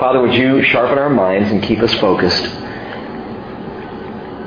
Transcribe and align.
Father, 0.00 0.20
would 0.22 0.34
you 0.34 0.62
sharpen 0.62 0.96
our 0.96 1.10
minds 1.10 1.50
and 1.50 1.62
keep 1.62 1.80
us 1.80 1.92
focused? 2.00 2.42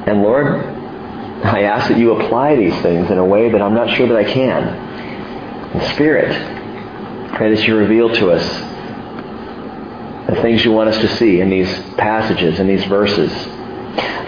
And 0.08 0.24
Lord, 0.24 0.48
I 0.48 1.62
ask 1.62 1.90
that 1.90 1.98
you 2.00 2.20
apply 2.20 2.56
these 2.56 2.74
things 2.82 3.12
in 3.12 3.20
a 3.20 3.26
way 3.26 3.52
that 3.52 3.62
I'm 3.62 3.76
not 3.76 3.96
sure 3.96 4.08
that 4.08 4.18
I 4.18 4.24
can. 4.24 5.76
In 5.76 5.81
Spirit, 5.94 6.31
pray 7.36 7.54
that 7.54 7.68
you 7.68 7.78
reveal 7.78 8.10
to 8.16 8.31
us 8.31 8.44
the 10.28 10.42
things 10.42 10.66
you 10.66 10.71
want 10.71 10.89
us 10.89 11.00
to 11.02 11.08
see 11.18 11.39
in 11.39 11.52
these 11.52 11.71
passages, 11.97 12.59
in 12.59 12.65
these 12.65 12.85
verses. 12.85 13.31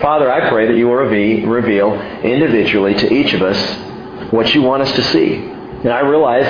Father, 0.02 0.32
I 0.32 0.48
pray 0.50 0.68
that 0.68 0.78
you 0.78 0.86
will 0.86 0.94
reveal 0.94 2.00
individually 2.22 2.94
to 2.94 3.12
each 3.12 3.34
of 3.34 3.42
us 3.42 4.32
what 4.32 4.54
you 4.54 4.62
want 4.62 4.84
us 4.84 4.92
to 4.96 5.02
see. 5.06 5.38
And 5.38 5.90
I 5.90 6.02
realize 6.02 6.46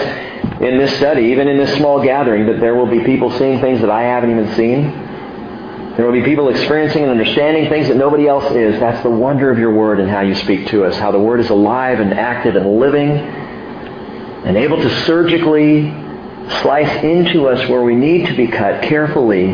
in 0.62 0.78
this 0.78 0.96
study, 0.98 1.24
even 1.28 1.48
in 1.50 1.58
this 1.58 1.76
small 1.76 2.02
gathering, 2.02 2.46
that 2.46 2.62
there 2.62 2.76
will 2.76 2.86
be 2.86 3.04
people 3.04 3.30
seeing 3.38 3.60
things 3.60 3.82
that 3.82 3.90
I 3.90 4.04
haven't 4.04 4.32
even 4.32 4.56
seen. 4.56 4.90
There 5.98 6.06
will 6.06 6.14
be 6.14 6.24
people 6.24 6.50
experiencing 6.50 7.04
and 7.04 7.12
understanding 7.12 7.70
things 7.70 7.90
that 7.90 7.98
nobody 7.98 8.28
else 8.28 8.50
is. 8.52 8.80
That's 8.80 9.02
the 9.04 9.10
wonder 9.10 9.52
of 9.52 9.60
your 9.60 9.74
word 9.74 10.00
and 10.00 10.10
how 10.10 10.22
you 10.22 10.36
speak 10.36 10.68
to 10.68 10.86
us, 10.86 10.96
how 10.98 11.12
the 11.12 11.20
word 11.20 11.42
is 11.42 11.50
alive 11.50 12.00
and 12.00 12.14
active 12.14 12.56
and 12.56 12.80
living 12.80 13.12
and 13.12 14.56
able 14.56 14.78
to 14.78 15.06
surgically 15.06 15.90
slice 16.62 17.04
into 17.04 17.48
us 17.48 17.68
where 17.70 17.82
we 17.82 17.96
need 17.96 18.28
to 18.28 18.36
be 18.36 18.48
cut 18.48 18.84
carefully 18.84 19.48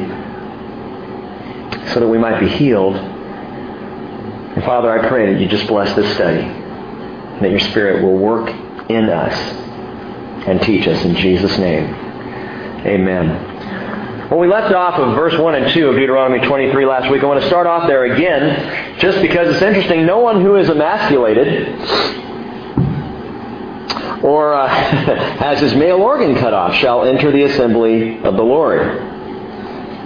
so 1.93 1.99
that 1.99 2.07
we 2.07 2.17
might 2.17 2.39
be 2.39 2.47
healed. 2.47 2.95
And 2.95 4.63
Father, 4.63 4.91
I 4.91 5.07
pray 5.07 5.33
that 5.33 5.39
you 5.39 5.47
just 5.47 5.67
bless 5.67 5.95
this 5.95 6.13
study, 6.15 6.41
that 6.41 7.49
your 7.49 7.59
Spirit 7.59 8.03
will 8.03 8.17
work 8.17 8.49
in 8.89 9.09
us 9.09 9.60
and 10.47 10.61
teach 10.61 10.87
us 10.87 11.03
in 11.05 11.15
Jesus' 11.15 11.57
name. 11.57 11.85
Amen. 12.85 14.29
Well, 14.29 14.39
we 14.39 14.47
left 14.47 14.73
off 14.73 14.99
of 14.99 15.15
verse 15.15 15.37
1 15.37 15.55
and 15.55 15.73
2 15.73 15.89
of 15.89 15.95
Deuteronomy 15.95 16.45
23 16.45 16.85
last 16.85 17.11
week. 17.11 17.21
I 17.21 17.25
want 17.25 17.41
to 17.41 17.47
start 17.47 17.67
off 17.67 17.87
there 17.87 18.05
again 18.05 18.97
just 18.99 19.21
because 19.21 19.53
it's 19.53 19.61
interesting. 19.61 20.05
No 20.05 20.19
one 20.19 20.41
who 20.41 20.55
is 20.55 20.69
emasculated 20.69 21.77
or 24.23 24.53
uh, 24.53 24.67
has 25.37 25.59
his 25.59 25.75
male 25.75 25.97
organ 25.97 26.35
cut 26.35 26.53
off 26.53 26.73
shall 26.75 27.03
enter 27.03 27.31
the 27.31 27.43
assembly 27.43 28.23
of 28.23 28.35
the 28.35 28.43
Lord. 28.43 28.81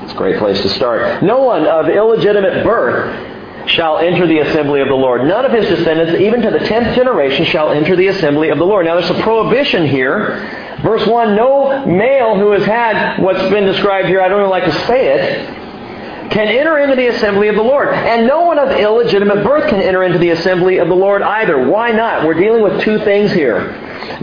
It's 0.04 0.14
a 0.14 0.18
great 0.18 0.40
place 0.40 0.62
to 0.62 0.70
start. 0.70 1.24
No 1.24 1.44
one 1.44 1.68
of 1.68 1.88
illegitimate 1.88 2.64
birth 2.64 3.34
shall 3.68 3.98
enter 3.98 4.28
the 4.28 4.40
assembly 4.40 4.82
of 4.82 4.88
the 4.88 4.96
Lord. 4.96 5.26
None 5.26 5.46
of 5.46 5.52
his 5.52 5.68
descendants, 5.68 6.20
even 6.22 6.42
to 6.42 6.52
the 6.52 6.60
tenth 6.60 6.96
generation, 6.96 7.46
shall 7.46 7.72
enter 7.72 7.96
the 7.96 8.08
assembly 8.08 8.50
of 8.50 8.58
the 8.58 8.66
Lord. 8.66 8.86
Now 8.86 9.00
there's 9.00 9.10
a 9.10 9.22
prohibition 9.22 9.88
here. 9.88 10.78
Verse 10.84 11.06
1, 11.08 11.36
no 11.36 11.86
male 11.86 12.38
who 12.38 12.52
has 12.52 12.66
had 12.66 13.20
what's 13.22 13.50
been 13.50 13.66
described 13.66 14.08
here, 14.08 14.22
I 14.22 14.28
don't 14.28 14.42
even 14.42 14.50
like 14.50 14.66
to 14.66 14.86
say 14.86 15.08
it, 15.08 16.32
can 16.32 16.48
enter 16.48 16.78
into 16.80 16.96
the 16.96 17.08
assembly 17.08 17.48
of 17.48 17.56
the 17.56 17.64
Lord. 17.64 17.90
And 17.90 18.28
no 18.28 18.42
one 18.42 18.60
of 18.60 18.70
illegitimate 18.70 19.44
birth 19.44 19.70
can 19.70 19.82
enter 19.82 20.04
into 20.04 20.20
the 20.20 20.32
assembly 20.32 20.80
of 20.80 20.88
the 20.88 20.96
Lord 20.96 21.22
either. 21.22 21.68
Why 21.68 21.92
not? 21.92 22.26
We're 22.26 22.34
dealing 22.34 22.62
with 22.62 22.82
two 22.82 23.00
things 23.00 23.32
here. 23.32 23.72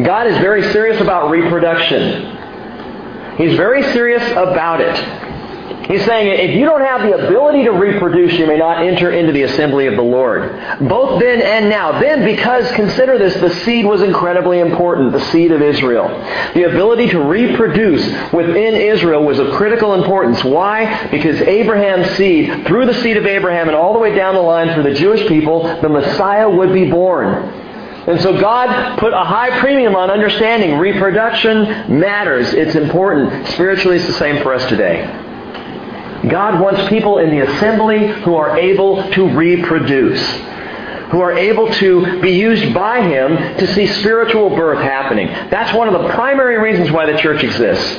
God 0.04 0.26
is 0.26 0.36
very 0.38 0.62
serious 0.72 1.00
about 1.00 1.30
reproduction. 1.30 2.38
He's 3.38 3.56
very 3.56 3.82
serious 3.92 4.22
about 4.32 4.80
it. 4.80 5.31
He's 5.88 6.04
saying 6.04 6.50
if 6.50 6.56
you 6.56 6.64
don't 6.64 6.80
have 6.80 7.02
the 7.02 7.12
ability 7.26 7.64
to 7.64 7.72
reproduce, 7.72 8.34
you 8.34 8.46
may 8.46 8.56
not 8.56 8.84
enter 8.84 9.10
into 9.10 9.32
the 9.32 9.42
assembly 9.42 9.86
of 9.86 9.96
the 9.96 10.02
Lord. 10.02 10.50
Both 10.80 11.20
then 11.20 11.42
and 11.42 11.68
now. 11.68 12.00
Then, 12.00 12.24
because 12.24 12.70
consider 12.72 13.18
this, 13.18 13.34
the 13.34 13.50
seed 13.64 13.84
was 13.84 14.02
incredibly 14.02 14.60
important, 14.60 15.12
the 15.12 15.24
seed 15.30 15.50
of 15.50 15.60
Israel. 15.60 16.08
The 16.54 16.64
ability 16.64 17.08
to 17.10 17.20
reproduce 17.20 18.04
within 18.32 18.74
Israel 18.74 19.24
was 19.24 19.38
of 19.38 19.52
critical 19.54 19.94
importance. 19.94 20.42
Why? 20.44 21.08
Because 21.08 21.40
Abraham's 21.42 22.10
seed, 22.16 22.66
through 22.66 22.86
the 22.86 22.94
seed 23.02 23.16
of 23.16 23.26
Abraham 23.26 23.68
and 23.68 23.76
all 23.76 23.92
the 23.92 23.98
way 23.98 24.14
down 24.14 24.34
the 24.34 24.40
line 24.40 24.74
for 24.74 24.82
the 24.82 24.94
Jewish 24.94 25.26
people, 25.26 25.64
the 25.80 25.88
Messiah 25.88 26.48
would 26.48 26.72
be 26.72 26.90
born. 26.90 27.60
And 28.06 28.20
so 28.20 28.40
God 28.40 28.98
put 28.98 29.12
a 29.12 29.24
high 29.24 29.60
premium 29.60 29.94
on 29.94 30.10
understanding 30.10 30.78
reproduction 30.78 32.00
matters. 32.00 32.52
It's 32.52 32.74
important. 32.74 33.46
Spiritually, 33.48 33.96
it's 33.96 34.06
the 34.06 34.12
same 34.14 34.42
for 34.42 34.52
us 34.52 34.68
today. 34.68 35.30
God 36.28 36.60
wants 36.60 36.88
people 36.88 37.18
in 37.18 37.30
the 37.30 37.40
assembly 37.40 38.06
who 38.22 38.36
are 38.36 38.56
able 38.58 39.10
to 39.12 39.28
reproduce, 39.28 40.24
who 41.10 41.20
are 41.20 41.32
able 41.32 41.72
to 41.74 42.20
be 42.20 42.30
used 42.30 42.72
by 42.72 43.02
Him 43.02 43.36
to 43.58 43.66
see 43.74 43.86
spiritual 43.88 44.50
birth 44.50 44.78
happening. 44.78 45.26
That's 45.50 45.76
one 45.76 45.92
of 45.92 46.00
the 46.00 46.08
primary 46.10 46.58
reasons 46.58 46.90
why 46.92 47.10
the 47.10 47.18
church 47.18 47.42
exists. 47.42 47.98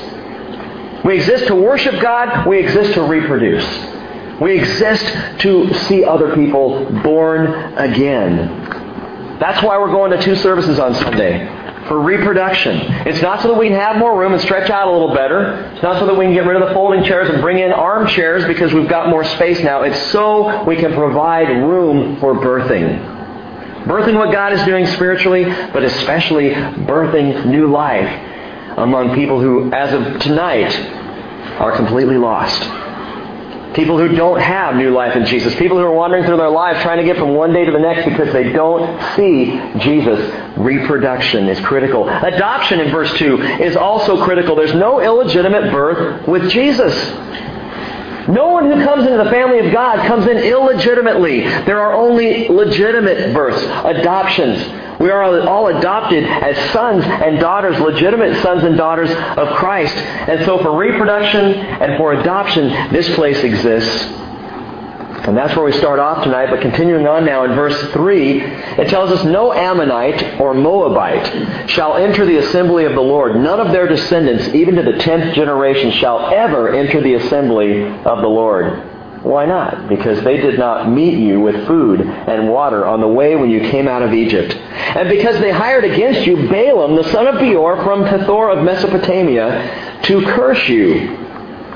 We 1.03 1.15
exist 1.15 1.47
to 1.47 1.55
worship 1.55 2.01
God, 2.01 2.47
we 2.47 2.59
exist 2.59 2.93
to 2.93 3.03
reproduce. 3.03 3.65
We 4.39 4.57
exist 4.57 5.05
to 5.41 5.73
see 5.85 6.05
other 6.05 6.33
people 6.33 6.89
born 7.03 7.47
again. 7.77 9.37
That's 9.39 9.61
why 9.61 9.77
we're 9.77 9.91
going 9.91 10.11
to 10.11 10.21
two 10.21 10.35
services 10.37 10.79
on 10.79 10.95
Sunday. 10.95 11.62
For 11.87 11.99
reproduction. 11.99 12.77
It's 13.07 13.21
not 13.21 13.41
so 13.41 13.49
that 13.49 13.57
we 13.57 13.67
can 13.67 13.77
have 13.77 13.97
more 13.97 14.17
room 14.17 14.31
and 14.31 14.41
stretch 14.41 14.69
out 14.69 14.87
a 14.87 14.91
little 14.91 15.13
better. 15.13 15.71
It's 15.73 15.83
not 15.83 15.99
so 15.99 16.05
that 16.05 16.15
we 16.15 16.25
can 16.25 16.33
get 16.33 16.45
rid 16.45 16.61
of 16.61 16.67
the 16.67 16.73
folding 16.73 17.03
chairs 17.03 17.29
and 17.29 17.41
bring 17.41 17.59
in 17.59 17.73
armchairs 17.73 18.45
because 18.45 18.73
we've 18.73 18.87
got 18.87 19.09
more 19.09 19.25
space 19.25 19.59
now. 19.61 19.83
It's 19.83 20.11
so 20.11 20.63
we 20.63 20.77
can 20.77 20.93
provide 20.93 21.49
room 21.49 22.19
for 22.21 22.35
birthing. 22.35 23.11
Birthing 23.83 24.15
what 24.15 24.31
God 24.31 24.53
is 24.53 24.63
doing 24.63 24.87
spiritually, 24.87 25.43
but 25.43 25.83
especially 25.83 26.51
birthing 26.51 27.45
new 27.47 27.67
life 27.67 28.07
among 28.77 29.13
people 29.13 29.41
who, 29.41 29.71
as 29.73 29.93
of 29.93 30.21
tonight, 30.21 30.73
are 31.59 31.75
completely 31.75 32.17
lost. 32.17 32.82
People 33.73 33.97
who 33.97 34.15
don't 34.15 34.39
have 34.39 34.75
new 34.75 34.91
life 34.91 35.15
in 35.15 35.25
Jesus. 35.25 35.55
People 35.55 35.77
who 35.77 35.83
are 35.83 35.91
wandering 35.91 36.25
through 36.25 36.37
their 36.37 36.49
lives 36.49 36.81
trying 36.83 36.99
to 36.99 37.03
get 37.03 37.17
from 37.17 37.33
one 37.33 37.53
day 37.53 37.65
to 37.65 37.71
the 37.71 37.79
next 37.79 38.07
because 38.07 38.31
they 38.31 38.51
don't 38.51 39.01
see 39.15 39.45
Jesus. 39.79 40.57
Reproduction 40.57 41.47
is 41.47 41.59
critical. 41.61 42.07
Adoption 42.07 42.79
in 42.79 42.91
verse 42.91 43.11
2 43.17 43.41
is 43.41 43.75
also 43.75 44.23
critical. 44.23 44.55
There's 44.55 44.75
no 44.75 44.99
illegitimate 44.99 45.71
birth 45.71 46.27
with 46.27 46.49
Jesus. 46.51 46.93
No 48.27 48.47
one 48.49 48.71
who 48.71 48.83
comes 48.83 49.05
into 49.05 49.17
the 49.23 49.29
family 49.29 49.59
of 49.65 49.73
God 49.73 50.05
comes 50.07 50.27
in 50.27 50.37
illegitimately. 50.37 51.41
There 51.41 51.79
are 51.79 51.93
only 51.93 52.47
legitimate 52.47 53.33
births, 53.33 53.61
adoptions. 53.85 54.99
We 54.99 55.09
are 55.09 55.41
all 55.47 55.67
adopted 55.67 56.23
as 56.23 56.71
sons 56.71 57.03
and 57.03 57.39
daughters, 57.39 57.79
legitimate 57.79 58.41
sons 58.41 58.63
and 58.63 58.77
daughters 58.77 59.09
of 59.11 59.49
Christ. 59.55 59.95
And 59.95 60.45
so 60.45 60.59
for 60.59 60.75
reproduction 60.77 61.53
and 61.55 61.97
for 61.97 62.13
adoption, 62.13 62.69
this 62.93 63.13
place 63.15 63.43
exists. 63.43 64.05
And 65.25 65.37
that's 65.37 65.55
where 65.55 65.63
we 65.63 65.71
start 65.71 65.99
off 65.99 66.23
tonight, 66.23 66.49
but 66.49 66.59
continuing 66.59 67.07
on 67.07 67.23
now 67.23 67.45
in 67.45 67.51
verse 67.55 67.93
3, 67.93 68.41
it 68.41 68.89
tells 68.89 69.09
us 69.09 69.23
no 69.23 69.53
Ammonite 69.53 70.39
or 70.39 70.53
Moabite 70.53 71.69
shall 71.69 71.95
enter 71.95 72.25
the 72.25 72.37
assembly 72.37 72.83
of 72.83 72.93
the 72.93 73.01
Lord. 73.01 73.37
None 73.37 73.61
of 73.61 73.71
their 73.71 73.87
descendants, 73.87 74.53
even 74.53 74.75
to 74.75 74.83
the 74.83 74.97
tenth 74.97 75.33
generation, 75.33 75.91
shall 75.91 76.33
ever 76.33 76.73
enter 76.73 77.01
the 77.01 77.13
assembly 77.13 77.85
of 77.85 78.21
the 78.21 78.27
Lord. 78.27 78.89
Why 79.23 79.45
not? 79.45 79.87
Because 79.87 80.21
they 80.25 80.35
did 80.35 80.59
not 80.59 80.91
meet 80.91 81.17
you 81.17 81.39
with 81.39 81.65
food 81.67 82.01
and 82.01 82.49
water 82.49 82.85
on 82.85 82.99
the 82.99 83.07
way 83.07 83.37
when 83.37 83.49
you 83.49 83.61
came 83.71 83.87
out 83.87 84.01
of 84.01 84.13
Egypt. 84.13 84.53
And 84.53 85.07
because 85.07 85.39
they 85.39 85.51
hired 85.51 85.85
against 85.85 86.27
you 86.27 86.49
Balaam, 86.49 86.97
the 86.97 87.09
son 87.11 87.27
of 87.27 87.35
Beor, 87.39 87.81
from 87.85 88.03
Pethor 88.03 88.57
of 88.57 88.65
Mesopotamia, 88.65 90.01
to 90.03 90.21
curse 90.23 90.67
you. 90.67 91.17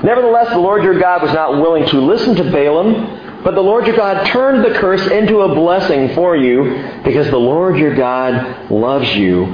Nevertheless, 0.04 0.50
the 0.50 0.58
Lord 0.58 0.84
your 0.84 1.00
God 1.00 1.22
was 1.22 1.32
not 1.32 1.52
willing 1.52 1.86
to 1.86 2.00
listen 2.02 2.36
to 2.36 2.44
Balaam, 2.44 3.24
but 3.44 3.54
the 3.54 3.60
Lord 3.60 3.86
your 3.86 3.96
God 3.96 4.26
turned 4.26 4.64
the 4.64 4.78
curse 4.78 5.06
into 5.06 5.40
a 5.40 5.54
blessing 5.54 6.14
for 6.14 6.36
you, 6.36 7.00
because 7.04 7.28
the 7.30 7.38
Lord 7.38 7.78
your 7.78 7.94
God 7.94 8.70
loves 8.70 9.14
you. 9.14 9.46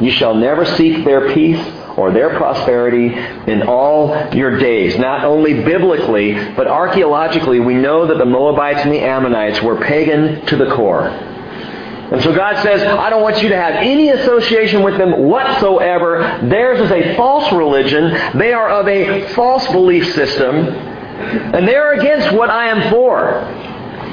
You 0.00 0.10
shall 0.12 0.34
never 0.34 0.64
seek 0.64 1.04
their 1.04 1.32
peace 1.32 1.60
or 1.96 2.12
their 2.12 2.36
prosperity 2.36 3.12
in 3.50 3.62
all 3.62 4.32
your 4.32 4.56
days. 4.58 4.96
Not 4.96 5.24
only 5.24 5.64
biblically, 5.64 6.34
but 6.54 6.68
archaeologically, 6.68 7.58
we 7.58 7.74
know 7.74 8.06
that 8.06 8.18
the 8.18 8.24
Moabites 8.24 8.80
and 8.82 8.92
the 8.92 9.00
Ammonites 9.00 9.60
were 9.60 9.76
pagan 9.80 10.46
to 10.46 10.56
the 10.56 10.72
core. 10.74 11.08
And 11.08 12.22
so 12.22 12.32
God 12.34 12.62
says, 12.62 12.82
I 12.82 13.10
don't 13.10 13.22
want 13.22 13.42
you 13.42 13.48
to 13.50 13.56
have 13.56 13.74
any 13.74 14.10
association 14.10 14.82
with 14.82 14.96
them 14.96 15.24
whatsoever. 15.24 16.40
Theirs 16.42 16.80
is 16.80 16.90
a 16.90 17.16
false 17.16 17.52
religion. 17.52 18.38
They 18.38 18.52
are 18.52 18.68
of 18.68 18.86
a 18.86 19.28
false 19.34 19.66
belief 19.66 20.14
system. 20.14 20.96
And 21.18 21.66
they 21.66 21.74
are 21.74 21.92
against 21.94 22.32
what 22.32 22.50
I 22.50 22.68
am 22.68 22.90
for. 22.90 23.28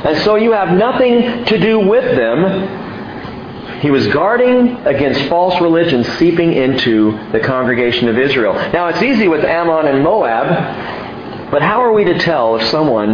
And 0.05 0.17
so 0.23 0.35
you 0.35 0.51
have 0.51 0.75
nothing 0.77 1.45
to 1.45 1.57
do 1.59 1.79
with 1.79 2.15
them. 2.15 3.79
He 3.81 3.91
was 3.91 4.07
guarding 4.07 4.77
against 4.85 5.29
false 5.29 5.59
religion 5.61 6.03
seeping 6.17 6.53
into 6.53 7.11
the 7.31 7.39
congregation 7.39 8.07
of 8.07 8.17
Israel. 8.17 8.53
Now, 8.53 8.87
it's 8.87 9.01
easy 9.01 9.27
with 9.27 9.43
Ammon 9.43 9.87
and 9.87 10.03
Moab, 10.03 11.51
but 11.51 11.61
how 11.61 11.81
are 11.81 11.93
we 11.93 12.03
to 12.05 12.17
tell 12.19 12.55
if 12.55 12.63
someone 12.69 13.11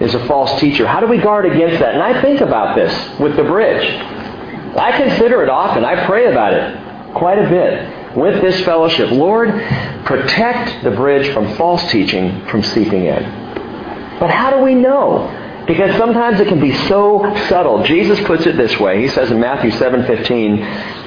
is 0.00 0.14
a 0.14 0.26
false 0.26 0.60
teacher? 0.60 0.86
How 0.86 1.00
do 1.00 1.06
we 1.06 1.18
guard 1.18 1.46
against 1.46 1.80
that? 1.80 1.94
And 1.94 2.02
I 2.02 2.20
think 2.20 2.40
about 2.40 2.76
this 2.76 3.18
with 3.18 3.36
the 3.36 3.44
bridge. 3.44 3.84
I 4.76 4.92
consider 4.96 5.42
it 5.42 5.48
often. 5.48 5.84
I 5.84 6.04
pray 6.06 6.26
about 6.30 6.54
it 6.54 7.14
quite 7.14 7.38
a 7.38 7.48
bit. 7.48 8.03
With 8.16 8.40
this 8.42 8.60
fellowship. 8.64 9.10
Lord, 9.10 9.50
protect 10.04 10.84
the 10.84 10.90
bridge 10.90 11.32
from 11.32 11.54
false 11.56 11.90
teaching 11.90 12.46
from 12.46 12.62
seeping 12.62 13.06
in. 13.06 13.22
But 14.20 14.30
how 14.30 14.50
do 14.56 14.62
we 14.62 14.74
know? 14.74 15.40
Because 15.66 15.96
sometimes 15.96 16.40
it 16.40 16.48
can 16.48 16.60
be 16.60 16.74
so 16.88 17.34
subtle. 17.48 17.84
Jesus 17.84 18.20
puts 18.26 18.46
it 18.46 18.56
this 18.56 18.78
way. 18.78 19.00
He 19.00 19.08
says 19.08 19.30
in 19.30 19.40
Matthew 19.40 19.70
7:15, 19.70 20.64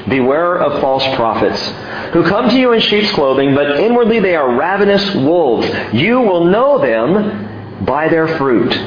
"Beware 0.09 0.56
of 0.56 0.81
false 0.81 1.07
prophets 1.15 1.74
who 2.12 2.24
come 2.24 2.50
to 2.50 2.59
you 2.59 2.74
in 2.74 2.80
sheep's 2.80 3.12
clothing, 3.12 3.54
but 3.54 3.80
inwardly 3.80 4.19
they 4.19 4.36
are 4.36 4.56
ravenous 4.56 5.13
wolves. 5.15 5.69
You 5.94 6.21
will 6.21 6.45
know 6.45 6.80
them 6.80 7.48
by 7.81 8.07
their 8.07 8.27
fruit." 8.27 8.77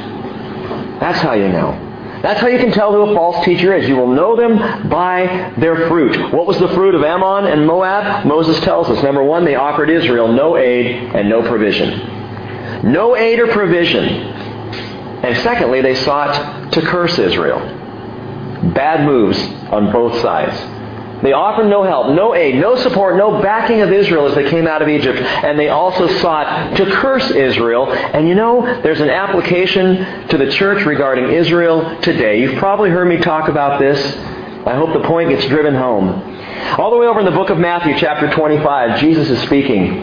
That's 0.99 1.19
how 1.21 1.33
you 1.33 1.47
know. 1.47 1.75
That's 2.21 2.39
how 2.39 2.47
you 2.47 2.59
can 2.59 2.71
tell 2.71 2.91
who 2.91 3.11
a 3.11 3.15
false 3.15 3.43
teacher 3.45 3.75
is. 3.75 3.87
You 3.89 3.95
will 3.95 4.13
know 4.13 4.35
them 4.35 4.89
by 4.89 5.53
their 5.57 5.87
fruit. 5.87 6.31
What 6.31 6.45
was 6.45 6.59
the 6.59 6.67
fruit 6.69 6.93
of 6.93 7.03
Ammon 7.03 7.51
and 7.51 7.65
Moab? 7.65 8.25
Moses 8.25 8.59
tells 8.63 8.89
us. 8.89 9.03
Number 9.03 9.23
one, 9.23 9.43
they 9.43 9.55
offered 9.55 9.89
Israel 9.89 10.27
no 10.31 10.55
aid 10.55 11.15
and 11.15 11.29
no 11.29 11.41
provision. 11.47 12.91
No 12.91 13.15
aid 13.15 13.39
or 13.39 13.47
provision. 13.47 14.05
And 15.23 15.37
secondly, 15.43 15.81
they 15.81 15.95
sought 15.95 16.71
to 16.73 16.81
curse 16.81 17.17
Israel. 17.17 17.59
Bad 18.73 19.05
moves 19.05 19.39
on 19.71 19.91
both 19.91 20.21
sides. 20.21 20.55
They 21.21 21.33
offered 21.33 21.67
no 21.67 21.83
help, 21.83 22.15
no 22.15 22.33
aid, 22.33 22.55
no 22.55 22.75
support, 22.77 23.15
no 23.15 23.41
backing 23.41 23.81
of 23.81 23.91
Israel 23.91 24.27
as 24.27 24.35
they 24.35 24.49
came 24.49 24.67
out 24.67 24.81
of 24.81 24.89
Egypt. 24.89 25.19
And 25.19 25.57
they 25.57 25.69
also 25.69 26.07
sought 26.19 26.75
to 26.77 26.85
curse 26.85 27.29
Israel. 27.29 27.91
And 27.91 28.27
you 28.27 28.35
know, 28.35 28.81
there's 28.81 29.01
an 29.01 29.09
application 29.09 30.27
to 30.29 30.37
the 30.37 30.51
church 30.51 30.85
regarding 30.85 31.29
Israel 31.31 32.01
today. 32.01 32.41
You've 32.41 32.57
probably 32.57 32.89
heard 32.89 33.07
me 33.07 33.17
talk 33.17 33.49
about 33.49 33.79
this. 33.79 33.99
I 34.65 34.75
hope 34.75 34.93
the 34.93 35.07
point 35.07 35.29
gets 35.29 35.45
driven 35.47 35.75
home. 35.75 36.07
All 36.79 36.91
the 36.91 36.97
way 36.97 37.07
over 37.07 37.19
in 37.19 37.25
the 37.25 37.31
book 37.31 37.49
of 37.49 37.57
Matthew, 37.57 37.97
chapter 37.97 38.29
25, 38.31 38.99
Jesus 38.99 39.29
is 39.29 39.41
speaking. 39.43 39.97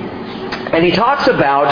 And 0.73 0.85
he 0.85 0.93
talks 0.93 1.27
about 1.27 1.67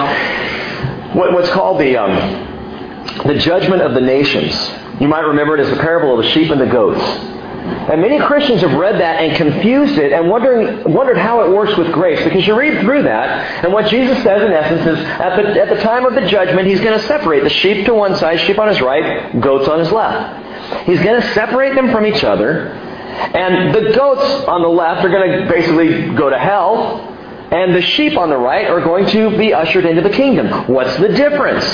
what's 1.14 1.50
called 1.50 1.81
the, 1.81 1.96
um, 1.96 3.26
the 3.26 3.38
judgment 3.38 3.82
of 3.82 3.94
the 3.94 4.00
nations. 4.00 4.54
You 5.00 5.08
might 5.08 5.20
remember 5.20 5.56
it 5.56 5.60
as 5.60 5.70
the 5.70 5.81
parable 5.81 6.19
of 6.19 6.25
the 6.25 6.31
sheep 6.32 6.50
and 6.50 6.60
the 6.60 6.66
goats. 6.66 7.35
And 7.66 8.00
many 8.00 8.18
Christians 8.18 8.62
have 8.62 8.74
read 8.74 9.00
that 9.00 9.20
and 9.20 9.36
confused 9.36 9.98
it 9.98 10.12
and 10.12 10.28
wondering, 10.28 10.92
wondered 10.92 11.18
how 11.18 11.42
it 11.44 11.50
works 11.50 11.76
with 11.76 11.92
grace. 11.92 12.22
Because 12.24 12.46
you 12.46 12.58
read 12.58 12.80
through 12.80 13.02
that, 13.04 13.64
and 13.64 13.72
what 13.72 13.88
Jesus 13.88 14.22
says 14.22 14.42
in 14.42 14.52
essence 14.52 14.98
is 14.98 15.04
at 15.04 15.36
the, 15.36 15.60
at 15.60 15.68
the 15.68 15.82
time 15.82 16.04
of 16.04 16.14
the 16.14 16.26
judgment, 16.28 16.66
he's 16.66 16.80
going 16.80 16.98
to 16.98 17.06
separate 17.06 17.42
the 17.44 17.50
sheep 17.50 17.86
to 17.86 17.94
one 17.94 18.16
side, 18.16 18.40
sheep 18.40 18.58
on 18.58 18.68
his 18.68 18.80
right, 18.80 19.40
goats 19.40 19.68
on 19.68 19.78
his 19.78 19.92
left. 19.92 20.86
He's 20.86 21.00
going 21.00 21.20
to 21.20 21.32
separate 21.32 21.74
them 21.74 21.92
from 21.92 22.06
each 22.06 22.24
other. 22.24 22.68
And 22.68 23.74
the 23.74 23.92
goats 23.94 24.46
on 24.46 24.62
the 24.62 24.69
left 24.69 25.04
are 25.04 25.08
going 25.08 25.42
to 25.42 25.48
basically 25.48 26.14
go 26.14 26.28
to 26.28 26.38
hell. 26.38 27.12
And 27.50 27.74
the 27.74 27.82
sheep 27.82 28.19
on 28.19 28.30
the 28.30 28.36
right 28.36 28.66
are 28.66 28.80
going 28.80 29.06
to 29.06 29.36
be 29.38 29.54
ushered 29.54 29.84
into 29.84 30.02
the 30.02 30.10
kingdom. 30.10 30.66
What's 30.66 30.96
the 30.96 31.08
difference? 31.08 31.64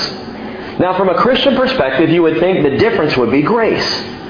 Now, 0.79 0.97
from 0.97 1.09
a 1.09 1.15
Christian 1.15 1.57
perspective, 1.57 2.11
you 2.11 2.23
would 2.23 2.39
think 2.39 2.63
the 2.63 2.77
difference 2.77 3.17
would 3.17 3.31
be 3.31 3.43
grace. 3.43 4.21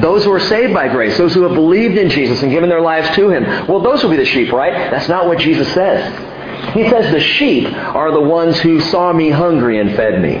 Those 0.00 0.24
who 0.24 0.32
are 0.32 0.40
saved 0.40 0.74
by 0.74 0.88
grace, 0.88 1.16
those 1.16 1.34
who 1.34 1.42
have 1.42 1.54
believed 1.54 1.96
in 1.96 2.10
Jesus 2.10 2.42
and 2.42 2.50
given 2.50 2.68
their 2.68 2.80
lives 2.80 3.14
to 3.16 3.30
Him. 3.30 3.44
Well, 3.66 3.80
those 3.80 4.02
will 4.02 4.10
be 4.10 4.16
the 4.16 4.24
sheep, 4.24 4.52
right? 4.52 4.90
That's 4.90 5.08
not 5.08 5.26
what 5.26 5.38
Jesus 5.38 5.72
says. 5.72 6.72
He 6.72 6.88
says 6.88 7.12
the 7.12 7.20
sheep 7.20 7.66
are 7.72 8.10
the 8.10 8.20
ones 8.20 8.58
who 8.60 8.80
saw 8.80 9.12
me 9.12 9.30
hungry 9.30 9.78
and 9.78 9.94
fed 9.94 10.20
me, 10.20 10.38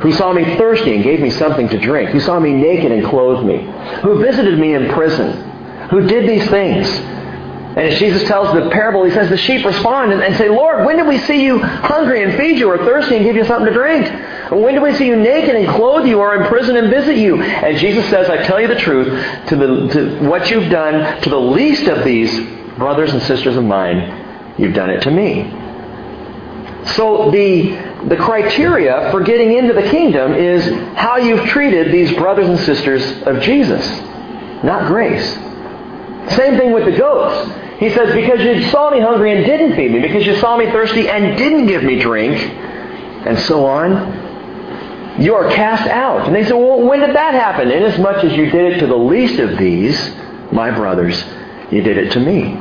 who 0.00 0.12
saw 0.12 0.32
me 0.32 0.44
thirsty 0.56 0.94
and 0.94 1.04
gave 1.04 1.20
me 1.20 1.30
something 1.30 1.68
to 1.68 1.78
drink, 1.78 2.10
who 2.10 2.20
saw 2.20 2.40
me 2.40 2.52
naked 2.52 2.92
and 2.92 3.04
clothed 3.04 3.44
me, 3.46 3.58
who 4.02 4.18
visited 4.20 4.58
me 4.58 4.74
in 4.74 4.88
prison, 4.90 5.32
who 5.90 6.06
did 6.06 6.28
these 6.28 6.48
things. 6.48 6.88
And 7.80 7.88
as 7.88 7.98
Jesus 7.98 8.24
tells 8.24 8.52
the 8.52 8.68
parable, 8.68 9.04
he 9.04 9.10
says 9.10 9.30
the 9.30 9.38
sheep 9.38 9.64
respond 9.64 10.12
and, 10.12 10.36
say, 10.36 10.50
Lord, 10.50 10.84
when 10.84 10.98
did 10.98 11.06
we 11.06 11.16
see 11.16 11.42
you 11.42 11.60
hungry 11.60 12.22
and 12.22 12.36
feed 12.36 12.58
you, 12.58 12.68
or 12.68 12.76
thirsty 12.76 13.16
and 13.16 13.24
give 13.24 13.36
you 13.36 13.44
something 13.44 13.64
to 13.64 13.72
drink? 13.72 14.06
When 14.52 14.74
did 14.74 14.82
we 14.82 14.94
see 14.96 15.06
you 15.06 15.16
naked 15.16 15.56
and 15.56 15.66
clothe 15.66 16.06
you, 16.06 16.18
or 16.18 16.36
in 16.36 16.46
prison 16.48 16.76
and 16.76 16.90
visit 16.90 17.16
you? 17.16 17.40
And 17.40 17.78
Jesus 17.78 18.06
says, 18.10 18.28
I 18.28 18.42
tell 18.42 18.60
you 18.60 18.68
the 18.68 18.74
truth, 18.74 19.08
to, 19.46 19.56
the, 19.56 19.88
to 19.94 20.28
what 20.28 20.50
you've 20.50 20.70
done 20.70 21.22
to 21.22 21.30
the 21.30 21.40
least 21.40 21.84
of 21.84 22.04
these 22.04 22.30
brothers 22.76 23.14
and 23.14 23.22
sisters 23.22 23.56
of 23.56 23.64
mine, 23.64 24.54
you've 24.58 24.74
done 24.74 24.90
it 24.90 25.00
to 25.04 25.10
me. 25.10 25.44
So 26.96 27.30
the, 27.30 28.04
the 28.08 28.16
criteria 28.16 29.10
for 29.10 29.22
getting 29.22 29.56
into 29.56 29.72
the 29.72 29.88
kingdom 29.88 30.34
is 30.34 30.66
how 30.98 31.16
you've 31.16 31.46
treated 31.48 31.90
these 31.90 32.12
brothers 32.12 32.46
and 32.46 32.58
sisters 32.58 33.22
of 33.22 33.40
Jesus, 33.40 33.88
not 34.62 34.86
grace. 34.86 35.32
Same 36.36 36.58
thing 36.58 36.72
with 36.72 36.84
the 36.84 36.98
goats. 36.98 37.59
He 37.80 37.88
says, 37.88 38.14
because 38.14 38.40
you 38.40 38.68
saw 38.68 38.90
me 38.90 39.00
hungry 39.00 39.32
and 39.34 39.44
didn't 39.44 39.74
feed 39.74 39.90
me, 39.90 40.00
because 40.00 40.26
you 40.26 40.36
saw 40.36 40.56
me 40.56 40.66
thirsty 40.66 41.08
and 41.08 41.36
didn't 41.38 41.66
give 41.66 41.82
me 41.82 41.98
drink, 41.98 42.38
and 43.26 43.38
so 43.40 43.64
on, 43.64 45.18
you 45.18 45.34
are 45.34 45.50
cast 45.50 45.88
out. 45.88 46.26
And 46.26 46.36
they 46.36 46.44
said, 46.44 46.52
well, 46.52 46.82
when 46.82 47.00
did 47.00 47.16
that 47.16 47.32
happen? 47.32 47.70
Inasmuch 47.70 48.22
as 48.22 48.34
you 48.34 48.50
did 48.50 48.74
it 48.74 48.80
to 48.80 48.86
the 48.86 48.96
least 48.96 49.40
of 49.40 49.56
these, 49.56 50.14
my 50.52 50.70
brothers, 50.70 51.24
you 51.70 51.80
did 51.82 51.96
it 51.96 52.12
to 52.12 52.20
me. 52.20 52.52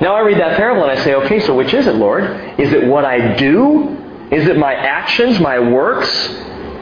Now 0.00 0.14
I 0.14 0.20
read 0.20 0.38
that 0.38 0.56
parable 0.56 0.82
and 0.82 0.98
I 0.98 1.04
say, 1.04 1.14
okay, 1.14 1.40
so 1.40 1.54
which 1.54 1.74
is 1.74 1.86
it, 1.86 1.96
Lord? 1.96 2.24
Is 2.58 2.72
it 2.72 2.86
what 2.86 3.04
I 3.04 3.36
do? 3.36 3.98
Is 4.30 4.46
it 4.48 4.56
my 4.56 4.72
actions, 4.72 5.38
my 5.40 5.58
works? 5.58 6.08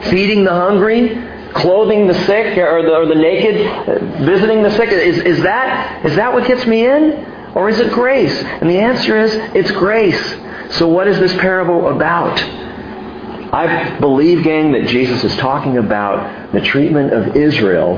Feeding 0.09 0.45
the 0.45 0.51
hungry? 0.51 1.09
Clothing 1.53 2.07
the 2.07 2.13
sick 2.25 2.57
or 2.57 2.81
the, 2.83 2.95
or 2.95 3.05
the 3.05 3.15
naked, 3.15 3.65
uh, 3.65 4.25
visiting 4.25 4.63
the 4.63 4.71
sick? 4.71 4.89
Is, 4.89 5.17
is, 5.17 5.43
that, 5.43 6.05
is 6.05 6.15
that 6.15 6.33
what 6.33 6.47
gets 6.47 6.65
me 6.65 6.85
in? 6.85 7.25
Or 7.55 7.69
is 7.69 7.79
it 7.79 7.91
grace? 7.91 8.35
And 8.43 8.69
the 8.69 8.79
answer 8.79 9.17
is, 9.17 9.33
it's 9.55 9.71
grace. 9.71 10.35
So 10.77 10.87
what 10.87 11.07
is 11.07 11.19
this 11.19 11.33
parable 11.33 11.89
about? 11.89 12.39
I 13.51 13.97
believe, 13.99 14.43
gang, 14.43 14.73
that 14.73 14.87
Jesus 14.87 15.23
is 15.23 15.35
talking 15.37 15.77
about 15.77 16.51
the 16.51 16.61
treatment 16.61 17.11
of 17.13 17.35
Israel 17.35 17.97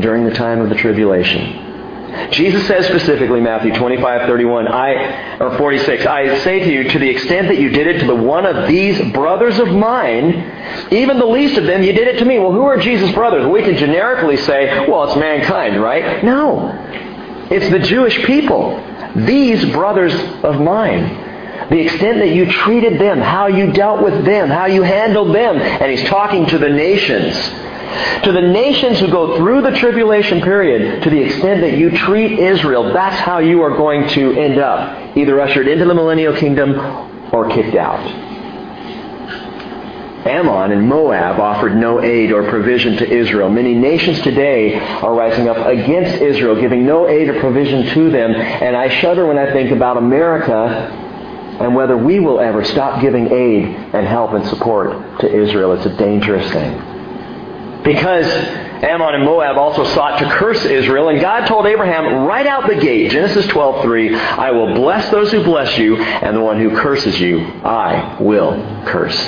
during 0.00 0.24
the 0.24 0.32
time 0.32 0.60
of 0.60 0.70
the 0.70 0.74
tribulation. 0.74 1.67
Jesus 2.30 2.66
says 2.66 2.86
specifically, 2.86 3.40
Matthew 3.40 3.74
25, 3.74 4.26
31, 4.26 4.68
I, 4.68 5.38
or 5.38 5.56
46, 5.56 6.06
I 6.06 6.38
say 6.38 6.60
to 6.60 6.72
you, 6.72 6.84
to 6.84 6.98
the 6.98 7.08
extent 7.08 7.48
that 7.48 7.58
you 7.58 7.70
did 7.70 7.86
it 7.86 8.00
to 8.00 8.06
the 8.06 8.14
one 8.14 8.46
of 8.46 8.68
these 8.68 9.12
brothers 9.12 9.58
of 9.58 9.68
mine, 9.68 10.88
even 10.90 11.18
the 11.18 11.26
least 11.26 11.58
of 11.58 11.64
them, 11.64 11.82
you 11.82 11.92
did 11.92 12.08
it 12.08 12.18
to 12.18 12.24
me. 12.24 12.38
Well, 12.38 12.52
who 12.52 12.62
are 12.62 12.78
Jesus' 12.78 13.12
brothers? 13.12 13.46
We 13.46 13.62
can 13.62 13.76
generically 13.76 14.36
say, 14.36 14.88
well, 14.88 15.04
it's 15.04 15.16
mankind, 15.16 15.82
right? 15.82 16.22
No. 16.24 16.70
It's 17.50 17.70
the 17.70 17.78
Jewish 17.78 18.24
people. 18.24 18.82
These 19.14 19.70
brothers 19.72 20.14
of 20.44 20.60
mine. 20.60 21.26
The 21.70 21.80
extent 21.80 22.18
that 22.18 22.28
you 22.28 22.50
treated 22.50 22.98
them, 23.00 23.18
how 23.18 23.48
you 23.48 23.72
dealt 23.72 24.02
with 24.02 24.24
them, 24.24 24.48
how 24.48 24.66
you 24.66 24.82
handled 24.82 25.34
them. 25.34 25.56
And 25.56 25.90
he's 25.90 26.08
talking 26.08 26.46
to 26.46 26.58
the 26.58 26.68
nations. 26.68 27.34
To 28.24 28.32
the 28.32 28.40
nations 28.40 28.98
who 29.00 29.08
go 29.08 29.36
through 29.36 29.62
the 29.62 29.72
tribulation 29.72 30.40
period, 30.40 31.02
to 31.02 31.10
the 31.10 31.20
extent 31.20 31.60
that 31.62 31.76
you 31.76 31.90
treat 31.90 32.38
Israel, 32.38 32.92
that's 32.92 33.18
how 33.20 33.38
you 33.38 33.62
are 33.62 33.76
going 33.76 34.08
to 34.10 34.32
end 34.32 34.58
up. 34.58 35.16
Either 35.16 35.40
ushered 35.40 35.68
into 35.68 35.84
the 35.84 35.94
millennial 35.94 36.34
kingdom 36.36 36.78
or 37.32 37.48
kicked 37.50 37.76
out. 37.76 38.00
Ammon 40.26 40.72
and 40.72 40.86
Moab 40.88 41.40
offered 41.40 41.76
no 41.76 42.02
aid 42.02 42.32
or 42.32 42.48
provision 42.50 42.96
to 42.96 43.08
Israel. 43.08 43.48
Many 43.48 43.74
nations 43.74 44.20
today 44.22 44.74
are 44.78 45.14
rising 45.14 45.48
up 45.48 45.66
against 45.66 46.20
Israel, 46.20 46.60
giving 46.60 46.84
no 46.84 47.08
aid 47.08 47.28
or 47.28 47.40
provision 47.40 47.86
to 47.94 48.10
them. 48.10 48.34
And 48.34 48.76
I 48.76 48.88
shudder 49.00 49.26
when 49.26 49.38
I 49.38 49.52
think 49.52 49.70
about 49.70 49.96
America 49.96 51.06
and 51.60 51.74
whether 51.74 51.96
we 51.96 52.20
will 52.20 52.40
ever 52.40 52.64
stop 52.64 53.00
giving 53.00 53.32
aid 53.32 53.64
and 53.64 54.06
help 54.06 54.32
and 54.32 54.46
support 54.48 55.20
to 55.20 55.32
Israel. 55.32 55.72
It's 55.72 55.86
a 55.86 55.96
dangerous 55.96 56.50
thing. 56.52 56.97
Because 57.84 58.26
Ammon 58.82 59.14
and 59.14 59.24
Moab 59.24 59.56
also 59.56 59.84
sought 59.84 60.18
to 60.18 60.26
curse 60.26 60.64
Israel, 60.64 61.08
and 61.08 61.20
God 61.20 61.46
told 61.46 61.66
Abraham 61.66 62.26
right 62.26 62.46
out 62.46 62.66
the 62.68 62.76
gate, 62.76 63.10
Genesis 63.10 63.46
12:3, 63.46 64.14
"I 64.14 64.50
will 64.50 64.74
bless 64.74 65.10
those 65.10 65.32
who 65.32 65.42
bless 65.42 65.78
you, 65.78 65.96
and 65.96 66.36
the 66.36 66.40
one 66.40 66.60
who 66.60 66.76
curses 66.76 67.20
you, 67.20 67.46
I 67.64 68.16
will 68.20 68.60
curse." 68.84 69.18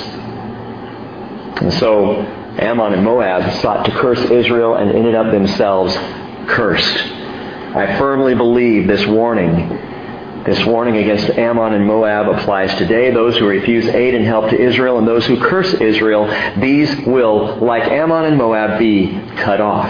And 1.61 1.73
so 1.73 2.25
Ammon 2.59 2.93
and 2.93 3.03
Moab 3.03 3.51
sought 3.53 3.85
to 3.85 3.91
curse 3.91 4.29
Israel 4.29 4.75
and 4.75 4.91
ended 4.91 5.15
up 5.15 5.31
themselves 5.31 5.97
cursed. 6.47 7.03
I 7.73 7.97
firmly 7.97 8.35
believe 8.35 8.87
this 8.87 9.05
warning 9.07 9.79
this 10.45 10.65
warning 10.65 10.97
against 10.97 11.29
Ammon 11.29 11.73
and 11.73 11.85
Moab 11.85 12.27
applies 12.27 12.75
today. 12.77 13.11
Those 13.11 13.37
who 13.37 13.47
refuse 13.47 13.85
aid 13.87 14.15
and 14.15 14.25
help 14.25 14.49
to 14.49 14.59
Israel 14.59 14.97
and 14.97 15.07
those 15.07 15.25
who 15.25 15.39
curse 15.39 15.73
Israel, 15.75 16.25
these 16.59 16.95
will, 17.05 17.57
like 17.57 17.83
Ammon 17.83 18.25
and 18.25 18.37
Moab, 18.37 18.79
be 18.79 19.19
cut 19.37 19.61
off 19.61 19.89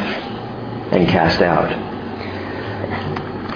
and 0.92 1.08
cast 1.08 1.42
out. 1.42 1.70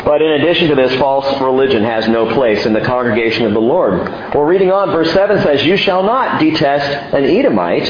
But 0.05 0.21
in 0.21 0.31
addition 0.33 0.69
to 0.69 0.75
this, 0.75 0.95
false 0.99 1.41
religion 1.41 1.83
has 1.83 2.07
no 2.07 2.33
place 2.33 2.65
in 2.65 2.73
the 2.73 2.81
congregation 2.81 3.45
of 3.45 3.53
the 3.53 3.59
Lord. 3.59 3.99
Well, 4.33 4.43
reading 4.43 4.71
on, 4.71 4.91
verse 4.91 5.11
7 5.11 5.41
says, 5.41 5.65
You 5.65 5.75
shall 5.77 6.03
not 6.03 6.39
detest 6.39 7.13
an 7.13 7.25
Edomite, 7.25 7.87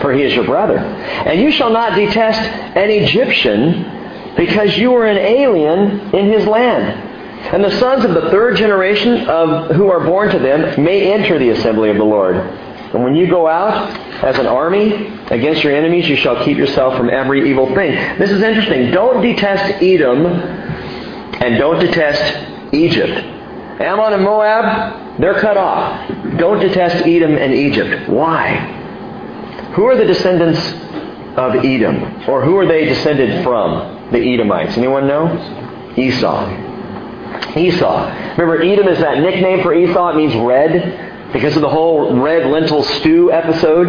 for 0.00 0.12
he 0.12 0.22
is 0.22 0.32
your 0.32 0.44
brother. 0.44 0.78
And 0.78 1.40
you 1.40 1.50
shall 1.50 1.70
not 1.70 1.96
detest 1.96 2.40
an 2.40 2.88
Egyptian, 2.88 4.34
because 4.36 4.78
you 4.78 4.94
are 4.94 5.04
an 5.04 5.18
alien 5.18 6.14
in 6.14 6.30
his 6.30 6.46
land. 6.46 7.11
And 7.50 7.62
the 7.64 7.78
sons 7.78 8.04
of 8.04 8.14
the 8.14 8.30
third 8.30 8.56
generation 8.56 9.28
of 9.28 9.74
who 9.74 9.90
are 9.90 10.04
born 10.04 10.30
to 10.30 10.38
them 10.38 10.82
may 10.82 11.12
enter 11.12 11.38
the 11.38 11.50
assembly 11.50 11.90
of 11.90 11.96
the 11.96 12.04
Lord. 12.04 12.36
And 12.36 13.02
when 13.02 13.14
you 13.14 13.26
go 13.26 13.48
out 13.48 13.90
as 14.22 14.38
an 14.38 14.46
army 14.46 15.06
against 15.30 15.64
your 15.64 15.74
enemies, 15.74 16.08
you 16.08 16.16
shall 16.16 16.44
keep 16.44 16.58
yourself 16.58 16.96
from 16.96 17.08
every 17.10 17.50
evil 17.50 17.66
thing. 17.74 17.92
This 18.18 18.30
is 18.30 18.42
interesting. 18.42 18.90
Don't 18.90 19.22
detest 19.22 19.82
Edom 19.82 20.26
and 20.26 21.58
don't 21.58 21.80
detest 21.80 22.72
Egypt. 22.74 23.12
Ammon 23.80 24.12
and 24.12 24.22
Moab, 24.22 25.18
they're 25.20 25.40
cut 25.40 25.56
off. 25.56 26.08
Don't 26.38 26.60
detest 26.60 27.06
Edom 27.06 27.36
and 27.36 27.54
Egypt. 27.54 28.08
Why? 28.08 28.56
Who 29.74 29.86
are 29.86 29.96
the 29.96 30.04
descendants 30.04 30.60
of 31.36 31.64
Edom? 31.64 32.28
Or 32.28 32.44
who 32.44 32.56
are 32.58 32.66
they 32.66 32.84
descended 32.84 33.42
from? 33.42 34.10
The 34.12 34.18
Edomites. 34.18 34.76
Anyone 34.76 35.08
know? 35.08 35.94
Esau. 35.96 36.61
Esau. 37.56 38.32
Remember, 38.38 38.62
Edom 38.62 38.88
is 38.88 38.98
that 39.00 39.18
nickname 39.18 39.62
for 39.62 39.74
Esau. 39.74 40.08
It 40.10 40.16
means 40.16 40.34
red 40.36 41.32
because 41.32 41.56
of 41.56 41.62
the 41.62 41.68
whole 41.68 42.20
red 42.20 42.50
lentil 42.50 42.82
stew 42.82 43.30
episode. 43.32 43.88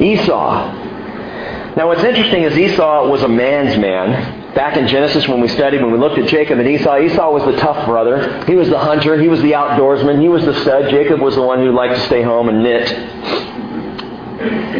Esau. 0.00 0.82
Now, 1.76 1.88
what's 1.88 2.04
interesting 2.04 2.44
is 2.44 2.56
Esau 2.56 3.08
was 3.08 3.22
a 3.24 3.28
man's 3.28 3.76
man. 3.78 4.54
Back 4.54 4.76
in 4.76 4.86
Genesis, 4.86 5.26
when 5.26 5.40
we 5.40 5.48
studied, 5.48 5.82
when 5.82 5.90
we 5.90 5.98
looked 5.98 6.18
at 6.18 6.28
Jacob 6.28 6.60
and 6.60 6.68
Esau, 6.68 7.00
Esau 7.00 7.32
was 7.32 7.44
the 7.44 7.56
tough 7.60 7.84
brother. 7.86 8.44
He 8.44 8.54
was 8.54 8.68
the 8.68 8.78
hunter. 8.78 9.20
He 9.20 9.26
was 9.26 9.42
the 9.42 9.52
outdoorsman. 9.52 10.20
He 10.20 10.28
was 10.28 10.44
the 10.44 10.54
stud. 10.60 10.90
Jacob 10.90 11.20
was 11.20 11.34
the 11.34 11.42
one 11.42 11.58
who 11.58 11.72
liked 11.72 11.96
to 11.96 12.00
stay 12.06 12.22
home 12.22 12.48
and 12.48 12.62
knit. 12.62 12.88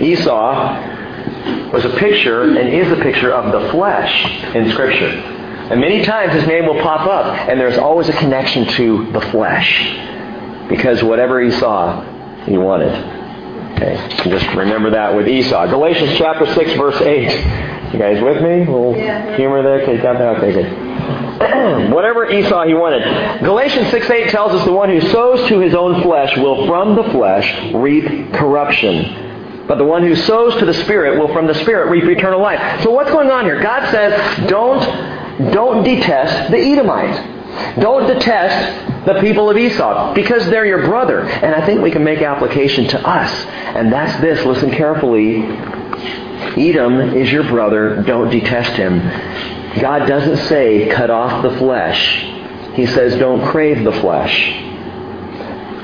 Esau 0.02 1.72
was 1.72 1.84
a 1.84 1.90
picture 1.98 2.42
and 2.42 2.68
is 2.68 2.92
a 2.92 3.02
picture 3.02 3.32
of 3.32 3.50
the 3.50 3.70
flesh 3.72 4.24
in 4.54 4.70
Scripture. 4.70 5.33
And 5.70 5.80
many 5.80 6.02
times 6.04 6.32
his 6.34 6.46
name 6.46 6.66
will 6.66 6.80
pop 6.82 7.06
up, 7.06 7.48
and 7.48 7.58
there's 7.58 7.78
always 7.78 8.08
a 8.08 8.12
connection 8.12 8.66
to 8.74 9.10
the 9.12 9.20
flesh. 9.20 10.68
Because 10.68 11.02
whatever 11.02 11.40
he 11.40 11.50
saw, 11.52 12.02
he 12.44 12.56
wanted. 12.58 12.92
Okay, 13.74 13.96
just 14.30 14.46
remember 14.54 14.90
that 14.90 15.14
with 15.14 15.26
Esau. 15.26 15.66
Galatians 15.66 16.16
chapter 16.16 16.46
6, 16.52 16.72
verse 16.74 17.00
8. 17.00 17.92
You 17.92 17.98
guys 17.98 18.22
with 18.22 18.42
me? 18.42 18.62
A 18.62 18.70
little 18.70 18.96
Yeah. 18.96 19.36
humor 19.36 19.62
there? 19.62 19.82
Okay, 19.82 19.96
got 19.98 20.18
that? 20.18 20.36
Okay, 20.36 20.52
good. 20.52 20.70
whatever 21.92 22.30
Esau 22.30 22.64
he 22.66 22.74
wanted. 22.74 23.40
Galatians 23.42 23.88
6, 23.90 24.08
8 24.10 24.28
tells 24.30 24.52
us 24.52 24.64
the 24.64 24.72
one 24.72 24.88
who 24.90 25.00
sows 25.00 25.48
to 25.48 25.58
his 25.60 25.74
own 25.74 26.02
flesh 26.02 26.36
will 26.36 26.66
from 26.66 26.94
the 26.94 27.04
flesh 27.10 27.72
reap 27.74 28.32
corruption. 28.34 29.64
But 29.66 29.78
the 29.78 29.84
one 29.84 30.02
who 30.02 30.14
sows 30.14 30.54
to 30.56 30.66
the 30.66 30.74
Spirit 30.74 31.18
will 31.18 31.32
from 31.32 31.46
the 31.46 31.54
Spirit 31.54 31.90
reap 31.90 32.04
eternal 32.04 32.40
life. 32.40 32.82
So 32.82 32.90
what's 32.90 33.10
going 33.10 33.30
on 33.30 33.44
here? 33.44 33.60
God 33.62 33.90
says, 33.90 34.48
don't, 34.48 34.80
don't 35.38 35.84
detest 35.84 36.50
the 36.50 36.58
Edomites. 36.58 37.34
Don't 37.80 38.06
detest 38.06 39.06
the 39.06 39.20
people 39.20 39.50
of 39.50 39.56
Esau 39.56 40.14
because 40.14 40.46
they're 40.46 40.66
your 40.66 40.86
brother. 40.86 41.20
And 41.20 41.54
I 41.54 41.64
think 41.66 41.82
we 41.82 41.90
can 41.90 42.04
make 42.04 42.20
application 42.20 42.88
to 42.88 43.08
us. 43.08 43.30
And 43.76 43.92
that's 43.92 44.20
this. 44.20 44.44
Listen 44.44 44.70
carefully. 44.70 45.42
Edom 46.56 47.16
is 47.16 47.30
your 47.30 47.44
brother. 47.44 48.02
Don't 48.02 48.30
detest 48.30 48.72
him. 48.72 49.00
God 49.80 50.06
doesn't 50.06 50.48
say 50.48 50.88
cut 50.88 51.10
off 51.10 51.42
the 51.42 51.56
flesh. 51.58 52.22
He 52.74 52.86
says 52.86 53.18
don't 53.18 53.44
crave 53.48 53.84
the 53.84 53.92
flesh. 53.92 54.50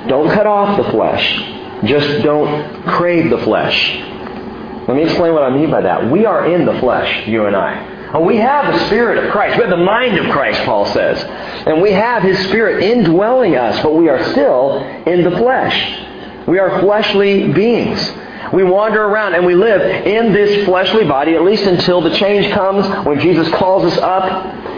Don't 0.09 0.31
cut 0.33 0.47
off 0.47 0.77
the 0.77 0.91
flesh. 0.91 1.39
Just 1.85 2.23
don't 2.23 2.85
crave 2.85 3.31
the 3.31 3.39
flesh. 3.39 3.97
Let 4.87 4.97
me 4.97 5.05
explain 5.05 5.33
what 5.33 5.43
I 5.43 5.51
mean 5.51 5.71
by 5.71 5.83
that. 5.83 6.11
We 6.11 6.27
are 6.27 6.53
in 6.53 6.67
the 6.67 6.79
flesh, 6.81 7.27
you 7.29 7.47
and 7.47 7.55
I. 7.55 7.90
And 8.13 8.27
we 8.27 8.37
have 8.37 8.73
the 8.73 8.87
Spirit 8.87 9.25
of 9.25 9.31
Christ. 9.31 9.57
We 9.57 9.63
have 9.63 9.71
the 9.71 9.85
mind 9.85 10.19
of 10.19 10.31
Christ, 10.33 10.61
Paul 10.65 10.87
says. 10.87 11.23
And 11.67 11.81
we 11.81 11.93
have 11.93 12.23
His 12.23 12.39
Spirit 12.49 12.83
indwelling 12.83 13.57
us, 13.57 13.81
but 13.83 13.95
we 13.95 14.09
are 14.09 14.23
still 14.33 14.79
in 15.07 15.23
the 15.23 15.31
flesh. 15.31 16.47
We 16.47 16.59
are 16.59 16.81
fleshly 16.81 17.53
beings. 17.53 18.01
We 18.53 18.65
wander 18.65 19.05
around 19.05 19.35
and 19.35 19.47
we 19.47 19.55
live 19.55 19.81
in 20.07 20.33
this 20.33 20.65
fleshly 20.65 21.05
body, 21.05 21.35
at 21.35 21.43
least 21.43 21.65
until 21.65 22.01
the 22.01 22.17
change 22.17 22.53
comes 22.53 23.07
when 23.07 23.21
Jesus 23.21 23.49
calls 23.51 23.85
us 23.85 23.99
up. 23.99 24.70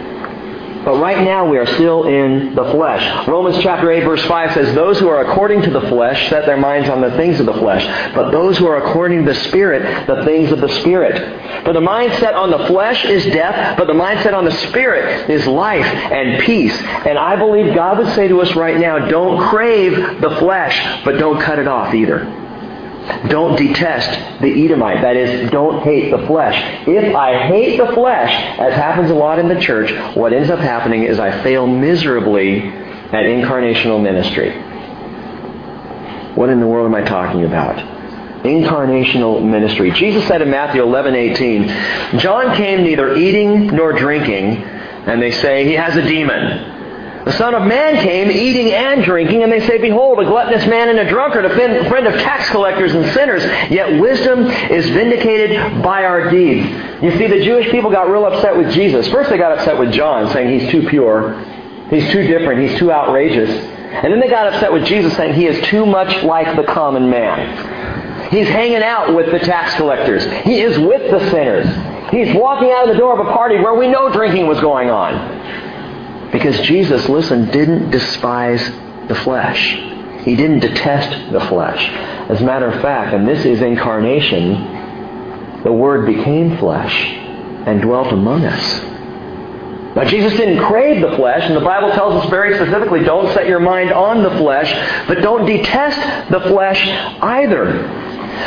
But 0.83 0.99
right 0.99 1.23
now 1.23 1.47
we 1.47 1.57
are 1.57 1.65
still 1.65 2.05
in 2.05 2.55
the 2.55 2.65
flesh. 2.71 3.27
Romans 3.27 3.57
chapter 3.63 3.89
8 3.89 4.03
verse 4.03 4.23
5 4.25 4.53
says, 4.53 4.75
Those 4.75 4.99
who 4.99 5.07
are 5.07 5.21
according 5.21 5.61
to 5.63 5.69
the 5.69 5.81
flesh 5.81 6.29
set 6.29 6.45
their 6.45 6.57
minds 6.57 6.89
on 6.89 7.01
the 7.01 7.11
things 7.11 7.39
of 7.39 7.45
the 7.45 7.53
flesh, 7.53 7.85
but 8.13 8.31
those 8.31 8.57
who 8.57 8.67
are 8.67 8.77
according 8.77 9.25
to 9.25 9.33
the 9.33 9.39
Spirit, 9.41 10.07
the 10.07 10.25
things 10.25 10.51
of 10.51 10.59
the 10.59 10.69
Spirit. 10.81 11.63
For 11.63 11.71
the 11.71 11.79
mindset 11.79 12.35
on 12.35 12.51
the 12.51 12.67
flesh 12.67 13.05
is 13.05 13.23
death, 13.25 13.77
but 13.77 13.87
the 13.87 13.93
mindset 13.93 14.33
on 14.33 14.43
the 14.45 14.51
Spirit 14.67 15.29
is 15.29 15.47
life 15.47 15.85
and 15.85 16.43
peace. 16.43 16.77
And 16.77 17.17
I 17.17 17.37
believe 17.37 17.73
God 17.73 17.99
would 17.99 18.13
say 18.15 18.27
to 18.27 18.41
us 18.41 18.53
right 18.55 18.77
now, 18.77 19.07
don't 19.07 19.39
crave 19.49 20.21
the 20.21 20.35
flesh, 20.39 21.05
but 21.05 21.17
don't 21.17 21.39
cut 21.39 21.59
it 21.59 21.67
off 21.67 21.93
either. 21.93 22.42
Don't 23.27 23.57
detest 23.57 24.41
the 24.41 24.65
Edomite. 24.65 25.01
That 25.01 25.17
is, 25.17 25.49
don't 25.51 25.83
hate 25.83 26.11
the 26.11 26.25
flesh. 26.25 26.55
If 26.87 27.15
I 27.15 27.47
hate 27.47 27.77
the 27.77 27.91
flesh, 27.93 28.31
as 28.59 28.73
happens 28.73 29.11
a 29.11 29.15
lot 29.15 29.39
in 29.39 29.47
the 29.49 29.59
church, 29.59 29.91
what 30.15 30.31
ends 30.31 30.49
up 30.49 30.59
happening 30.59 31.03
is 31.03 31.19
I 31.19 31.43
fail 31.43 31.67
miserably 31.67 32.61
at 32.61 33.25
incarnational 33.25 34.01
ministry. 34.01 34.51
What 36.35 36.49
in 36.49 36.59
the 36.59 36.67
world 36.67 36.85
am 36.85 36.95
I 36.95 37.01
talking 37.03 37.43
about? 37.43 37.75
Incarnational 38.43 39.43
ministry. 39.43 39.91
Jesus 39.91 40.25
said 40.27 40.41
in 40.41 40.49
Matthew 40.49 40.81
11, 40.81 41.15
18, 41.15 42.19
John 42.19 42.55
came 42.55 42.83
neither 42.83 43.15
eating 43.15 43.67
nor 43.67 43.93
drinking, 43.93 44.63
and 44.63 45.21
they 45.21 45.31
say 45.31 45.65
he 45.65 45.73
has 45.73 45.95
a 45.95 46.01
demon. 46.01 46.72
The 47.25 47.31
Son 47.33 47.55
of 47.55 47.65
Man 47.65 48.03
came 48.03 48.29
eating 48.29 48.71
and 48.71 49.03
drinking, 49.03 49.43
and 49.43 49.51
they 49.51 49.65
say, 49.65 49.77
Behold, 49.77 50.19
a 50.19 50.25
gluttonous 50.25 50.67
man 50.67 50.89
and 50.89 50.99
a 50.99 51.07
drunkard, 51.07 51.45
a 51.45 51.55
friend 51.55 52.07
of 52.07 52.13
tax 52.15 52.49
collectors 52.49 52.93
and 52.93 53.13
sinners. 53.13 53.43
Yet 53.71 54.01
wisdom 54.01 54.45
is 54.69 54.89
vindicated 54.89 55.81
by 55.81 56.03
our 56.03 56.29
deeds. 56.29 56.67
You 57.01 57.11
see, 57.17 57.27
the 57.27 57.41
Jewish 57.43 57.71
people 57.71 57.91
got 57.91 58.09
real 58.09 58.25
upset 58.25 58.57
with 58.57 58.73
Jesus. 58.73 59.07
First, 59.07 59.29
they 59.29 59.37
got 59.37 59.57
upset 59.57 59.79
with 59.79 59.93
John, 59.93 60.31
saying 60.33 60.59
he's 60.59 60.69
too 60.69 60.89
pure, 60.89 61.41
he's 61.89 62.09
too 62.11 62.27
different, 62.27 62.69
he's 62.69 62.77
too 62.77 62.91
outrageous. 62.91 63.49
And 63.49 64.11
then 64.11 64.19
they 64.19 64.29
got 64.29 64.51
upset 64.53 64.73
with 64.73 64.85
Jesus, 64.85 65.15
saying 65.15 65.35
he 65.35 65.47
is 65.47 65.65
too 65.67 65.85
much 65.85 66.23
like 66.23 66.57
the 66.57 66.63
common 66.63 67.09
man. 67.09 68.31
He's 68.31 68.47
hanging 68.49 68.83
out 68.83 69.15
with 69.15 69.31
the 69.31 69.39
tax 69.39 69.75
collectors, 69.75 70.25
he 70.43 70.59
is 70.59 70.77
with 70.77 71.09
the 71.09 71.29
sinners. 71.29 71.67
He's 72.11 72.35
walking 72.35 72.69
out 72.69 72.87
of 72.87 72.93
the 72.93 72.99
door 72.99 73.19
of 73.19 73.25
a 73.25 73.31
party 73.31 73.55
where 73.55 73.73
we 73.73 73.87
know 73.87 74.11
drinking 74.11 74.45
was 74.45 74.59
going 74.59 74.89
on. 74.89 75.72
Because 76.33 76.59
Jesus, 76.61 77.07
listen, 77.07 77.49
didn't 77.51 77.91
despise 77.91 78.65
the 79.07 79.15
flesh. 79.15 79.75
He 80.25 80.35
didn't 80.35 80.59
detest 80.59 81.31
the 81.31 81.39
flesh. 81.41 81.87
As 82.29 82.41
a 82.41 82.43
matter 82.43 82.67
of 82.67 82.81
fact, 82.81 83.13
and 83.13 83.27
this 83.27 83.45
is 83.45 83.61
incarnation, 83.61 85.61
the 85.63 85.71
Word 85.71 86.07
became 86.07 86.57
flesh 86.57 86.93
and 87.65 87.81
dwelt 87.81 88.11
among 88.11 88.45
us. 88.45 88.81
Now, 89.95 90.05
Jesus 90.05 90.33
didn't 90.33 90.65
crave 90.65 91.07
the 91.07 91.15
flesh, 91.15 91.43
and 91.43 91.55
the 91.55 91.61
Bible 91.61 91.91
tells 91.91 92.23
us 92.23 92.29
very 92.31 92.55
specifically 92.55 93.03
don't 93.03 93.31
set 93.33 93.47
your 93.47 93.59
mind 93.59 93.91
on 93.91 94.23
the 94.23 94.31
flesh, 94.31 94.73
but 95.07 95.21
don't 95.21 95.45
detest 95.45 96.31
the 96.31 96.39
flesh 96.41 96.83
either. 97.21 98.02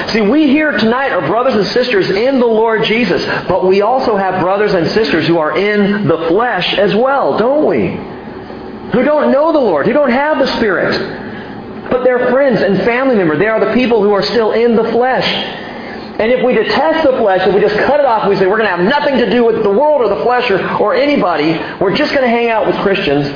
See, 0.08 0.20
we 0.20 0.48
here 0.48 0.72
tonight 0.72 1.10
are 1.10 1.26
brothers 1.26 1.54
and 1.54 1.66
sisters 1.66 2.10
in 2.10 2.38
the 2.38 2.46
Lord 2.46 2.84
Jesus, 2.84 3.24
but 3.48 3.66
we 3.66 3.82
also 3.82 4.16
have 4.16 4.40
brothers 4.40 4.72
and 4.72 4.86
sisters 4.88 5.26
who 5.26 5.38
are 5.38 5.56
in 5.56 6.06
the 6.06 6.28
flesh 6.28 6.74
as 6.74 6.94
well, 6.94 7.36
don't 7.38 7.66
we? 7.66 7.88
Who 8.92 9.02
don't 9.04 9.32
know 9.32 9.52
the 9.52 9.58
Lord, 9.58 9.86
who 9.86 9.92
don't 9.92 10.10
have 10.10 10.38
the 10.38 10.46
Spirit. 10.56 11.24
But 11.90 12.04
they're 12.04 12.30
friends 12.30 12.62
and 12.62 12.78
family 12.78 13.16
members. 13.16 13.38
They 13.38 13.48
are 13.48 13.60
the 13.60 13.74
people 13.74 14.02
who 14.02 14.12
are 14.12 14.22
still 14.22 14.52
in 14.52 14.76
the 14.76 14.84
flesh. 14.90 15.26
And 15.26 16.32
if 16.32 16.44
we 16.44 16.54
detest 16.54 17.04
the 17.04 17.16
flesh, 17.18 17.46
if 17.46 17.54
we 17.54 17.60
just 17.60 17.76
cut 17.76 18.00
it 18.00 18.06
off, 18.06 18.28
we 18.28 18.36
say 18.36 18.46
we're 18.46 18.58
going 18.58 18.70
to 18.70 18.76
have 18.76 18.88
nothing 18.88 19.18
to 19.18 19.28
do 19.28 19.44
with 19.44 19.62
the 19.62 19.70
world 19.70 20.02
or 20.02 20.08
the 20.08 20.22
flesh 20.22 20.50
or, 20.50 20.58
or 20.78 20.94
anybody, 20.94 21.52
we're 21.80 21.94
just 21.94 22.12
going 22.12 22.24
to 22.24 22.30
hang 22.30 22.48
out 22.48 22.66
with 22.66 22.76
Christians, 22.76 23.26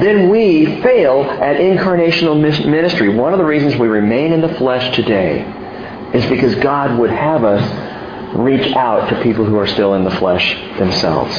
then 0.00 0.28
we 0.28 0.82
fail 0.82 1.22
at 1.22 1.56
incarnational 1.56 2.38
ministry. 2.38 3.08
One 3.08 3.32
of 3.32 3.38
the 3.38 3.44
reasons 3.44 3.76
we 3.76 3.88
remain 3.88 4.32
in 4.32 4.40
the 4.40 4.54
flesh 4.54 4.94
today 4.94 5.59
is 6.14 6.26
because 6.26 6.54
God 6.56 6.98
would 6.98 7.10
have 7.10 7.44
us 7.44 8.36
reach 8.36 8.74
out 8.74 9.10
to 9.10 9.22
people 9.22 9.44
who 9.44 9.56
are 9.56 9.66
still 9.66 9.94
in 9.94 10.04
the 10.04 10.10
flesh 10.10 10.54
themselves. 10.78 11.34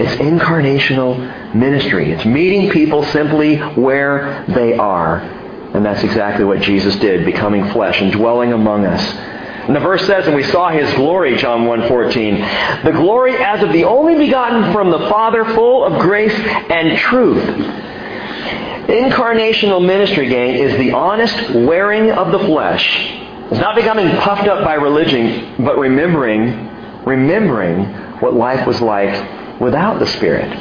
It's 0.00 0.14
incarnational 0.20 1.54
ministry. 1.54 2.12
It's 2.12 2.24
meeting 2.24 2.70
people 2.70 3.04
simply 3.04 3.56
where 3.56 4.44
they 4.48 4.74
are. 4.74 5.18
And 5.18 5.84
that's 5.84 6.02
exactly 6.02 6.44
what 6.44 6.60
Jesus 6.60 6.96
did, 6.96 7.24
becoming 7.24 7.68
flesh 7.70 8.00
and 8.00 8.12
dwelling 8.12 8.52
among 8.52 8.86
us. 8.86 9.02
And 9.66 9.76
the 9.76 9.80
verse 9.80 10.06
says, 10.06 10.26
and 10.26 10.34
we 10.34 10.44
saw 10.44 10.70
his 10.70 10.90
glory, 10.94 11.36
John 11.36 11.66
1.14, 11.66 12.84
the 12.84 12.92
glory 12.92 13.36
as 13.36 13.62
of 13.62 13.72
the 13.72 13.84
only 13.84 14.16
begotten 14.16 14.72
from 14.72 14.90
the 14.90 15.10
Father, 15.10 15.44
full 15.44 15.84
of 15.84 16.00
grace 16.00 16.32
and 16.32 16.96
truth. 16.98 17.44
Incarnational 18.88 19.84
ministry, 19.84 20.28
gang, 20.30 20.54
is 20.54 20.74
the 20.78 20.92
honest 20.92 21.50
wearing 21.50 22.10
of 22.10 22.32
the 22.32 22.38
flesh. 22.38 23.26
It's 23.50 23.60
not 23.60 23.74
becoming 23.76 24.08
puffed 24.18 24.46
up 24.46 24.62
by 24.62 24.74
religion, 24.74 25.64
but 25.64 25.78
remembering, 25.78 27.04
remembering 27.04 27.84
what 28.20 28.34
life 28.34 28.66
was 28.66 28.80
like 28.82 29.58
without 29.60 29.98
the 29.98 30.06
Spirit. 30.06 30.52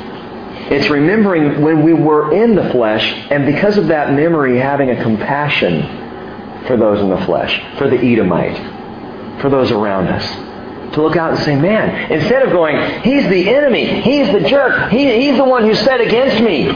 It's 0.71 0.89
remembering 0.89 1.61
when 1.61 1.83
we 1.83 1.93
were 1.93 2.33
in 2.33 2.55
the 2.55 2.69
flesh, 2.71 3.03
and 3.29 3.45
because 3.45 3.77
of 3.77 3.87
that 3.87 4.13
memory, 4.13 4.57
having 4.57 4.89
a 4.89 5.03
compassion 5.03 6.65
for 6.65 6.77
those 6.77 7.01
in 7.01 7.09
the 7.09 7.25
flesh, 7.25 7.61
for 7.77 7.89
the 7.89 7.97
Edomite, 7.97 9.41
for 9.41 9.49
those 9.49 9.71
around 9.71 10.07
us. 10.07 10.93
To 10.93 11.01
look 11.01 11.17
out 11.17 11.31
and 11.31 11.39
say, 11.39 11.55
man, 11.57 12.09
instead 12.11 12.43
of 12.43 12.51
going, 12.51 13.01
he's 13.01 13.23
the 13.29 13.49
enemy, 13.49 14.01
he's 14.01 14.31
the 14.31 14.47
jerk, 14.47 14.91
he, 14.91 15.25
he's 15.25 15.37
the 15.37 15.43
one 15.43 15.63
who's 15.63 15.79
set 15.79 15.99
against 15.99 16.41
me, 16.41 16.67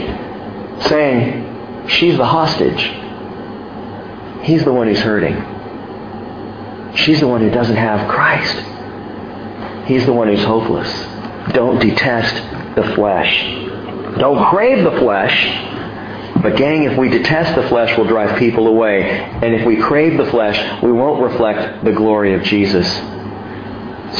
saying, 0.87 1.87
she's 1.87 2.17
the 2.17 2.25
hostage. 2.25 2.81
He's 4.43 4.65
the 4.65 4.73
one 4.73 4.87
who's 4.87 4.99
hurting. 4.99 5.60
She's 6.95 7.19
the 7.19 7.27
one 7.27 7.41
who 7.41 7.49
doesn't 7.49 7.75
have 7.75 8.09
Christ. 8.09 8.55
He's 9.87 10.05
the 10.05 10.13
one 10.13 10.27
who's 10.27 10.43
hopeless. 10.43 10.89
Don't 11.53 11.79
detest 11.79 12.35
the 12.75 12.93
flesh. 12.95 13.41
Don't 14.17 14.49
crave 14.49 14.83
the 14.83 14.99
flesh. 14.99 15.69
But 16.41 16.55
gang, 16.55 16.83
if 16.83 16.97
we 16.97 17.09
detest 17.09 17.55
the 17.55 17.67
flesh, 17.67 17.95
we'll 17.97 18.07
drive 18.07 18.37
people 18.39 18.67
away. 18.67 19.03
And 19.03 19.53
if 19.53 19.65
we 19.65 19.77
crave 19.77 20.17
the 20.17 20.29
flesh, 20.31 20.81
we 20.81 20.91
won't 20.91 21.21
reflect 21.21 21.83
the 21.83 21.91
glory 21.91 22.33
of 22.33 22.43
Jesus. 22.43 22.87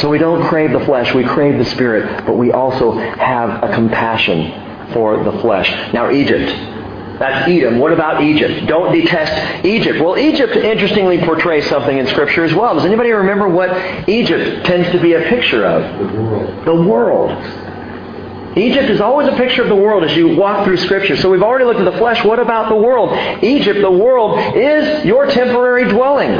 So 0.00 0.08
we 0.08 0.18
don't 0.18 0.46
crave 0.48 0.72
the 0.72 0.84
flesh, 0.84 1.14
we 1.14 1.24
crave 1.24 1.58
the 1.58 1.64
spirit, 1.66 2.24
but 2.24 2.36
we 2.36 2.50
also 2.50 2.92
have 2.92 3.62
a 3.62 3.74
compassion 3.74 4.92
for 4.92 5.22
the 5.22 5.32
flesh. 5.40 5.70
Now 5.92 6.10
Egypt. 6.10 6.50
That's 7.18 7.48
Edom. 7.48 7.78
What 7.78 7.92
about 7.92 8.22
Egypt? 8.22 8.66
Don't 8.66 8.92
detest 8.92 9.64
Egypt. 9.64 10.00
Well, 10.00 10.18
Egypt 10.18 10.56
interestingly 10.56 11.18
portrays 11.18 11.68
something 11.68 11.96
in 11.96 12.06
Scripture 12.08 12.44
as 12.44 12.52
well. 12.52 12.74
Does 12.74 12.84
anybody 12.84 13.10
remember 13.10 13.48
what 13.48 14.08
Egypt 14.08 14.66
tends 14.66 14.90
to 14.90 15.00
be 15.00 15.12
a 15.14 15.20
picture 15.28 15.64
of? 15.64 15.82
The 15.98 16.20
world. 16.20 16.66
The 16.66 16.82
world. 16.82 17.58
Egypt 18.56 18.90
is 18.90 19.00
always 19.00 19.28
a 19.28 19.36
picture 19.36 19.62
of 19.62 19.68
the 19.68 19.76
world 19.76 20.04
as 20.04 20.14
you 20.14 20.36
walk 20.36 20.64
through 20.64 20.76
Scripture. 20.76 21.16
So 21.16 21.30
we've 21.30 21.42
already 21.42 21.64
looked 21.64 21.80
at 21.80 21.90
the 21.90 21.96
flesh. 21.96 22.22
What 22.22 22.38
about 22.38 22.68
the 22.68 22.76
world? 22.76 23.12
Egypt, 23.42 23.80
the 23.80 23.90
world, 23.90 24.38
is 24.54 25.04
your 25.06 25.26
temporary 25.26 25.88
dwelling. 25.88 26.32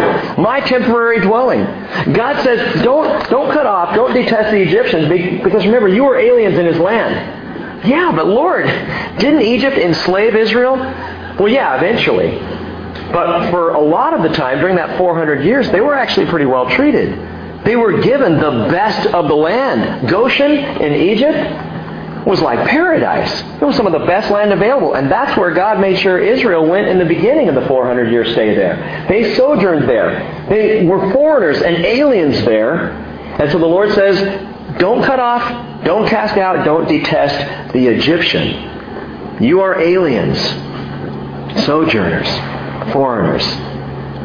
My 0.43 0.61
temporary 0.61 1.21
dwelling. 1.21 1.65
God 2.13 2.43
says, 2.45 2.83
don't, 2.83 3.31
don't 3.31 3.51
cut 3.51 3.65
off, 3.65 3.95
don't 3.95 4.13
detest 4.13 4.51
the 4.51 4.61
Egyptians, 4.61 5.09
because 5.43 5.65
remember, 5.65 5.89
you 5.89 6.05
were 6.05 6.19
aliens 6.19 6.59
in 6.59 6.67
His 6.67 6.77
land. 6.79 7.42
Yeah, 7.85 8.13
but 8.15 8.27
Lord, 8.27 8.65
didn't 9.19 9.43
Egypt 9.43 9.77
enslave 9.77 10.35
Israel? 10.35 10.77
Well, 10.77 11.49
yeah, 11.49 11.77
eventually. 11.77 12.39
But 13.13 13.51
for 13.51 13.71
a 13.71 13.81
lot 13.81 14.15
of 14.15 14.23
the 14.23 14.37
time, 14.37 14.61
during 14.61 14.77
that 14.77 14.97
400 14.97 15.45
years, 15.45 15.71
they 15.71 15.81
were 15.81 15.95
actually 15.95 16.27
pretty 16.27 16.47
well 16.47 16.69
treated. 16.71 17.65
They 17.65 17.77
were 17.77 18.01
given 18.01 18.35
the 18.39 18.69
best 18.71 19.07
of 19.09 19.29
the 19.29 19.35
land. 19.35 20.09
Goshen 20.09 20.53
in 20.53 20.95
Egypt, 20.95 21.71
was 22.27 22.41
like 22.41 22.69
paradise. 22.69 23.43
It 23.61 23.65
was 23.65 23.77
some 23.77 23.87
of 23.87 23.93
the 23.93 24.07
best 24.07 24.31
land 24.31 24.53
available. 24.53 24.95
And 24.95 25.11
that's 25.11 25.37
where 25.37 25.53
God 25.53 25.81
made 25.81 25.99
sure 25.99 26.19
Israel 26.19 26.67
went 26.67 26.89
in 26.89 26.99
the 26.99 27.05
beginning 27.05 27.49
of 27.49 27.55
the 27.55 27.67
400 27.67 28.11
year 28.11 28.25
stay 28.25 28.55
there. 28.55 29.07
They 29.09 29.35
sojourned 29.35 29.89
there. 29.89 30.47
They 30.49 30.87
were 30.87 31.13
foreigners 31.13 31.63
and 31.63 31.85
aliens 31.85 32.45
there. 32.45 32.91
And 32.91 33.51
so 33.51 33.59
the 33.59 33.67
Lord 33.67 33.93
says, 33.93 34.79
don't 34.79 35.03
cut 35.03 35.19
off, 35.19 35.43
don't 35.85 36.09
cast 36.09 36.37
out, 36.37 36.65
don't 36.65 36.87
detest 36.87 37.73
the 37.73 37.89
Egyptian. 37.89 39.43
You 39.43 39.61
are 39.63 39.81
aliens, 39.81 40.39
sojourners, 41.65 42.29
foreigners, 42.93 43.45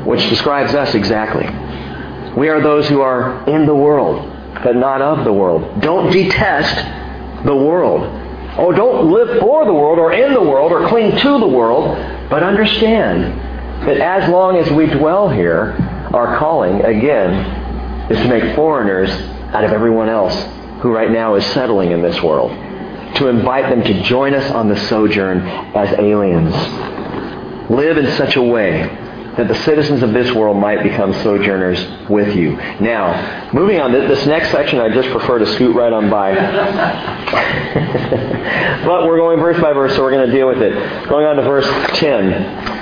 which 0.05 0.29
describes 0.29 0.75
us 0.75 0.93
exactly. 0.93 1.45
We 2.35 2.49
are 2.49 2.61
those 2.61 2.87
who 2.87 3.01
are 3.01 3.43
in 3.49 3.65
the 3.65 3.73
world, 3.73 4.31
but 4.63 4.75
not 4.75 5.01
of 5.01 5.25
the 5.25 5.33
world. 5.33 5.81
Don't 5.81 6.11
detest 6.11 6.75
the 7.43 7.55
world. 7.55 8.03
Oh, 8.59 8.71
don't 8.71 9.11
live 9.11 9.39
for 9.39 9.65
the 9.65 9.73
world 9.73 9.97
or 9.97 10.13
in 10.13 10.33
the 10.33 10.41
world 10.41 10.71
or 10.71 10.87
cling 10.87 11.17
to 11.17 11.39
the 11.39 11.47
world, 11.47 11.97
but 12.29 12.43
understand 12.43 13.23
that 13.87 13.97
as 13.97 14.29
long 14.29 14.57
as 14.57 14.69
we 14.71 14.85
dwell 14.85 15.27
here, 15.27 15.75
our 16.13 16.37
calling, 16.37 16.85
again, 16.85 18.11
is 18.11 18.19
to 18.19 18.27
make 18.27 18.55
foreigners 18.55 19.09
out 19.55 19.63
of 19.63 19.71
everyone 19.71 20.09
else 20.09 20.35
who 20.79 20.93
right 20.93 21.11
now 21.11 21.35
is 21.35 21.45
settling 21.47 21.91
in 21.91 22.01
this 22.01 22.21
world. 22.21 22.51
To 23.15 23.27
invite 23.27 23.69
them 23.69 23.83
to 23.83 24.03
join 24.03 24.33
us 24.33 24.49
on 24.51 24.69
the 24.69 24.77
sojourn 24.87 25.41
as 25.41 25.97
aliens. 25.99 26.53
Live 27.69 27.97
in 27.97 28.15
such 28.17 28.35
a 28.35 28.41
way 28.41 29.05
that 29.37 29.47
the 29.47 29.55
citizens 29.63 30.01
of 30.01 30.13
this 30.13 30.33
world 30.33 30.57
might 30.57 30.81
become 30.81 31.13
sojourners 31.13 32.09
with 32.09 32.35
you. 32.35 32.55
Now, 32.81 33.51
moving 33.53 33.79
on, 33.79 33.91
this 33.91 34.25
next 34.25 34.51
section 34.51 34.79
I 34.79 34.93
just 34.93 35.09
prefer 35.09 35.39
to 35.39 35.45
scoot 35.53 35.75
right 35.75 35.93
on 35.93 36.09
by. 36.09 36.33
but 38.85 39.05
we're 39.05 39.17
going 39.17 39.39
verse 39.39 39.61
by 39.61 39.73
verse, 39.73 39.95
so 39.95 40.01
we're 40.01 40.11
going 40.11 40.27
to 40.27 40.35
deal 40.35 40.47
with 40.47 40.61
it. 40.61 40.73
Going 41.07 41.25
on 41.25 41.35
to 41.35 41.43
verse 41.43 41.67
10. 41.99 42.75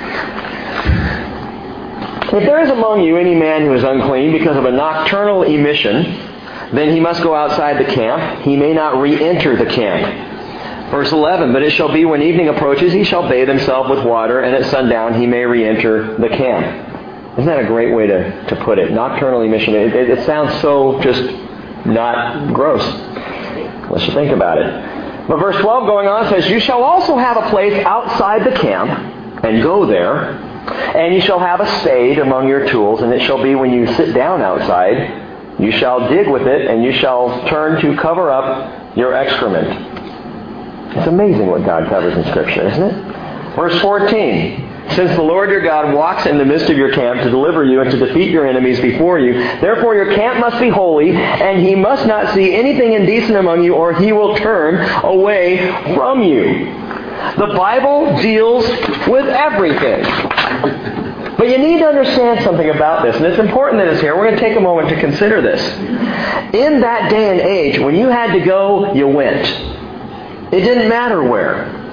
If 2.36 2.46
there 2.46 2.64
is 2.64 2.70
among 2.70 3.02
you 3.02 3.18
any 3.18 3.36
man 3.36 3.66
who 3.66 3.74
is 3.74 3.84
unclean 3.84 4.32
because 4.32 4.56
of 4.56 4.66
a 4.66 4.72
nocturnal 4.72 5.44
emission, 5.44 6.35
then 6.74 6.94
he 6.94 7.00
must 7.00 7.22
go 7.22 7.36
outside 7.36 7.86
the 7.86 7.92
camp. 7.94 8.44
He 8.44 8.56
may 8.56 8.74
not 8.74 9.00
re-enter 9.00 9.56
the 9.56 9.66
camp. 9.66 10.92
Verse 10.92 11.12
11, 11.12 11.54
But 11.54 11.64
it 11.64 11.72
shall 11.72 11.92
be 11.92 12.06
when 12.06 12.22
evening 12.22 12.50
approaches, 12.50 12.94
he 12.94 13.04
shall 13.04 13.28
bathe 13.28 13.48
himself 13.48 13.90
with 13.90 14.06
water, 14.06 14.42
and 14.42 14.56
at 14.56 14.70
sundown 14.72 15.20
he 15.20 15.26
may 15.26 15.46
re-enter 15.46 16.18
the 16.18 16.30
camp. 16.30 16.94
Isn't 17.34 17.46
that 17.48 17.60
a 17.60 17.68
great 17.68 17.94
way 17.94 18.08
to, 18.08 18.46
to 18.46 18.56
put 18.64 18.80
it? 18.80 18.92
Nocturnal 18.92 19.42
emission. 19.42 19.74
It, 19.74 19.96
it, 19.96 20.10
it 20.10 20.26
sounds 20.26 20.62
so 20.62 21.02
just 21.02 21.22
not 21.86 22.54
gross. 22.54 22.84
Let's 23.90 24.06
think 24.14 24.32
about 24.32 24.58
it. 24.58 25.28
But 25.28 25.38
verse 25.38 25.58
12 25.58 25.86
going 25.86 26.08
on 26.08 26.30
says, 26.30 26.50
You 26.50 26.60
shall 26.60 26.84
also 26.84 27.18
have 27.18 27.38
a 27.38 27.50
place 27.50 27.84
outside 27.86 28.46
the 28.46 28.58
camp, 28.58 29.44
and 29.44 29.62
go 29.62 29.86
there, 29.86 30.32
and 30.32 31.14
you 31.14 31.22
shall 31.22 31.40
have 31.40 31.60
a 31.60 31.80
spade 31.82 32.20
among 32.20 32.48
your 32.48 32.68
tools, 32.70 33.02
and 33.02 33.12
it 33.12 33.22
shall 33.24 33.42
be 33.42 33.56
when 33.56 33.72
you 33.72 33.86
sit 33.96 34.14
down 34.14 34.42
outside, 34.42 35.25
you 35.60 35.72
shall 35.72 36.10
dig 36.10 36.28
with 36.28 36.44
it, 36.44 36.68
and 36.68 36.84
you 36.84 36.94
shall 36.94 37.48
turn 37.48 37.82
to 37.82 37.96
cover 38.02 38.30
up 38.30 38.98
your 38.98 39.14
excrement. 39.14 39.68
It's 40.98 41.08
amazing 41.08 41.48
what 41.48 41.66
God 41.66 41.90
covers 41.90 42.16
in 42.16 42.24
Scripture, 42.32 42.68
isn't 42.68 42.84
it? 42.84 43.56
Verse 43.56 43.80
14. 43.82 44.74
Since 44.92 45.16
the 45.16 45.24
Lord 45.24 45.50
your 45.50 45.62
God 45.62 45.94
walks 45.94 46.26
in 46.26 46.38
the 46.38 46.46
midst 46.46 46.70
of 46.70 46.78
your 46.78 46.94
camp 46.94 47.22
to 47.24 47.30
deliver 47.30 47.66
you 47.66 47.82
and 47.82 47.90
to 47.90 47.98
defeat 47.98 48.30
your 48.30 48.46
enemies 48.46 48.80
before 48.80 49.20
you, 49.20 49.34
therefore 49.34 49.96
your 49.96 50.14
camp 50.14 50.40
must 50.40 50.60
be 50.60 50.70
holy, 50.70 51.12
and 51.12 51.66
he 51.66 51.74
must 51.74 52.06
not 52.06 52.34
see 52.34 52.54
anything 52.54 52.94
indecent 52.94 53.36
among 53.38 53.64
you, 53.64 53.74
or 53.74 53.94
he 53.94 54.12
will 54.12 54.36
turn 54.36 54.76
away 55.04 55.58
from 55.96 56.22
you. 56.22 56.66
The 57.38 57.54
Bible 57.58 58.22
deals 58.22 58.68
with 59.08 59.28
everything. 59.28 60.04
But 61.38 61.50
you 61.50 61.58
need 61.58 61.80
to 61.80 61.86
understand 61.86 62.44
something 62.44 62.70
about 62.70 63.04
this, 63.04 63.16
and 63.18 63.26
it's 63.26 63.40
important 63.40 63.82
that 63.82 63.92
it's 63.92 64.02
here. 64.02 64.16
We're 64.16 64.30
going 64.30 64.36
to 64.36 64.42
take 64.42 64.58
a 64.58 64.62
moment 64.62 64.90
to 64.90 65.00
consider 65.00 65.42
this. 65.42 65.62
In 66.54 66.80
that 66.82 67.10
day 67.10 67.32
and 67.32 67.42
age, 67.42 67.80
when 67.80 67.96
you 67.96 68.08
had 68.08 68.32
to 68.34 68.40
go, 68.40 68.94
you 68.94 69.08
went. 69.08 69.46
It 70.54 70.62
didn't 70.62 70.88
matter 70.88 71.22
where. 71.24 71.84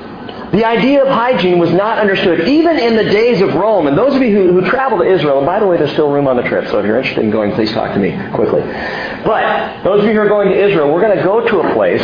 The 0.52 0.64
idea 0.66 1.02
of 1.02 1.08
hygiene 1.08 1.58
was 1.58 1.72
not 1.72 1.98
understood, 1.98 2.46
even 2.46 2.78
in 2.78 2.94
the 2.94 3.04
days 3.04 3.40
of 3.40 3.54
Rome. 3.54 3.86
And 3.86 3.96
those 3.96 4.14
of 4.14 4.22
you 4.22 4.36
who, 4.36 4.60
who 4.60 4.68
travel 4.68 4.98
to 4.98 5.04
Israel, 5.04 5.38
and 5.38 5.46
by 5.46 5.58
the 5.58 5.66
way, 5.66 5.78
there's 5.78 5.92
still 5.92 6.12
room 6.12 6.28
on 6.28 6.36
the 6.36 6.42
trip, 6.42 6.68
so 6.68 6.78
if 6.78 6.84
you're 6.84 6.98
interested 6.98 7.24
in 7.24 7.30
going, 7.30 7.52
please 7.52 7.72
talk 7.72 7.94
to 7.94 7.98
me 7.98 8.10
quickly. 8.34 8.60
But 9.24 9.82
those 9.82 10.02
of 10.02 10.06
you 10.06 10.12
who 10.12 10.20
are 10.20 10.28
going 10.28 10.50
to 10.50 10.64
Israel, 10.68 10.92
we're 10.92 11.00
going 11.00 11.16
to 11.16 11.24
go 11.24 11.40
to 11.48 11.60
a 11.60 11.72
place, 11.72 12.02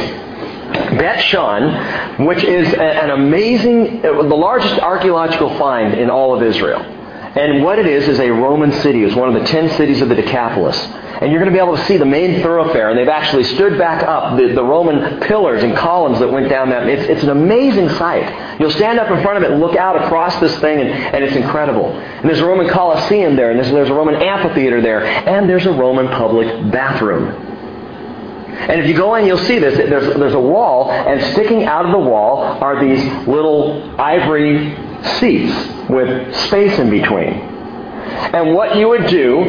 Bet 0.99 1.23
Shan, 1.25 2.25
which 2.25 2.43
is 2.43 2.73
an 2.73 3.11
amazing, 3.11 4.01
the 4.01 4.23
largest 4.23 4.81
archaeological 4.81 5.57
find 5.59 5.95
in 5.95 6.09
all 6.09 6.35
of 6.35 6.43
Israel. 6.43 6.98
And 7.37 7.63
what 7.63 7.79
it 7.79 7.87
is 7.87 8.09
is 8.09 8.19
a 8.21 8.31
Roman 8.31 8.73
city. 8.73 9.05
It's 9.05 9.15
one 9.15 9.35
of 9.35 9.41
the 9.41 9.47
ten 9.47 9.69
cities 9.77 10.01
of 10.01 10.09
the 10.09 10.15
Decapolis. 10.15 10.77
And 11.21 11.33
you're 11.33 11.41
going 11.41 11.53
to 11.53 11.57
be 11.57 11.63
able 11.63 11.77
to 11.77 11.85
see 11.85 11.97
the 11.97 12.07
main 12.07 12.43
thoroughfare. 12.43 12.91
And 12.91 12.99
they've 12.99 13.09
actually 13.09 13.45
stood 13.45 13.77
back 13.77 14.03
up 14.05 14.39
the, 14.39 14.55
the 14.55 14.63
Roman 14.63 15.21
pillars 15.21 15.63
and 15.63 15.77
columns 15.77 16.21
that 16.21 16.31
went 16.31 16.49
down 16.49 16.71
that. 16.71 16.87
It's, 16.87 17.09
it's 17.09 17.23
an 17.25 17.31
amazing 17.31 17.89
sight. 17.91 18.61
You'll 18.61 18.71
stand 18.71 18.99
up 18.99 19.11
in 19.11 19.23
front 19.23 19.37
of 19.37 19.43
it 19.43 19.51
and 19.51 19.61
look 19.61 19.77
out 19.77 20.03
across 20.03 20.39
this 20.41 20.57
thing, 20.61 20.81
and, 20.81 20.89
and 20.89 21.25
it's 21.25 21.37
incredible. 21.37 21.87
And 21.91 22.29
there's 22.29 22.41
a 22.41 22.47
Roman 22.47 22.69
Colosseum 22.69 23.37
there, 23.37 23.51
and 23.51 23.59
there's, 23.59 23.71
there's 23.73 23.91
a 23.91 23.95
Roman 23.95 24.15
amphitheater 24.15 24.81
there, 24.81 25.05
and 25.05 25.49
there's 25.49 25.67
a 25.67 25.73
Roman 25.73 26.09
public 26.09 26.71
bathroom. 26.71 27.27
And 27.27 28.81
if 28.81 28.89
you 28.89 28.97
go 28.97 29.15
in, 29.17 29.27
you'll 29.27 29.39
see 29.39 29.59
this. 29.59 29.77
There's, 29.77 30.17
there's 30.17 30.35
a 30.35 30.41
wall, 30.41 30.91
and 30.91 31.21
sticking 31.33 31.65
out 31.65 31.85
of 31.85 31.93
the 31.93 31.99
wall 31.99 32.43
are 32.43 32.81
these 32.85 33.05
little 33.29 34.01
ivory 34.01 34.75
seats 35.19 35.89
with 35.89 36.35
space 36.47 36.79
in 36.79 36.91
between. 36.91 37.33
And 37.33 38.55
what 38.55 38.77
you 38.77 38.89
would 38.89 39.07
do 39.07 39.43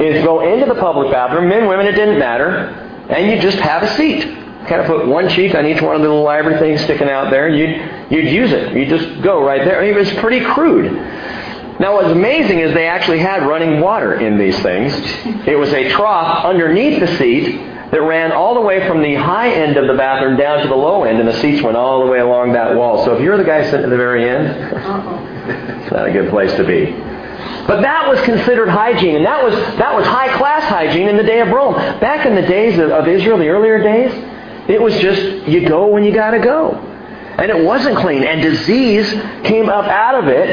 is 0.00 0.24
go 0.24 0.52
into 0.52 0.66
the 0.66 0.78
public 0.80 1.10
bathroom, 1.10 1.48
men, 1.48 1.66
women, 1.66 1.86
it 1.86 1.92
didn't 1.92 2.18
matter, 2.18 2.68
and 3.08 3.30
you 3.30 3.40
just 3.40 3.58
have 3.58 3.82
a 3.82 3.94
seat. 3.96 4.22
Kind 4.68 4.80
of 4.80 4.86
put 4.86 5.06
one 5.06 5.28
cheek 5.28 5.54
on 5.54 5.66
each 5.66 5.80
one 5.80 5.96
of 5.96 6.02
the 6.02 6.08
little 6.08 6.28
ivory 6.28 6.58
things 6.58 6.82
sticking 6.82 7.08
out 7.08 7.30
there, 7.30 7.46
and 7.46 7.56
you'd, 7.56 8.12
you'd 8.12 8.32
use 8.32 8.52
it. 8.52 8.76
You 8.76 8.86
just 8.86 9.22
go 9.22 9.42
right 9.42 9.64
there. 9.64 9.80
I 9.80 9.86
mean, 9.86 9.94
it 9.94 9.98
was 9.98 10.12
pretty 10.14 10.44
crude. 10.44 10.92
Now, 11.80 11.94
what's 11.94 12.10
amazing 12.10 12.58
is 12.58 12.74
they 12.74 12.88
actually 12.88 13.20
had 13.20 13.46
running 13.46 13.80
water 13.80 14.14
in 14.14 14.36
these 14.36 14.58
things. 14.60 14.92
It 15.46 15.56
was 15.56 15.72
a 15.72 15.88
trough 15.90 16.44
underneath 16.44 17.00
the 17.00 17.06
seat 17.16 17.60
that 17.90 18.02
ran 18.02 18.32
all 18.32 18.54
the 18.54 18.60
way 18.60 18.86
from 18.86 19.02
the 19.02 19.14
high 19.14 19.50
end 19.50 19.76
of 19.76 19.86
the 19.86 19.94
bathroom 19.94 20.36
down 20.36 20.62
to 20.62 20.68
the 20.68 20.76
low 20.76 21.04
end, 21.04 21.18
and 21.18 21.28
the 21.28 21.40
seats 21.40 21.62
went 21.62 21.76
all 21.76 22.04
the 22.04 22.10
way 22.10 22.18
along 22.18 22.52
that 22.52 22.76
wall. 22.76 23.04
So 23.04 23.14
if 23.14 23.22
you're 23.22 23.36
the 23.36 23.44
guy 23.44 23.64
sitting 23.64 23.84
at 23.84 23.90
the 23.90 23.96
very 23.96 24.28
end, 24.28 24.46
it's 24.46 24.86
uh-huh. 24.86 25.90
not 25.96 26.08
a 26.08 26.12
good 26.12 26.30
place 26.30 26.52
to 26.56 26.64
be. 26.64 26.92
But 27.66 27.82
that 27.82 28.08
was 28.08 28.20
considered 28.22 28.68
hygiene, 28.68 29.16
and 29.16 29.26
that 29.26 29.42
was, 29.42 29.54
that 29.54 29.94
was 29.94 30.06
high 30.06 30.36
class 30.36 30.64
hygiene 30.64 31.08
in 31.08 31.16
the 31.16 31.22
day 31.22 31.40
of 31.40 31.48
Rome. 31.48 31.74
Back 32.00 32.26
in 32.26 32.34
the 32.34 32.42
days 32.42 32.78
of, 32.78 32.90
of 32.90 33.08
Israel, 33.08 33.38
the 33.38 33.48
earlier 33.48 33.82
days, 33.82 34.12
it 34.68 34.80
was 34.80 34.94
just 34.98 35.46
you 35.48 35.68
go 35.68 35.86
when 35.86 36.04
you 36.04 36.12
got 36.12 36.32
to 36.32 36.40
go. 36.40 36.74
And 37.38 37.50
it 37.50 37.64
wasn't 37.64 37.96
clean, 37.98 38.24
and 38.24 38.42
disease 38.42 39.10
came 39.44 39.68
up 39.68 39.84
out 39.84 40.22
of 40.22 40.28
it. 40.28 40.48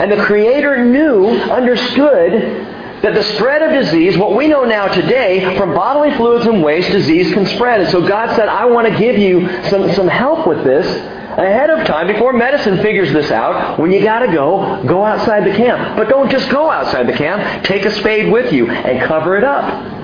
And 0.00 0.12
the 0.12 0.22
Creator 0.24 0.84
knew, 0.84 1.28
understood 1.28 2.79
that 3.02 3.14
the 3.14 3.22
spread 3.34 3.62
of 3.62 3.70
disease, 3.72 4.16
what 4.18 4.36
we 4.36 4.46
know 4.46 4.64
now 4.64 4.88
today, 4.88 5.56
from 5.56 5.74
bodily 5.74 6.14
fluids 6.16 6.46
and 6.46 6.62
waste, 6.62 6.90
disease 6.90 7.32
can 7.32 7.46
spread. 7.46 7.80
And 7.80 7.90
so 7.90 8.06
God 8.06 8.36
said, 8.36 8.48
I 8.48 8.66
want 8.66 8.88
to 8.88 8.98
give 8.98 9.16
you 9.16 9.46
some, 9.68 9.90
some 9.94 10.08
help 10.08 10.46
with 10.46 10.64
this 10.64 10.86
ahead 10.86 11.70
of 11.70 11.86
time 11.86 12.08
before 12.08 12.32
medicine 12.32 12.78
figures 12.78 13.12
this 13.12 13.30
out. 13.30 13.78
When 13.78 13.90
you 13.90 14.02
got 14.02 14.20
to 14.20 14.32
go, 14.32 14.82
go 14.84 15.04
outside 15.04 15.44
the 15.44 15.56
camp. 15.56 15.96
But 15.96 16.08
don't 16.08 16.30
just 16.30 16.50
go 16.50 16.70
outside 16.70 17.06
the 17.06 17.16
camp. 17.16 17.64
Take 17.64 17.84
a 17.84 17.90
spade 17.90 18.30
with 18.30 18.52
you 18.52 18.70
and 18.70 19.00
cover 19.06 19.36
it 19.36 19.44
up. 19.44 19.98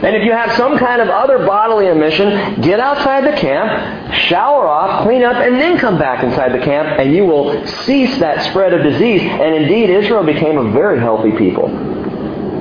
And 0.00 0.14
if 0.14 0.24
you 0.24 0.30
have 0.30 0.56
some 0.56 0.78
kind 0.78 1.02
of 1.02 1.08
other 1.08 1.44
bodily 1.44 1.88
emission, 1.88 2.60
get 2.60 2.78
outside 2.78 3.24
the 3.24 3.36
camp, 3.36 4.14
shower 4.14 4.68
off, 4.68 5.02
clean 5.02 5.24
up, 5.24 5.34
and 5.34 5.60
then 5.60 5.76
come 5.76 5.98
back 5.98 6.22
inside 6.22 6.52
the 6.52 6.64
camp, 6.64 7.00
and 7.00 7.12
you 7.12 7.24
will 7.24 7.66
cease 7.66 8.16
that 8.18 8.48
spread 8.48 8.72
of 8.72 8.84
disease. 8.84 9.22
And 9.22 9.56
indeed, 9.56 9.90
Israel 9.90 10.22
became 10.22 10.56
a 10.56 10.70
very 10.70 11.00
healthy 11.00 11.32
people. 11.32 11.97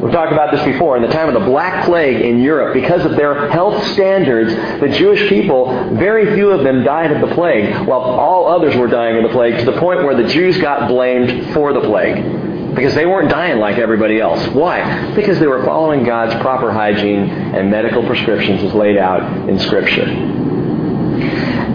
We've 0.02 0.12
talked 0.12 0.32
about 0.32 0.52
this 0.52 0.64
before. 0.64 0.96
In 0.96 1.02
the 1.02 1.10
time 1.10 1.28
of 1.28 1.34
the 1.34 1.50
Black 1.50 1.86
Plague 1.86 2.22
in 2.22 2.40
Europe, 2.40 2.76
because 2.76 3.04
of 3.04 3.16
their 3.16 3.50
health 3.50 3.84
standards, 3.94 4.54
the 4.80 4.90
Jewish 4.90 5.28
people, 5.28 5.96
very 5.96 6.36
few 6.36 6.52
of 6.52 6.64
them 6.64 6.84
died 6.84 7.12
of 7.12 7.28
the 7.28 7.34
plague, 7.34 7.88
while 7.88 8.02
all 8.02 8.48
others 8.48 8.76
were 8.76 8.88
dying 8.88 9.18
of 9.18 9.24
the 9.24 9.30
plague, 9.30 9.58
to 9.58 9.66
the 9.66 9.80
point 9.80 10.04
where 10.04 10.16
the 10.16 10.28
Jews 10.30 10.58
got 10.60 10.88
blamed 10.88 11.52
for 11.54 11.74
the 11.74 11.82
plague. 11.82 12.76
Because 12.76 12.94
they 12.94 13.08
weren't 13.08 13.32
dying 13.32 13.58
like 13.58 13.80
everybody 13.80 14.20
else. 14.20 14.46
Why? 14.50 15.16
Because 15.16 15.40
they 15.40 15.48
were 15.48 15.66
following 15.66 16.04
God's 16.04 16.40
proper 16.42 16.72
hygiene 16.72 17.28
and 17.30 17.72
medical 17.72 18.06
prescriptions 18.06 18.62
as 18.62 18.76
laid 18.76 18.98
out 18.98 19.50
in 19.50 19.58
Scripture. 19.58 20.06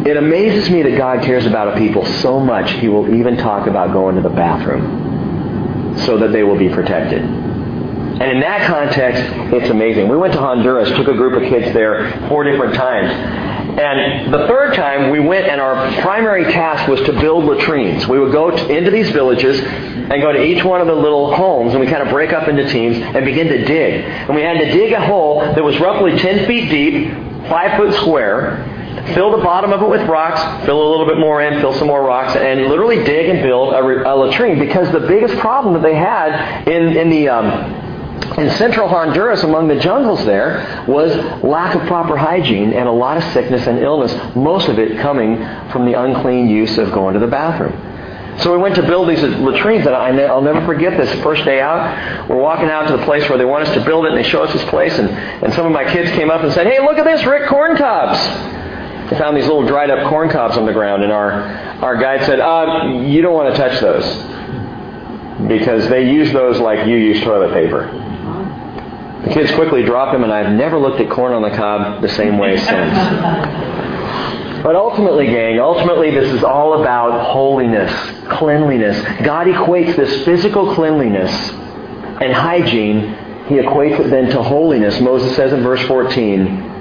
It 0.07 0.17
amazes 0.17 0.71
me 0.71 0.83
that 0.83 0.97
God 0.97 1.25
cares 1.25 1.45
about 1.45 1.77
a 1.77 1.79
people 1.79 2.07
so 2.07 2.39
much, 2.39 2.71
He 2.71 2.87
will 2.87 3.13
even 3.13 3.37
talk 3.37 3.67
about 3.67 3.93
going 3.93 4.15
to 4.15 4.23
the 4.23 4.31
bathroom 4.31 5.99
so 5.99 6.19
that 6.19 6.31
they 6.31 6.45
will 6.45 6.59
be 6.59 6.69
protected. 6.69 7.42
And 8.23 8.31
in 8.31 8.41
that 8.41 8.69
context, 8.69 9.21
it's 9.53 9.69
amazing. 9.69 10.09
We 10.09 10.17
went 10.17 10.33
to 10.35 10.39
Honduras, 10.39 10.89
took 10.91 11.09
a 11.09 11.15
group 11.15 11.43
of 11.43 11.49
kids 11.49 11.75
there 11.75 12.29
four 12.29 12.45
different 12.45 12.73
times. 12.77 13.11
And 13.81 14.33
the 14.33 14.47
third 14.47 14.75
time 14.75 15.11
we 15.11 15.19
went 15.19 15.49
and 15.49 15.61
our 15.61 15.91
primary 16.03 16.45
task 16.45 16.89
was 16.89 17.01
to 17.01 17.13
build 17.15 17.47
latrines. 17.47 18.07
We 18.07 18.21
would 18.21 18.31
go 18.31 18.53
to, 18.53 18.69
into 18.69 18.93
these 18.93 19.11
villages 19.11 19.59
and 19.59 20.23
go 20.23 20.31
to 20.31 20.41
each 20.41 20.63
one 20.63 20.81
of 20.81 20.87
the 20.87 20.95
little 20.95 21.35
homes 21.35 21.73
and 21.73 21.81
we 21.81 21.89
kind 21.89 22.01
of 22.01 22.11
break 22.11 22.33
up 22.33 22.47
into 22.47 22.69
teams 22.69 22.97
and 22.97 23.25
begin 23.25 23.49
to 23.49 23.65
dig. 23.65 24.05
And 24.05 24.37
we 24.37 24.43
had 24.43 24.59
to 24.59 24.67
dig 24.67 24.93
a 24.93 25.05
hole 25.05 25.41
that 25.41 25.65
was 25.65 25.81
roughly 25.81 26.17
10 26.17 26.47
feet 26.47 26.71
deep, 26.71 27.11
5 27.49 27.77
foot 27.77 27.95
square, 27.95 28.63
fill 29.15 29.37
the 29.37 29.43
bottom 29.43 29.73
of 29.73 29.83
it 29.83 29.89
with 29.89 30.09
rocks, 30.09 30.65
fill 30.65 30.81
a 30.81 30.89
little 30.91 31.07
bit 31.07 31.19
more 31.19 31.43
in, 31.43 31.61
fill 31.61 31.75
some 31.75 31.89
more 31.89 32.05
rocks, 32.05 32.37
and 32.37 32.69
literally 32.69 33.03
dig 33.03 33.31
and 33.31 33.43
build 33.43 33.75
a, 33.75 33.81
a 33.81 34.15
latrine 34.15 34.61
because 34.61 34.93
the 34.93 35.01
biggest 35.01 35.35
problem 35.41 35.75
that 35.75 35.83
they 35.83 35.97
had 35.97 36.69
in, 36.69 36.97
in 36.97 37.11
the 37.11 37.29
um, 37.29 37.82
in 38.39 38.51
central 38.57 38.89
Honduras, 38.89 39.43
among 39.43 39.69
the 39.69 39.77
jungles 39.77 40.25
there, 40.25 40.85
was 40.89 41.15
lack 41.43 41.75
of 41.75 41.83
proper 41.87 42.17
hygiene 42.17 42.73
and 42.73 42.89
a 42.89 42.93
lot 42.93 43.17
of 43.17 43.25
sickness 43.33 43.67
and 43.67 43.79
illness, 43.79 44.13
most 44.35 44.69
of 44.69 44.79
it 44.79 44.99
coming 45.01 45.37
from 45.71 45.85
the 45.85 46.01
unclean 46.01 46.49
use 46.49 46.79
of 46.79 46.93
going 46.93 47.15
to 47.15 47.21
the 47.21 47.27
bathroom. 47.27 47.77
So 48.39 48.51
we 48.51 48.59
went 48.59 48.75
to 48.77 48.83
build 48.83 49.11
these 49.11 49.23
latrines, 49.23 49.87
and 49.87 49.95
I'll 49.95 50.41
never 50.41 50.65
forget 50.65 50.97
this. 50.97 51.23
First 51.23 51.45
day 51.45 51.61
out, 51.61 52.29
we're 52.29 52.41
walking 52.41 52.71
out 52.71 52.89
to 52.89 52.97
the 52.97 53.05
place 53.05 53.29
where 53.29 53.37
they 53.37 53.45
want 53.45 53.69
us 53.69 53.75
to 53.75 53.85
build 53.85 54.07
it, 54.07 54.13
and 54.13 54.19
they 54.19 54.29
show 54.29 54.43
us 54.43 54.53
this 54.55 54.65
place, 54.71 54.99
and, 54.99 55.11
and 55.11 55.53
some 55.53 55.67
of 55.67 55.73
my 55.73 55.85
kids 55.93 56.11
came 56.13 56.31
up 56.31 56.43
and 56.43 56.53
said, 56.55 56.67
hey, 56.67 56.81
look 56.81 56.97
at 56.97 57.05
this, 57.05 57.25
Rick, 57.27 57.49
corn 57.49 57.77
cobs. 57.77 58.19
They 59.11 59.19
found 59.19 59.37
these 59.37 59.47
little 59.47 59.67
dried 59.67 59.91
up 59.91 60.09
corn 60.09 60.31
cobs 60.31 60.57
on 60.57 60.65
the 60.65 60.73
ground, 60.73 61.03
and 61.03 61.13
our, 61.13 61.33
our 61.33 61.97
guide 61.99 62.25
said, 62.25 62.41
uh, 62.41 63.03
you 63.05 63.21
don't 63.21 63.35
want 63.35 63.55
to 63.55 63.61
touch 63.61 63.79
those 63.81 64.07
because 65.49 65.89
they 65.89 66.11
use 66.11 66.33
those 66.33 66.59
like 66.59 66.87
you 66.87 66.97
use 66.97 67.23
toilet 67.23 67.53
paper. 67.53 68.02
The 69.25 69.31
kids 69.31 69.53
quickly 69.53 69.85
drop 69.85 70.15
him, 70.15 70.25
and 70.25 70.33
I've 70.33 70.53
never 70.53 70.79
looked 70.79 71.01
at 71.01 71.11
corn 71.11 71.33
on 71.33 71.43
the 71.43 71.51
cob 71.51 72.03
the 72.03 72.09
same 72.09 72.39
way 72.39 72.57
since. 72.57 72.99
But 74.63 74.77
ultimately, 74.77 75.27
gang, 75.27 75.59
ultimately 75.59 76.11
this 76.11 76.33
is 76.33 76.45
all 76.45 76.81
about 76.81 77.33
holiness, 77.33 77.91
cleanliness. 78.29 79.01
God 79.25 79.49
equates 79.49 79.97
this 79.97 80.25
physical 80.25 80.75
cleanliness 80.75 81.33
and 82.21 82.33
hygiene, 82.33 83.15
he 83.49 83.57
equates 83.57 83.99
it 83.99 84.11
then 84.11 84.31
to 84.31 84.43
holiness. 84.43 85.01
Moses 85.01 85.35
says 85.35 85.53
in 85.53 85.63
verse 85.63 85.83
14, 85.87 86.72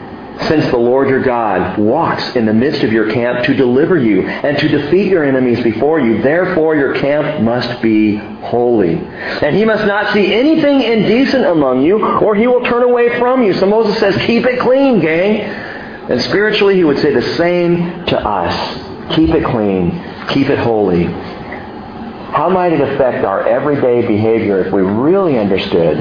since 0.48 0.66
the 0.72 0.78
Lord 0.78 1.10
your 1.10 1.22
God 1.22 1.78
walks 1.78 2.36
in 2.36 2.46
the 2.46 2.54
midst 2.54 2.84
of 2.84 2.92
your 2.92 3.12
camp 3.12 3.46
to 3.46 3.54
deliver 3.54 3.98
you 3.98 4.28
and 4.28 4.58
to 4.58 4.68
defeat 4.68 5.08
your 5.08 5.24
enemies 5.24 5.64
before 5.64 6.00
you. 6.00 6.22
Therefore 6.22 6.76
your 6.76 6.96
camp 6.96 7.42
must 7.42 7.82
be 7.82 8.16
holy. 8.16 8.96
And 8.96 9.56
he 9.56 9.66
must 9.66 9.86
not 9.86 10.14
see 10.14 10.34
anything 10.34 10.82
indecent 10.82 11.46
among 11.46 11.84
you, 11.84 12.04
or 12.04 12.36
he 12.36 12.48
will 12.48 12.64
turn 12.66 12.84
away 12.84 13.18
from 13.20 13.44
you. 13.44 13.54
So 13.54 13.66
Moses 13.66 14.00
says, 14.00 14.16
keep 14.26 14.46
it 14.46 14.60
clean, 14.60 15.00
gang. 15.00 15.42
And 15.42 16.22
spiritually 16.22 16.76
he 16.76 16.84
would 16.84 17.00
say 17.00 17.14
the 17.14 17.36
same 17.36 18.06
to 18.08 18.20
us. 18.20 19.16
Keep 19.16 19.30
it 19.32 19.46
clean. 19.46 19.92
Keep 20.30 20.50
it 20.50 20.60
holy. 20.60 21.04
How 21.04 22.50
might 22.50 22.74
it 22.74 22.82
affect 22.82 23.26
our 23.26 23.48
everyday 23.48 24.08
behavior 24.08 24.66
if 24.66 24.74
we 24.74 24.82
really 24.82 25.38
understood 25.38 25.98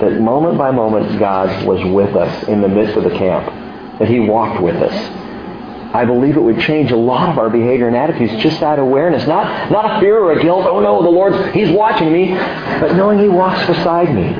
that 0.00 0.20
moment 0.20 0.58
by 0.58 0.70
moment 0.70 1.18
God 1.18 1.66
was 1.66 1.84
with 1.84 2.16
us 2.16 2.48
in 2.48 2.60
the 2.60 2.68
midst 2.68 2.96
of 2.96 3.04
the 3.04 3.10
camp? 3.10 3.60
that 4.00 4.08
He 4.08 4.18
walked 4.18 4.60
with 4.60 4.76
us. 4.76 5.94
I 5.94 6.04
believe 6.04 6.36
it 6.36 6.40
would 6.40 6.60
change 6.60 6.90
a 6.90 6.96
lot 6.96 7.28
of 7.28 7.38
our 7.38 7.50
behavior 7.50 7.86
and 7.86 7.96
attitudes, 7.96 8.42
just 8.42 8.60
that 8.60 8.78
awareness. 8.78 9.26
Not, 9.26 9.70
not 9.70 9.96
a 9.96 10.00
fear 10.00 10.18
or 10.18 10.32
a 10.32 10.42
guilt, 10.42 10.64
oh 10.66 10.80
no, 10.80 11.02
the 11.02 11.10
Lord's, 11.10 11.54
He's 11.54 11.70
watching 11.70 12.12
me, 12.12 12.32
but 12.32 12.94
knowing 12.94 13.18
He 13.18 13.28
walks 13.28 13.66
beside 13.66 14.14
me, 14.14 14.34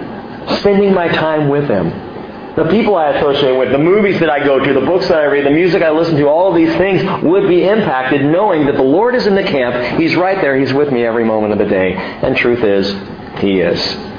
spending 0.57 0.94
my 0.94 1.09
time 1.09 1.49
with 1.49 1.68
Him. 1.68 1.90
The 2.57 2.68
people 2.70 2.96
I 2.96 3.11
associate 3.11 3.57
with, 3.57 3.70
the 3.70 3.79
movies 3.79 4.18
that 4.20 4.31
I 4.31 4.44
go 4.44 4.59
to, 4.59 4.73
the 4.73 4.81
books 4.81 5.09
that 5.09 5.18
I 5.18 5.25
read, 5.25 5.44
the 5.44 5.51
music 5.51 5.83
I 5.83 5.90
listen 5.90 6.16
to, 6.16 6.27
all 6.27 6.51
of 6.51 6.57
these 6.57 6.75
things 6.77 7.03
would 7.23 7.46
be 7.46 7.64
impacted 7.64 8.25
knowing 8.25 8.66
that 8.66 8.77
the 8.77 8.83
Lord 8.83 9.14
is 9.14 9.27
in 9.27 9.35
the 9.35 9.44
camp. 9.44 10.01
He's 10.01 10.16
right 10.16 10.40
there. 10.40 10.59
He's 10.59 10.73
with 10.73 10.90
me 10.90 11.05
every 11.05 11.25
moment 11.25 11.53
of 11.53 11.59
the 11.59 11.66
day. 11.66 11.94
And 11.94 12.37
truth 12.37 12.64
is, 12.64 12.90
He 13.40 13.61
is. 13.61 14.10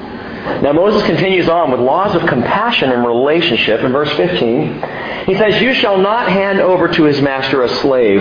Now 0.62 0.72
Moses 0.72 1.04
continues 1.04 1.48
on 1.48 1.70
with 1.70 1.80
laws 1.80 2.14
of 2.14 2.28
compassion 2.28 2.90
and 2.90 3.06
relationship 3.06 3.80
in 3.80 3.92
verse 3.92 4.10
15. 4.16 4.82
He 5.26 5.34
says, 5.36 5.60
You 5.62 5.72
shall 5.74 5.98
not 5.98 6.28
hand 6.28 6.60
over 6.60 6.88
to 6.88 7.04
his 7.04 7.20
master 7.20 7.62
a 7.62 7.68
slave 7.68 8.20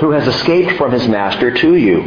who 0.00 0.10
has 0.10 0.26
escaped 0.28 0.76
from 0.76 0.92
his 0.92 1.08
master 1.08 1.50
to 1.50 1.74
you. 1.76 2.02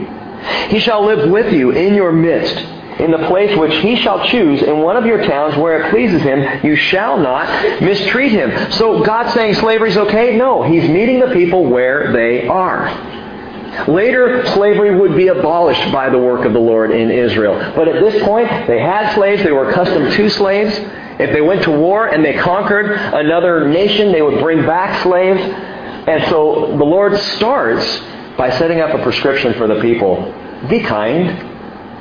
He 0.69 0.79
shall 0.79 1.03
live 1.05 1.29
with 1.29 1.51
you 1.51 1.71
in 1.71 1.95
your 1.95 2.11
midst, 2.11 2.55
in 2.99 3.11
the 3.11 3.25
place 3.27 3.57
which 3.57 3.75
he 3.77 3.95
shall 3.95 4.25
choose 4.27 4.61
in 4.61 4.79
one 4.79 4.97
of 4.97 5.05
your 5.05 5.25
towns 5.25 5.57
where 5.57 5.81
it 5.81 5.89
pleases 5.89 6.21
him. 6.21 6.63
You 6.63 6.75
shall 6.75 7.17
not 7.17 7.81
mistreat 7.81 8.31
him. 8.31 8.71
So 8.73 9.03
God's 9.03 9.33
saying 9.33 9.55
slavery 9.55 9.89
is 9.89 9.97
okay? 9.97 10.37
No. 10.37 10.61
He's 10.61 10.87
meeting 10.87 11.19
the 11.19 11.33
people 11.33 11.65
where 11.65 12.13
they 12.13 12.47
are. 12.47 12.87
Later, 13.87 14.45
slavery 14.47 14.99
would 14.99 15.15
be 15.15 15.27
abolished 15.27 15.91
by 15.91 16.09
the 16.09 16.17
work 16.17 16.45
of 16.45 16.53
the 16.53 16.59
Lord 16.59 16.91
in 16.91 17.09
Israel. 17.11 17.73
But 17.75 17.87
at 17.87 18.01
this 18.01 18.23
point, 18.23 18.47
they 18.67 18.79
had 18.79 19.13
slaves. 19.15 19.43
They 19.43 19.51
were 19.51 19.69
accustomed 19.69 20.11
to 20.13 20.29
slaves. 20.29 20.75
If 21.19 21.33
they 21.33 21.41
went 21.41 21.63
to 21.63 21.71
war 21.71 22.07
and 22.07 22.23
they 22.23 22.33
conquered 22.33 22.91
another 22.91 23.67
nation, 23.67 24.11
they 24.11 24.21
would 24.21 24.39
bring 24.39 24.65
back 24.65 25.03
slaves. 25.03 25.41
And 25.41 26.23
so 26.29 26.75
the 26.77 26.85
Lord 26.85 27.17
starts 27.19 27.85
by 28.37 28.49
setting 28.57 28.79
up 28.79 28.97
a 28.97 29.03
prescription 29.03 29.53
for 29.55 29.67
the 29.67 29.81
people. 29.81 30.33
Be 30.69 30.79
kind. 30.79 31.47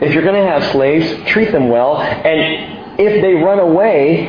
If 0.00 0.14
you're 0.14 0.22
going 0.22 0.40
to 0.40 0.48
have 0.48 0.70
slaves, 0.72 1.28
treat 1.28 1.50
them 1.50 1.68
well. 1.68 2.00
And 2.00 3.00
if 3.00 3.20
they 3.20 3.34
run 3.34 3.58
away, 3.58 4.28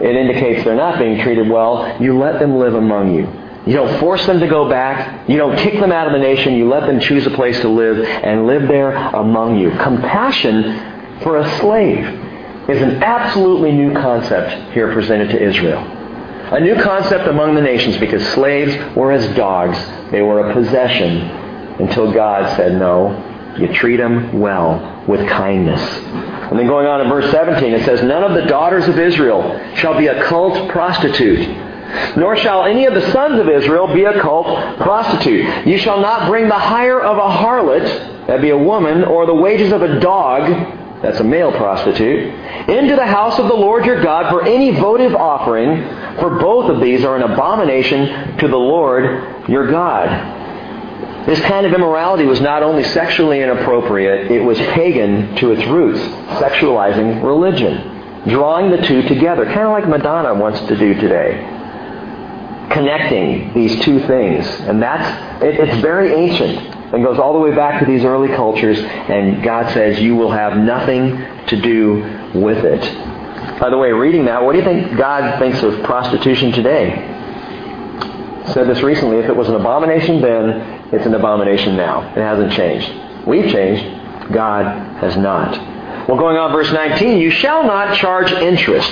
it 0.00 0.16
indicates 0.16 0.64
they're 0.64 0.74
not 0.74 0.98
being 0.98 1.20
treated 1.22 1.48
well. 1.48 1.96
You 2.02 2.18
let 2.18 2.40
them 2.40 2.56
live 2.56 2.74
among 2.74 3.14
you. 3.14 3.45
You 3.66 3.72
don't 3.72 3.98
force 3.98 4.24
them 4.26 4.38
to 4.40 4.46
go 4.46 4.68
back. 4.68 5.28
You 5.28 5.36
don't 5.36 5.56
kick 5.58 5.80
them 5.80 5.90
out 5.90 6.06
of 6.06 6.12
the 6.12 6.20
nation. 6.20 6.54
You 6.54 6.68
let 6.68 6.86
them 6.86 7.00
choose 7.00 7.26
a 7.26 7.30
place 7.30 7.60
to 7.60 7.68
live 7.68 7.98
and 7.98 8.46
live 8.46 8.68
there 8.68 8.92
among 8.92 9.58
you. 9.58 9.70
Compassion 9.70 11.20
for 11.22 11.38
a 11.38 11.58
slave 11.58 12.04
is 12.68 12.80
an 12.80 13.02
absolutely 13.02 13.72
new 13.72 13.92
concept 13.92 14.72
here 14.72 14.92
presented 14.92 15.30
to 15.30 15.42
Israel. 15.42 15.80
A 15.80 16.60
new 16.60 16.80
concept 16.80 17.26
among 17.26 17.56
the 17.56 17.60
nations 17.60 17.96
because 17.96 18.24
slaves 18.28 18.72
were 18.94 19.10
as 19.10 19.26
dogs. 19.36 19.76
They 20.12 20.22
were 20.22 20.48
a 20.48 20.54
possession 20.54 21.22
until 21.80 22.12
God 22.12 22.56
said, 22.56 22.78
no, 22.78 23.56
you 23.58 23.72
treat 23.74 23.96
them 23.96 24.38
well 24.38 25.04
with 25.08 25.28
kindness. 25.28 25.80
And 25.80 26.56
then 26.56 26.68
going 26.68 26.86
on 26.86 27.00
in 27.00 27.08
verse 27.08 27.28
17, 27.32 27.72
it 27.72 27.84
says, 27.84 28.02
None 28.02 28.22
of 28.22 28.34
the 28.40 28.48
daughters 28.48 28.86
of 28.86 28.98
Israel 28.98 29.42
shall 29.74 29.98
be 29.98 30.06
a 30.06 30.22
cult 30.24 30.70
prostitute, 30.70 31.48
nor 32.16 32.36
shall 32.36 32.64
any 32.64 32.86
of 32.86 32.94
the 32.94 33.12
sons 33.12 33.40
of 33.40 33.48
Israel 33.48 33.92
be 33.92 34.04
a 34.04 34.20
cult 34.20 34.78
prostitute. 34.78 35.66
You 35.66 35.78
shall 35.78 36.00
not 36.00 36.28
bring 36.28 36.48
the 36.48 36.58
hire 36.58 37.00
of 37.00 37.16
a 37.16 37.36
harlot, 37.36 38.26
that 38.26 38.40
be 38.40 38.50
a 38.50 38.58
woman, 38.58 39.04
or 39.04 39.26
the 39.26 39.34
wages 39.34 39.72
of 39.72 39.82
a 39.82 40.00
dog, 40.00 41.02
that's 41.02 41.20
a 41.20 41.24
male 41.24 41.52
prostitute, 41.52 42.34
into 42.68 42.96
the 42.96 43.06
house 43.06 43.38
of 43.38 43.48
the 43.48 43.54
Lord 43.54 43.84
your 43.84 44.02
God 44.02 44.30
for 44.30 44.44
any 44.44 44.72
votive 44.72 45.14
offering, 45.14 45.82
for 46.18 46.38
both 46.38 46.70
of 46.70 46.80
these 46.80 47.04
are 47.04 47.16
an 47.16 47.22
abomination 47.22 48.38
to 48.38 48.48
the 48.48 48.56
Lord 48.56 49.48
your 49.48 49.70
God. 49.70 51.26
This 51.26 51.40
kind 51.40 51.66
of 51.66 51.72
immorality 51.72 52.24
was 52.24 52.40
not 52.40 52.62
only 52.62 52.84
sexually 52.84 53.42
inappropriate, 53.42 54.30
it 54.30 54.40
was 54.42 54.58
pagan 54.58 55.34
to 55.36 55.52
its 55.52 55.66
roots, 55.66 55.98
sexualizing 56.40 57.22
religion, 57.22 58.28
drawing 58.28 58.70
the 58.70 58.78
two 58.86 59.02
together, 59.02 59.44
kind 59.44 59.60
of 59.60 59.72
like 59.72 59.88
Madonna 59.88 60.34
wants 60.34 60.60
to 60.60 60.76
do 60.76 60.94
today. 60.94 61.55
Connecting 62.70 63.54
these 63.54 63.80
two 63.84 64.00
things. 64.06 64.46
And 64.60 64.82
that's, 64.82 65.42
it, 65.42 65.60
it's 65.60 65.80
very 65.80 66.12
ancient 66.12 66.74
and 66.92 67.04
goes 67.04 67.18
all 67.18 67.32
the 67.32 67.38
way 67.38 67.54
back 67.54 67.80
to 67.80 67.86
these 67.86 68.04
early 68.04 68.28
cultures, 68.28 68.78
and 68.78 69.42
God 69.42 69.72
says, 69.72 70.00
You 70.00 70.16
will 70.16 70.30
have 70.30 70.56
nothing 70.56 71.16
to 71.46 71.60
do 71.60 71.94
with 72.34 72.64
it. 72.64 72.80
By 73.60 73.70
the 73.70 73.78
way, 73.78 73.92
reading 73.92 74.26
that, 74.26 74.42
what 74.42 74.52
do 74.52 74.58
you 74.58 74.64
think 74.64 74.96
God 74.96 75.38
thinks 75.38 75.62
of 75.62 75.82
prostitution 75.82 76.52
today? 76.52 77.14
said 78.52 78.68
this 78.68 78.82
recently, 78.82 79.18
if 79.18 79.26
it 79.26 79.36
was 79.36 79.48
an 79.48 79.54
abomination 79.54 80.20
then, 80.20 80.92
it's 80.92 81.04
an 81.04 81.14
abomination 81.14 81.76
now. 81.76 82.08
It 82.12 82.22
hasn't 82.22 82.52
changed. 82.52 83.26
We've 83.26 83.50
changed. 83.50 84.32
God 84.32 84.64
has 84.98 85.16
not. 85.16 85.58
Well, 86.08 86.16
going 86.16 86.36
on, 86.36 86.52
verse 86.52 86.72
19, 86.72 87.18
you 87.18 87.30
shall 87.30 87.64
not 87.64 87.96
charge 87.96 88.30
interest 88.32 88.90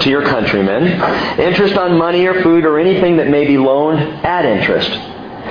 to 0.00 0.10
your 0.10 0.22
countrymen, 0.22 0.84
interest 1.40 1.76
on 1.76 1.96
money 1.96 2.26
or 2.26 2.42
food 2.42 2.64
or 2.64 2.78
anything 2.78 3.16
that 3.16 3.28
may 3.28 3.46
be 3.46 3.56
loaned 3.56 4.00
at 4.24 4.44
interest. 4.44 4.90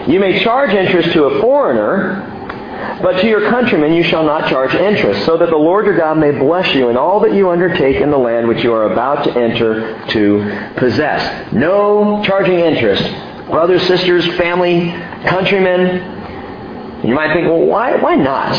You 0.09 0.19
may 0.19 0.43
charge 0.43 0.71
interest 0.71 1.13
to 1.13 1.25
a 1.25 1.41
foreigner, 1.41 2.99
but 3.01 3.21
to 3.21 3.27
your 3.27 3.49
countrymen 3.49 3.93
you 3.93 4.03
shall 4.03 4.23
not 4.23 4.49
charge 4.49 4.73
interest, 4.73 5.25
so 5.25 5.37
that 5.37 5.49
the 5.49 5.57
Lord 5.57 5.85
your 5.85 5.97
God 5.97 6.17
may 6.17 6.31
bless 6.31 6.73
you 6.75 6.89
in 6.89 6.97
all 6.97 7.19
that 7.21 7.33
you 7.33 7.49
undertake 7.49 7.97
in 7.97 8.11
the 8.11 8.17
land 8.17 8.47
which 8.47 8.63
you 8.63 8.73
are 8.73 8.91
about 8.91 9.23
to 9.23 9.31
enter 9.31 10.05
to 10.09 10.73
possess. 10.77 11.53
No 11.53 12.21
charging 12.25 12.59
interest. 12.59 13.03
Brothers, 13.49 13.85
sisters, 13.87 14.25
family, 14.35 14.89
countrymen. 15.25 17.05
You 17.07 17.13
might 17.13 17.33
think, 17.33 17.47
well, 17.47 17.65
why, 17.65 17.95
why 17.95 18.15
not? 18.15 18.53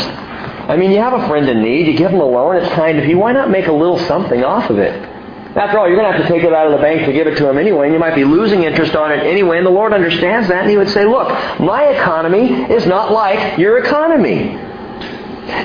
I 0.69 0.77
mean, 0.77 0.91
you 0.91 0.97
have 0.97 1.13
a 1.13 1.27
friend 1.27 1.47
in 1.47 1.61
need, 1.61 1.87
you 1.87 1.95
give 1.95 2.11
him 2.11 2.19
a 2.19 2.25
loan, 2.25 2.55
it's 2.55 2.73
kind 2.73 2.97
of 2.97 3.05
you. 3.05 3.19
Why 3.19 3.33
not 3.33 3.51
make 3.51 3.67
a 3.67 3.71
little 3.71 3.99
something 3.99 4.43
off 4.43 4.69
of 4.71 4.79
it? 4.79 5.14
After 5.55 5.79
all, 5.79 5.87
you're 5.87 5.95
going 5.97 6.11
to 6.11 6.17
have 6.17 6.27
to 6.27 6.33
take 6.33 6.43
it 6.43 6.53
out 6.53 6.67
of 6.67 6.73
the 6.73 6.79
bank 6.79 7.05
to 7.05 7.13
give 7.13 7.27
it 7.27 7.37
to 7.37 7.49
him 7.49 7.57
anyway, 7.57 7.85
and 7.85 7.93
you 7.93 7.99
might 7.99 8.15
be 8.15 8.25
losing 8.25 8.63
interest 8.63 8.93
on 8.93 9.11
it 9.11 9.19
anyway, 9.25 9.57
and 9.57 9.65
the 9.65 9.71
Lord 9.71 9.93
understands 9.93 10.49
that, 10.49 10.63
and 10.63 10.69
He 10.69 10.75
would 10.75 10.89
say, 10.89 11.05
Look, 11.05 11.29
my 11.59 11.85
economy 11.85 12.51
is 12.71 12.85
not 12.85 13.11
like 13.11 13.57
your 13.57 13.77
economy. 13.77 14.59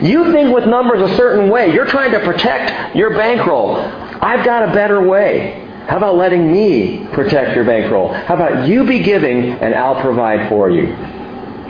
You 0.02 0.30
think 0.30 0.54
with 0.54 0.66
numbers 0.66 1.10
a 1.10 1.16
certain 1.16 1.48
way. 1.48 1.72
You're 1.72 1.86
trying 1.86 2.12
to 2.12 2.20
protect 2.20 2.94
your 2.94 3.16
bankroll. 3.16 3.76
I've 3.78 4.44
got 4.44 4.68
a 4.68 4.72
better 4.72 5.02
way. 5.02 5.66
How 5.88 5.96
about 5.96 6.16
letting 6.16 6.52
me 6.52 7.06
protect 7.12 7.56
your 7.56 7.64
bankroll? 7.64 8.12
How 8.12 8.34
about 8.34 8.68
you 8.68 8.84
be 8.84 9.00
giving 9.00 9.50
and 9.52 9.74
I'll 9.74 10.00
provide 10.00 10.48
for 10.48 10.70
you? 10.70 10.94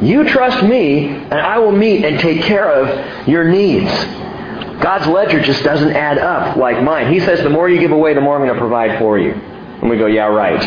You 0.02 0.28
trust 0.28 0.62
me 0.64 1.06
and 1.06 1.34
I 1.34 1.58
will 1.58 1.72
meet 1.72 2.04
and 2.04 2.18
take 2.18 2.42
care 2.42 2.70
of 2.70 3.28
your 3.28 3.44
needs. 3.44 3.90
God's 4.80 5.06
ledger 5.06 5.42
just 5.42 5.62
doesn't 5.62 5.92
add 5.92 6.18
up 6.18 6.56
like 6.56 6.82
mine. 6.82 7.12
He 7.12 7.20
says 7.20 7.42
the 7.42 7.50
more 7.50 7.68
you 7.68 7.78
give 7.78 7.92
away, 7.92 8.14
the 8.14 8.20
more 8.20 8.36
I'm 8.36 8.42
going 8.42 8.54
to 8.54 8.60
provide 8.60 8.98
for 8.98 9.18
you. 9.18 9.32
And 9.32 9.90
we 9.90 9.98
go, 9.98 10.06
yeah, 10.06 10.26
right. 10.26 10.62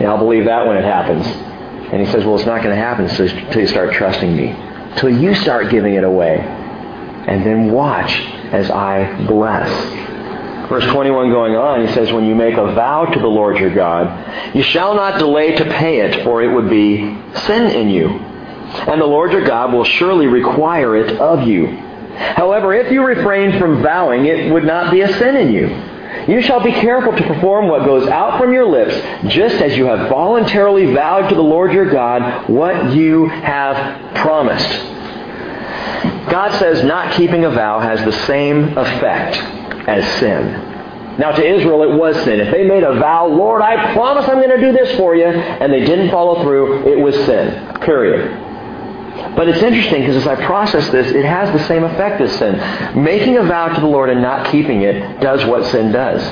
Yeah, 0.00 0.12
I'll 0.12 0.18
believe 0.18 0.46
that 0.46 0.66
when 0.66 0.76
it 0.76 0.84
happens. 0.84 1.26
And 1.92 2.00
he 2.00 2.10
says, 2.10 2.24
well, 2.24 2.36
it's 2.36 2.46
not 2.46 2.62
going 2.62 2.74
to 2.74 2.82
happen 2.82 3.06
until 3.06 3.60
you 3.60 3.66
start 3.66 3.92
trusting 3.92 4.34
me. 4.34 4.48
Until 4.48 5.10
you 5.10 5.34
start 5.34 5.70
giving 5.70 5.94
it 5.94 6.04
away. 6.04 6.38
And 6.38 7.44
then 7.46 7.70
watch 7.70 8.12
as 8.52 8.70
I 8.70 9.26
bless. 9.26 9.70
Verse 10.68 10.86
21 10.86 11.30
going 11.30 11.54
on, 11.54 11.86
he 11.86 11.92
says, 11.92 12.10
When 12.12 12.24
you 12.24 12.34
make 12.34 12.54
a 12.54 12.72
vow 12.72 13.04
to 13.04 13.20
the 13.20 13.26
Lord 13.26 13.58
your 13.58 13.74
God, 13.74 14.54
you 14.54 14.62
shall 14.62 14.94
not 14.94 15.18
delay 15.18 15.54
to 15.54 15.64
pay 15.64 16.00
it, 16.00 16.24
for 16.24 16.42
it 16.42 16.52
would 16.52 16.70
be 16.70 16.98
sin 17.40 17.66
in 17.66 17.90
you. 17.90 18.08
And 18.08 19.00
the 19.00 19.06
Lord 19.06 19.32
your 19.32 19.44
God 19.44 19.72
will 19.72 19.84
surely 19.84 20.26
require 20.26 20.96
it 20.96 21.20
of 21.20 21.46
you. 21.46 21.66
However, 22.16 22.74
if 22.74 22.92
you 22.92 23.04
refrain 23.04 23.58
from 23.58 23.82
vowing, 23.82 24.26
it 24.26 24.52
would 24.52 24.64
not 24.64 24.90
be 24.90 25.00
a 25.00 25.12
sin 25.18 25.36
in 25.36 25.52
you. 25.52 25.68
You 26.28 26.42
shall 26.42 26.62
be 26.62 26.72
careful 26.72 27.16
to 27.16 27.26
perform 27.26 27.68
what 27.68 27.84
goes 27.84 28.06
out 28.08 28.38
from 28.38 28.52
your 28.52 28.66
lips, 28.66 28.94
just 29.32 29.56
as 29.56 29.76
you 29.76 29.86
have 29.86 30.08
voluntarily 30.08 30.92
vowed 30.94 31.28
to 31.28 31.34
the 31.34 31.42
Lord 31.42 31.72
your 31.72 31.90
God 31.90 32.48
what 32.48 32.92
you 32.92 33.26
have 33.26 34.14
promised. 34.16 34.70
God 36.30 36.56
says 36.58 36.84
not 36.84 37.14
keeping 37.14 37.44
a 37.44 37.50
vow 37.50 37.80
has 37.80 38.04
the 38.04 38.26
same 38.26 38.76
effect 38.76 39.36
as 39.88 40.20
sin. 40.20 40.70
Now, 41.18 41.32
to 41.32 41.44
Israel, 41.44 41.82
it 41.82 41.98
was 41.98 42.16
sin. 42.24 42.40
If 42.40 42.52
they 42.52 42.64
made 42.64 42.84
a 42.84 42.94
vow, 42.98 43.26
Lord, 43.26 43.60
I 43.60 43.92
promise 43.92 44.26
I'm 44.28 44.36
going 44.36 44.48
to 44.48 44.60
do 44.60 44.72
this 44.72 44.96
for 44.96 45.14
you, 45.14 45.26
and 45.26 45.72
they 45.72 45.84
didn't 45.84 46.10
follow 46.10 46.42
through, 46.42 46.86
it 46.90 46.98
was 46.98 47.14
sin. 47.26 47.80
Period. 47.80 48.51
But 49.36 49.48
it's 49.48 49.62
interesting 49.62 50.00
because 50.00 50.16
as 50.16 50.26
I 50.26 50.36
process 50.44 50.88
this, 50.90 51.10
it 51.12 51.24
has 51.24 51.52
the 51.52 51.66
same 51.66 51.84
effect 51.84 52.20
as 52.20 52.32
sin. 52.38 53.02
Making 53.02 53.38
a 53.38 53.42
vow 53.42 53.68
to 53.68 53.80
the 53.80 53.86
Lord 53.86 54.10
and 54.10 54.22
not 54.22 54.50
keeping 54.50 54.82
it 54.82 55.20
does 55.20 55.44
what 55.44 55.64
sin 55.66 55.92
does. 55.92 56.22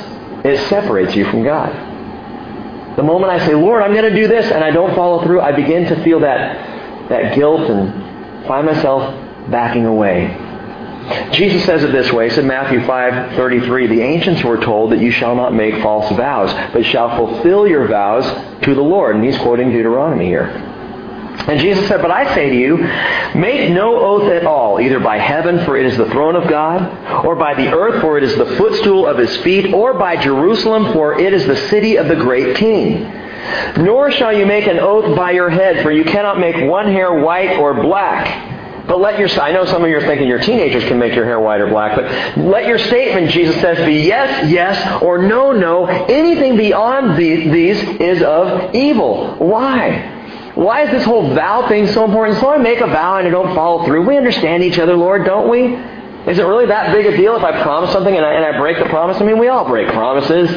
It 0.45 0.69
separates 0.69 1.15
you 1.15 1.27
from 1.27 1.45
God. 1.45 2.97
The 2.97 3.03
moment 3.03 3.31
I 3.33 3.47
say, 3.47 3.55
Lord, 3.55 3.83
I'm 3.83 3.93
going 3.93 4.11
to 4.11 4.15
do 4.15 4.29
this, 4.29 4.51
and 4.51 4.65
I 4.65 4.71
don't 4.71 4.95
follow 4.95 5.23
through, 5.23 5.41
I 5.41 5.53
begin 5.53 5.85
to 5.87 6.03
feel 6.03 6.21
that, 6.21 7.09
that 7.09 7.35
guilt 7.35 7.71
and 7.71 8.47
find 8.47 8.67
myself 8.67 9.51
backing 9.51 9.87
away. 9.87 10.49
Jesus 11.33 11.65
says 11.65 11.83
it 11.83 11.93
this 11.93 12.13
way. 12.13 12.29
He 12.29 12.35
said 12.35 12.45
Matthew 12.45 12.81
5:33, 12.81 13.87
"The 13.89 14.03
ancients 14.03 14.45
were 14.45 14.59
told 14.59 14.93
that 14.93 15.01
you 15.01 15.11
shall 15.11 15.35
not 15.35 15.55
make 15.55 15.77
false 15.77 16.11
vows, 16.13 16.53
but 16.73 16.85
shall 16.85 17.17
fulfill 17.17 17.67
your 17.67 17.87
vows 17.87 18.31
to 18.63 18.75
the 18.75 18.83
Lord." 18.83 19.17
And 19.17 19.25
he's 19.25 19.39
quoting 19.39 19.73
Deuteronomy 19.73 20.27
here. 20.27 20.51
And 21.51 21.59
Jesus 21.59 21.89
said, 21.89 22.01
But 22.01 22.13
I 22.13 22.33
say 22.33 22.49
to 22.49 22.57
you, 22.57 22.77
make 23.35 23.73
no 23.73 23.99
oath 23.99 24.31
at 24.31 24.47
all, 24.47 24.81
either 24.81 25.01
by 25.01 25.19
heaven, 25.19 25.65
for 25.65 25.77
it 25.77 25.85
is 25.85 25.97
the 25.97 26.09
throne 26.11 26.37
of 26.37 26.49
God, 26.49 27.25
or 27.25 27.35
by 27.35 27.55
the 27.55 27.73
earth, 27.73 28.01
for 28.01 28.17
it 28.17 28.23
is 28.23 28.37
the 28.37 28.57
footstool 28.57 29.05
of 29.05 29.19
his 29.19 29.37
feet, 29.39 29.75
or 29.75 29.95
by 29.95 30.17
Jerusalem, 30.23 30.93
for 30.93 31.19
it 31.19 31.35
is 31.35 31.45
the 31.47 31.57
city 31.69 31.97
of 31.97 32.07
the 32.07 32.15
great 32.15 32.57
king. 32.57 33.03
Nor 33.79 34.13
shall 34.13 34.33
you 34.33 34.47
make 34.47 34.69
an 34.69 34.79
oath 34.79 35.17
by 35.17 35.33
your 35.33 35.51
head, 35.51 35.83
for 35.83 35.91
you 35.91 36.05
cannot 36.05 36.39
make 36.39 36.55
one 36.71 36.87
hair 36.87 37.15
white 37.21 37.59
or 37.59 37.75
black. 37.83 38.87
But 38.87 39.01
let 39.01 39.19
your, 39.19 39.29
I 39.41 39.51
know 39.51 39.65
some 39.65 39.83
of 39.83 39.91
you 39.91 39.97
are 39.97 40.07
thinking 40.07 40.29
your 40.29 40.39
teenagers 40.39 40.85
can 40.85 41.01
make 41.01 41.15
your 41.15 41.25
hair 41.25 41.41
white 41.41 41.61
or 41.61 41.69
black, 41.69 41.97
but 41.97 42.45
let 42.45 42.67
your 42.67 42.79
statement, 42.79 43.31
Jesus 43.31 43.61
says, 43.61 43.85
be 43.85 44.03
yes, 44.03 44.49
yes, 44.49 45.03
or 45.03 45.19
no, 45.19 45.51
no. 45.51 45.87
Anything 45.87 46.57
beyond 46.57 47.19
these 47.19 47.83
is 48.01 48.23
of 48.23 48.73
evil. 48.73 49.35
Why? 49.35 50.20
Why 50.55 50.83
is 50.83 50.91
this 50.91 51.05
whole 51.05 51.35
vow 51.35 51.69
thing 51.69 51.87
so 51.87 52.05
important? 52.05 52.39
So 52.39 52.51
I 52.51 52.59
make 52.59 52.81
a 52.81 52.87
vow 52.87 53.19
and 53.19 53.27
I 53.27 53.31
don't 53.31 53.55
follow 53.55 53.85
through. 53.85 54.07
We 54.07 54.17
understand 54.17 54.63
each 54.63 54.79
other, 54.79 54.97
Lord, 54.97 55.25
don't 55.25 55.49
we? 55.49 55.75
Is 56.31 56.39
it 56.39 56.43
really 56.43 56.67
that 56.67 56.93
big 56.93 57.07
a 57.07 57.17
deal 57.17 57.37
if 57.37 57.43
I 57.43 57.63
promise 57.63 57.93
something 57.93 58.15
and 58.15 58.25
I, 58.25 58.35
and 58.35 58.45
I 58.45 58.59
break 58.59 58.79
the 58.79 58.87
promise? 58.87 59.17
I 59.21 59.25
mean, 59.25 59.39
we 59.39 59.49
all 59.49 59.67
break 59.67 59.89
promises. 59.89 60.51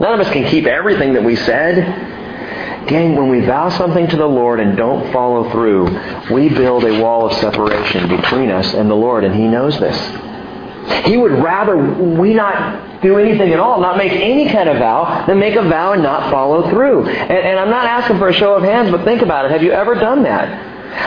None 0.00 0.14
of 0.14 0.20
us 0.20 0.32
can 0.32 0.48
keep 0.48 0.66
everything 0.66 1.12
that 1.14 1.22
we 1.22 1.36
said. 1.36 2.86
Gang, 2.88 3.16
when 3.16 3.28
we 3.28 3.40
vow 3.40 3.68
something 3.68 4.06
to 4.08 4.16
the 4.16 4.26
Lord 4.26 4.60
and 4.60 4.76
don't 4.76 5.12
follow 5.12 5.50
through, 5.50 5.84
we 6.32 6.48
build 6.48 6.84
a 6.84 7.02
wall 7.02 7.26
of 7.26 7.36
separation 7.38 8.08
between 8.08 8.50
us 8.50 8.72
and 8.72 8.88
the 8.90 8.94
Lord, 8.94 9.24
and 9.24 9.34
He 9.34 9.46
knows 9.46 9.78
this. 9.78 11.06
He 11.06 11.16
would 11.16 11.32
rather 11.32 11.76
we 11.76 12.32
not 12.32 12.87
do 13.02 13.18
anything 13.18 13.52
at 13.52 13.60
all, 13.60 13.80
not 13.80 13.96
make 13.96 14.12
any 14.12 14.48
kind 14.48 14.68
of 14.68 14.78
vow, 14.78 15.24
then 15.26 15.38
make 15.38 15.54
a 15.54 15.62
vow 15.62 15.92
and 15.92 16.02
not 16.02 16.30
follow 16.30 16.68
through. 16.68 17.06
And, 17.08 17.30
and 17.30 17.58
I'm 17.58 17.70
not 17.70 17.86
asking 17.86 18.18
for 18.18 18.28
a 18.28 18.32
show 18.32 18.54
of 18.54 18.62
hands, 18.62 18.90
but 18.90 19.04
think 19.04 19.22
about 19.22 19.44
it. 19.44 19.50
Have 19.50 19.62
you 19.62 19.72
ever 19.72 19.94
done 19.94 20.22
that? 20.24 20.48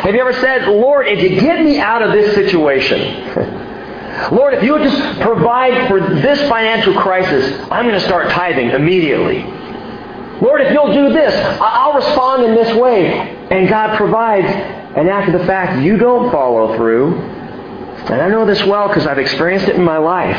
Have 0.04 0.14
you 0.14 0.22
ever 0.22 0.34
said, 0.34 0.68
Lord, 0.68 1.08
if 1.08 1.22
you 1.22 1.42
get 1.42 1.64
me 1.64 1.80
out 1.80 2.02
of 2.02 2.12
this 2.12 2.34
situation, 2.34 3.00
Lord, 4.32 4.54
if 4.54 4.64
you 4.64 4.74
would 4.74 4.84
just 4.84 5.20
provide 5.22 5.88
for 5.88 6.00
this 6.00 6.40
financial 6.48 6.94
crisis, 6.94 7.60
I'm 7.72 7.86
going 7.88 8.00
to 8.00 8.06
start 8.06 8.30
tithing 8.30 8.70
immediately. 8.70 9.44
Lord, 10.42 10.62
if 10.62 10.74
you'll 10.74 10.94
do 10.94 11.14
this, 11.14 11.34
I'll 11.62 11.94
respond 11.94 12.44
in 12.44 12.56
this 12.56 12.76
way. 12.76 13.08
And 13.52 13.70
God 13.70 13.96
provides. 13.98 14.48
And 14.48 15.08
after 15.08 15.38
the 15.38 15.46
fact, 15.46 15.84
you 15.84 15.98
don't 15.98 16.32
follow 16.32 16.76
through. 16.76 17.41
And 18.10 18.22
I 18.22 18.28
know 18.30 18.46
this 18.46 18.64
well 18.66 18.88
because 18.88 19.06
I've 19.06 19.20
experienced 19.20 19.68
it 19.68 19.76
in 19.76 19.84
my 19.84 19.98
life. 19.98 20.36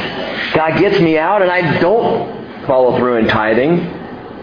God 0.55 0.79
gets 0.79 1.01
me 1.01 1.17
out 1.17 1.43
and 1.43 1.51
I 1.51 1.79
don't 1.81 2.67
follow 2.67 2.97
through 2.99 3.17
in 3.19 3.29
tithing. 3.29 3.81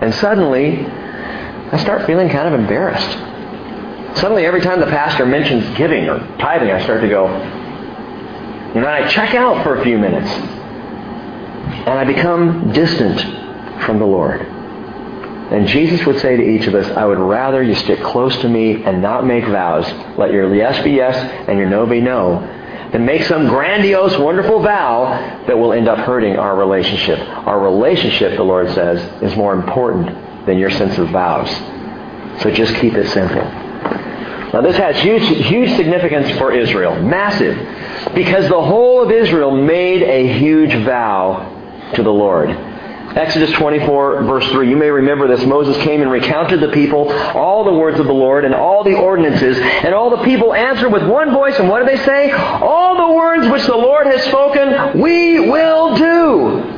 And 0.01 0.13
suddenly, 0.15 0.86
I 0.86 1.77
start 1.77 2.05
feeling 2.08 2.29
kind 2.29 2.47
of 2.47 2.60
embarrassed. 2.60 4.19
Suddenly, 4.19 4.45
every 4.45 4.62
time 4.62 4.79
the 4.79 4.88
pastor 4.88 5.25
mentions 5.25 5.77
giving 5.77 6.10
or 6.10 6.19
tithing, 6.38 6.71
I 6.71 6.82
start 6.84 7.01
to 7.01 7.10
go, 7.10 7.27
And 7.27 8.86
I 8.86 9.08
check 9.10 9.36
out 9.36 9.63
for 9.63 9.79
a 9.79 9.84
few 9.84 9.97
minutes. 9.97 10.32
And 10.32 11.89
I 11.89 12.05
become 12.05 12.71
distant 12.71 13.19
from 13.84 13.99
the 13.99 14.05
Lord. 14.05 14.41
And 14.41 15.67
Jesus 15.67 16.05
would 16.05 16.19
say 16.19 16.38
to 16.38 16.43
each 16.43 16.67
of 16.67 16.75
us, 16.75 16.88
I 16.95 17.05
would 17.05 17.17
rather 17.17 17.63
you 17.63 17.75
stick 17.75 18.01
close 18.01 18.36
to 18.38 18.49
me 18.49 18.84
and 18.84 19.01
not 19.01 19.25
make 19.25 19.45
vows. 19.45 19.86
Let 20.17 20.32
your 20.32 20.53
yes 20.53 20.84
be 20.84 20.91
yes 20.91 21.15
and 21.47 21.58
your 21.58 21.69
no 21.69 21.86
be 21.86 22.01
no. 22.01 22.39
Than 22.91 23.06
make 23.06 23.23
some 23.23 23.47
grandiose, 23.47 24.17
wonderful 24.17 24.62
vow 24.62 25.43
that 25.45 25.58
will 25.58 25.73
end 25.73 25.88
up 25.88 25.99
hurting 25.99 26.38
our 26.38 26.56
relationship. 26.56 27.19
Our 27.19 27.60
relationship, 27.60 28.36
the 28.36 28.43
Lord 28.43 28.71
says, 28.73 28.99
is 29.21 29.36
more 29.36 29.54
important 29.54 30.45
than 30.47 30.58
your 30.58 30.71
sense 30.71 30.97
of 30.97 31.10
vows. 31.10 31.49
So 32.41 32.49
just 32.49 32.73
keep 32.75 32.93
it 32.93 33.10
simple. 33.12 33.43
Now 34.52 34.62
this 34.62 34.78
has 34.78 34.99
huge, 34.99 35.21
huge 35.45 35.75
significance 35.75 36.36
for 36.39 36.52
Israel. 36.52 36.99
Massive. 37.02 37.56
Because 38.15 38.49
the 38.49 38.62
whole 38.62 39.04
of 39.04 39.12
Israel 39.12 39.52
made 39.52 40.02
a 40.02 40.39
huge 40.39 40.73
vow 40.84 41.91
to 41.93 42.02
the 42.02 42.12
Lord. 42.12 42.49
Exodus 43.15 43.52
24, 43.54 44.24
verse 44.24 44.48
3. 44.50 44.69
You 44.69 44.78
may 44.78 44.89
remember 44.89 45.28
this. 45.28 45.45
Moses 45.45 45.76
came 45.84 46.02
and 46.02 46.12
recounted 46.12 46.60
the 46.60 46.69
people 46.69 47.12
all 47.12 47.63
the 47.63 47.74
words 47.74 48.00
of 48.00 48.06
the 48.06 48.13
Lord 48.13 48.45
and 48.45 48.54
all 48.54 48.84
the 48.84 48.95
ordinances. 48.95 49.58
And 49.58 49.93
all 49.93 50.10
the 50.15 50.24
people 50.24 50.54
answered 50.54 50.89
with 50.89 51.04
one 51.08 51.32
voice. 51.32 51.58
And 51.58 51.69
what 51.69 51.80
did 51.80 51.89
they 51.89 52.04
say? 52.06 52.32
All 52.32 53.08
the 53.08 53.13
words 53.13 53.50
which 53.50 53.65
the 53.65 53.76
Lord 53.76 54.06
has 54.06 54.24
spoken, 54.26 55.02
we 55.02 55.39
will 55.39 55.98
do. 55.98 56.76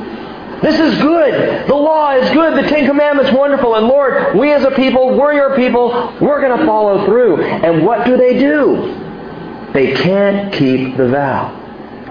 This 0.62 0.78
is 0.78 1.02
good. 1.02 1.68
The 1.68 1.74
law 1.74 2.14
is 2.14 2.30
good. 2.30 2.64
The 2.64 2.68
Ten 2.68 2.86
Commandments 2.86 3.32
wonderful. 3.32 3.74
And 3.74 3.86
Lord, 3.86 4.36
we 4.36 4.52
as 4.52 4.62
a 4.64 4.70
people, 4.70 5.18
we're 5.18 5.34
your 5.34 5.56
people. 5.56 6.16
We're 6.20 6.40
going 6.40 6.58
to 6.58 6.64
follow 6.64 7.04
through. 7.04 7.42
And 7.42 7.84
what 7.84 8.06
do 8.06 8.16
they 8.16 8.38
do? 8.38 9.70
They 9.74 9.94
can't 9.94 10.52
keep 10.54 10.96
the 10.96 11.08
vow. 11.08 11.61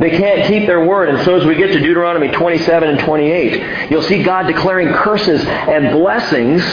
They 0.01 0.09
can't 0.09 0.47
keep 0.47 0.65
their 0.65 0.83
word. 0.83 1.09
And 1.09 1.23
so 1.23 1.35
as 1.35 1.45
we 1.45 1.53
get 1.55 1.67
to 1.67 1.79
Deuteronomy 1.79 2.29
27 2.29 2.89
and 2.89 2.99
28, 3.01 3.91
you'll 3.91 4.01
see 4.01 4.23
God 4.23 4.47
declaring 4.47 4.91
curses 4.93 5.45
and 5.45 5.91
blessings 5.91 6.63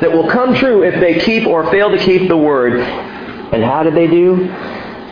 that 0.00 0.10
will 0.10 0.28
come 0.28 0.52
true 0.56 0.82
if 0.82 0.98
they 0.98 1.20
keep 1.20 1.46
or 1.46 1.70
fail 1.70 1.90
to 1.90 1.98
keep 1.98 2.26
the 2.26 2.36
word. 2.36 2.80
And 2.80 3.62
how 3.62 3.84
did 3.84 3.94
they 3.94 4.08
do? 4.08 4.46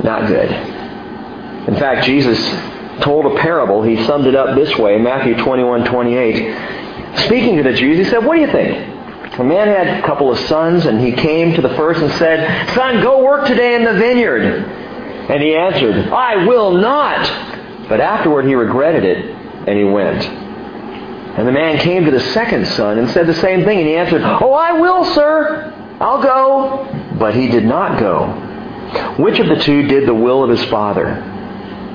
Not 0.03 0.27
good. 0.27 0.51
In 0.51 1.77
fact, 1.77 2.07
Jesus 2.07 2.41
told 3.05 3.27
a 3.27 3.41
parable. 3.41 3.85
He 3.85 4.05
summed 4.05 4.27
it 4.27 4.35
up 4.35 4.57
this 4.57 4.77
way, 4.77 4.99
Matthew 4.99 5.37
21, 5.37 5.85
28. 5.85 7.19
Speaking 7.19 7.57
to 7.59 7.63
the 7.63 7.73
Jews, 7.73 7.99
he 7.99 8.05
said, 8.05 8.27
What 8.27 8.35
do 8.35 8.41
you 8.41 8.51
think? 8.51 9.39
A 9.39 9.45
man 9.45 9.69
had 9.69 10.03
a 10.03 10.07
couple 10.07 10.33
of 10.33 10.39
sons, 10.41 10.87
and 10.87 11.01
he 11.01 11.13
came 11.13 11.55
to 11.55 11.63
the 11.63 11.75
first 11.77 12.03
and 12.03 12.11
said, 12.15 12.75
Son, 12.75 13.01
go 13.01 13.23
work 13.23 13.47
today 13.47 13.77
in 13.77 13.85
the 13.85 13.95
vineyard. 13.95 14.80
And 15.31 15.43
he 15.43 15.55
answered, 15.55 16.09
I 16.09 16.45
will 16.45 16.73
not. 16.73 17.89
But 17.89 18.01
afterward 18.01 18.47
he 18.47 18.55
regretted 18.55 19.05
it, 19.05 19.25
and 19.69 19.79
he 19.79 19.85
went. 19.85 20.25
And 20.25 21.47
the 21.47 21.53
man 21.53 21.79
came 21.79 22.05
to 22.05 22.11
the 22.11 22.21
second 22.21 22.67
son 22.67 22.99
and 22.99 23.09
said 23.11 23.29
the 23.29 23.35
same 23.35 23.65
thing, 23.65 23.79
and 23.79 23.87
he 23.87 23.95
answered, 23.95 24.23
Oh, 24.23 24.53
I 24.53 24.73
will, 24.73 25.05
sir. 25.15 25.73
I'll 26.01 26.21
go. 26.21 27.17
But 27.19 27.37
he 27.37 27.47
did 27.49 27.65
not 27.65 28.01
go. 28.01 28.27
Which 29.23 29.39
of 29.39 29.47
the 29.47 29.57
two 29.57 29.87
did 29.87 30.09
the 30.09 30.15
will 30.15 30.43
of 30.43 30.51
his 30.51 30.65
father? 30.65 31.27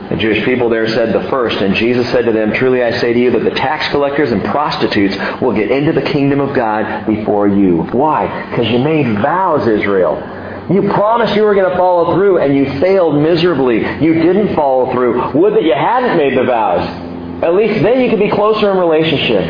The 0.09 0.15
Jewish 0.15 0.45
people 0.45 0.69
there 0.69 0.87
said 0.87 1.13
the 1.13 1.27
first, 1.29 1.57
and 1.57 1.75
Jesus 1.75 2.07
said 2.11 2.25
to 2.25 2.31
them, 2.31 2.53
Truly 2.53 2.83
I 2.83 2.91
say 2.99 3.11
to 3.11 3.19
you 3.19 3.31
that 3.31 3.43
the 3.43 3.55
tax 3.55 3.89
collectors 3.89 4.31
and 4.31 4.43
prostitutes 4.45 5.17
will 5.41 5.51
get 5.51 5.71
into 5.71 5.91
the 5.91 6.03
kingdom 6.03 6.39
of 6.39 6.55
God 6.55 7.05
before 7.05 7.47
you. 7.47 7.83
Why? 7.91 8.49
Because 8.49 8.69
you 8.69 8.79
made 8.79 9.19
vows, 9.19 9.67
Israel. 9.67 10.21
You 10.69 10.89
promised 10.93 11.35
you 11.35 11.43
were 11.43 11.53
going 11.53 11.69
to 11.69 11.77
follow 11.77 12.15
through, 12.15 12.39
and 12.39 12.55
you 12.55 12.79
failed 12.79 13.21
miserably. 13.21 13.77
You 14.03 14.13
didn't 14.15 14.55
follow 14.55 14.91
through. 14.91 15.33
Would 15.33 15.53
that 15.53 15.63
you 15.63 15.73
hadn't 15.73 16.17
made 16.17 16.37
the 16.37 16.43
vows. 16.43 17.43
At 17.43 17.53
least 17.53 17.83
then 17.83 18.01
you 18.01 18.09
could 18.09 18.19
be 18.19 18.31
closer 18.31 18.71
in 18.71 18.77
relationship. 18.77 19.45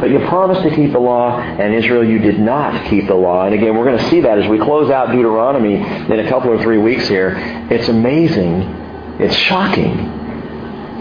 But 0.00 0.10
you 0.10 0.18
promised 0.28 0.62
to 0.62 0.74
keep 0.74 0.92
the 0.92 0.98
law, 0.98 1.38
and 1.38 1.74
Israel, 1.74 2.04
you 2.04 2.18
did 2.18 2.38
not 2.38 2.90
keep 2.90 3.06
the 3.06 3.14
law. 3.14 3.46
And 3.46 3.54
again, 3.54 3.76
we're 3.76 3.84
going 3.84 3.98
to 3.98 4.10
see 4.10 4.20
that 4.20 4.38
as 4.38 4.48
we 4.48 4.58
close 4.58 4.90
out 4.90 5.12
Deuteronomy 5.12 5.74
in 5.74 6.18
a 6.20 6.28
couple 6.28 6.50
or 6.50 6.60
three 6.62 6.78
weeks 6.78 7.08
here. 7.08 7.34
It's 7.70 7.88
amazing 7.88 8.84
it's 9.18 9.34
shocking 9.34 9.96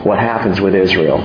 what 0.03 0.19
happens 0.19 0.61
with 0.61 0.73
Israel. 0.73 1.19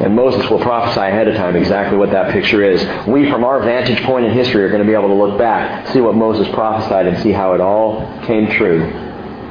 And 0.00 0.16
Moses 0.16 0.48
will 0.48 0.58
prophesy 0.58 1.00
ahead 1.00 1.28
of 1.28 1.36
time 1.36 1.54
exactly 1.54 1.98
what 1.98 2.10
that 2.10 2.32
picture 2.32 2.64
is. 2.64 2.82
We, 3.06 3.30
from 3.30 3.44
our 3.44 3.62
vantage 3.62 4.02
point 4.04 4.24
in 4.24 4.32
history, 4.32 4.64
are 4.64 4.68
going 4.68 4.82
to 4.82 4.86
be 4.86 4.94
able 4.94 5.08
to 5.08 5.14
look 5.14 5.38
back, 5.38 5.86
see 5.88 6.00
what 6.00 6.14
Moses 6.14 6.48
prophesied, 6.54 7.06
and 7.06 7.22
see 7.22 7.30
how 7.30 7.52
it 7.52 7.60
all 7.60 8.00
came 8.24 8.50
true 8.50 8.90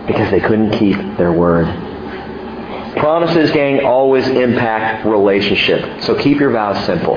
because 0.08 0.32
they 0.32 0.40
couldn't 0.40 0.72
keep 0.72 0.98
their 1.18 1.32
word. 1.32 1.68
Promises, 2.98 3.52
gang, 3.52 3.86
always 3.86 4.28
impact 4.28 5.06
relationship. 5.06 6.02
So 6.02 6.16
keep 6.16 6.40
your 6.40 6.52
vows 6.52 6.84
simple. 6.86 7.16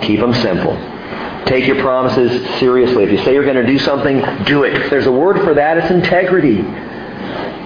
Keep 0.00 0.20
them 0.20 0.34
simple. 0.34 0.74
Take 1.46 1.66
your 1.66 1.80
promises 1.80 2.44
seriously. 2.58 3.04
If 3.04 3.12
you 3.12 3.18
say 3.24 3.34
you're 3.34 3.44
going 3.44 3.56
to 3.56 3.66
do 3.66 3.78
something, 3.78 4.20
do 4.44 4.64
it. 4.64 4.90
There's 4.90 5.06
a 5.06 5.12
word 5.12 5.44
for 5.44 5.54
that. 5.54 5.78
It's 5.78 5.90
integrity. 5.90 6.58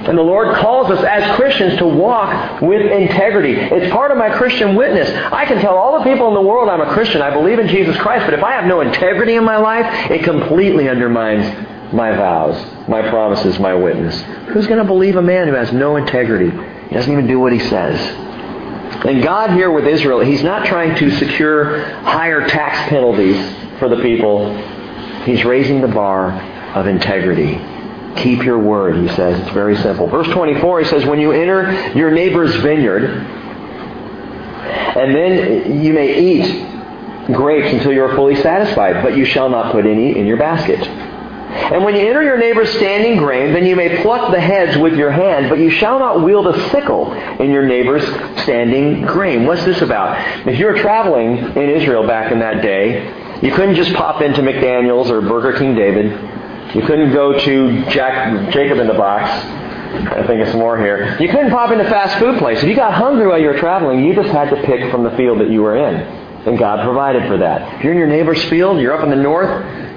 And 0.08 0.18
the 0.18 0.22
Lord 0.22 0.56
calls 0.56 0.90
us 0.90 1.04
as 1.04 1.36
Christians 1.36 1.78
to 1.78 1.86
walk 1.86 2.60
with 2.60 2.82
integrity. 2.82 3.54
It's 3.54 3.92
part 3.92 4.10
of 4.10 4.18
my 4.18 4.30
Christian 4.30 4.74
witness. 4.74 5.08
I 5.32 5.46
can 5.46 5.60
tell 5.60 5.76
all 5.76 5.98
the 5.98 6.04
people 6.04 6.28
in 6.28 6.34
the 6.34 6.40
world 6.40 6.68
I'm 6.68 6.80
a 6.80 6.92
Christian. 6.92 7.22
I 7.22 7.30
believe 7.30 7.58
in 7.58 7.68
Jesus 7.68 7.96
Christ. 7.98 8.24
But 8.24 8.34
if 8.34 8.42
I 8.42 8.52
have 8.52 8.66
no 8.66 8.80
integrity 8.80 9.36
in 9.36 9.44
my 9.44 9.56
life, 9.58 10.10
it 10.10 10.24
completely 10.24 10.88
undermines 10.88 11.92
my 11.92 12.10
vows, 12.16 12.88
my 12.88 13.08
promises, 13.10 13.58
my 13.58 13.74
witness. 13.74 14.20
Who's 14.52 14.66
going 14.66 14.80
to 14.80 14.84
believe 14.84 15.16
a 15.16 15.22
man 15.22 15.46
who 15.46 15.54
has 15.54 15.72
no 15.72 15.96
integrity? 15.96 16.50
He 16.88 16.94
doesn't 16.94 17.12
even 17.12 17.26
do 17.26 17.38
what 17.38 17.52
he 17.52 17.60
says. 17.60 17.98
And 19.04 19.22
God 19.22 19.50
here 19.50 19.70
with 19.70 19.86
Israel, 19.86 20.20
He's 20.20 20.42
not 20.42 20.66
trying 20.66 20.96
to 20.96 21.10
secure 21.12 21.84
higher 22.02 22.46
tax 22.48 22.88
penalties 22.88 23.36
for 23.78 23.88
the 23.88 24.00
people. 24.02 24.54
He's 25.24 25.44
raising 25.44 25.80
the 25.80 25.88
bar 25.88 26.32
of 26.74 26.86
integrity. 26.86 27.71
Keep 28.16 28.44
your 28.44 28.58
word, 28.58 28.96
he 28.96 29.08
says. 29.16 29.40
It's 29.40 29.52
very 29.52 29.76
simple. 29.76 30.06
Verse 30.06 30.28
24, 30.28 30.80
he 30.80 30.86
says, 30.86 31.04
When 31.06 31.20
you 31.20 31.32
enter 31.32 31.92
your 31.96 32.10
neighbor's 32.10 32.54
vineyard, 32.56 33.04
and 34.94 35.14
then 35.14 35.82
you 35.82 35.92
may 35.92 36.18
eat 36.18 36.66
grapes 37.32 37.72
until 37.72 37.92
you 37.92 38.02
are 38.02 38.14
fully 38.14 38.36
satisfied, 38.36 39.02
but 39.02 39.16
you 39.16 39.24
shall 39.24 39.48
not 39.48 39.72
put 39.72 39.86
any 39.86 40.16
in 40.18 40.26
your 40.26 40.36
basket. 40.36 40.80
And 41.52 41.84
when 41.84 41.94
you 41.94 42.00
enter 42.00 42.22
your 42.22 42.38
neighbor's 42.38 42.70
standing 42.74 43.18
grain, 43.18 43.52
then 43.52 43.66
you 43.66 43.76
may 43.76 44.02
pluck 44.02 44.30
the 44.30 44.40
heads 44.40 44.76
with 44.78 44.94
your 44.94 45.10
hand, 45.10 45.50
but 45.50 45.58
you 45.58 45.70
shall 45.70 45.98
not 45.98 46.22
wield 46.22 46.46
a 46.46 46.70
sickle 46.70 47.12
in 47.12 47.50
your 47.50 47.66
neighbor's 47.66 48.04
standing 48.42 49.02
grain. 49.02 49.46
What's 49.46 49.64
this 49.64 49.82
about? 49.82 50.46
If 50.46 50.58
you 50.58 50.66
were 50.66 50.78
traveling 50.78 51.38
in 51.38 51.68
Israel 51.70 52.06
back 52.06 52.32
in 52.32 52.38
that 52.40 52.62
day, 52.62 53.40
you 53.42 53.52
couldn't 53.54 53.74
just 53.74 53.92
pop 53.94 54.22
into 54.22 54.40
McDaniel's 54.40 55.10
or 55.10 55.20
Burger 55.20 55.58
King 55.58 55.74
David 55.74 56.12
you 56.74 56.82
couldn't 56.86 57.12
go 57.12 57.38
to 57.38 57.84
Jack, 57.90 58.52
Jacob 58.52 58.78
in 58.78 58.86
the 58.86 58.94
Box. 58.94 59.30
I 59.92 60.26
think 60.26 60.40
it's 60.40 60.54
more 60.54 60.78
here. 60.78 61.18
You 61.20 61.28
couldn't 61.28 61.50
pop 61.50 61.70
into 61.70 61.84
fast 61.84 62.18
food 62.18 62.38
place. 62.38 62.62
If 62.62 62.68
you 62.68 62.74
got 62.74 62.94
hungry 62.94 63.26
while 63.26 63.38
you 63.38 63.48
were 63.48 63.58
traveling, 63.58 64.04
you 64.04 64.14
just 64.14 64.30
had 64.30 64.48
to 64.50 64.56
pick 64.62 64.90
from 64.90 65.04
the 65.04 65.10
field 65.10 65.40
that 65.40 65.50
you 65.50 65.60
were 65.60 65.76
in. 65.76 65.94
And 66.46 66.58
God 66.58 66.82
provided 66.82 67.26
for 67.28 67.36
that. 67.38 67.76
If 67.78 67.84
you're 67.84 67.92
in 67.92 67.98
your 67.98 68.08
neighbor's 68.08 68.42
field, 68.44 68.80
you're 68.80 68.94
up 68.94 69.04
in 69.04 69.10
the 69.10 69.16
north, 69.16 69.48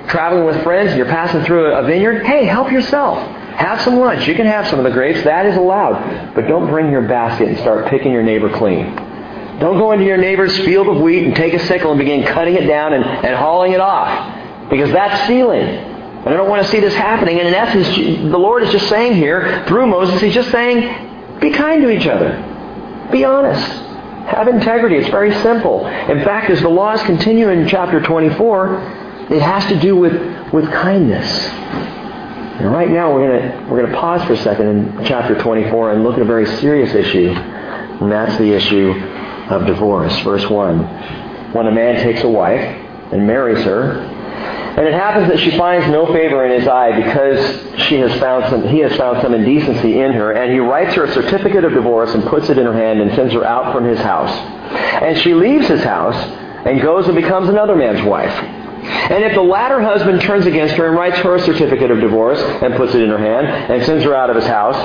traveling 0.10 0.46
with 0.46 0.62
friends, 0.64 0.96
you're 0.96 1.08
passing 1.08 1.44
through 1.46 1.74
a 1.74 1.84
vineyard, 1.84 2.26
hey, 2.26 2.46
help 2.46 2.72
yourself. 2.72 3.18
Have 3.56 3.82
some 3.82 3.96
lunch. 3.96 4.28
You 4.28 4.36
can 4.36 4.46
have 4.46 4.68
some 4.68 4.80
of 4.80 4.84
the 4.84 4.92
grapes. 4.92 5.24
That 5.24 5.46
is 5.46 5.56
allowed. 5.56 6.36
But 6.36 6.48
don't 6.48 6.68
bring 6.68 6.92
your 6.92 7.08
basket 7.08 7.48
and 7.48 7.58
start 7.60 7.88
picking 7.88 8.12
your 8.12 8.22
neighbor 8.22 8.50
clean. 8.50 8.94
Don't 9.60 9.78
go 9.78 9.94
into 9.94 10.04
your 10.04 10.18
neighbor's 10.18 10.56
field 10.66 10.88
of 10.90 11.02
wheat 11.02 11.24
and 11.24 11.34
take 11.34 11.54
a 11.54 11.66
sickle 11.68 11.92
and 11.92 11.98
begin 11.98 12.26
cutting 12.26 12.56
it 12.56 12.68
down 12.68 12.92
and, 12.92 13.06
and 13.06 13.34
hauling 13.34 13.72
it 13.72 13.80
off. 13.80 14.70
Because 14.70 14.92
that's 14.92 15.24
stealing. 15.24 15.95
And 16.26 16.34
I 16.34 16.38
don't 16.38 16.50
want 16.50 16.66
to 16.66 16.72
see 16.72 16.80
this 16.80 16.96
happening. 16.96 17.38
And 17.40 17.48
in 17.48 17.54
essence, 17.54 17.88
the 17.96 18.38
Lord 18.38 18.64
is 18.64 18.72
just 18.72 18.90
saying 18.90 19.14
here, 19.14 19.64
through 19.68 19.86
Moses, 19.86 20.20
He's 20.20 20.34
just 20.34 20.50
saying, 20.50 21.40
be 21.40 21.52
kind 21.52 21.84
to 21.84 21.90
each 21.90 22.08
other. 22.08 22.32
Be 23.12 23.24
honest. 23.24 23.64
Have 24.26 24.48
integrity. 24.48 24.96
It's 24.96 25.10
very 25.10 25.32
simple. 25.44 25.86
In 25.86 26.24
fact, 26.24 26.50
as 26.50 26.62
the 26.62 26.70
laws 26.70 27.02
continue 27.04 27.50
in 27.50 27.68
chapter 27.68 28.02
24, 28.02 29.28
it 29.30 29.42
has 29.42 29.68
to 29.68 29.80
do 29.80 29.96
with, 29.96 30.14
with 30.52 30.66
kindness. 30.72 31.28
And 32.60 32.72
right 32.72 32.90
now, 32.90 33.14
we're 33.14 33.28
going 33.28 33.70
we're 33.70 33.86
to 33.86 33.94
pause 33.94 34.26
for 34.26 34.34
a 34.34 34.38
second 34.38 34.68
in 34.68 35.06
chapter 35.06 35.40
24 35.40 35.92
and 35.92 36.04
look 36.04 36.16
at 36.16 36.22
a 36.22 36.26
very 36.26 36.48
serious 36.58 36.96
issue, 36.96 37.30
and 37.30 38.12
that's 38.12 38.36
the 38.40 38.52
issue 38.52 38.94
of 39.52 39.68
divorce. 39.68 40.18
Verse 40.22 40.50
1. 40.50 41.54
When 41.54 41.68
a 41.68 41.72
man 41.72 42.02
takes 42.02 42.24
a 42.24 42.30
wife 42.30 42.62
and 43.12 43.28
marries 43.28 43.64
her, 43.66 44.15
and 44.78 44.86
it 44.86 44.94
happens 44.94 45.30
that 45.30 45.40
she 45.40 45.58
finds 45.58 45.88
no 45.88 46.06
favor 46.08 46.46
in 46.46 46.60
his 46.60 46.68
eye 46.68 46.92
because 47.00 47.82
she 47.88 47.96
has 47.96 48.14
found 48.20 48.46
some, 48.50 48.68
he 48.68 48.80
has 48.80 48.94
found 48.98 49.22
some 49.22 49.34
indecency 49.34 50.00
in 50.00 50.12
her, 50.12 50.34
and 50.34 50.52
he 50.52 50.60
writes 50.60 50.96
her 50.96 51.06
a 51.06 51.14
certificate 51.14 51.64
of 51.64 51.72
divorce 51.72 52.14
and 52.14 52.26
puts 52.26 52.50
it 52.50 52.58
in 52.58 52.66
her 52.66 52.74
hand 52.74 53.00
and 53.00 53.16
sends 53.16 53.34
her 53.34 53.46
out 53.46 53.74
from 53.74 53.86
his 53.86 54.00
house. 54.00 54.32
And 55.02 55.18
she 55.20 55.34
leaves 55.34 55.68
his 55.68 55.82
house 55.82 56.16
and 56.66 56.82
goes 56.82 57.08
and 57.08 57.16
becomes 57.16 57.48
another 57.48 57.76
man's 57.76 58.04
wife. 58.04 58.34
And 58.34 59.24
if 59.24 59.34
the 59.34 59.42
latter 59.42 59.82
husband 59.82 60.22
turns 60.22 60.46
against 60.46 60.76
her 60.76 60.88
and 60.88 60.98
writes 60.98 61.18
her 61.20 61.36
a 61.36 61.42
certificate 61.42 61.90
of 61.90 62.02
divorce 62.02 62.40
and 62.40 62.76
puts 62.76 62.94
it 62.96 63.02
in 63.02 63.10
her 63.10 63.18
hand 63.18 63.48
and 63.72 63.86
sends 63.86 64.04
her 64.04 64.14
out 64.14 64.30
of 64.30 64.36
his 64.36 64.46
house, 64.46 64.76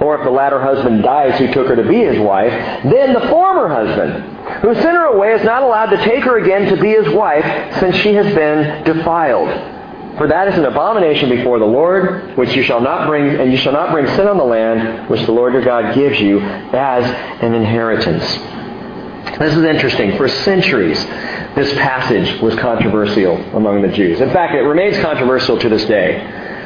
or 0.00 0.16
if 0.18 0.24
the 0.24 0.30
latter 0.30 0.60
husband 0.60 1.02
dies 1.02 1.38
who 1.38 1.52
took 1.52 1.66
her 1.66 1.76
to 1.76 1.86
be 1.88 1.98
his 1.98 2.18
wife, 2.18 2.52
then 2.84 3.14
the 3.14 3.28
former 3.28 3.68
husband 3.68 4.39
who 4.62 4.74
sent 4.74 4.96
her 4.96 5.06
away 5.06 5.32
is 5.32 5.44
not 5.44 5.62
allowed 5.62 5.90
to 5.90 5.96
take 6.04 6.24
her 6.24 6.38
again 6.38 6.74
to 6.74 6.80
be 6.80 6.90
his 6.90 7.08
wife 7.14 7.44
since 7.80 7.96
she 7.96 8.14
has 8.14 8.26
been 8.34 8.84
defiled. 8.84 9.48
For 10.18 10.26
that 10.28 10.48
is 10.48 10.58
an 10.58 10.66
abomination 10.66 11.30
before 11.30 11.58
the 11.58 11.64
Lord, 11.64 12.36
which 12.36 12.54
you 12.54 12.62
shall 12.62 12.80
not 12.80 13.06
bring, 13.08 13.40
and 13.40 13.50
you 13.50 13.56
shall 13.56 13.72
not 13.72 13.92
bring 13.92 14.06
sin 14.16 14.26
on 14.26 14.36
the 14.36 14.44
land, 14.44 15.08
which 15.08 15.24
the 15.24 15.32
Lord 15.32 15.52
your 15.54 15.64
God 15.64 15.94
gives 15.94 16.20
you 16.20 16.40
as 16.40 17.04
an 17.42 17.54
inheritance. 17.54 18.24
This 19.38 19.56
is 19.56 19.64
interesting. 19.64 20.16
For 20.18 20.28
centuries, 20.28 21.02
this 21.54 21.72
passage 21.78 22.40
was 22.42 22.54
controversial 22.56 23.36
among 23.56 23.80
the 23.80 23.88
Jews. 23.88 24.20
In 24.20 24.30
fact, 24.30 24.54
it 24.54 24.60
remains 24.60 24.98
controversial 24.98 25.58
to 25.58 25.68
this 25.68 25.84
day. 25.86 26.18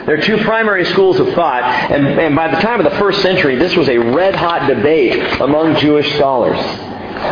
There 0.06 0.18
are 0.18 0.20
two 0.20 0.38
primary 0.38 0.84
schools 0.86 1.18
of 1.18 1.32
thought, 1.34 1.62
and, 1.62 2.06
and 2.06 2.36
by 2.36 2.48
the 2.54 2.60
time 2.60 2.84
of 2.84 2.90
the 2.90 2.98
first 2.98 3.22
century, 3.22 3.56
this 3.56 3.74
was 3.76 3.88
a 3.88 3.96
red 3.96 4.34
hot 4.34 4.66
debate 4.66 5.40
among 5.40 5.76
Jewish 5.76 6.12
scholars. 6.16 6.58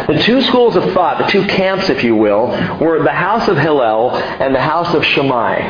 The 0.06 0.18
two 0.22 0.42
schools 0.42 0.76
of 0.76 0.92
thought, 0.92 1.18
the 1.18 1.26
two 1.26 1.46
camps, 1.46 1.88
if 1.88 2.02
you 2.02 2.16
will, 2.16 2.48
were 2.80 3.02
the 3.02 3.12
house 3.12 3.48
of 3.48 3.56
Hillel 3.56 4.16
and 4.16 4.54
the 4.54 4.60
house 4.60 4.94
of 4.94 5.04
Shammai. 5.04 5.60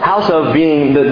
House 0.00 0.30
of 0.30 0.52
being 0.52 0.94
the, 0.94 1.02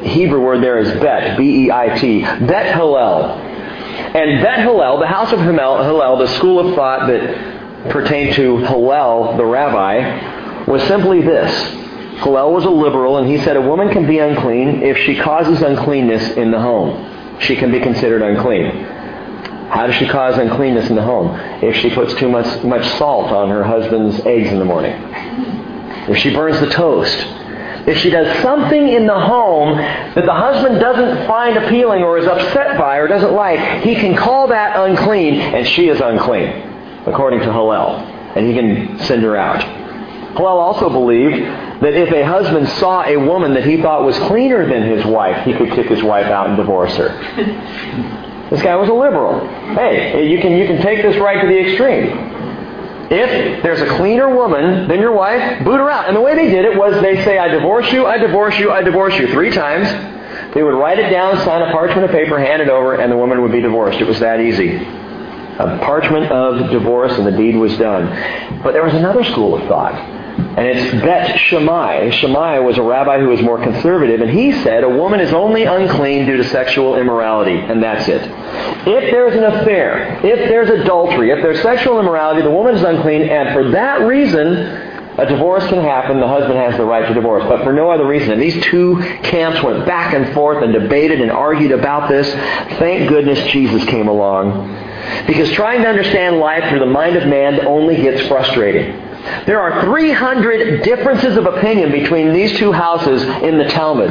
the 0.00 0.08
Hebrew 0.08 0.40
word 0.40 0.62
there 0.62 0.78
is 0.78 0.90
bet, 1.00 1.38
B-E-I-T, 1.38 2.22
bet 2.46 2.74
Hillel. 2.74 3.24
And 3.24 4.42
bet 4.42 4.60
Hillel, 4.60 4.98
the 4.98 5.06
house 5.06 5.32
of 5.32 5.40
Hillel, 5.40 6.18
the 6.18 6.28
school 6.36 6.58
of 6.58 6.74
thought 6.74 7.06
that 7.08 7.90
pertained 7.90 8.34
to 8.34 8.58
Hillel, 8.58 9.36
the 9.36 9.44
rabbi, 9.44 10.64
was 10.66 10.82
simply 10.84 11.20
this. 11.20 11.52
Hillel 12.22 12.52
was 12.52 12.64
a 12.64 12.70
liberal, 12.70 13.18
and 13.18 13.28
he 13.28 13.38
said 13.38 13.56
a 13.56 13.60
woman 13.60 13.90
can 13.90 14.06
be 14.06 14.18
unclean 14.18 14.82
if 14.82 14.96
she 14.98 15.16
causes 15.18 15.62
uncleanness 15.62 16.36
in 16.36 16.50
the 16.50 16.60
home. 16.60 17.38
She 17.40 17.56
can 17.56 17.72
be 17.72 17.80
considered 17.80 18.22
unclean. 18.22 18.86
How 19.72 19.86
does 19.86 19.96
she 19.96 20.06
cause 20.06 20.36
uncleanness 20.36 20.90
in 20.90 20.96
the 20.96 21.02
home? 21.02 21.34
If 21.62 21.76
she 21.76 21.88
puts 21.88 22.12
too 22.16 22.28
much, 22.28 22.62
much 22.62 22.86
salt 22.98 23.32
on 23.32 23.48
her 23.48 23.64
husband's 23.64 24.20
eggs 24.26 24.50
in 24.52 24.58
the 24.58 24.66
morning. 24.66 24.92
If 26.10 26.18
she 26.18 26.30
burns 26.34 26.60
the 26.60 26.68
toast. 26.68 27.16
If 27.88 27.96
she 27.96 28.10
does 28.10 28.42
something 28.42 28.88
in 28.90 29.06
the 29.06 29.18
home 29.18 29.78
that 29.78 30.26
the 30.26 30.34
husband 30.34 30.78
doesn't 30.78 31.26
find 31.26 31.56
appealing 31.56 32.02
or 32.02 32.18
is 32.18 32.26
upset 32.26 32.78
by 32.78 32.98
or 32.98 33.08
doesn't 33.08 33.32
like, 33.32 33.82
he 33.82 33.94
can 33.94 34.14
call 34.14 34.48
that 34.48 34.78
unclean, 34.78 35.40
and 35.40 35.66
she 35.66 35.88
is 35.88 36.02
unclean, 36.02 36.50
according 37.06 37.40
to 37.40 37.50
Hillel. 37.50 37.96
And 38.36 38.46
he 38.46 38.52
can 38.52 38.98
send 38.98 39.22
her 39.22 39.38
out. 39.38 39.62
Hillel 40.36 40.58
also 40.58 40.90
believed 40.90 41.46
that 41.82 41.94
if 41.94 42.12
a 42.12 42.26
husband 42.26 42.68
saw 42.68 43.04
a 43.04 43.16
woman 43.16 43.54
that 43.54 43.64
he 43.64 43.80
thought 43.80 44.04
was 44.04 44.18
cleaner 44.18 44.68
than 44.68 44.82
his 44.82 45.02
wife, 45.06 45.46
he 45.46 45.54
could 45.54 45.70
kick 45.70 45.86
his 45.86 46.02
wife 46.02 46.26
out 46.26 46.48
and 46.48 46.58
divorce 46.58 46.94
her. 46.96 48.28
this 48.52 48.60
guy 48.62 48.76
was 48.76 48.90
a 48.90 48.92
liberal. 48.92 49.40
Hey, 49.74 50.28
you 50.28 50.38
can, 50.38 50.52
you 50.52 50.66
can 50.66 50.82
take 50.82 51.00
this 51.00 51.16
right 51.16 51.40
to 51.40 51.48
the 51.48 51.58
extreme. 51.58 52.04
If 53.10 53.62
there's 53.62 53.80
a 53.80 53.96
cleaner 53.96 54.34
woman 54.34 54.88
than 54.88 55.00
your 55.00 55.12
wife, 55.12 55.64
boot 55.64 55.78
her 55.78 55.88
out. 55.88 56.06
And 56.06 56.14
the 56.14 56.20
way 56.20 56.34
they 56.34 56.50
did 56.50 56.66
it 56.66 56.76
was 56.76 57.00
they 57.00 57.24
say, 57.24 57.38
I 57.38 57.48
divorce 57.48 57.90
you, 57.92 58.06
I 58.06 58.18
divorce 58.18 58.58
you, 58.58 58.70
I 58.70 58.82
divorce 58.82 59.18
you 59.18 59.28
three 59.28 59.50
times. 59.50 59.88
They 60.54 60.62
would 60.62 60.74
write 60.74 60.98
it 60.98 61.08
down, 61.08 61.38
sign 61.38 61.62
a 61.62 61.72
parchment 61.72 62.04
of 62.04 62.10
paper, 62.10 62.38
hand 62.38 62.60
it 62.60 62.68
over, 62.68 62.94
and 62.94 63.10
the 63.10 63.16
woman 63.16 63.40
would 63.40 63.52
be 63.52 63.62
divorced. 63.62 63.98
It 63.98 64.06
was 64.06 64.20
that 64.20 64.38
easy. 64.40 64.76
A 64.76 65.78
parchment 65.82 66.30
of 66.30 66.70
divorce, 66.70 67.12
and 67.12 67.26
the 67.26 67.32
deed 67.32 67.56
was 67.56 67.74
done. 67.78 68.62
But 68.62 68.72
there 68.72 68.84
was 68.84 68.94
another 68.94 69.24
school 69.24 69.54
of 69.54 69.66
thought 69.66 69.94
and 70.56 70.66
it's 70.66 71.02
Bet 71.02 71.38
Shammai. 71.38 72.10
Shammai 72.10 72.58
was 72.58 72.76
a 72.76 72.82
rabbi 72.82 73.18
who 73.18 73.28
was 73.28 73.40
more 73.40 73.62
conservative, 73.62 74.20
and 74.20 74.30
he 74.30 74.52
said 74.62 74.84
a 74.84 74.88
woman 74.88 75.20
is 75.20 75.32
only 75.32 75.64
unclean 75.64 76.26
due 76.26 76.36
to 76.36 76.44
sexual 76.44 76.96
immorality, 76.96 77.58
and 77.58 77.82
that's 77.82 78.06
it. 78.08 78.22
If 78.86 79.10
there's 79.10 79.34
an 79.34 79.44
affair, 79.44 80.20
if 80.24 80.48
there's 80.48 80.68
adultery, 80.68 81.30
if 81.30 81.42
there's 81.42 81.62
sexual 81.62 81.98
immorality, 82.00 82.42
the 82.42 82.50
woman 82.50 82.74
is 82.74 82.82
unclean, 82.82 83.22
and 83.22 83.54
for 83.54 83.70
that 83.70 84.02
reason, 84.02 84.90
a 85.18 85.26
divorce 85.26 85.66
can 85.68 85.82
happen. 85.82 86.20
The 86.20 86.28
husband 86.28 86.58
has 86.58 86.76
the 86.76 86.84
right 86.84 87.06
to 87.06 87.14
divorce, 87.14 87.44
but 87.44 87.62
for 87.64 87.72
no 87.72 87.90
other 87.90 88.06
reason. 88.06 88.32
And 88.32 88.40
these 88.40 88.62
two 88.64 88.96
camps 89.22 89.62
went 89.62 89.84
back 89.84 90.14
and 90.14 90.32
forth 90.34 90.62
and 90.62 90.72
debated 90.72 91.20
and 91.20 91.30
argued 91.30 91.72
about 91.72 92.08
this. 92.08 92.30
Thank 92.78 93.08
goodness 93.10 93.42
Jesus 93.52 93.84
came 93.84 94.08
along. 94.08 94.68
Because 95.26 95.50
trying 95.52 95.82
to 95.82 95.88
understand 95.88 96.38
life 96.38 96.68
through 96.70 96.78
the 96.78 96.86
mind 96.86 97.16
of 97.16 97.28
man 97.28 97.66
only 97.66 97.96
gets 97.96 98.26
frustrating. 98.26 99.01
There 99.46 99.60
are 99.60 99.84
300 99.84 100.82
differences 100.82 101.36
of 101.36 101.46
opinion 101.46 101.92
between 101.92 102.32
these 102.32 102.58
two 102.58 102.72
houses 102.72 103.22
in 103.42 103.58
the 103.58 103.68
Talmud. 103.68 104.10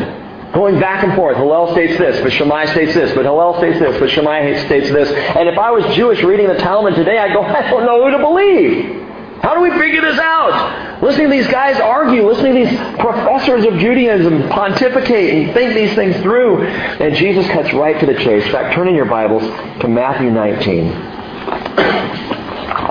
Going 0.53 0.79
back 0.79 1.03
and 1.03 1.15
forth. 1.15 1.37
Hillel 1.37 1.71
states 1.71 1.97
this, 1.97 2.21
but 2.21 2.31
Shammai 2.33 2.65
states 2.65 2.93
this, 2.93 3.13
but 3.15 3.23
Hillel 3.23 3.57
states 3.57 3.79
this, 3.79 3.97
but 3.99 4.09
Shammai 4.09 4.65
states 4.65 4.89
this. 4.89 5.09
And 5.09 5.47
if 5.47 5.57
I 5.57 5.71
was 5.71 5.95
Jewish 5.95 6.21
reading 6.23 6.47
the 6.47 6.55
Talmud 6.55 6.95
today, 6.95 7.17
I'd 7.17 7.33
go, 7.33 7.41
I 7.45 7.69
don't 7.69 7.85
know 7.85 8.03
who 8.03 8.11
to 8.11 8.19
believe. 8.19 9.07
How 9.41 9.55
do 9.55 9.61
we 9.61 9.71
figure 9.79 10.01
this 10.01 10.19
out? 10.19 11.01
Listening 11.01 11.31
to 11.31 11.37
these 11.37 11.47
guys 11.47 11.79
argue, 11.79 12.27
listening 12.27 12.53
to 12.53 12.69
these 12.69 12.79
professors 12.99 13.65
of 13.65 13.79
Judaism 13.79 14.49
pontificate 14.49 15.33
and 15.33 15.53
think 15.53 15.73
these 15.73 15.95
things 15.95 16.15
through. 16.21 16.63
And 16.63 17.15
Jesus 17.15 17.47
cuts 17.47 17.73
right 17.73 17.99
to 17.99 18.05
the 18.05 18.13
chase. 18.13 18.45
In 18.45 18.51
fact, 18.51 18.75
turn 18.75 18.87
in 18.87 18.93
your 18.93 19.05
Bibles 19.05 19.41
to 19.81 19.87
Matthew 19.87 20.29
19. 20.29 20.91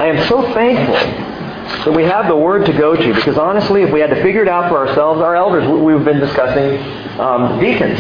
I 0.01 0.07
am 0.07 0.27
so 0.29 0.43
thankful 0.55 1.30
that 1.85 1.93
we 1.93 2.05
have 2.05 2.27
the 2.27 2.37
Word 2.37 2.66
to 2.66 2.73
go 2.73 2.95
to. 2.95 3.14
Because 3.14 3.39
honestly, 3.39 3.83
if 3.83 3.93
we 3.93 4.01
had 4.01 4.11
to 4.11 4.23
figure 4.23 4.43
it 4.43 4.49
out 4.49 4.68
for 4.71 4.87
ourselves, 4.87 5.21
our 5.21 5.35
elders, 5.35 5.66
we've 5.68 6.05
been 6.05 6.21
discussing 6.21 6.79
um, 7.18 7.59
deacons. 7.61 7.99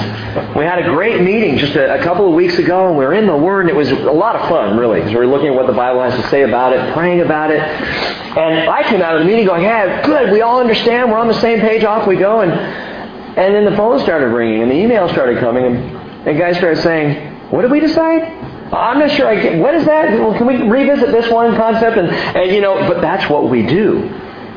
We 0.56 0.64
had 0.64 0.78
a 0.78 0.84
great 0.84 1.22
meeting 1.22 1.58
just 1.58 1.74
a, 1.76 2.00
a, 2.00 2.02
couple 2.02 2.26
of 2.26 2.34
weeks 2.34 2.58
ago, 2.58 2.88
and 2.88 2.96
we 2.96 3.04
were 3.04 3.14
in 3.14 3.26
the 3.26 3.36
Word, 3.36 3.62
and 3.62 3.70
it 3.70 3.76
was 3.76 3.90
a 3.90 4.12
lot 4.12 4.36
of 4.36 4.48
fun, 4.48 4.76
really, 4.76 5.00
because 5.00 5.12
we 5.12 5.18
were 5.18 5.26
looking 5.26 5.48
at 5.48 5.54
what 5.54 5.66
the 5.66 5.72
Bible 5.72 6.02
has 6.02 6.14
to 6.20 6.28
say 6.28 6.42
about 6.42 6.72
it, 6.72 6.94
praying 6.94 7.20
about 7.20 7.50
it. 7.50 7.60
And 7.60 8.70
I 8.70 8.82
came 8.88 9.02
out 9.02 9.16
of 9.16 9.20
the 9.20 9.26
meeting 9.26 9.46
going, 9.46 9.62
yeah, 9.62 10.04
good, 10.06 10.30
we 10.30 10.40
all 10.40 10.60
understand, 10.60 11.10
we're 11.10 11.18
on 11.18 11.28
the 11.28 11.40
same 11.40 11.60
page, 11.60 11.84
off 11.84 12.06
we 12.06 12.16
go. 12.16 12.40
And, 12.40 12.52
and 12.52 13.54
then 13.54 13.64
the 13.64 13.76
phone 13.76 13.98
started 14.00 14.28
ringing, 14.28 14.62
and 14.62 14.70
the 14.70 14.76
emails 14.76 15.10
started 15.12 15.38
coming, 15.38 15.64
and, 15.64 16.28
and 16.28 16.38
guys 16.38 16.56
started 16.56 16.82
saying, 16.82 17.50
what 17.50 17.62
did 17.62 17.70
we 17.70 17.80
decide? 17.80 18.39
I'm 18.72 19.00
not 19.00 19.10
sure 19.10 19.26
I 19.26 19.40
get, 19.40 19.58
what 19.58 19.74
is 19.74 19.84
that? 19.86 20.08
Can 20.38 20.46
we 20.46 20.68
revisit 20.68 21.10
this 21.10 21.30
one 21.30 21.56
concept? 21.56 21.98
And, 21.98 22.08
and, 22.08 22.54
you 22.54 22.60
know, 22.60 22.86
but 22.88 23.00
that's 23.00 23.28
what 23.28 23.50
we 23.50 23.66
do. 23.66 24.08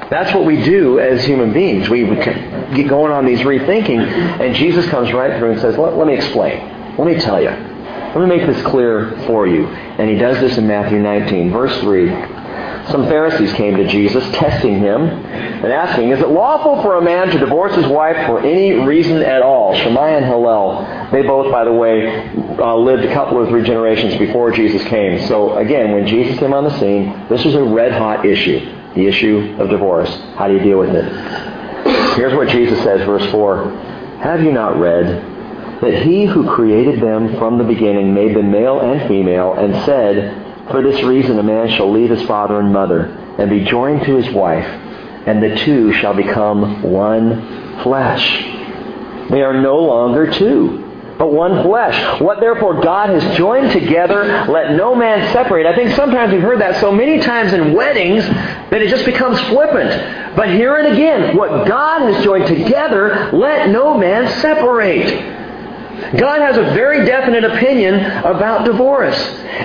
That's 0.09 0.33
what 0.35 0.45
we 0.45 0.63
do 0.63 0.99
as 0.99 1.23
human 1.25 1.53
beings. 1.53 1.89
We 1.89 2.03
get 2.05 2.87
going 2.87 3.11
on 3.11 3.25
these 3.25 3.39
rethinking, 3.39 3.99
and 3.99 4.55
Jesus 4.55 4.87
comes 4.89 5.11
right 5.11 5.39
through 5.39 5.53
and 5.53 5.61
says, 5.61 5.77
let, 5.77 5.97
let 5.97 6.05
me 6.05 6.13
explain. 6.13 6.97
Let 6.97 7.07
me 7.07 7.19
tell 7.19 7.41
you. 7.41 7.49
Let 7.49 8.19
me 8.19 8.27
make 8.27 8.45
this 8.45 8.63
clear 8.67 9.17
for 9.25 9.47
you. 9.47 9.65
And 9.67 10.07
he 10.07 10.15
does 10.15 10.39
this 10.39 10.57
in 10.59 10.67
Matthew 10.67 10.99
19, 10.99 11.51
verse 11.51 11.75
3. 11.79 12.09
Some 12.89 13.07
Pharisees 13.07 13.53
came 13.53 13.77
to 13.77 13.87
Jesus, 13.87 14.23
testing 14.35 14.79
him, 14.79 15.01
and 15.01 15.71
asking, 15.71 16.09
Is 16.09 16.19
it 16.19 16.27
lawful 16.27 16.81
for 16.81 16.97
a 16.97 17.01
man 17.01 17.29
to 17.29 17.39
divorce 17.39 17.73
his 17.75 17.87
wife 17.87 18.15
for 18.27 18.39
any 18.39 18.73
reason 18.85 19.21
at 19.21 19.41
all? 19.41 19.73
Shammai 19.75 20.09
and 20.09 20.25
Hillel, 20.25 21.09
they 21.11 21.21
both, 21.21 21.51
by 21.51 21.63
the 21.63 21.71
way, 21.71 22.27
uh, 22.59 22.75
lived 22.75 23.05
a 23.05 23.13
couple 23.13 23.37
or 23.37 23.47
three 23.47 23.63
generations 23.63 24.17
before 24.17 24.51
Jesus 24.51 24.83
came. 24.83 25.27
So 25.27 25.57
again, 25.57 25.93
when 25.93 26.07
Jesus 26.07 26.37
came 26.39 26.53
on 26.53 26.65
the 26.65 26.77
scene, 26.79 27.27
this 27.29 27.45
was 27.45 27.55
a 27.55 27.63
red 27.63 27.93
hot 27.93 28.25
issue. 28.25 28.59
The 28.95 29.07
issue 29.07 29.55
of 29.59 29.69
divorce. 29.69 30.13
How 30.35 30.47
do 30.47 30.53
you 30.53 30.59
deal 30.59 30.79
with 30.79 30.93
it? 30.93 31.05
Here's 32.15 32.33
what 32.35 32.49
Jesus 32.49 32.77
says, 32.83 33.01
verse 33.05 33.25
4. 33.31 33.69
Have 34.21 34.43
you 34.43 34.51
not 34.51 34.77
read 34.77 35.31
that 35.83 36.03
he 36.03 36.25
who 36.25 36.49
created 36.49 37.01
them 37.01 37.37
from 37.37 37.57
the 37.57 37.63
beginning 37.63 38.13
made 38.13 38.35
them 38.35 38.51
male 38.51 38.79
and 38.79 39.07
female, 39.07 39.53
and 39.53 39.73
said, 39.85 40.42
for 40.69 40.81
this 40.81 41.03
reason, 41.03 41.37
a 41.39 41.43
man 41.43 41.69
shall 41.69 41.91
leave 41.91 42.09
his 42.09 42.23
father 42.23 42.59
and 42.59 42.71
mother 42.71 43.05
and 43.37 43.49
be 43.49 43.65
joined 43.65 44.05
to 44.05 44.15
his 44.15 44.33
wife, 44.33 44.65
and 45.27 45.41
the 45.41 45.55
two 45.57 45.91
shall 45.93 46.13
become 46.13 46.81
one 46.83 47.81
flesh. 47.83 48.41
They 49.29 49.41
are 49.41 49.61
no 49.61 49.77
longer 49.79 50.31
two, 50.31 51.15
but 51.17 51.31
one 51.31 51.63
flesh. 51.63 52.21
What 52.21 52.39
therefore 52.39 52.81
God 52.81 53.09
has 53.09 53.37
joined 53.37 53.71
together, 53.71 54.45
let 54.49 54.75
no 54.75 54.95
man 54.95 55.31
separate. 55.33 55.65
I 55.65 55.75
think 55.75 55.91
sometimes 55.91 56.31
we've 56.31 56.41
heard 56.41 56.61
that 56.61 56.79
so 56.79 56.91
many 56.91 57.19
times 57.19 57.53
in 57.53 57.73
weddings 57.73 58.25
that 58.25 58.81
it 58.81 58.89
just 58.89 59.05
becomes 59.05 59.39
flippant. 59.49 60.35
But 60.35 60.49
here 60.49 60.75
and 60.77 60.93
again, 60.93 61.35
what 61.35 61.67
God 61.67 62.01
has 62.11 62.23
joined 62.23 62.47
together, 62.47 63.31
let 63.33 63.69
no 63.69 63.97
man 63.97 64.29
separate. 64.39 65.42
God 66.17 66.41
has 66.41 66.57
a 66.57 66.63
very 66.73 67.05
definite 67.05 67.43
opinion 67.43 67.95
about 68.25 68.65
divorce. 68.65 69.15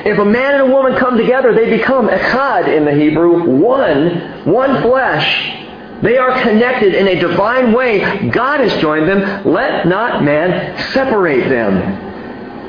If 0.04 0.18
a 0.18 0.24
man 0.24 0.60
and 0.60 0.70
a 0.70 0.74
woman 0.74 0.96
come 0.96 1.16
together, 1.16 1.54
they 1.54 1.70
become 1.76 2.08
echad 2.08 2.68
in 2.68 2.84
the 2.84 2.92
Hebrew, 2.92 3.48
one, 3.58 4.44
one 4.44 4.82
flesh. 4.82 5.54
They 6.02 6.16
are 6.16 6.40
connected 6.42 6.94
in 6.94 7.08
a 7.08 7.18
divine 7.18 7.72
way. 7.72 8.28
God 8.28 8.60
has 8.60 8.78
joined 8.80 9.08
them. 9.08 9.44
Let 9.44 9.86
not 9.86 10.22
man 10.22 10.78
separate 10.92 11.48
them. 11.48 12.06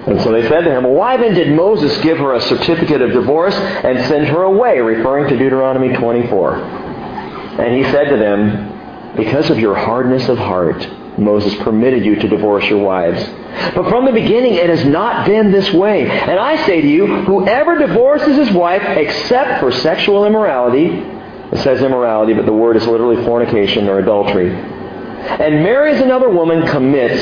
And 0.09 0.21
so 0.21 0.31
they 0.31 0.47
said 0.47 0.61
to 0.61 0.71
him, 0.71 0.85
Why 0.85 1.17
then 1.17 1.35
did 1.35 1.55
Moses 1.55 1.95
give 2.01 2.17
her 2.17 2.33
a 2.33 2.41
certificate 2.41 3.01
of 3.01 3.11
divorce 3.11 3.53
and 3.55 3.99
send 4.07 4.27
her 4.27 4.43
away, 4.43 4.79
referring 4.79 5.29
to 5.29 5.37
Deuteronomy 5.37 5.93
24? 5.95 6.55
And 6.55 7.75
he 7.75 7.83
said 7.91 8.09
to 8.09 8.17
them, 8.17 9.15
Because 9.15 9.49
of 9.49 9.59
your 9.59 9.75
hardness 9.75 10.27
of 10.29 10.37
heart, 10.37 10.87
Moses 11.19 11.53
permitted 11.63 12.05
you 12.05 12.15
to 12.15 12.27
divorce 12.27 12.65
your 12.65 12.79
wives. 12.79 13.23
But 13.75 13.89
from 13.89 14.05
the 14.05 14.11
beginning, 14.11 14.53
it 14.55 14.69
has 14.69 14.85
not 14.85 15.25
been 15.25 15.51
this 15.51 15.71
way. 15.73 16.09
And 16.09 16.39
I 16.39 16.65
say 16.65 16.81
to 16.81 16.87
you, 16.87 17.23
whoever 17.23 17.77
divorces 17.77 18.37
his 18.37 18.51
wife 18.51 18.83
except 18.83 19.59
for 19.59 19.71
sexual 19.71 20.25
immorality, 20.25 20.85
it 21.51 21.63
says 21.63 21.81
immorality, 21.81 22.33
but 22.33 22.45
the 22.45 22.53
word 22.53 22.77
is 22.77 22.85
literally 22.87 23.23
fornication 23.25 23.87
or 23.87 23.99
adultery, 23.99 24.51
and 24.53 25.63
marries 25.63 25.99
another 26.01 26.29
woman 26.29 26.65
commits 26.67 27.21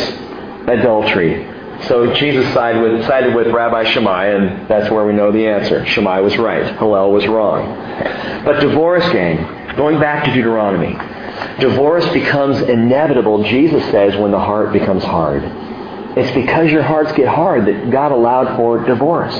adultery. 0.67 1.55
So 1.85 2.13
Jesus 2.13 2.51
sided 2.53 2.81
with, 2.81 3.05
sided 3.05 3.35
with 3.35 3.47
Rabbi 3.47 3.85
Shammai, 3.85 4.25
and 4.25 4.67
that's 4.67 4.91
where 4.91 5.05
we 5.05 5.13
know 5.13 5.31
the 5.31 5.47
answer. 5.47 5.85
Shammai 5.85 6.19
was 6.19 6.35
right. 6.37 6.77
Hillel 6.77 7.11
was 7.11 7.27
wrong. 7.27 8.43
But 8.43 8.59
divorce, 8.59 9.07
gang, 9.11 9.75
going 9.75 9.99
back 9.99 10.25
to 10.25 10.33
Deuteronomy, 10.33 10.97
divorce 11.59 12.07
becomes 12.13 12.61
inevitable, 12.61 13.43
Jesus 13.43 13.83
says, 13.91 14.15
when 14.17 14.31
the 14.31 14.39
heart 14.39 14.73
becomes 14.73 15.03
hard. 15.03 15.43
It's 16.17 16.33
because 16.33 16.71
your 16.71 16.83
hearts 16.83 17.11
get 17.13 17.27
hard 17.27 17.65
that 17.67 17.91
God 17.91 18.11
allowed 18.11 18.55
for 18.57 18.83
divorce. 18.83 19.35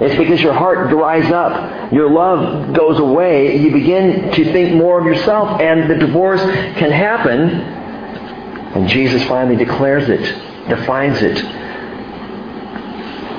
It's 0.00 0.16
because 0.16 0.40
your 0.40 0.52
heart 0.52 0.88
dries 0.90 1.30
up. 1.30 1.92
Your 1.92 2.10
love 2.10 2.72
goes 2.72 2.98
away. 2.98 3.56
You 3.56 3.72
begin 3.72 4.30
to 4.32 4.52
think 4.52 4.74
more 4.76 4.98
of 4.98 5.06
yourself, 5.06 5.60
and 5.60 5.90
the 5.90 5.96
divorce 5.96 6.40
can 6.40 6.90
happen. 6.90 7.50
And 8.74 8.88
Jesus 8.88 9.22
finally 9.24 9.56
declares 9.56 10.08
it, 10.08 10.20
defines 10.68 11.20
it. 11.22 11.63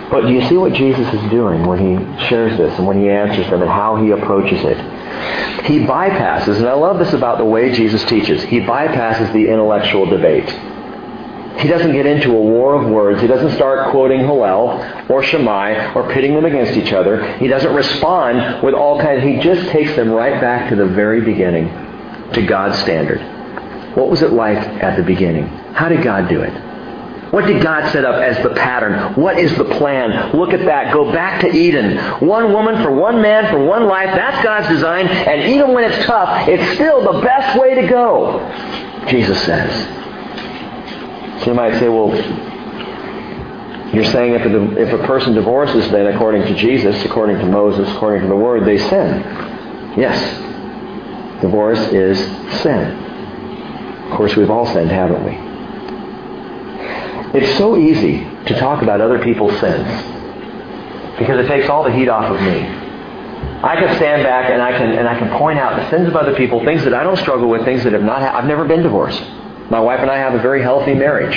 But 0.09 0.27
do 0.27 0.33
you 0.33 0.47
see 0.47 0.57
what 0.57 0.73
Jesus 0.73 1.11
is 1.13 1.29
doing 1.31 1.65
when 1.65 1.79
he 1.79 2.27
shares 2.27 2.57
this 2.57 2.77
and 2.77 2.85
when 2.85 2.99
he 2.99 3.09
answers 3.09 3.49
them 3.49 3.61
and 3.61 3.71
how 3.71 3.95
he 3.95 4.11
approaches 4.11 4.63
it? 4.63 4.77
He 5.65 5.79
bypasses, 5.79 6.57
and 6.57 6.67
I 6.67 6.73
love 6.73 6.99
this 6.99 7.13
about 7.13 7.39
the 7.39 7.45
way 7.45 7.73
Jesus 7.73 8.03
teaches, 8.05 8.43
he 8.43 8.59
bypasses 8.59 9.33
the 9.33 9.49
intellectual 9.49 10.05
debate. 10.05 10.47
He 11.59 11.69
doesn't 11.69 11.93
get 11.93 12.05
into 12.05 12.31
a 12.31 12.41
war 12.41 12.75
of 12.75 12.89
words. 12.89 13.21
He 13.21 13.27
doesn't 13.27 13.55
start 13.55 13.89
quoting 13.91 14.19
Hillel 14.19 15.05
or 15.09 15.23
Shammai 15.23 15.93
or 15.93 16.11
pitting 16.11 16.35
them 16.35 16.43
against 16.43 16.73
each 16.73 16.91
other. 16.91 17.37
He 17.37 17.47
doesn't 17.47 17.73
respond 17.73 18.61
with 18.61 18.73
all 18.73 18.99
kinds. 18.99 19.23
He 19.23 19.39
just 19.39 19.69
takes 19.69 19.95
them 19.95 20.11
right 20.11 20.39
back 20.41 20.69
to 20.69 20.75
the 20.75 20.85
very 20.85 21.21
beginning, 21.21 21.69
to 22.33 22.45
God's 22.45 22.77
standard. 22.79 23.21
What 23.95 24.09
was 24.09 24.21
it 24.21 24.33
like 24.33 24.57
at 24.57 24.97
the 24.97 25.03
beginning? 25.03 25.47
How 25.73 25.87
did 25.87 26.03
God 26.03 26.27
do 26.27 26.41
it? 26.41 26.53
What 27.35 27.47
did 27.47 27.61
God 27.61 27.91
set 27.91 28.05
up 28.05 28.15
as 28.15 28.41
the 28.43 28.51
pattern? 28.51 29.13
What 29.15 29.37
is 29.37 29.53
the 29.57 29.65
plan? 29.65 30.31
Look 30.37 30.53
at 30.53 30.61
that. 30.67 30.93
Go 30.93 31.11
back 31.11 31.41
to 31.41 31.51
Eden. 31.51 31.97
One 32.25 32.53
woman 32.53 32.81
for 32.81 32.93
one 32.93 33.21
man 33.21 33.51
for 33.51 33.59
one 33.59 33.87
life. 33.87 34.15
That's 34.15 34.41
God's 34.41 34.69
design. 34.69 35.05
And 35.09 35.51
even 35.53 35.73
when 35.73 35.83
it's 35.83 36.05
tough, 36.05 36.47
it's 36.47 36.75
still 36.75 37.01
the 37.03 37.19
best 37.19 37.59
way 37.59 37.75
to 37.75 37.87
go, 37.87 38.39
Jesus 39.09 39.37
says. 39.43 39.69
So 41.41 41.47
you 41.47 41.55
might 41.55 41.77
say, 41.77 41.89
well, 41.89 42.15
you're 43.93 44.05
saying 44.05 44.35
if 44.35 44.45
a, 44.45 44.77
if 44.77 44.93
a 44.97 45.05
person 45.05 45.33
divorces, 45.33 45.91
then 45.91 46.07
according 46.15 46.43
to 46.43 46.55
Jesus, 46.55 47.03
according 47.03 47.39
to 47.39 47.45
Moses, 47.47 47.93
according 47.97 48.21
to 48.21 48.27
the 48.29 48.35
Word, 48.37 48.63
they 48.63 48.77
sin. 48.77 49.19
Yes. 49.97 51.41
Divorce 51.41 51.79
is 51.89 52.17
sin. 52.61 52.95
Of 54.05 54.11
course, 54.15 54.37
we've 54.37 54.49
all 54.49 54.67
sinned, 54.67 54.89
haven't 54.89 55.25
we? 55.25 55.54
It's 57.35 57.57
so 57.57 57.75
easy 57.75 58.23
to 58.45 58.57
talk 58.57 58.81
about 58.81 59.01
other 59.01 59.21
people's 59.21 59.59
sins 59.59 59.85
because 61.19 61.43
it 61.43 61.49
takes 61.49 61.67
all 61.67 61.83
the 61.83 61.91
heat 61.91 62.07
off 62.07 62.31
of 62.31 62.41
me. 62.41 62.61
I 63.61 63.75
can 63.75 63.93
stand 63.97 64.23
back 64.23 64.51
and 64.51 64.61
I 64.61 64.71
can 64.71 64.91
and 64.91 65.05
I 65.05 65.19
can 65.19 65.37
point 65.37 65.59
out 65.59 65.75
the 65.75 65.89
sins 65.89 66.07
of 66.07 66.15
other 66.15 66.33
people, 66.35 66.63
things 66.63 66.85
that 66.85 66.93
I 66.93 67.03
don't 67.03 67.17
struggle 67.17 67.49
with, 67.49 67.65
things 67.65 67.83
that 67.83 67.91
have 67.91 68.03
not. 68.03 68.21
Ha- 68.21 68.37
I've 68.37 68.45
never 68.45 68.63
been 68.63 68.83
divorced. 68.83 69.21
My 69.69 69.81
wife 69.81 69.99
and 69.99 70.09
I 70.09 70.17
have 70.17 70.33
a 70.33 70.39
very 70.39 70.61
healthy 70.61 70.93
marriage 70.93 71.35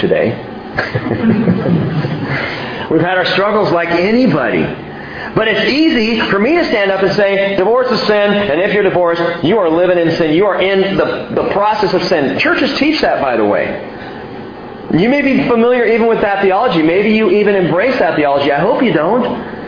today. 0.00 0.30
We've 2.90 3.02
had 3.02 3.18
our 3.18 3.26
struggles 3.26 3.70
like 3.72 3.90
anybody. 3.90 4.62
But 5.34 5.48
it's 5.48 5.70
easy 5.70 6.18
for 6.30 6.38
me 6.38 6.56
to 6.56 6.64
stand 6.64 6.90
up 6.90 7.02
and 7.02 7.14
say, 7.14 7.56
divorce 7.56 7.90
is 7.90 8.00
sin, 8.06 8.32
and 8.32 8.60
if 8.60 8.72
you're 8.72 8.82
divorced, 8.82 9.44
you 9.44 9.58
are 9.58 9.68
living 9.68 9.98
in 9.98 10.16
sin. 10.16 10.34
You 10.34 10.46
are 10.46 10.60
in 10.60 10.96
the, 10.96 11.28
the 11.34 11.50
process 11.52 11.92
of 11.92 12.02
sin. 12.04 12.38
Churches 12.38 12.76
teach 12.78 13.02
that, 13.02 13.20
by 13.20 13.36
the 13.36 13.44
way. 13.44 13.89
You 14.92 15.08
may 15.08 15.22
be 15.22 15.46
familiar 15.48 15.84
even 15.84 16.08
with 16.08 16.20
that 16.20 16.42
theology. 16.42 16.82
Maybe 16.82 17.10
you 17.10 17.30
even 17.30 17.54
embrace 17.54 17.98
that 18.00 18.16
theology. 18.16 18.50
I 18.50 18.58
hope 18.58 18.82
you 18.82 18.92
don't. 18.92 19.60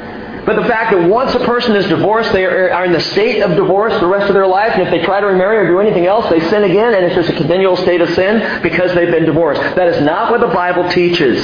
But 0.44 0.56
the 0.56 0.64
fact 0.66 0.90
that 0.90 1.08
once 1.08 1.32
a 1.34 1.38
person 1.44 1.76
is 1.76 1.86
divorced, 1.86 2.32
they 2.32 2.44
are 2.44 2.84
in 2.84 2.92
the 2.92 3.00
state 3.00 3.42
of 3.42 3.54
divorce 3.54 3.92
the 4.00 4.08
rest 4.08 4.26
of 4.26 4.34
their 4.34 4.46
life, 4.48 4.72
and 4.72 4.82
if 4.82 4.90
they 4.90 5.00
try 5.04 5.20
to 5.20 5.26
remarry 5.26 5.58
or 5.58 5.68
do 5.68 5.78
anything 5.78 6.06
else, 6.06 6.28
they 6.30 6.40
sin 6.48 6.64
again, 6.64 6.94
and 6.94 7.04
it's 7.04 7.14
just 7.14 7.30
a 7.30 7.36
continual 7.36 7.76
state 7.76 8.00
of 8.00 8.08
sin 8.10 8.60
because 8.60 8.92
they've 8.94 9.12
been 9.12 9.24
divorced. 9.24 9.60
That 9.76 9.86
is 9.86 10.02
not 10.02 10.32
what 10.32 10.40
the 10.40 10.48
Bible 10.48 10.88
teaches. 10.90 11.40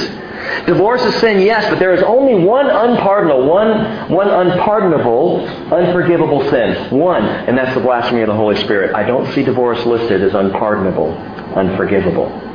Divorce 0.65 1.01
is 1.03 1.15
sin, 1.21 1.41
yes, 1.41 1.69
but 1.69 1.79
there 1.79 1.93
is 1.93 2.03
only 2.03 2.43
one 2.43 2.69
unpardonable, 2.69 3.47
one, 3.47 4.09
one 4.11 4.27
unpardonable, 4.27 5.47
unforgivable 5.73 6.49
sin. 6.49 6.97
One, 6.97 7.23
and 7.23 7.57
that's 7.57 7.73
the 7.75 7.81
blasphemy 7.81 8.21
of 8.21 8.27
the 8.27 8.35
Holy 8.35 8.57
Spirit. 8.57 8.93
I 8.95 9.03
don't 9.03 9.33
see 9.33 9.43
divorce 9.43 9.85
listed 9.85 10.21
as 10.21 10.33
unpardonable, 10.33 11.13
unforgivable. 11.55 12.48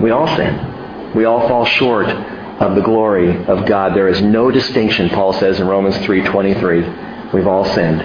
We 0.00 0.10
all 0.10 0.26
sin. 0.36 1.12
We 1.14 1.24
all 1.24 1.46
fall 1.48 1.64
short 1.64 2.06
of 2.06 2.74
the 2.74 2.82
glory 2.82 3.44
of 3.46 3.66
God. 3.66 3.94
There 3.94 4.08
is 4.08 4.22
no 4.22 4.50
distinction, 4.50 5.10
Paul 5.10 5.32
says 5.34 5.60
in 5.60 5.66
Romans 5.66 5.96
3.23. 5.96 7.32
We've 7.32 7.46
all 7.46 7.64
sinned. 7.64 8.00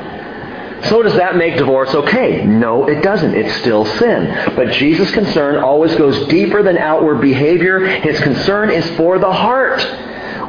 So 0.86 1.02
does 1.02 1.16
that 1.16 1.36
make 1.36 1.58
divorce 1.58 1.94
okay? 1.94 2.46
No, 2.46 2.88
it 2.88 3.02
doesn't. 3.02 3.34
It's 3.34 3.56
still 3.62 3.86
sin. 3.86 4.56
But 4.56 4.72
Jesus' 4.74 5.12
concern 5.12 5.64
always 5.64 5.96
goes 5.96 6.28
deeper 6.28 6.62
than 6.62 6.78
outward 6.78 7.20
behavior. 7.20 7.80
His 7.80 8.20
concern 8.22 8.70
is 8.70 8.88
for 8.96 9.18
the 9.18 9.32
heart. 9.32 9.82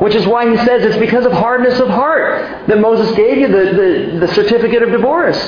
Which 0.00 0.14
is 0.14 0.26
why 0.26 0.48
he 0.48 0.56
says 0.58 0.84
it's 0.84 0.98
because 0.98 1.26
of 1.26 1.32
hardness 1.32 1.80
of 1.80 1.88
heart 1.88 2.68
that 2.68 2.78
Moses 2.78 3.16
gave 3.16 3.38
you 3.38 3.48
the, 3.48 4.12
the, 4.20 4.26
the 4.26 4.34
certificate 4.34 4.82
of 4.82 4.90
divorce. 4.90 5.38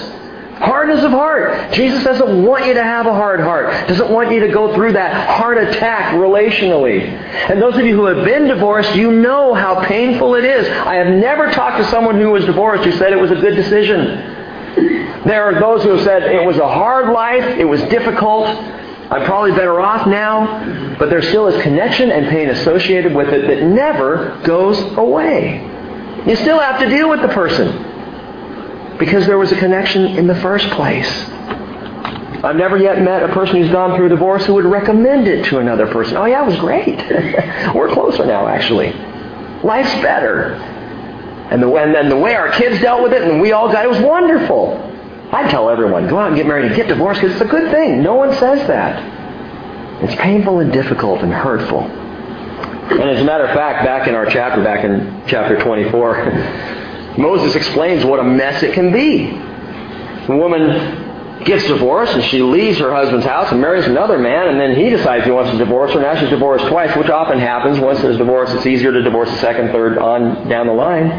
Hardness 0.61 1.03
of 1.03 1.11
heart. 1.11 1.73
Jesus 1.73 2.05
doesn't 2.05 2.45
want 2.45 2.67
you 2.67 2.75
to 2.75 2.83
have 2.83 3.07
a 3.07 3.15
hard 3.15 3.41
heart. 3.41 3.89
Doesn't 3.89 4.11
want 4.11 4.31
you 4.31 4.41
to 4.41 4.49
go 4.49 4.75
through 4.75 4.93
that 4.93 5.39
heart 5.39 5.57
attack 5.57 6.15
relationally. 6.15 7.01
And 7.49 7.63
those 7.63 7.79
of 7.79 7.87
you 7.87 7.97
who 7.97 8.05
have 8.05 8.27
been 8.27 8.47
divorced, 8.47 8.95
you 8.95 9.11
know 9.11 9.55
how 9.55 9.83
painful 9.87 10.35
it 10.35 10.45
is. 10.45 10.69
I 10.69 10.97
have 10.97 11.15
never 11.15 11.51
talked 11.51 11.79
to 11.83 11.91
someone 11.91 12.21
who 12.21 12.31
was 12.31 12.45
divorced 12.45 12.85
who 12.85 12.93
said 12.93 13.11
it 13.11 13.17
was 13.17 13.31
a 13.31 13.37
good 13.37 13.57
decision. 13.57 15.25
There 15.25 15.45
are 15.45 15.59
those 15.59 15.83
who 15.83 15.91
have 15.97 16.05
said 16.05 16.25
it 16.25 16.45
was 16.45 16.59
a 16.59 16.69
hard 16.69 17.11
life, 17.11 17.45
it 17.59 17.65
was 17.65 17.81
difficult, 17.85 18.47
I'm 19.11 19.25
probably 19.25 19.53
better 19.53 19.81
off 19.81 20.07
now, 20.07 20.97
but 20.99 21.11
there 21.11 21.21
still 21.21 21.49
is 21.49 21.61
connection 21.63 22.11
and 22.11 22.29
pain 22.29 22.51
associated 22.51 23.15
with 23.15 23.29
it 23.29 23.49
that 23.49 23.65
never 23.65 24.41
goes 24.45 24.79
away. 24.97 25.67
You 26.27 26.37
still 26.37 26.61
have 26.61 26.79
to 26.81 26.89
deal 26.89 27.09
with 27.09 27.23
the 27.23 27.29
person 27.29 27.90
because 29.01 29.27
there 29.27 29.39
was 29.39 29.51
a 29.51 29.57
connection 29.57 30.05
in 30.05 30.29
the 30.29 30.37
first 30.37 30.69
place. 30.71 31.11
I've 32.43 32.57
never 32.57 32.79
yet 32.79 33.03
met 33.03 33.23
a 33.23 33.33
person 33.33 33.57
who's 33.57 33.71
gone 33.71 33.97
through 33.97 34.07
a 34.07 34.09
divorce 34.11 34.47
who 34.47 34.55
would 34.55 34.65
recommend 34.65 35.27
it 35.27 35.47
to 35.47 35.59
another 35.59 35.87
person. 35.89 36.17
Oh 36.17 36.27
yeah, 36.27 36.43
it 36.43 36.47
was 36.47 36.59
great. 36.59 36.97
We're 37.75 37.93
closer 37.93 38.25
now, 38.25 38.47
actually. 38.47 38.93
Life's 39.63 39.93
better. 40.01 40.55
And 41.51 41.63
the, 41.63 41.75
and 41.75 41.95
then 41.95 42.09
the 42.09 42.17
way 42.17 42.35
our 42.35 42.53
kids 42.53 42.81
dealt 42.81 43.03
with 43.03 43.13
it 43.13 43.23
and 43.23 43.41
we 43.41 43.53
all 43.53 43.71
got 43.73 43.85
it 43.85 43.89
was 43.89 44.01
wonderful. 44.01 44.87
I 45.33 45.49
tell 45.51 45.69
everyone, 45.69 46.09
go 46.09 46.19
out 46.19 46.29
and 46.29 46.37
get 46.37 46.47
married 46.47 46.67
and 46.67 46.77
get 46.77 46.89
divorced 46.89 47.21
because 47.21 47.41
it's 47.41 47.45
a 47.45 47.51
good 47.51 47.71
thing. 47.71 48.03
No 48.03 48.15
one 48.15 48.33
says 48.35 48.67
that. 48.69 50.03
It's 50.03 50.15
painful 50.15 50.61
and 50.61 50.73
difficult 50.73 51.21
and 51.21 51.33
hurtful. 51.33 51.81
And 51.81 53.11
as 53.11 53.21
a 53.21 53.25
matter 53.25 53.45
of 53.45 53.55
fact, 53.55 53.85
back 53.85 54.09
in 54.09 54.15
our 54.15 54.27
chapter, 54.27 54.63
back 54.65 54.85
in 54.85 55.23
chapter 55.27 55.61
24, 55.61 56.25
Moses 57.21 57.55
explains 57.55 58.05
what 58.05 58.19
a 58.21 58.25
mess 58.25 58.63
it 58.63 58.75
can 58.75 58.93
be. 58.93 59.27
The 60.27 60.37
woman 60.37 61.45
gets 61.45 61.67
divorced 61.67 62.13
and 62.13 62.25
she 62.25 62.43
leaves 62.43 62.79
her 62.79 62.93
husband's 62.95 63.27
house 63.27 63.51
and 63.51 63.61
marries 63.61 63.87
another 63.87 64.19
man 64.19 64.49
and 64.49 64.61
then 64.61 64.77
he 64.77 64.91
decides 64.91 65.25
he 65.25 65.31
wants 65.31 65.51
to 65.51 65.59
divorce 65.59 65.93
her. 65.93 66.01
Now 66.01 66.15
she's 66.19 66.31
divorced 66.31 66.67
twice, 66.67 66.95
which 66.97 67.09
often 67.09 67.39
happens. 67.39 67.79
Once 67.81 68.01
there's 68.01 68.19
divorce, 68.19 68.51
it's 68.53 68.67
easier 68.67 68.93
to 68.93 69.03
divorce 69.03 69.31
the 69.31 69.39
second, 69.39 69.73
third, 69.73 69.99
on 69.99 70.49
down 70.49 70.67
the 70.67 70.73
line. 70.73 71.11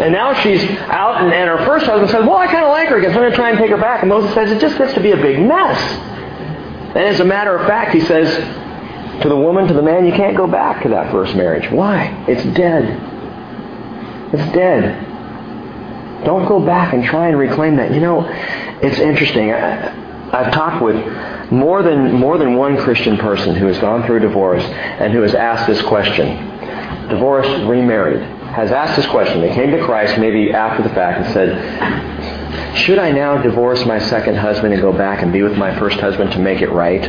And 0.00 0.12
now 0.12 0.32
she's 0.42 0.62
out, 0.62 1.22
and, 1.22 1.32
and 1.32 1.50
her 1.50 1.66
first 1.66 1.84
husband 1.84 2.10
says, 2.10 2.24
Well, 2.24 2.36
I 2.36 2.46
kind 2.46 2.64
of 2.64 2.70
like 2.70 2.88
her 2.88 2.98
again, 2.98 3.10
so 3.10 3.16
I'm 3.16 3.22
going 3.22 3.30
to 3.32 3.36
try 3.36 3.50
and 3.50 3.58
take 3.58 3.70
her 3.70 3.76
back. 3.76 4.02
And 4.02 4.08
Moses 4.08 4.32
says, 4.32 4.50
It 4.52 4.60
just 4.60 4.78
gets 4.78 4.94
to 4.94 5.00
be 5.00 5.10
a 5.10 5.16
big 5.16 5.40
mess. 5.40 5.76
And 6.94 6.98
as 6.98 7.18
a 7.18 7.24
matter 7.24 7.56
of 7.56 7.66
fact, 7.66 7.94
he 7.94 8.00
says 8.00 8.32
to 9.22 9.28
the 9.28 9.36
woman, 9.36 9.66
to 9.66 9.74
the 9.74 9.82
man, 9.82 10.06
You 10.06 10.12
can't 10.12 10.36
go 10.36 10.46
back 10.46 10.84
to 10.84 10.88
that 10.90 11.10
first 11.10 11.34
marriage. 11.34 11.68
Why? 11.72 12.24
It's 12.28 12.44
dead. 12.56 12.84
It's 14.32 14.52
dead. 14.54 16.24
Don't 16.24 16.46
go 16.46 16.60
back 16.60 16.92
and 16.94 17.04
try 17.04 17.28
and 17.28 17.38
reclaim 17.38 17.76
that. 17.76 17.92
You 17.94 18.00
know, 18.00 18.26
it's 18.82 18.98
interesting. 18.98 19.52
I, 19.52 19.88
I've 20.32 20.52
talked 20.52 20.82
with 20.82 20.96
more 21.50 21.82
than 21.82 22.12
more 22.12 22.36
than 22.36 22.54
one 22.54 22.76
Christian 22.76 23.16
person 23.16 23.54
who 23.54 23.66
has 23.66 23.78
gone 23.78 24.04
through 24.06 24.20
divorce 24.20 24.62
and 24.62 25.12
who 25.12 25.22
has 25.22 25.34
asked 25.34 25.66
this 25.66 25.80
question: 25.82 27.08
divorced, 27.08 27.48
remarried, 27.66 28.20
has 28.52 28.72
asked 28.72 28.96
this 28.96 29.06
question. 29.06 29.40
They 29.40 29.54
came 29.54 29.70
to 29.70 29.82
Christ 29.84 30.18
maybe 30.18 30.52
after 30.52 30.82
the 30.82 30.90
fact 30.90 31.24
and 31.24 31.32
said, 31.32 32.76
Should 32.76 32.98
I 32.98 33.12
now 33.12 33.40
divorce 33.40 33.84
my 33.86 33.98
second 33.98 34.36
husband 34.36 34.72
and 34.72 34.82
go 34.82 34.92
back 34.92 35.22
and 35.22 35.32
be 35.32 35.42
with 35.42 35.56
my 35.56 35.78
first 35.78 35.98
husband 36.00 36.32
to 36.32 36.38
make 36.38 36.60
it 36.60 36.70
right? 36.70 37.04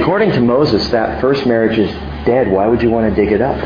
According 0.00 0.32
to 0.32 0.40
Moses, 0.40 0.88
that 0.90 1.20
first 1.20 1.46
marriage 1.46 1.78
is 1.78 1.90
dead. 2.26 2.50
Why 2.50 2.66
would 2.66 2.82
you 2.82 2.90
want 2.90 3.14
to 3.14 3.20
dig 3.20 3.32
it 3.32 3.40
up? 3.40 3.56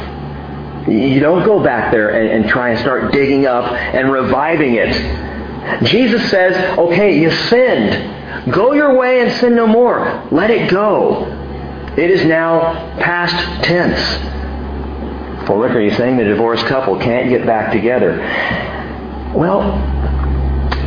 You 0.88 1.20
don't 1.20 1.44
go 1.44 1.62
back 1.62 1.92
there 1.92 2.10
and, 2.10 2.28
and 2.28 2.50
try 2.50 2.70
and 2.70 2.78
start 2.78 3.12
digging 3.12 3.46
up 3.46 3.72
and 3.72 4.10
reviving 4.10 4.74
it. 4.74 5.84
Jesus 5.84 6.28
says, 6.30 6.78
okay, 6.78 7.20
you 7.20 7.30
sinned. 7.30 8.52
Go 8.52 8.72
your 8.72 8.96
way 8.96 9.20
and 9.20 9.32
sin 9.32 9.54
no 9.54 9.66
more. 9.66 10.26
Let 10.32 10.50
it 10.50 10.70
go. 10.70 11.26
It 11.96 12.10
is 12.10 12.24
now 12.24 12.72
past 12.98 13.64
tense. 13.64 14.00
Well, 15.48 15.58
Rick, 15.58 15.72
are 15.72 15.80
you 15.80 15.92
saying 15.92 16.16
the 16.16 16.24
divorced 16.24 16.66
couple 16.66 16.98
can't 16.98 17.28
get 17.28 17.46
back 17.46 17.72
together? 17.72 18.16
Well, 19.36 19.60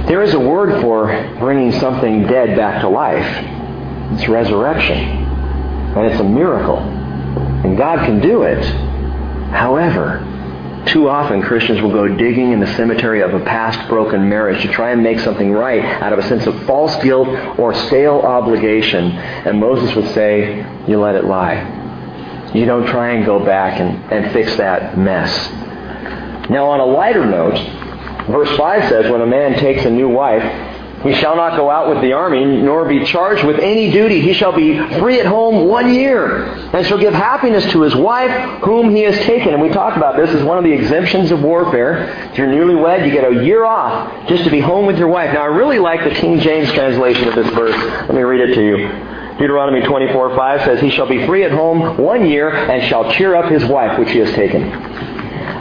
there 0.07 0.21
is 0.23 0.33
a 0.33 0.39
word 0.39 0.81
for 0.81 1.07
bringing 1.39 1.71
something 1.79 2.23
dead 2.23 2.57
back 2.57 2.81
to 2.81 2.89
life. 2.89 3.25
It's 4.13 4.27
resurrection. 4.27 4.97
And 4.97 6.11
it's 6.11 6.19
a 6.19 6.23
miracle. 6.23 6.79
And 6.79 7.77
God 7.77 8.05
can 8.05 8.19
do 8.19 8.43
it. 8.43 8.63
However, 9.55 10.19
too 10.87 11.09
often 11.09 11.41
Christians 11.41 11.81
will 11.81 11.91
go 11.91 12.07
digging 12.07 12.51
in 12.51 12.59
the 12.59 12.67
cemetery 12.75 13.21
of 13.21 13.33
a 13.33 13.39
past 13.39 13.87
broken 13.89 14.29
marriage 14.29 14.61
to 14.61 14.67
try 14.67 14.91
and 14.91 15.01
make 15.01 15.19
something 15.19 15.51
right 15.51 15.83
out 15.83 16.13
of 16.13 16.19
a 16.19 16.27
sense 16.27 16.45
of 16.45 16.63
false 16.63 16.95
guilt 17.01 17.27
or 17.57 17.73
stale 17.73 18.19
obligation. 18.19 19.11
And 19.11 19.59
Moses 19.59 19.95
would 19.95 20.13
say, 20.13 20.57
you 20.87 20.99
let 20.99 21.15
it 21.15 21.23
lie. 21.23 22.51
You 22.53 22.65
don't 22.65 22.85
try 22.87 23.11
and 23.11 23.25
go 23.25 23.43
back 23.43 23.79
and, 23.79 24.11
and 24.11 24.31
fix 24.33 24.55
that 24.57 24.97
mess. 24.97 25.49
Now 26.49 26.67
on 26.67 26.79
a 26.81 26.85
lighter 26.85 27.25
note, 27.25 27.55
verse 28.27 28.55
5 28.57 28.89
says, 28.89 29.11
when 29.11 29.21
a 29.21 29.25
man 29.25 29.57
takes 29.57 29.85
a 29.85 29.89
new 29.89 30.09
wife, 30.09 30.43
he 31.05 31.13
shall 31.13 31.35
not 31.35 31.55
go 31.55 31.69
out 31.69 31.89
with 31.89 32.01
the 32.01 32.13
army, 32.13 32.43
nor 32.43 32.85
be 32.85 33.05
charged 33.05 33.43
with 33.43 33.59
any 33.59 33.91
duty. 33.91 34.21
He 34.21 34.33
shall 34.33 34.51
be 34.51 34.77
free 34.99 35.19
at 35.19 35.25
home 35.25 35.67
one 35.67 35.93
year, 35.93 36.45
and 36.73 36.85
shall 36.85 36.97
give 36.97 37.13
happiness 37.13 37.63
to 37.71 37.81
his 37.81 37.95
wife, 37.95 38.61
whom 38.61 38.89
he 38.89 39.01
has 39.03 39.15
taken. 39.25 39.53
And 39.53 39.61
we 39.61 39.69
talked 39.69 39.97
about 39.97 40.17
this 40.17 40.29
as 40.31 40.43
one 40.43 40.57
of 40.57 40.63
the 40.63 40.71
exemptions 40.71 41.31
of 41.31 41.41
warfare. 41.41 42.29
If 42.31 42.37
you're 42.37 42.47
newlywed, 42.47 43.05
you 43.05 43.11
get 43.11 43.31
a 43.31 43.43
year 43.43 43.65
off 43.65 44.27
just 44.27 44.43
to 44.45 44.49
be 44.49 44.59
home 44.59 44.85
with 44.85 44.97
your 44.97 45.07
wife. 45.07 45.33
Now, 45.33 45.43
I 45.43 45.47
really 45.47 45.79
like 45.79 46.03
the 46.03 46.15
King 46.15 46.39
James 46.39 46.71
translation 46.73 47.27
of 47.27 47.35
this 47.35 47.53
verse. 47.53 47.75
Let 47.75 48.15
me 48.15 48.21
read 48.21 48.49
it 48.49 48.55
to 48.55 48.61
you. 48.61 48.87
Deuteronomy 49.37 49.81
24, 49.81 50.35
5 50.35 50.61
says, 50.61 50.79
He 50.79 50.89
shall 50.89 51.07
be 51.07 51.25
free 51.25 51.43
at 51.43 51.51
home 51.51 51.97
one 51.97 52.25
year, 52.25 52.49
and 52.49 52.87
shall 52.87 53.11
cheer 53.11 53.35
up 53.35 53.51
his 53.51 53.65
wife, 53.65 53.99
which 53.99 54.09
he 54.11 54.19
has 54.19 54.33
taken. 54.33 55.14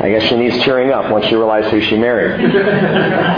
I 0.05 0.11
guess 0.11 0.24
she 0.24 0.36
needs 0.36 0.62
cheering 0.62 0.90
up 0.90 1.11
once 1.11 1.24
she 1.24 1.34
realizes 1.34 1.70
who 1.70 1.80
she 1.80 1.96
married. 1.96 2.38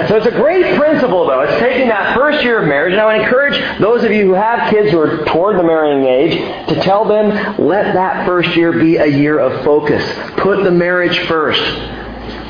so 0.09 0.17
it's 0.17 0.27
a 0.27 0.33
great 0.33 0.77
principle, 0.77 1.25
though. 1.25 1.43
It's 1.43 1.61
taking 1.61 1.87
that 1.91 2.17
first 2.17 2.43
year 2.43 2.61
of 2.61 2.67
marriage, 2.67 2.91
and 2.91 3.01
I 3.01 3.07
would 3.07 3.23
encourage 3.23 3.57
those 3.79 4.03
of 4.03 4.11
you 4.11 4.27
who 4.27 4.33
have 4.33 4.69
kids 4.69 4.91
who 4.91 4.99
are 4.99 5.25
toward 5.27 5.61
the 5.61 5.63
marrying 5.63 6.07
age 6.07 6.69
to 6.69 6.75
tell 6.83 7.05
them, 7.05 7.29
let 7.65 7.95
that 7.95 8.27
first 8.27 8.57
year 8.57 8.73
be 8.73 8.97
a 8.97 9.07
year 9.07 9.39
of 9.39 9.63
focus. 9.65 10.03
Put 10.39 10.65
the 10.65 10.73
marriage 10.73 11.17
first. 11.29 11.63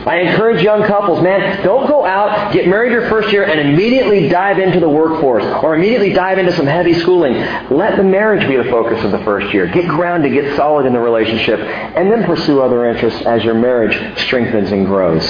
I 0.07 0.21
encourage 0.21 0.63
young 0.63 0.85
couples, 0.85 1.21
man, 1.21 1.65
don't 1.65 1.89
go 1.89 2.07
out, 2.07 2.53
get 2.53 2.69
married 2.69 2.93
your 2.93 3.09
first 3.09 3.33
year, 3.33 3.43
and 3.43 3.59
immediately 3.59 4.29
dive 4.29 4.61
into 4.61 4.79
the 4.79 4.89
workforce 4.89 5.43
or 5.65 5.75
immediately 5.75 6.13
dive 6.13 6.39
into 6.39 6.53
some 6.53 6.67
heavy 6.67 6.95
schooling. 6.95 7.35
Let 7.71 7.97
the 7.97 8.05
marriage 8.05 8.47
be 8.47 8.57
the 8.57 8.71
focus 8.71 9.05
of 9.05 9.11
the 9.11 9.19
first 9.25 9.53
year. 9.53 9.67
Get 9.67 9.89
grounded, 9.89 10.33
get 10.33 10.55
solid 10.57 10.87
in 10.87 10.93
the 10.93 11.01
relationship, 11.01 11.59
and 11.59 12.11
then 12.11 12.23
pursue 12.23 12.61
other 12.61 12.89
interests 12.89 13.21
as 13.27 13.43
your 13.43 13.55
marriage 13.55 14.21
strengthens 14.21 14.71
and 14.71 14.87
grows. 14.87 15.27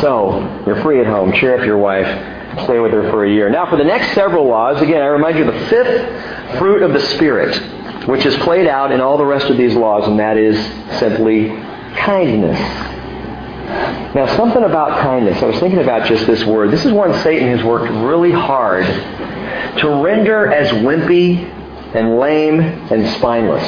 So, 0.00 0.62
you're 0.66 0.80
free 0.82 1.00
at 1.00 1.06
home. 1.06 1.32
Cheer 1.32 1.58
up 1.58 1.66
your 1.66 1.76
wife. 1.76 2.06
Stay 2.64 2.78
with 2.78 2.92
her 2.92 3.10
for 3.10 3.26
a 3.26 3.30
year. 3.30 3.50
Now, 3.50 3.68
for 3.68 3.76
the 3.76 3.84
next 3.84 4.14
several 4.14 4.46
laws, 4.46 4.80
again, 4.80 5.02
I 5.02 5.06
remind 5.06 5.36
you 5.36 5.44
the 5.44 5.66
fifth 5.66 6.58
fruit 6.58 6.82
of 6.82 6.94
the 6.94 7.00
Spirit, 7.00 8.08
which 8.08 8.24
is 8.24 8.34
played 8.36 8.66
out 8.66 8.92
in 8.92 9.02
all 9.02 9.18
the 9.18 9.26
rest 9.26 9.50
of 9.50 9.58
these 9.58 9.74
laws, 9.74 10.08
and 10.08 10.18
that 10.18 10.38
is 10.38 10.56
simply 10.98 11.48
kindness. 11.96 12.93
Now, 14.14 14.26
something 14.36 14.62
about 14.62 15.00
kindness. 15.00 15.42
I 15.42 15.46
was 15.46 15.58
thinking 15.58 15.80
about 15.80 16.06
just 16.06 16.26
this 16.26 16.44
word. 16.44 16.70
This 16.70 16.84
is 16.84 16.92
one 16.92 17.12
Satan 17.22 17.48
has 17.56 17.64
worked 17.64 17.90
really 17.90 18.30
hard 18.30 18.84
to 19.78 20.02
render 20.02 20.52
as 20.52 20.70
wimpy 20.70 21.44
and 21.94 22.18
lame 22.18 22.60
and 22.60 23.08
spineless. 23.16 23.64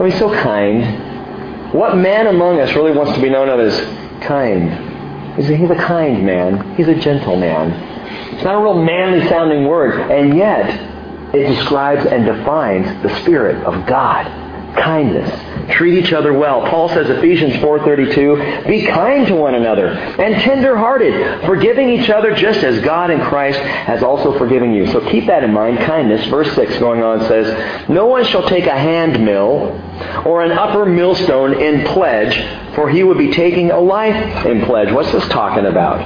Oh, 0.00 0.04
he's 0.04 0.18
so 0.18 0.32
kind. 0.32 1.72
What 1.74 1.96
man 1.96 2.26
among 2.26 2.58
us 2.60 2.74
really 2.74 2.92
wants 2.92 3.12
to 3.14 3.20
be 3.20 3.28
known 3.28 3.48
of 3.48 3.60
as 3.60 3.78
kind? 4.22 5.36
He's 5.36 5.50
a, 5.50 5.56
he's 5.56 5.70
a 5.70 5.76
kind 5.76 6.24
man. 6.24 6.74
He's 6.76 6.88
a 6.88 6.94
gentle 6.94 7.36
man. 7.36 7.70
It's 8.34 8.42
not 8.42 8.54
a 8.54 8.62
real 8.62 8.82
manly 8.82 9.28
sounding 9.28 9.66
word, 9.66 10.10
and 10.10 10.36
yet 10.36 11.34
it 11.34 11.46
describes 11.54 12.06
and 12.06 12.24
defines 12.24 13.02
the 13.02 13.20
Spirit 13.20 13.64
of 13.64 13.86
God. 13.86 14.26
Kindness. 14.76 15.30
Treat 15.70 15.94
each 16.04 16.12
other 16.12 16.32
well. 16.32 16.62
Paul 16.68 16.88
says 16.88 17.08
Ephesians 17.08 17.56
4:32, 17.56 18.66
"Be 18.66 18.82
kind 18.82 19.26
to 19.28 19.34
one 19.34 19.54
another 19.54 19.88
and 19.88 20.36
tender-hearted, 20.36 21.44
forgiving 21.44 21.88
each 21.90 22.10
other 22.10 22.32
just 22.32 22.62
as 22.62 22.80
God 22.80 23.10
in 23.10 23.20
Christ 23.20 23.60
has 23.60 24.02
also 24.02 24.32
forgiven 24.32 24.74
you." 24.74 24.86
So 24.86 25.00
keep 25.00 25.26
that 25.26 25.42
in 25.44 25.52
mind, 25.52 25.78
kindness. 25.80 26.24
Verse 26.26 26.52
6 26.52 26.76
going 26.78 27.02
on 27.02 27.22
says, 27.22 27.54
"No 27.88 28.06
one 28.06 28.24
shall 28.24 28.42
take 28.42 28.66
a 28.66 28.70
hand 28.70 29.20
mill 29.24 29.72
or 30.24 30.42
an 30.42 30.52
upper 30.52 30.84
millstone 30.84 31.54
in 31.54 31.84
pledge, 31.84 32.42
for 32.74 32.88
he 32.88 33.02
would 33.02 33.18
be 33.18 33.30
taking 33.32 33.70
a 33.70 33.80
life 33.80 34.46
in 34.46 34.62
pledge." 34.62 34.92
What's 34.92 35.12
this 35.12 35.26
talking 35.28 35.66
about? 35.66 36.00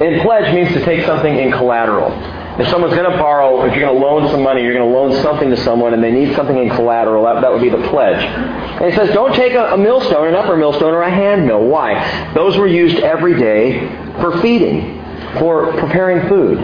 In 0.00 0.20
pledge 0.20 0.52
means 0.54 0.72
to 0.74 0.80
take 0.80 1.06
something 1.06 1.38
in 1.38 1.52
collateral. 1.52 2.12
If 2.58 2.68
someone's 2.68 2.94
going 2.94 3.10
to 3.10 3.18
borrow, 3.18 3.66
if 3.66 3.74
you're 3.74 3.86
going 3.86 4.00
to 4.00 4.06
loan 4.06 4.30
some 4.30 4.42
money, 4.42 4.62
you're 4.62 4.72
going 4.72 4.90
to 4.90 4.98
loan 4.98 5.22
something 5.22 5.50
to 5.50 5.56
someone 5.58 5.92
and 5.92 6.02
they 6.02 6.10
need 6.10 6.34
something 6.34 6.56
in 6.56 6.70
collateral, 6.70 7.24
that, 7.24 7.42
that 7.42 7.52
would 7.52 7.60
be 7.60 7.68
the 7.68 7.86
pledge. 7.88 8.22
And 8.24 8.86
it 8.86 8.94
says, 8.94 9.12
don't 9.12 9.34
take 9.34 9.52
a, 9.52 9.74
a 9.74 9.76
millstone, 9.76 10.28
an 10.28 10.34
upper 10.34 10.56
millstone, 10.56 10.94
or 10.94 11.02
a 11.02 11.10
hand 11.10 11.46
mill. 11.46 11.62
Why? 11.64 12.32
Those 12.34 12.56
were 12.56 12.66
used 12.66 12.96
every 12.96 13.38
day 13.38 13.80
for 14.20 14.40
feeding, 14.40 15.02
for 15.38 15.72
preparing 15.72 16.28
food, 16.28 16.58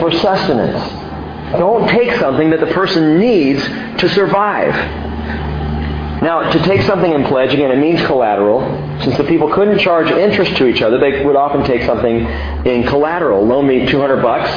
for 0.00 0.10
sustenance. 0.12 0.80
Don't 1.52 1.88
take 1.90 2.18
something 2.18 2.48
that 2.50 2.60
the 2.60 2.66
person 2.66 3.18
needs 3.18 3.62
to 4.00 4.08
survive. 4.08 4.74
Now, 6.22 6.50
to 6.50 6.58
take 6.64 6.82
something 6.82 7.12
in 7.12 7.24
pledge, 7.24 7.54
again, 7.54 7.70
it 7.70 7.78
means 7.78 8.04
collateral. 8.06 8.60
Since 9.02 9.18
the 9.18 9.24
people 9.24 9.52
couldn't 9.52 9.78
charge 9.78 10.10
interest 10.10 10.56
to 10.56 10.66
each 10.66 10.82
other, 10.82 10.98
they 10.98 11.24
would 11.24 11.36
often 11.36 11.64
take 11.64 11.82
something 11.82 12.26
in 12.66 12.86
collateral. 12.86 13.46
Loan 13.46 13.66
me 13.66 13.86
200 13.86 14.20
bucks, 14.20 14.50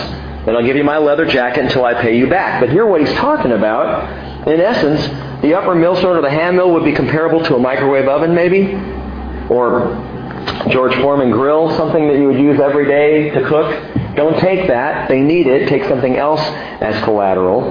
then 0.46 0.56
I'll 0.56 0.64
give 0.64 0.76
you 0.76 0.84
my 0.84 0.98
leather 0.98 1.26
jacket 1.26 1.66
until 1.66 1.86
I 1.86 2.02
pay 2.02 2.18
you 2.18 2.28
back. 2.28 2.62
But 2.62 2.70
here 2.70 2.86
what 2.86 3.02
he's 3.02 3.14
talking 3.14 3.52
about, 3.52 4.48
in 4.48 4.60
essence, 4.60 5.02
the 5.42 5.54
upper 5.54 5.76
millstone 5.76 6.18
or 6.18 6.22
the 6.22 6.32
hand 6.32 6.58
mill 6.58 6.72
would 6.74 6.84
be 6.84 6.94
comparable 6.94 7.44
to 7.46 7.56
a 7.56 7.60
microwave 7.60 8.08
oven 8.08 8.34
maybe, 8.34 8.74
or 9.50 9.96
George 10.70 10.96
Foreman 10.96 11.32
grill, 11.32 11.76
something 11.78 12.08
that 12.08 12.18
you 12.18 12.28
would 12.28 12.40
use 12.40 12.60
every 12.60 12.86
day 12.86 13.30
to 13.30 13.48
cook. 13.48 14.16
Don't 14.16 14.40
take 14.40 14.68
that. 14.68 15.08
They 15.08 15.22
need 15.22 15.48
it. 15.48 15.70
Take 15.70 15.84
something 15.84 16.18
else 16.18 16.42
as 16.42 17.02
collateral. 17.04 17.62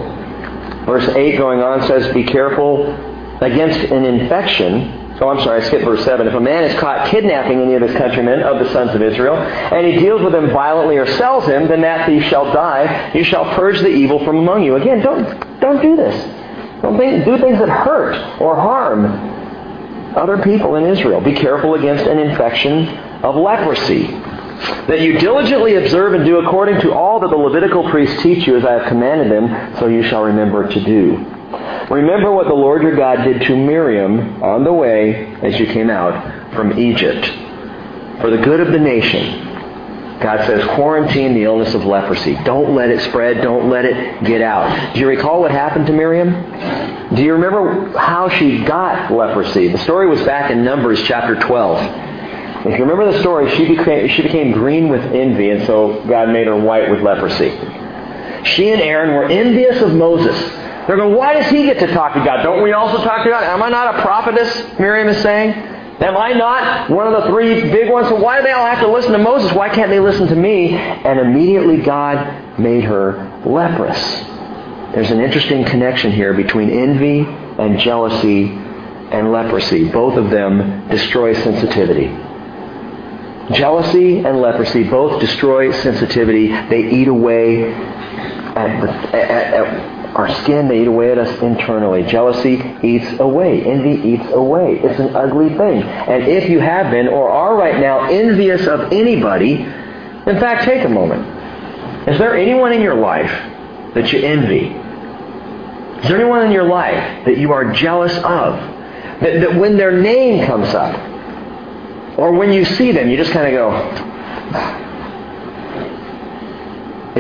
Verse 0.87 1.09
8 1.09 1.37
going 1.37 1.61
on 1.61 1.87
says, 1.87 2.13
Be 2.15 2.25
careful 2.25 2.95
against 3.41 3.79
an 3.91 4.05
infection 4.05 5.00
Oh, 5.21 5.29
I'm 5.29 5.45
sorry, 5.45 5.63
I 5.63 5.67
skipped 5.67 5.85
verse 5.85 6.03
7. 6.05 6.27
If 6.27 6.35
a 6.35 6.41
man 6.41 6.65
is 6.65 6.81
caught 6.81 7.11
kidnapping 7.11 7.61
any 7.61 7.75
of 7.75 7.83
his 7.83 7.93
countrymen 7.93 8.41
of 8.41 8.59
the 8.59 8.73
sons 8.73 8.95
of 8.95 9.03
Israel, 9.03 9.37
and 9.37 9.87
he 9.87 10.01
deals 10.01 10.23
with 10.23 10.33
them 10.33 10.51
violently 10.51 10.97
or 10.97 11.07
sells 11.07 11.45
him, 11.45 11.69
then 11.69 11.83
that 11.83 12.07
thief 12.07 12.25
shall 12.25 12.51
die. 12.55 13.13
You 13.15 13.23
shall 13.25 13.45
purge 13.55 13.81
the 13.81 13.89
evil 13.89 14.25
from 14.25 14.39
among 14.39 14.63
you. 14.65 14.77
Again, 14.77 15.01
don't, 15.01 15.61
don't 15.61 15.83
do 15.83 15.95
this. 15.95 16.15
Don't 16.81 16.97
do 16.97 17.39
things 17.39 17.59
that 17.59 17.69
hurt 17.69 18.41
or 18.41 18.57
harm 18.57 19.05
other 20.17 20.43
people 20.43 20.77
in 20.77 20.87
Israel. 20.87 21.21
Be 21.21 21.35
careful 21.35 21.75
against 21.75 22.05
an 22.07 22.19
infection 22.19 22.89
of 23.23 23.37
leprosy. 23.37 24.07
That 24.89 25.03
you 25.03 25.19
diligently 25.19 25.77
observe 25.77 26.15
and 26.15 26.25
do 26.25 26.39
according 26.41 26.81
to 26.81 26.93
all 26.93 27.21
that 27.21 27.29
the 27.29 27.37
Levitical 27.37 27.89
priests 27.91 28.23
teach 28.23 28.47
you 28.47 28.57
as 28.57 28.65
I 28.65 28.73
have 28.73 28.89
commanded 28.89 29.31
them, 29.31 29.77
so 29.77 29.87
you 29.87 30.03
shall 30.05 30.23
remember 30.23 30.67
to 30.67 30.85
do. 30.85 31.40
Remember 31.51 32.33
what 32.33 32.47
the 32.47 32.55
Lord 32.55 32.83
your 32.83 32.95
God 32.95 33.25
did 33.25 33.43
to 33.43 33.57
Miriam 33.57 34.43
on 34.43 34.63
the 34.63 34.73
way 34.73 35.35
as 35.43 35.59
you 35.59 35.67
came 35.67 35.91
out 35.91 36.55
from 36.55 36.79
Egypt. 36.79 37.27
For 38.21 38.31
the 38.31 38.39
good 38.39 38.61
of 38.61 38.71
the 38.71 38.79
nation, 38.79 39.47
God 40.21 40.47
says, 40.47 40.63
quarantine 40.75 41.35
the 41.35 41.45
illness 41.45 41.75
of 41.75 41.85
leprosy. 41.85 42.35
Don't 42.45 42.75
let 42.75 42.91
it 42.91 43.01
spread. 43.09 43.43
Don't 43.43 43.71
let 43.71 43.85
it 43.85 44.23
get 44.25 44.43
out. 44.43 44.95
Do 44.95 45.01
you 45.01 45.09
recall 45.09 45.41
what 45.41 45.51
happened 45.51 45.87
to 45.87 45.93
Miriam? 45.93 47.17
Do 47.17 47.23
you 47.23 47.33
remember 47.33 47.99
how 47.99 48.29
she 48.29 48.63
got 48.63 49.11
leprosy? 49.11 49.69
The 49.69 49.79
story 49.79 50.09
was 50.09 50.23
back 50.23 50.51
in 50.51 50.63
Numbers 50.63 51.03
chapter 51.05 51.35
12. 51.35 52.67
If 52.67 52.79
you 52.79 52.85
remember 52.85 53.11
the 53.11 53.21
story, 53.21 53.51
she 53.57 53.75
became, 53.75 54.09
she 54.11 54.23
became 54.23 54.53
green 54.53 54.91
with 54.91 55.01
envy, 55.01 55.51
and 55.51 55.67
so 55.67 56.05
God 56.07 56.29
made 56.29 56.47
her 56.47 56.57
white 56.57 56.91
with 56.91 57.01
leprosy. 57.01 57.51
She 58.45 58.69
and 58.71 58.83
Aaron 58.83 59.15
were 59.15 59.25
envious 59.25 59.81
of 59.81 59.95
Moses 59.95 60.60
they're 60.91 60.97
going, 60.97 61.15
why 61.15 61.35
does 61.35 61.49
he 61.53 61.63
get 61.63 61.79
to 61.79 61.87
talk 61.95 62.15
to 62.15 62.25
God? 62.25 62.43
Don't 62.43 62.65
we 62.65 62.73
also 62.73 62.97
talk 63.05 63.23
to 63.23 63.31
God? 63.31 63.45
Am 63.45 63.63
I 63.63 63.69
not 63.69 63.95
a 63.95 64.03
prophetess? 64.03 64.77
Miriam 64.77 65.07
is 65.07 65.23
saying. 65.23 65.51
Am 65.53 66.17
I 66.17 66.33
not 66.33 66.91
one 66.91 67.07
of 67.07 67.23
the 67.23 67.31
three 67.31 67.61
big 67.71 67.89
ones? 67.89 68.09
So 68.09 68.17
why 68.17 68.39
do 68.39 68.43
they 68.43 68.51
all 68.51 68.67
have 68.67 68.81
to 68.81 68.91
listen 68.91 69.13
to 69.13 69.19
Moses? 69.19 69.53
Why 69.53 69.69
can't 69.69 69.89
they 69.89 70.01
listen 70.01 70.27
to 70.27 70.35
me? 70.35 70.71
And 70.71 71.21
immediately 71.21 71.77
God 71.77 72.59
made 72.59 72.83
her 72.83 73.41
leprous. 73.47 74.01
There's 74.93 75.13
an 75.13 75.21
interesting 75.21 75.65
connection 75.65 76.11
here 76.11 76.35
between 76.35 76.71
envy 76.71 77.21
and 77.21 77.79
jealousy 77.79 78.49
and 78.49 79.31
leprosy. 79.31 79.89
Both 79.91 80.17
of 80.19 80.31
them 80.31 80.89
destroy 80.89 81.35
sensitivity. 81.35 82.09
Jealousy 83.55 84.19
and 84.19 84.41
leprosy 84.41 84.83
both 84.83 85.21
destroy 85.21 85.71
sensitivity. 85.71 86.49
They 86.49 86.91
eat 86.91 87.07
away 87.07 87.73
at, 87.75 88.81
the, 88.81 88.91
at, 89.17 89.55
at 89.55 90.00
our 90.15 90.29
skin. 90.43 90.69
They 90.69 90.83
eat 90.83 90.89
away 90.89 91.13
at 91.13 91.19
us 91.19 91.41
internally. 91.41 92.03
Jealousy 92.05 92.63
eats 92.83 93.19
away. 93.21 93.63
Envy 93.63 94.09
eats 94.09 94.31
away. 94.33 94.81
It's 94.83 94.99
an 95.01 95.15
ugly 95.15 95.49
thing. 95.51 95.83
And 95.83 96.25
if 96.25 96.49
you 96.49 96.61
have 96.61 96.91
been 96.91 97.09
or 97.09 97.31
are 97.31 97.57
right 97.57 97.81
now 97.81 98.09
envious 98.09 98.67
of 98.67 98.93
anybody, 98.93 99.55
in 99.55 100.39
fact, 100.39 100.65
take 100.65 100.85
a 100.85 100.89
moment. 100.89 102.09
Is 102.09 102.19
there 102.19 102.37
anyone 102.37 102.73
in 102.73 102.81
your 102.81 102.97
life 102.97 103.31
that 103.95 104.13
you 104.13 104.21
envy? 104.21 104.69
Is 106.01 106.09
there 106.09 106.19
anyone 106.19 106.47
in 106.47 106.53
your 106.53 106.65
life 106.65 107.27
that 107.27 107.39
you 107.39 107.53
are 107.53 107.73
jealous 107.73 108.17
of? 108.19 108.57
That, 109.21 109.41
that 109.41 109.55
when 109.55 109.77
their 109.77 110.01
name 110.01 110.47
comes 110.47 110.69
up, 110.75 110.99
or 112.19 112.33
when 112.33 112.53
you 112.53 112.65
see 112.65 112.93
them, 112.93 113.09
you 113.09 113.17
just 113.17 113.33
kind 113.33 113.47
of 113.47 113.53
go, 113.53 113.71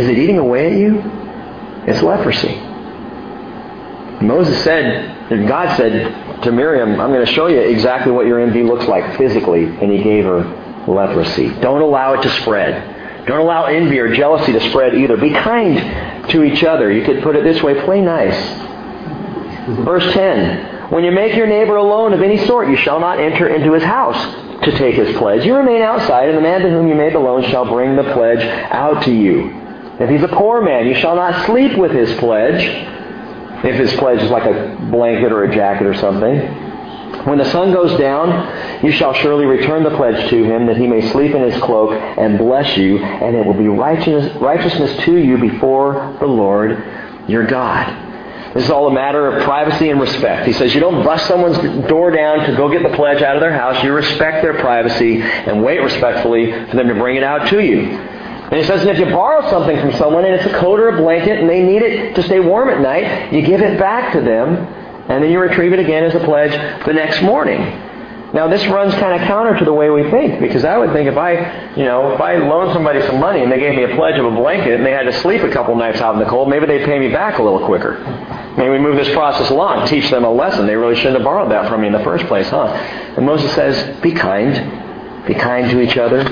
is 0.00 0.08
it 0.08 0.18
eating 0.18 0.38
away 0.38 0.72
at 0.72 0.78
you? 0.78 1.02
It's 1.86 2.02
leprosy. 2.02 2.69
Moses 4.20 4.62
said, 4.64 5.28
God 5.48 5.76
said 5.76 6.42
to 6.42 6.52
Miriam, 6.52 7.00
I'm 7.00 7.10
going 7.10 7.24
to 7.24 7.32
show 7.32 7.46
you 7.46 7.60
exactly 7.60 8.12
what 8.12 8.26
your 8.26 8.40
envy 8.40 8.62
looks 8.62 8.86
like 8.86 9.16
physically. 9.16 9.64
And 9.64 9.90
he 9.90 10.02
gave 10.02 10.24
her 10.24 10.42
leprosy. 10.86 11.48
Don't 11.60 11.80
allow 11.80 12.14
it 12.14 12.22
to 12.22 12.30
spread. 12.40 13.26
Don't 13.26 13.40
allow 13.40 13.64
envy 13.64 13.98
or 13.98 14.14
jealousy 14.14 14.52
to 14.52 14.70
spread 14.70 14.94
either. 14.94 15.16
Be 15.16 15.30
kind 15.30 16.30
to 16.30 16.42
each 16.42 16.64
other. 16.64 16.90
You 16.92 17.04
could 17.04 17.22
put 17.22 17.36
it 17.36 17.44
this 17.44 17.62
way 17.62 17.82
play 17.84 18.00
nice. 18.00 18.36
Verse 19.84 20.12
10 20.12 20.70
when 20.90 21.04
you 21.04 21.12
make 21.12 21.36
your 21.36 21.46
neighbor 21.46 21.76
a 21.76 21.82
loan 21.84 22.12
of 22.12 22.20
any 22.20 22.44
sort, 22.46 22.68
you 22.68 22.76
shall 22.76 22.98
not 22.98 23.20
enter 23.20 23.46
into 23.46 23.72
his 23.74 23.84
house 23.84 24.18
to 24.64 24.72
take 24.76 24.96
his 24.96 25.16
pledge. 25.16 25.46
You 25.46 25.54
remain 25.54 25.82
outside, 25.82 26.28
and 26.28 26.36
the 26.36 26.42
man 26.42 26.62
to 26.62 26.68
whom 26.68 26.88
you 26.88 26.96
made 26.96 27.14
the 27.14 27.20
loan 27.20 27.44
shall 27.44 27.64
bring 27.64 27.94
the 27.94 28.12
pledge 28.12 28.42
out 28.72 29.04
to 29.04 29.12
you. 29.12 29.56
If 30.00 30.10
he's 30.10 30.22
a 30.24 30.28
poor 30.28 30.60
man, 30.60 30.88
you 30.88 30.96
shall 30.96 31.14
not 31.14 31.46
sleep 31.46 31.78
with 31.78 31.92
his 31.92 32.12
pledge, 32.18 32.64
if 33.64 33.76
his 33.76 33.92
pledge 33.98 34.22
is 34.22 34.30
like 34.30 34.44
a 34.44 34.76
blanket 34.90 35.32
or 35.32 35.44
a 35.44 35.54
jacket 35.54 35.86
or 35.86 35.94
something. 35.94 36.68
When 37.24 37.38
the 37.38 37.50
sun 37.50 37.72
goes 37.72 37.98
down, 37.98 38.84
you 38.84 38.92
shall 38.92 39.12
surely 39.14 39.44
return 39.44 39.82
the 39.82 39.94
pledge 39.96 40.30
to 40.30 40.44
him, 40.44 40.66
that 40.66 40.76
he 40.76 40.86
may 40.86 41.10
sleep 41.10 41.34
in 41.34 41.42
his 41.42 41.60
cloak 41.62 41.92
and 41.92 42.38
bless 42.38 42.76
you, 42.76 42.98
and 42.98 43.36
it 43.36 43.44
will 43.44 43.54
be 43.54 43.68
righteous, 43.68 44.34
righteousness 44.36 45.04
to 45.04 45.16
you 45.16 45.36
before 45.36 46.16
the 46.20 46.26
Lord 46.26 46.82
your 47.28 47.46
God. 47.46 48.08
This 48.54 48.64
is 48.64 48.70
all 48.70 48.88
a 48.88 48.92
matter 48.92 49.28
of 49.28 49.44
privacy 49.44 49.90
and 49.90 50.00
respect. 50.00 50.46
He 50.46 50.52
says 50.52 50.74
you 50.74 50.80
don't 50.80 51.04
bust 51.04 51.28
someone's 51.28 51.58
door 51.88 52.10
down 52.10 52.46
to 52.50 52.56
go 52.56 52.68
get 52.68 52.82
the 52.82 52.96
pledge 52.96 53.22
out 53.22 53.36
of 53.36 53.40
their 53.40 53.52
house. 53.52 53.82
You 53.84 53.92
respect 53.92 54.42
their 54.42 54.54
privacy 54.54 55.22
and 55.22 55.62
wait 55.62 55.80
respectfully 55.80 56.50
for 56.68 56.76
them 56.76 56.88
to 56.88 56.94
bring 56.94 57.16
it 57.16 57.22
out 57.22 57.48
to 57.50 57.60
you. 57.64 57.96
And 58.50 58.58
he 58.58 58.64
says, 58.64 58.80
and 58.80 58.90
if 58.90 58.98
you 58.98 59.06
borrow 59.06 59.48
something 59.48 59.78
from 59.78 59.92
someone 59.92 60.24
and 60.24 60.34
it's 60.34 60.46
a 60.46 60.58
coat 60.58 60.80
or 60.80 60.88
a 60.88 60.96
blanket 60.96 61.38
and 61.38 61.48
they 61.48 61.62
need 61.62 61.82
it 61.82 62.16
to 62.16 62.22
stay 62.24 62.40
warm 62.40 62.68
at 62.68 62.80
night, 62.80 63.32
you 63.32 63.42
give 63.42 63.60
it 63.60 63.78
back 63.78 64.12
to 64.12 64.20
them 64.20 64.56
and 65.08 65.22
then 65.22 65.30
you 65.30 65.38
retrieve 65.38 65.72
it 65.72 65.78
again 65.78 66.02
as 66.02 66.14
a 66.16 66.20
pledge 66.20 66.50
the 66.84 66.92
next 66.92 67.22
morning. 67.22 67.60
Now 68.32 68.48
this 68.48 68.64
runs 68.66 68.94
kind 68.94 69.20
of 69.20 69.26
counter 69.26 69.58
to 69.58 69.64
the 69.64 69.72
way 69.72 69.90
we 69.90 70.08
think 70.10 70.40
because 70.40 70.64
I 70.64 70.78
would 70.78 70.92
think 70.92 71.08
if 71.08 71.16
I, 71.16 71.74
you 71.76 71.84
know, 71.84 72.12
if 72.12 72.20
I 72.20 72.36
loaned 72.36 72.72
somebody 72.72 73.00
some 73.02 73.18
money 73.18 73.42
and 73.42 73.50
they 73.50 73.58
gave 73.58 73.76
me 73.76 73.84
a 73.84 73.94
pledge 73.96 74.18
of 74.18 74.24
a 74.24 74.30
blanket 74.30 74.74
and 74.74 74.86
they 74.86 74.92
had 74.92 75.02
to 75.02 75.12
sleep 75.20 75.42
a 75.42 75.50
couple 75.50 75.74
nights 75.76 76.00
out 76.00 76.14
in 76.14 76.20
the 76.20 76.28
cold, 76.28 76.48
maybe 76.48 76.66
they'd 76.66 76.84
pay 76.84 76.98
me 76.98 77.08
back 77.12 77.38
a 77.38 77.42
little 77.42 77.64
quicker. 77.66 77.98
Maybe 78.56 78.70
we 78.70 78.78
move 78.78 78.96
this 78.96 79.12
process 79.12 79.50
along, 79.50 79.86
teach 79.86 80.10
them 80.10 80.24
a 80.24 80.30
lesson. 80.30 80.66
They 80.66 80.76
really 80.76 80.96
shouldn't 80.96 81.16
have 81.16 81.24
borrowed 81.24 81.50
that 81.50 81.68
from 81.68 81.82
me 81.82 81.88
in 81.88 81.92
the 81.92 82.04
first 82.04 82.26
place, 82.26 82.48
huh? 82.48 82.66
And 82.66 83.26
Moses 83.26 83.52
says, 83.54 84.00
be 84.00 84.12
kind. 84.12 85.26
Be 85.26 85.34
kind 85.34 85.70
to 85.70 85.80
each 85.80 85.96
other. 85.96 86.22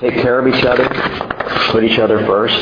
Take 0.00 0.14
care 0.14 0.38
of 0.38 0.48
each 0.48 0.64
other. 0.64 0.88
Put 1.70 1.84
each 1.84 1.98
other 1.98 2.24
first. 2.26 2.56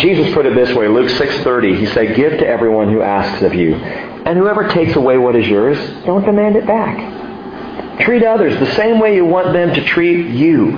Jesus 0.00 0.34
put 0.34 0.46
it 0.46 0.54
this 0.56 0.74
way, 0.76 0.88
Luke 0.88 1.08
6.30, 1.10 1.78
he 1.78 1.86
said, 1.86 2.16
Give 2.16 2.32
to 2.32 2.46
everyone 2.46 2.92
who 2.92 3.02
asks 3.02 3.42
of 3.42 3.54
you. 3.54 3.74
And 3.74 4.36
whoever 4.36 4.68
takes 4.68 4.96
away 4.96 5.16
what 5.16 5.36
is 5.36 5.46
yours, 5.46 5.78
don't 6.04 6.24
demand 6.24 6.56
it 6.56 6.66
back. 6.66 8.00
Treat 8.00 8.24
others 8.24 8.58
the 8.58 8.74
same 8.74 8.98
way 8.98 9.14
you 9.14 9.24
want 9.24 9.52
them 9.52 9.72
to 9.74 9.84
treat 9.84 10.34
you. 10.34 10.70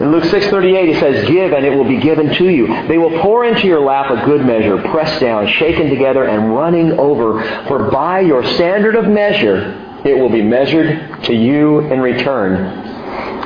In 0.00 0.10
Luke 0.10 0.24
6:38 0.24 0.88
he 0.88 0.94
says, 0.94 1.28
"Give 1.28 1.52
and 1.52 1.64
it 1.64 1.76
will 1.76 1.84
be 1.84 1.96
given 1.96 2.30
to 2.34 2.48
you. 2.48 2.66
They 2.88 2.98
will 2.98 3.18
pour 3.20 3.44
into 3.44 3.68
your 3.68 3.80
lap 3.80 4.10
a 4.10 4.26
good 4.26 4.44
measure, 4.44 4.78
pressed 4.78 5.20
down, 5.20 5.46
shaken 5.46 5.88
together 5.88 6.24
and 6.24 6.56
running 6.56 6.98
over, 6.98 7.40
for 7.68 7.78
by 7.90 8.20
your 8.20 8.42
standard 8.44 8.96
of 8.96 9.08
measure 9.08 9.74
it 10.04 10.18
will 10.18 10.28
be 10.28 10.42
measured 10.42 11.22
to 11.24 11.34
you 11.34 11.80
in 11.80 12.00
return." 12.00 12.87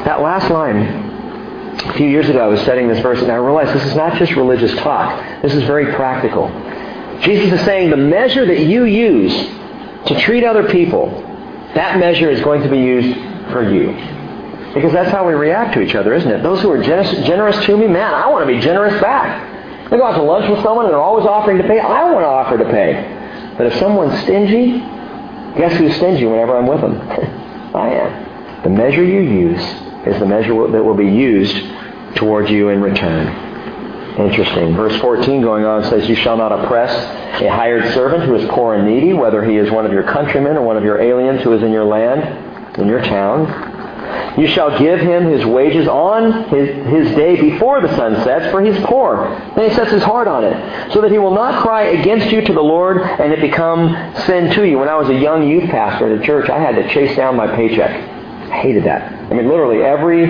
That 0.05 0.21
last 0.21 0.51
line 0.51 1.11
a 1.89 1.93
few 1.95 2.09
years 2.09 2.29
ago 2.29 2.41
I 2.45 2.47
was 2.47 2.61
studying 2.63 2.89
this 2.89 3.01
verse 3.01 3.21
and 3.21 3.31
I 3.31 3.37
realized 3.37 3.75
this 3.75 3.87
is 3.87 3.97
not 3.97 4.19
just 4.19 4.33
religious 4.33 4.75
talk. 4.79 5.43
This 5.43 5.55
is 5.55 5.63
very 5.65 5.95
practical. 5.95 6.49
Jesus 7.23 7.53
is 7.53 7.65
saying 7.65 7.91
the 7.91 7.97
measure 7.97 8.47
that 8.47 8.61
you 8.61 8.85
use 8.85 9.33
to 10.07 10.21
treat 10.21 10.45
other 10.45 10.69
people 10.69 11.29
that 11.75 11.99
measure 11.99 12.31
is 12.31 12.41
going 12.43 12.63
to 12.63 12.69
be 12.69 12.79
used 12.79 13.17
for 13.51 13.63
you. 13.63 13.93
Because 14.75 14.93
that's 14.93 15.11
how 15.11 15.27
we 15.27 15.35
react 15.35 15.75
to 15.75 15.81
each 15.81 15.95
other, 15.95 16.15
isn't 16.15 16.31
it? 16.31 16.43
Those 16.43 16.61
who 16.61 16.71
are 16.71 16.83
generous, 16.83 17.65
to 17.67 17.77
me, 17.77 17.87
man, 17.87 18.15
I 18.15 18.29
want 18.29 18.47
to 18.47 18.53
be 18.53 18.61
generous 18.61 18.99
back. 19.01 19.51
I 19.91 19.97
go 19.97 20.05
out 20.05 20.17
to 20.17 20.23
lunch 20.23 20.51
with 20.51 20.63
someone 20.63 20.87
and 20.87 20.95
they're 20.95 21.01
always 21.01 21.27
offering 21.27 21.59
to 21.59 21.65
pay. 21.65 21.79
I 21.79 22.11
want 22.11 22.25
to 22.25 22.29
offer 22.29 22.59
to 22.59 22.65
pay. 22.65 23.55
But 23.57 23.67
if 23.67 23.79
someone's 23.79 24.19
stingy, 24.23 24.79
guess 25.59 25.77
who's 25.77 25.95
stingy 25.97 26.25
whenever 26.25 26.57
I'm 26.57 26.67
with 26.67 26.81
them? 26.81 27.01
I 27.75 27.89
am. 27.91 28.63
The 28.63 28.71
measure 28.71 29.05
you 29.05 29.21
use 29.21 29.63
is 30.07 30.19
the 30.19 30.27
measure 30.27 30.55
that 30.69 30.83
will 30.83 30.97
be 30.97 31.09
used 31.09 31.57
towards 32.17 32.51
you 32.51 32.69
in 32.69 32.81
return. 32.81 33.51
Interesting. 34.19 34.75
Verse 34.75 35.01
14 35.01 35.41
going 35.41 35.65
on 35.65 35.85
says, 35.85 36.09
You 36.09 36.17
shall 36.17 36.37
not 36.37 36.53
oppress 36.53 36.93
a 37.41 37.49
hired 37.49 37.95
servant 37.95 38.25
who 38.25 38.35
is 38.35 38.49
poor 38.51 38.75
and 38.75 38.87
needy, 38.87 39.15
whether 39.15 39.43
he 39.43 39.57
is 39.57 39.71
one 39.71 39.87
of 39.87 39.93
your 39.93 40.03
countrymen 40.03 40.57
or 40.57 40.63
one 40.63 40.77
of 40.77 40.85
your 40.85 41.01
aliens 41.01 41.43
who 41.43 41.53
is 41.55 41.63
in 41.63 41.73
your 41.73 41.85
land, 41.85 42.79
in 42.79 42.89
your 42.89 43.01
town. 43.01 44.39
You 44.39 44.49
shall 44.49 44.79
give 44.79 45.01
him 45.01 45.31
his 45.31 45.45
wages 45.45 45.89
on 45.89 46.49
his, 46.49 46.69
his 46.89 47.17
day 47.17 47.41
before 47.41 47.81
the 47.81 47.95
sun 47.97 48.23
sets, 48.25 48.51
for 48.51 48.63
he 48.63 48.71
is 48.71 48.85
poor. 48.85 49.25
And 49.25 49.71
he 49.71 49.75
sets 49.75 49.91
his 49.91 50.03
heart 50.03 50.29
on 50.29 50.45
it, 50.45 50.93
so 50.93 51.01
that 51.01 51.11
he 51.11 51.19
will 51.19 51.35
not 51.35 51.63
cry 51.63 51.85
against 51.85 52.31
you 52.31 52.43
to 52.43 52.53
the 52.53 52.63
Lord, 52.63 52.99
and 52.99 53.33
it 53.33 53.41
become 53.41 54.15
sin 54.27 54.51
to 54.53 54.65
you. 54.65 54.79
When 54.79 54.89
I 54.89 54.97
was 54.97 55.09
a 55.09 55.19
young 55.19 55.49
youth 55.49 55.71
pastor 55.71 56.13
at 56.13 56.21
a 56.21 56.27
church, 56.27 56.51
I 56.51 56.59
had 56.59 56.75
to 56.77 56.89
chase 56.89 57.17
down 57.17 57.37
my 57.37 57.47
paycheck. 57.55 57.91
I 58.51 58.61
hated 58.61 58.85
that. 58.85 59.22
I 59.33 59.35
mean, 59.35 59.49
literally 59.49 59.81
every 59.81 60.27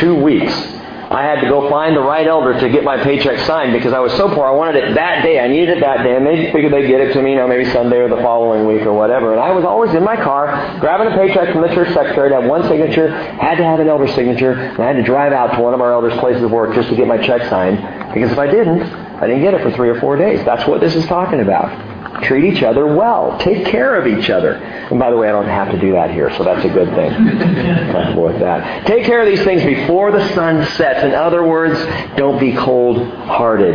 two 0.00 0.14
weeks, 0.14 0.52
I 0.52 1.22
had 1.22 1.40
to 1.40 1.48
go 1.48 1.70
find 1.70 1.96
the 1.96 2.02
right 2.02 2.26
elder 2.26 2.60
to 2.60 2.68
get 2.68 2.84
my 2.84 3.02
paycheck 3.02 3.38
signed 3.46 3.72
because 3.72 3.94
I 3.94 4.00
was 4.00 4.12
so 4.18 4.28
poor. 4.34 4.44
I 4.44 4.50
wanted 4.50 4.84
it 4.84 4.94
that 4.96 5.22
day. 5.22 5.40
I 5.40 5.48
needed 5.48 5.78
it 5.78 5.80
that 5.80 6.02
day. 6.02 6.14
And 6.14 6.26
they 6.26 6.52
figured 6.52 6.70
they'd 6.70 6.86
get 6.86 7.00
it 7.00 7.14
to 7.14 7.22
me, 7.22 7.30
you 7.30 7.36
know, 7.36 7.48
maybe 7.48 7.64
Sunday 7.70 7.96
or 7.96 8.10
the 8.10 8.20
following 8.20 8.66
week 8.66 8.82
or 8.82 8.92
whatever. 8.92 9.32
And 9.32 9.40
I 9.40 9.50
was 9.52 9.64
always 9.64 9.94
in 9.94 10.04
my 10.04 10.16
car 10.16 10.78
grabbing 10.78 11.10
a 11.10 11.16
paycheck 11.16 11.54
from 11.54 11.62
the 11.62 11.68
church 11.68 11.94
secretary 11.94 12.28
to 12.28 12.40
have 12.42 12.44
one 12.44 12.64
signature, 12.68 13.08
had 13.08 13.54
to 13.56 13.64
have 13.64 13.80
an 13.80 13.88
elder 13.88 14.08
signature, 14.08 14.52
and 14.52 14.78
I 14.78 14.88
had 14.88 14.96
to 14.96 15.04
drive 15.04 15.32
out 15.32 15.56
to 15.56 15.62
one 15.62 15.72
of 15.72 15.80
our 15.80 15.92
elders' 15.92 16.18
places 16.20 16.42
of 16.42 16.50
work 16.50 16.74
just 16.74 16.90
to 16.90 16.96
get 16.96 17.06
my 17.06 17.16
check 17.16 17.48
signed 17.48 17.78
because 18.12 18.30
if 18.30 18.38
I 18.38 18.46
didn't, 18.46 18.82
I 18.82 19.26
didn't 19.26 19.40
get 19.40 19.54
it 19.54 19.62
for 19.62 19.70
three 19.70 19.88
or 19.88 19.98
four 20.00 20.16
days. 20.16 20.44
That's 20.44 20.68
what 20.68 20.82
this 20.82 20.94
is 20.94 21.06
talking 21.06 21.40
about. 21.40 21.93
Treat 22.22 22.44
each 22.44 22.62
other 22.62 22.86
well. 22.86 23.38
Take 23.40 23.66
care 23.66 23.96
of 23.96 24.06
each 24.06 24.30
other. 24.30 24.54
And 24.54 24.98
by 24.98 25.10
the 25.10 25.16
way, 25.16 25.28
I 25.28 25.32
don't 25.32 25.46
have 25.46 25.70
to 25.72 25.78
do 25.78 25.92
that 25.92 26.10
here, 26.10 26.30
so 26.36 26.44
that's 26.44 26.64
a 26.64 26.68
good 26.68 26.88
thing. 26.90 27.10
Comfortable 27.92 28.24
with 28.24 28.38
that. 28.40 28.86
Take 28.86 29.04
care 29.04 29.20
of 29.20 29.26
these 29.26 29.42
things 29.44 29.64
before 29.64 30.12
the 30.12 30.26
sun 30.34 30.64
sets. 30.76 31.04
In 31.04 31.12
other 31.12 31.44
words, 31.44 31.78
don't 32.16 32.38
be 32.38 32.54
cold-hearted. 32.54 33.74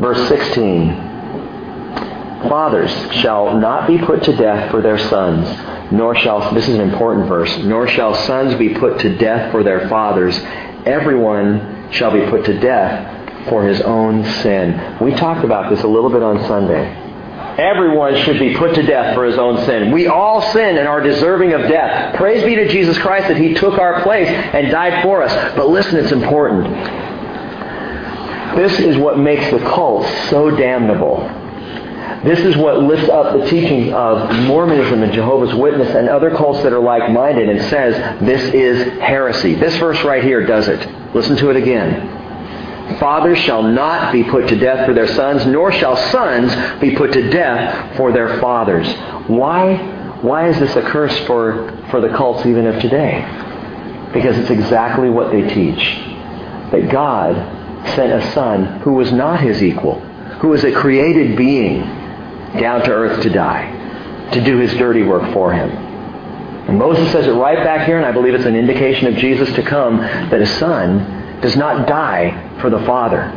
Verse 0.00 0.28
16. 0.28 1.12
Fathers 2.48 2.90
shall 3.20 3.56
not 3.58 3.86
be 3.86 3.96
put 3.98 4.22
to 4.24 4.36
death 4.36 4.70
for 4.70 4.82
their 4.82 4.98
sons, 4.98 5.48
nor 5.90 6.14
shall, 6.14 6.52
this 6.52 6.68
is 6.68 6.74
an 6.74 6.82
important 6.82 7.26
verse, 7.26 7.56
nor 7.58 7.88
shall 7.88 8.14
sons 8.14 8.54
be 8.56 8.74
put 8.74 8.98
to 9.00 9.16
death 9.16 9.50
for 9.50 9.62
their 9.62 9.88
fathers. 9.88 10.38
Everyone 10.84 11.90
shall 11.90 12.10
be 12.10 12.28
put 12.28 12.44
to 12.44 12.60
death 12.60 13.48
for 13.48 13.66
his 13.66 13.80
own 13.80 14.24
sin. 14.42 14.98
We 15.00 15.12
talked 15.14 15.44
about 15.44 15.70
this 15.70 15.82
a 15.84 15.88
little 15.88 16.10
bit 16.10 16.22
on 16.22 16.44
Sunday. 16.46 17.03
Everyone 17.58 18.16
should 18.24 18.38
be 18.38 18.54
put 18.54 18.74
to 18.74 18.82
death 18.82 19.14
for 19.14 19.24
his 19.24 19.38
own 19.38 19.64
sin. 19.64 19.92
We 19.92 20.08
all 20.08 20.42
sin 20.52 20.76
and 20.76 20.88
are 20.88 21.00
deserving 21.00 21.52
of 21.52 21.62
death. 21.62 22.16
Praise 22.16 22.44
be 22.44 22.56
to 22.56 22.68
Jesus 22.68 22.98
Christ 22.98 23.28
that 23.28 23.36
he 23.36 23.54
took 23.54 23.78
our 23.78 24.02
place 24.02 24.28
and 24.28 24.70
died 24.70 25.02
for 25.02 25.22
us. 25.22 25.54
But 25.54 25.68
listen, 25.68 25.96
it's 25.96 26.12
important. 26.12 26.66
This 28.56 28.78
is 28.80 28.96
what 28.96 29.18
makes 29.18 29.50
the 29.50 29.58
cult 29.60 30.06
so 30.30 30.50
damnable. 30.50 31.28
This 32.24 32.40
is 32.40 32.56
what 32.56 32.82
lifts 32.82 33.08
up 33.08 33.38
the 33.38 33.46
teaching 33.50 33.92
of 33.92 34.34
Mormonism 34.46 35.02
and 35.02 35.12
Jehovah's 35.12 35.54
Witness 35.54 35.94
and 35.94 36.08
other 36.08 36.34
cults 36.34 36.62
that 36.62 36.72
are 36.72 36.80
like-minded 36.80 37.48
and 37.48 37.60
says 37.70 38.20
this 38.20 38.42
is 38.54 38.98
heresy. 38.98 39.54
This 39.54 39.76
verse 39.76 40.02
right 40.04 40.24
here 40.24 40.44
does 40.46 40.68
it. 40.68 41.14
Listen 41.14 41.36
to 41.36 41.50
it 41.50 41.56
again. 41.56 42.23
Fathers 42.98 43.38
shall 43.38 43.62
not 43.62 44.12
be 44.12 44.24
put 44.24 44.48
to 44.48 44.56
death 44.56 44.86
for 44.86 44.92
their 44.92 45.08
sons, 45.08 45.46
nor 45.46 45.72
shall 45.72 45.96
sons 45.96 46.54
be 46.80 46.94
put 46.94 47.12
to 47.12 47.30
death 47.30 47.96
for 47.96 48.12
their 48.12 48.40
fathers. 48.40 48.86
Why? 49.26 49.76
Why 50.20 50.48
is 50.48 50.58
this 50.58 50.76
a 50.76 50.82
curse 50.82 51.16
for, 51.26 51.76
for 51.90 52.00
the 52.00 52.10
cults 52.10 52.46
even 52.46 52.66
of 52.66 52.80
today? 52.80 53.20
Because 54.12 54.38
it's 54.38 54.50
exactly 54.50 55.10
what 55.10 55.30
they 55.32 55.42
teach. 55.42 55.82
That 56.72 56.88
God 56.90 57.34
sent 57.94 58.12
a 58.12 58.32
son 58.32 58.80
who 58.80 58.94
was 58.94 59.12
not 59.12 59.40
his 59.40 59.62
equal, 59.62 60.00
who 60.40 60.48
was 60.48 60.64
a 60.64 60.72
created 60.72 61.36
being 61.36 61.80
down 62.58 62.82
to 62.84 62.90
earth 62.90 63.22
to 63.22 63.30
die, 63.30 64.30
to 64.32 64.44
do 64.44 64.58
his 64.58 64.72
dirty 64.74 65.02
work 65.02 65.32
for 65.32 65.52
him. 65.52 65.70
And 65.70 66.78
Moses 66.78 67.10
says 67.12 67.26
it 67.26 67.32
right 67.32 67.62
back 67.62 67.86
here, 67.86 67.98
and 67.98 68.06
I 68.06 68.12
believe 68.12 68.34
it's 68.34 68.46
an 68.46 68.56
indication 68.56 69.06
of 69.06 69.16
Jesus 69.16 69.54
to 69.54 69.62
come, 69.62 69.98
that 69.98 70.40
a 70.40 70.46
son 70.46 71.23
does 71.44 71.56
not 71.56 71.86
die 71.86 72.58
for 72.62 72.70
the 72.70 72.78
Father. 72.86 73.30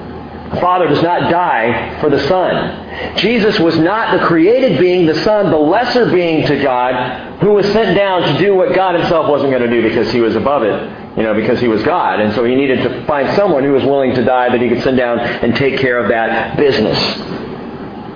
The 0.53 0.61
Father 0.61 0.87
does 0.87 1.03
not 1.03 1.29
die 1.29 1.99
for 1.99 2.09
the 2.09 2.25
Son. 2.25 3.17
Jesus 3.17 3.59
was 3.59 3.77
not 3.77 4.17
the 4.17 4.25
created 4.25 4.79
being, 4.79 5.05
the 5.05 5.21
Son, 5.23 5.51
the 5.51 5.57
lesser 5.57 6.09
being 6.09 6.47
to 6.47 6.63
God, 6.63 7.41
who 7.41 7.51
was 7.51 7.65
sent 7.73 7.97
down 7.97 8.21
to 8.21 8.39
do 8.39 8.55
what 8.55 8.73
God 8.73 8.95
himself 8.95 9.29
wasn't 9.29 9.51
going 9.51 9.61
to 9.61 9.69
do 9.69 9.81
because 9.81 10.09
he 10.13 10.21
was 10.21 10.37
above 10.37 10.63
it, 10.63 11.17
you 11.17 11.23
know, 11.23 11.33
because 11.33 11.59
he 11.59 11.67
was 11.67 11.83
God. 11.83 12.21
And 12.21 12.33
so 12.33 12.45
he 12.45 12.55
needed 12.55 12.81
to 12.83 13.05
find 13.05 13.35
someone 13.35 13.65
who 13.65 13.73
was 13.73 13.83
willing 13.83 14.15
to 14.15 14.23
die 14.23 14.47
that 14.49 14.61
he 14.61 14.69
could 14.69 14.83
send 14.83 14.95
down 14.95 15.19
and 15.19 15.53
take 15.53 15.77
care 15.79 16.01
of 16.01 16.07
that 16.07 16.55
business. 16.55 16.97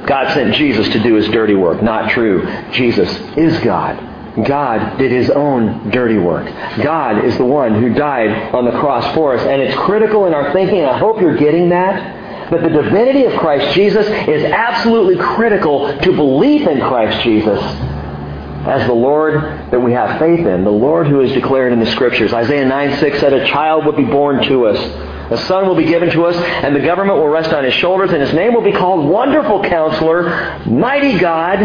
God 0.07 0.33
sent 0.33 0.55
Jesus 0.55 0.87
to 0.93 1.03
do 1.03 1.15
his 1.15 1.27
dirty 1.27 1.55
work. 1.55 1.83
Not 1.83 2.11
true. 2.11 2.45
Jesus 2.71 3.09
is 3.35 3.59
God. 3.59 4.10
God 4.45 4.97
did 4.97 5.11
his 5.11 5.29
own 5.29 5.89
dirty 5.89 6.17
work. 6.17 6.45
God 6.81 7.25
is 7.25 7.37
the 7.37 7.45
one 7.45 7.81
who 7.81 7.93
died 7.93 8.53
on 8.53 8.65
the 8.65 8.71
cross 8.71 9.13
for 9.13 9.35
us. 9.35 9.45
And 9.45 9.61
it's 9.61 9.75
critical 9.77 10.25
in 10.25 10.33
our 10.33 10.53
thinking, 10.53 10.85
I 10.85 10.97
hope 10.97 11.19
you're 11.19 11.37
getting 11.37 11.69
that, 11.69 12.49
that 12.51 12.61
the 12.63 12.69
divinity 12.69 13.25
of 13.25 13.37
Christ 13.39 13.75
Jesus 13.75 14.05
is 14.07 14.43
absolutely 14.45 15.17
critical 15.17 15.97
to 15.99 16.15
belief 16.15 16.67
in 16.67 16.79
Christ 16.79 17.23
Jesus 17.23 17.59
as 18.65 18.85
the 18.87 18.93
Lord 18.93 19.35
that 19.71 19.79
we 19.79 19.91
have 19.93 20.19
faith 20.19 20.45
in, 20.45 20.63
the 20.63 20.69
Lord 20.69 21.07
who 21.07 21.21
is 21.21 21.31
declared 21.33 21.73
in 21.73 21.79
the 21.79 21.87
Scriptures. 21.87 22.31
Isaiah 22.31 22.65
9 22.65 22.99
6 22.99 23.19
said, 23.19 23.33
A 23.33 23.47
child 23.47 23.85
will 23.85 23.93
be 23.93 24.05
born 24.05 24.43
to 24.47 24.67
us. 24.67 24.77
A 25.31 25.37
son 25.47 25.67
will 25.67 25.75
be 25.75 25.85
given 25.85 26.09
to 26.11 26.25
us, 26.25 26.35
and 26.35 26.75
the 26.75 26.81
government 26.81 27.17
will 27.17 27.29
rest 27.29 27.53
on 27.53 27.63
his 27.63 27.73
shoulders, 27.73 28.11
and 28.11 28.21
his 28.21 28.33
name 28.33 28.53
will 28.53 28.63
be 28.63 28.73
called 28.73 29.07
Wonderful 29.07 29.63
Counselor, 29.63 30.59
Mighty 30.65 31.17
God, 31.17 31.59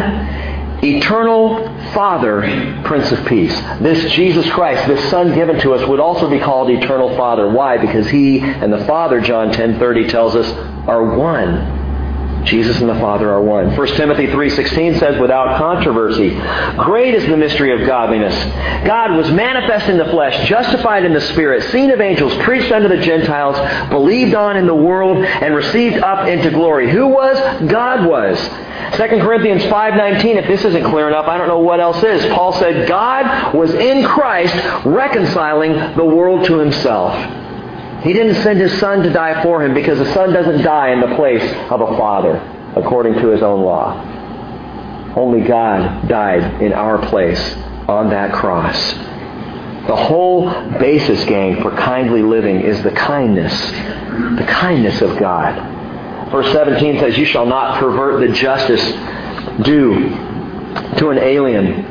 Eternal 0.82 1.66
Father, 1.92 2.82
Prince 2.84 3.10
of 3.10 3.24
Peace. 3.26 3.54
This 3.80 4.12
Jesus 4.12 4.48
Christ, 4.50 4.86
this 4.86 5.10
Son 5.10 5.34
given 5.34 5.58
to 5.60 5.72
us, 5.74 5.88
would 5.88 6.00
also 6.00 6.28
be 6.28 6.38
called 6.38 6.70
Eternal 6.70 7.16
Father. 7.16 7.50
Why? 7.50 7.78
Because 7.78 8.08
He 8.08 8.40
and 8.40 8.72
the 8.72 8.84
Father, 8.84 9.20
John 9.20 9.52
10:30 9.52 10.10
tells 10.10 10.36
us, 10.36 10.50
are 10.86 11.16
one. 11.16 11.84
Jesus 12.44 12.78
and 12.80 12.88
the 12.88 13.00
Father 13.00 13.28
are 13.28 13.42
one. 13.42 13.74
1 13.74 13.96
Timothy 13.96 14.28
3:16 14.28 15.00
says 15.00 15.20
without 15.20 15.58
controversy, 15.58 16.30
great 16.76 17.14
is 17.14 17.26
the 17.26 17.36
mystery 17.36 17.72
of 17.72 17.86
godliness. 17.86 18.34
God 18.86 19.16
was 19.16 19.30
manifest 19.32 19.88
in 19.88 19.98
the 19.98 20.04
flesh, 20.06 20.48
justified 20.48 21.04
in 21.04 21.12
the 21.12 21.20
spirit, 21.22 21.64
seen 21.72 21.90
of 21.90 22.00
angels, 22.00 22.32
preached 22.44 22.70
unto 22.70 22.86
the 22.86 22.98
Gentiles, 22.98 23.56
believed 23.90 24.34
on 24.34 24.56
in 24.56 24.66
the 24.66 24.74
world 24.74 25.24
and 25.24 25.56
received 25.56 25.96
up 25.96 26.28
into 26.28 26.50
glory. 26.50 26.88
Who 26.90 27.08
was? 27.08 27.36
God 27.68 28.06
was. 28.06 28.38
2 28.92 29.20
Corinthians 29.20 29.62
5:19 29.64 30.36
if 30.36 30.46
this 30.46 30.64
isn't 30.64 30.84
clear 30.84 31.08
enough 31.08 31.26
I 31.26 31.38
don't 31.38 31.48
know 31.48 31.58
what 31.58 31.80
else 31.80 32.02
is. 32.02 32.24
Paul 32.32 32.52
said 32.52 32.88
God 32.88 33.54
was 33.54 33.72
in 33.74 34.04
Christ 34.04 34.54
reconciling 34.84 35.96
the 35.96 36.04
world 36.04 36.44
to 36.46 36.58
himself. 36.58 37.14
He 38.02 38.12
didn't 38.12 38.36
send 38.42 38.60
his 38.60 38.78
son 38.78 39.02
to 39.02 39.10
die 39.10 39.42
for 39.42 39.64
him 39.64 39.74
because 39.74 39.98
the 39.98 40.12
son 40.12 40.32
doesn't 40.32 40.62
die 40.62 40.90
in 40.90 41.00
the 41.00 41.14
place 41.16 41.42
of 41.70 41.80
a 41.80 41.96
father 41.96 42.36
according 42.76 43.14
to 43.14 43.28
his 43.28 43.42
own 43.42 43.62
law. 43.62 44.02
Only 45.16 45.40
God 45.40 46.08
died 46.08 46.62
in 46.62 46.72
our 46.72 46.98
place 47.08 47.40
on 47.88 48.10
that 48.10 48.32
cross. 48.32 48.76
The 49.86 49.96
whole 49.96 50.50
basis, 50.78 51.24
gang, 51.24 51.62
for 51.62 51.70
kindly 51.70 52.22
living 52.22 52.60
is 52.60 52.82
the 52.82 52.90
kindness, 52.90 53.52
the 53.70 54.46
kindness 54.48 55.00
of 55.00 55.16
God. 55.18 55.75
Verse 56.36 56.52
17 56.52 56.98
says, 56.98 57.16
You 57.16 57.24
shall 57.24 57.46
not 57.46 57.80
pervert 57.80 58.20
the 58.20 58.34
justice 58.34 58.82
due 59.64 60.10
to 60.98 61.08
an 61.08 61.16
alien 61.16 61.86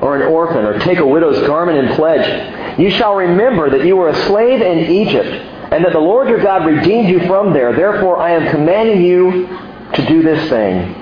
or 0.00 0.14
an 0.14 0.22
orphan 0.22 0.64
or 0.64 0.78
take 0.78 0.98
a 0.98 1.04
widow's 1.04 1.44
garment 1.48 1.78
in 1.78 1.96
pledge. 1.96 2.78
You 2.78 2.90
shall 2.90 3.16
remember 3.16 3.70
that 3.70 3.84
you 3.84 3.96
were 3.96 4.10
a 4.10 4.26
slave 4.26 4.62
in 4.62 4.88
Egypt 4.88 5.26
and 5.72 5.84
that 5.84 5.92
the 5.92 5.98
Lord 5.98 6.28
your 6.28 6.40
God 6.40 6.64
redeemed 6.64 7.08
you 7.08 7.26
from 7.26 7.52
there. 7.52 7.72
Therefore 7.72 8.18
I 8.18 8.30
am 8.30 8.48
commanding 8.52 9.02
you 9.02 9.48
to 9.94 10.06
do 10.06 10.22
this 10.22 10.48
thing. 10.48 10.94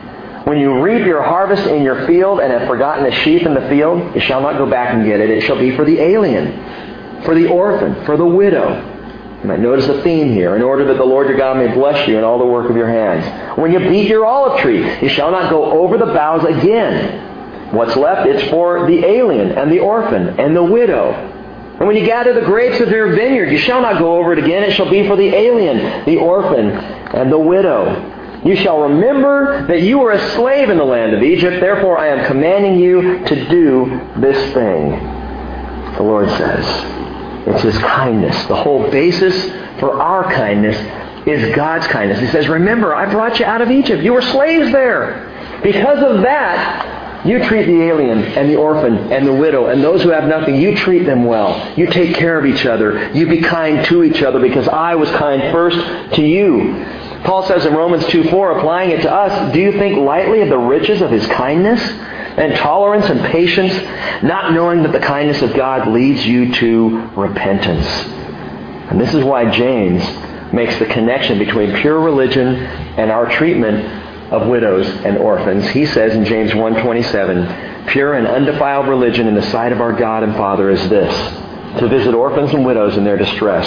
When 0.44 0.56
you 0.56 0.80
reap 0.80 1.04
your 1.04 1.22
harvest 1.22 1.66
in 1.66 1.82
your 1.82 2.06
field 2.06 2.40
and 2.40 2.50
have 2.50 2.66
forgotten 2.66 3.04
a 3.04 3.12
sheep 3.24 3.42
in 3.42 3.52
the 3.52 3.68
field, 3.68 4.14
you 4.14 4.22
shall 4.22 4.40
not 4.40 4.56
go 4.56 4.64
back 4.64 4.94
and 4.94 5.04
get 5.04 5.20
it. 5.20 5.28
It 5.28 5.42
shall 5.42 5.58
be 5.58 5.76
for 5.76 5.84
the 5.84 5.98
alien, 5.98 7.22
for 7.24 7.34
the 7.34 7.46
orphan, 7.46 8.06
for 8.06 8.16
the 8.16 8.24
widow 8.24 8.95
you 9.42 9.48
might 9.48 9.60
notice 9.60 9.86
a 9.86 10.02
theme 10.02 10.32
here. 10.32 10.56
In 10.56 10.62
order 10.62 10.84
that 10.86 10.96
the 10.96 11.04
Lord 11.04 11.28
your 11.28 11.36
God 11.36 11.58
may 11.58 11.72
bless 11.74 12.08
you 12.08 12.18
in 12.18 12.24
all 12.24 12.38
the 12.38 12.46
work 12.46 12.70
of 12.70 12.76
your 12.76 12.88
hands. 12.88 13.58
When 13.58 13.72
you 13.72 13.78
beat 13.78 14.08
your 14.08 14.24
olive 14.24 14.60
tree, 14.60 15.00
you 15.00 15.08
shall 15.10 15.30
not 15.30 15.50
go 15.50 15.82
over 15.82 15.98
the 15.98 16.06
boughs 16.06 16.44
again. 16.44 17.74
What's 17.74 17.96
left, 17.96 18.26
it's 18.28 18.48
for 18.50 18.86
the 18.86 19.04
alien 19.04 19.52
and 19.52 19.70
the 19.70 19.80
orphan 19.80 20.40
and 20.40 20.56
the 20.56 20.62
widow. 20.62 21.12
And 21.78 21.86
when 21.86 21.96
you 21.96 22.06
gather 22.06 22.32
the 22.32 22.46
grapes 22.46 22.80
of 22.80 22.88
your 22.88 23.14
vineyard, 23.14 23.52
you 23.52 23.58
shall 23.58 23.82
not 23.82 23.98
go 23.98 24.16
over 24.16 24.32
it 24.32 24.38
again. 24.38 24.62
It 24.62 24.72
shall 24.72 24.88
be 24.88 25.06
for 25.06 25.16
the 25.16 25.28
alien, 25.28 26.06
the 26.06 26.16
orphan, 26.16 26.70
and 26.70 27.30
the 27.30 27.38
widow. 27.38 28.14
You 28.44 28.56
shall 28.56 28.80
remember 28.80 29.66
that 29.66 29.82
you 29.82 29.98
were 29.98 30.12
a 30.12 30.30
slave 30.30 30.70
in 30.70 30.78
the 30.78 30.84
land 30.84 31.14
of 31.14 31.22
Egypt. 31.22 31.60
Therefore, 31.60 31.98
I 31.98 32.08
am 32.08 32.26
commanding 32.26 32.78
you 32.78 33.24
to 33.26 33.48
do 33.48 34.00
this 34.16 34.54
thing. 34.54 34.90
The 35.96 36.02
Lord 36.02 36.28
says. 36.30 37.05
It's 37.46 37.62
His 37.62 37.78
kindness. 37.78 38.46
The 38.46 38.56
whole 38.56 38.90
basis 38.90 39.44
for 39.78 40.00
our 40.00 40.24
kindness 40.32 40.76
is 41.26 41.54
God's 41.54 41.86
kindness. 41.88 42.20
He 42.20 42.28
says, 42.28 42.48
Remember, 42.48 42.94
I 42.94 43.10
brought 43.10 43.38
you 43.38 43.46
out 43.46 43.60
of 43.60 43.70
Egypt. 43.70 44.02
You 44.02 44.12
were 44.12 44.22
slaves 44.22 44.70
there. 44.72 45.60
Because 45.62 45.98
of 46.02 46.22
that, 46.22 47.24
you 47.26 47.42
treat 47.44 47.66
the 47.66 47.82
alien 47.82 48.22
and 48.22 48.48
the 48.48 48.56
orphan 48.56 49.12
and 49.12 49.26
the 49.26 49.32
widow 49.32 49.66
and 49.66 49.82
those 49.82 50.02
who 50.02 50.10
have 50.10 50.24
nothing. 50.24 50.60
You 50.60 50.76
treat 50.76 51.04
them 51.04 51.24
well. 51.24 51.76
You 51.76 51.86
take 51.86 52.14
care 52.14 52.38
of 52.38 52.46
each 52.46 52.64
other. 52.66 53.10
You 53.12 53.26
be 53.26 53.40
kind 53.40 53.84
to 53.86 54.04
each 54.04 54.22
other 54.22 54.38
because 54.38 54.68
I 54.68 54.94
was 54.94 55.10
kind 55.10 55.52
first 55.52 56.14
to 56.14 56.22
you. 56.22 56.84
Paul 57.24 57.44
says 57.46 57.66
in 57.66 57.74
Romans 57.74 58.06
2 58.06 58.30
4, 58.30 58.58
applying 58.58 58.90
it 58.90 59.02
to 59.02 59.12
us, 59.12 59.52
do 59.52 59.60
you 59.60 59.72
think 59.72 59.98
lightly 59.98 60.42
of 60.42 60.48
the 60.48 60.58
riches 60.58 61.02
of 61.02 61.10
his 61.10 61.26
kindness? 61.26 61.80
And 62.36 62.54
tolerance 62.56 63.06
and 63.06 63.20
patience, 63.20 63.74
not 64.22 64.52
knowing 64.52 64.82
that 64.82 64.92
the 64.92 65.00
kindness 65.00 65.42
of 65.42 65.54
God 65.54 65.88
leads 65.88 66.26
you 66.26 66.52
to 66.54 67.08
repentance. 67.16 67.86
And 68.90 69.00
this 69.00 69.14
is 69.14 69.24
why 69.24 69.50
James 69.50 70.02
makes 70.52 70.78
the 70.78 70.86
connection 70.86 71.38
between 71.38 71.74
pure 71.76 71.98
religion 71.98 72.56
and 72.56 73.10
our 73.10 73.28
treatment 73.30 73.84
of 74.32 74.48
widows 74.48 74.88
and 75.04 75.18
orphans. 75.18 75.68
He 75.68 75.86
says 75.86 76.14
in 76.14 76.24
James 76.24 76.52
1:27, 76.52 77.86
"Pure 77.86 78.14
and 78.14 78.26
undefiled 78.26 78.88
religion 78.88 79.28
in 79.28 79.34
the 79.34 79.42
sight 79.42 79.72
of 79.72 79.80
our 79.80 79.92
God 79.92 80.22
and 80.22 80.34
Father 80.34 80.70
is 80.70 80.88
this: 80.88 81.14
to 81.78 81.88
visit 81.88 82.14
orphans 82.14 82.52
and 82.52 82.64
widows 82.64 82.96
in 82.96 83.04
their 83.04 83.16
distress, 83.16 83.66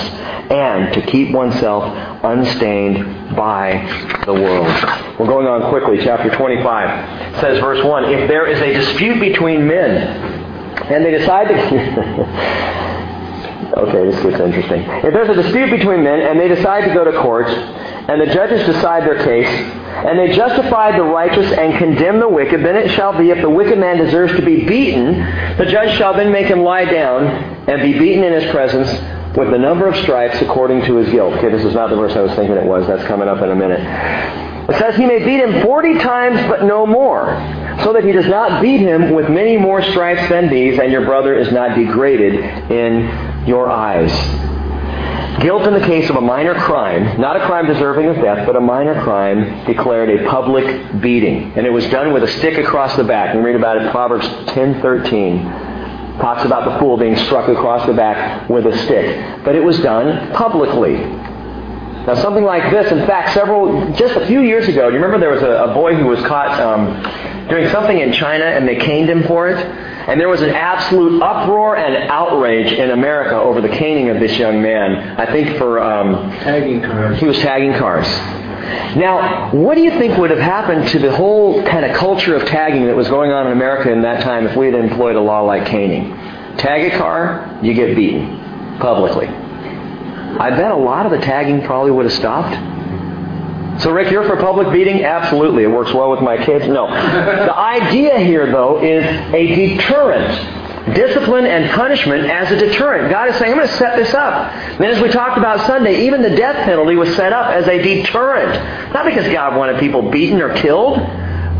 and 0.51 0.93
to 0.93 1.01
keep 1.11 1.31
oneself 1.31 1.83
unstained 2.23 3.35
by 3.35 3.71
the 4.25 4.33
world. 4.33 4.67
We're 5.19 5.27
going 5.27 5.47
on 5.47 5.69
quickly. 5.69 5.99
Chapter 6.03 6.29
25 6.35 7.39
says, 7.39 7.59
verse 7.59 7.83
1 7.83 8.05
If 8.05 8.27
there 8.27 8.47
is 8.47 8.59
a 8.61 8.73
dispute 8.73 9.19
between 9.19 9.67
men, 9.67 10.39
and 10.91 11.05
they 11.05 11.11
decide 11.11 11.47
to. 11.47 12.69
Okay, 13.77 14.09
this 14.09 14.21
gets 14.23 14.39
interesting. 14.39 14.81
If 14.81 15.13
there's 15.13 15.29
a 15.29 15.41
dispute 15.41 15.69
between 15.69 16.03
men 16.03 16.21
and 16.21 16.39
they 16.39 16.47
decide 16.47 16.87
to 16.87 16.93
go 16.93 17.03
to 17.03 17.21
court, 17.21 17.47
and 17.47 18.19
the 18.19 18.25
judges 18.25 18.65
decide 18.65 19.03
their 19.03 19.23
case, 19.23 19.47
and 20.05 20.17
they 20.17 20.35
justify 20.35 20.95
the 20.95 21.03
righteous 21.03 21.51
and 21.51 21.77
condemn 21.77 22.19
the 22.19 22.29
wicked, 22.29 22.63
then 22.63 22.75
it 22.75 22.91
shall 22.91 23.17
be 23.17 23.29
if 23.29 23.41
the 23.41 23.49
wicked 23.49 23.77
man 23.77 23.97
deserves 23.97 24.33
to 24.33 24.41
be 24.41 24.65
beaten, 24.65 25.13
the 25.57 25.65
judge 25.65 25.97
shall 25.97 26.13
then 26.13 26.31
make 26.31 26.47
him 26.47 26.61
lie 26.61 26.85
down 26.85 27.25
and 27.69 27.81
be 27.81 27.97
beaten 27.97 28.23
in 28.23 28.33
his 28.33 28.49
presence 28.51 28.89
with 29.35 29.51
the 29.51 29.57
number 29.57 29.87
of 29.87 29.95
stripes 29.97 30.41
according 30.41 30.83
to 30.85 30.95
his 30.95 31.09
guilt. 31.09 31.33
Okay, 31.35 31.49
this 31.49 31.63
is 31.63 31.73
not 31.73 31.89
the 31.89 31.95
verse 31.95 32.13
I 32.13 32.21
was 32.21 32.33
thinking 32.33 32.55
it 32.55 32.65
was. 32.65 32.87
That's 32.87 33.03
coming 33.05 33.27
up 33.27 33.41
in 33.41 33.49
a 33.51 33.55
minute. 33.55 33.79
It 34.69 34.77
says 34.77 34.95
he 34.95 35.05
may 35.05 35.23
beat 35.23 35.41
him 35.41 35.63
forty 35.63 35.97
times, 35.97 36.39
but 36.47 36.63
no 36.63 36.85
more, 36.85 37.25
so 37.83 37.93
that 37.93 38.03
he 38.03 38.11
does 38.11 38.27
not 38.27 38.61
beat 38.61 38.79
him 38.81 39.11
with 39.11 39.29
many 39.29 39.57
more 39.57 39.81
stripes 39.81 40.29
than 40.29 40.49
these, 40.49 40.79
and 40.79 40.91
your 40.91 41.05
brother 41.05 41.35
is 41.35 41.51
not 41.51 41.75
degraded 41.75 42.35
in 42.71 43.47
your 43.47 43.67
eyes. 43.67 44.11
Guilt 45.41 45.67
in 45.67 45.73
the 45.73 45.85
case 45.85 46.09
of 46.09 46.17
a 46.17 46.21
minor 46.21 46.53
crime, 46.53 47.19
not 47.19 47.37
a 47.37 47.45
crime 47.45 47.65
deserving 47.65 48.07
of 48.07 48.17
death, 48.17 48.45
but 48.45 48.57
a 48.57 48.59
minor 48.59 49.01
crime, 49.03 49.63
declared 49.65 50.09
a 50.09 50.29
public 50.29 51.01
beating. 51.01 51.53
And 51.55 51.65
it 51.65 51.69
was 51.69 51.85
done 51.89 52.11
with 52.11 52.23
a 52.23 52.27
stick 52.27 52.57
across 52.57 52.95
the 52.97 53.05
back. 53.05 53.33
We 53.33 53.41
read 53.41 53.55
about 53.55 53.77
it 53.77 53.83
in 53.83 53.91
Proverbs 53.91 54.27
10.13. 54.27 56.19
Talks 56.19 56.43
about 56.43 56.69
the 56.69 56.79
fool 56.79 56.97
being 56.97 57.15
struck 57.15 57.47
across 57.47 57.87
the 57.87 57.93
back 57.93 58.49
with 58.49 58.65
a 58.65 58.77
stick. 58.79 59.45
But 59.45 59.55
it 59.55 59.63
was 59.63 59.79
done 59.79 60.33
publicly. 60.33 60.97
Now, 62.07 62.15
something 62.15 62.43
like 62.43 62.71
this, 62.71 62.91
in 62.91 63.05
fact, 63.05 63.33
several, 63.33 63.91
just 63.93 64.15
a 64.15 64.25
few 64.25 64.41
years 64.41 64.67
ago, 64.67 64.87
you 64.87 64.95
remember 64.95 65.19
there 65.19 65.31
was 65.31 65.43
a, 65.43 65.65
a 65.69 65.73
boy 65.73 65.95
who 65.95 66.05
was 66.05 66.19
caught 66.25 66.59
um, 66.59 67.47
doing 67.49 67.69
something 67.69 67.99
in 67.99 68.13
China 68.13 68.45
and 68.45 68.67
they 68.67 68.77
caned 68.77 69.09
him 69.09 69.23
for 69.23 69.49
it? 69.49 69.57
And 69.57 70.19
there 70.19 70.29
was 70.29 70.41
an 70.41 70.49
absolute 70.49 71.21
uproar 71.21 71.75
and 71.77 72.09
outrage 72.09 72.71
in 72.71 72.91
America 72.91 73.35
over 73.35 73.61
the 73.61 73.69
caning 73.69 74.09
of 74.09 74.19
this 74.19 74.37
young 74.37 74.61
man. 74.61 75.19
I 75.19 75.25
think 75.31 75.57
for. 75.57 75.79
Um, 75.79 76.31
tagging 76.39 76.81
cars. 76.81 77.19
He 77.19 77.25
was 77.25 77.37
tagging 77.39 77.73
cars. 77.73 78.07
Now, 78.95 79.51
what 79.51 79.75
do 79.75 79.81
you 79.81 79.91
think 79.91 80.17
would 80.17 80.31
have 80.31 80.39
happened 80.39 80.87
to 80.89 80.99
the 80.99 81.15
whole 81.15 81.63
kind 81.63 81.85
of 81.85 81.95
culture 81.95 82.35
of 82.35 82.45
tagging 82.47 82.85
that 82.85 82.95
was 82.95 83.07
going 83.07 83.31
on 83.31 83.47
in 83.47 83.53
America 83.53 83.91
in 83.91 84.01
that 84.01 84.23
time 84.23 84.47
if 84.47 84.55
we 84.55 84.65
had 84.67 84.75
employed 84.75 85.15
a 85.15 85.21
law 85.21 85.41
like 85.41 85.65
caning? 85.67 86.11
Tag 86.57 86.91
a 86.91 86.97
car, 86.97 87.59
you 87.61 87.73
get 87.73 87.95
beaten 87.95 88.77
publicly. 88.79 89.27
I 90.37 90.49
bet 90.51 90.71
a 90.71 90.75
lot 90.75 91.05
of 91.05 91.11
the 91.11 91.19
tagging 91.19 91.63
probably 91.63 91.91
would 91.91 92.05
have 92.05 92.13
stopped. 92.13 92.55
So, 93.81 93.91
Rick, 93.91 94.11
you're 94.11 94.27
for 94.27 94.35
public 94.35 94.73
beating? 94.73 95.05
Absolutely. 95.05 95.63
It 95.63 95.71
works 95.71 95.93
well 95.93 96.11
with 96.11 96.19
my 96.19 96.43
kids. 96.43 96.67
No. 96.67 96.87
the 96.87 97.55
idea 97.55 98.19
here, 98.19 98.51
though, 98.51 98.83
is 98.83 99.05
a 99.05 99.47
deterrent. 99.55 100.93
Discipline 100.95 101.45
and 101.45 101.69
punishment 101.71 102.25
as 102.25 102.51
a 102.51 102.57
deterrent. 102.57 103.09
God 103.09 103.29
is 103.29 103.35
saying, 103.37 103.53
I'm 103.53 103.57
going 103.57 103.69
to 103.69 103.75
set 103.75 103.95
this 103.95 104.13
up. 104.13 104.51
And 104.51 104.83
as 104.85 105.01
we 105.01 105.07
talked 105.09 105.37
about 105.37 105.65
Sunday, 105.65 106.07
even 106.07 106.21
the 106.21 106.35
death 106.35 106.65
penalty 106.65 106.95
was 106.95 107.15
set 107.15 107.31
up 107.31 107.51
as 107.51 107.67
a 107.67 107.81
deterrent. 107.81 108.93
Not 108.93 109.05
because 109.05 109.31
God 109.31 109.55
wanted 109.55 109.79
people 109.79 110.09
beaten 110.11 110.41
or 110.41 110.53
killed, 110.55 110.97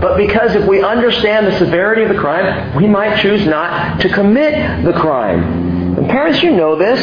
but 0.01 0.17
because 0.17 0.55
if 0.55 0.67
we 0.67 0.81
understand 0.81 1.47
the 1.47 1.57
severity 1.57 2.03
of 2.03 2.09
the 2.09 2.19
crime, 2.19 2.75
we 2.75 2.87
might 2.87 3.21
choose 3.21 3.45
not 3.45 4.01
to 4.01 4.09
commit 4.09 4.83
the 4.83 4.93
crime. 4.93 5.97
And 5.97 6.07
parents, 6.07 6.41
you 6.41 6.51
know 6.51 6.75
this. 6.75 6.99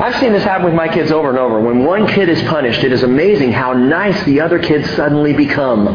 I've 0.00 0.18
seen 0.18 0.32
this 0.32 0.42
happen 0.42 0.64
with 0.64 0.74
my 0.74 0.88
kids 0.88 1.12
over 1.12 1.28
and 1.28 1.38
over. 1.38 1.60
When 1.60 1.84
one 1.84 2.06
kid 2.06 2.30
is 2.30 2.42
punished, 2.44 2.82
it 2.82 2.90
is 2.90 3.02
amazing 3.02 3.52
how 3.52 3.74
nice 3.74 4.24
the 4.24 4.40
other 4.40 4.58
kids 4.58 4.88
suddenly 4.96 5.34
become. 5.34 5.88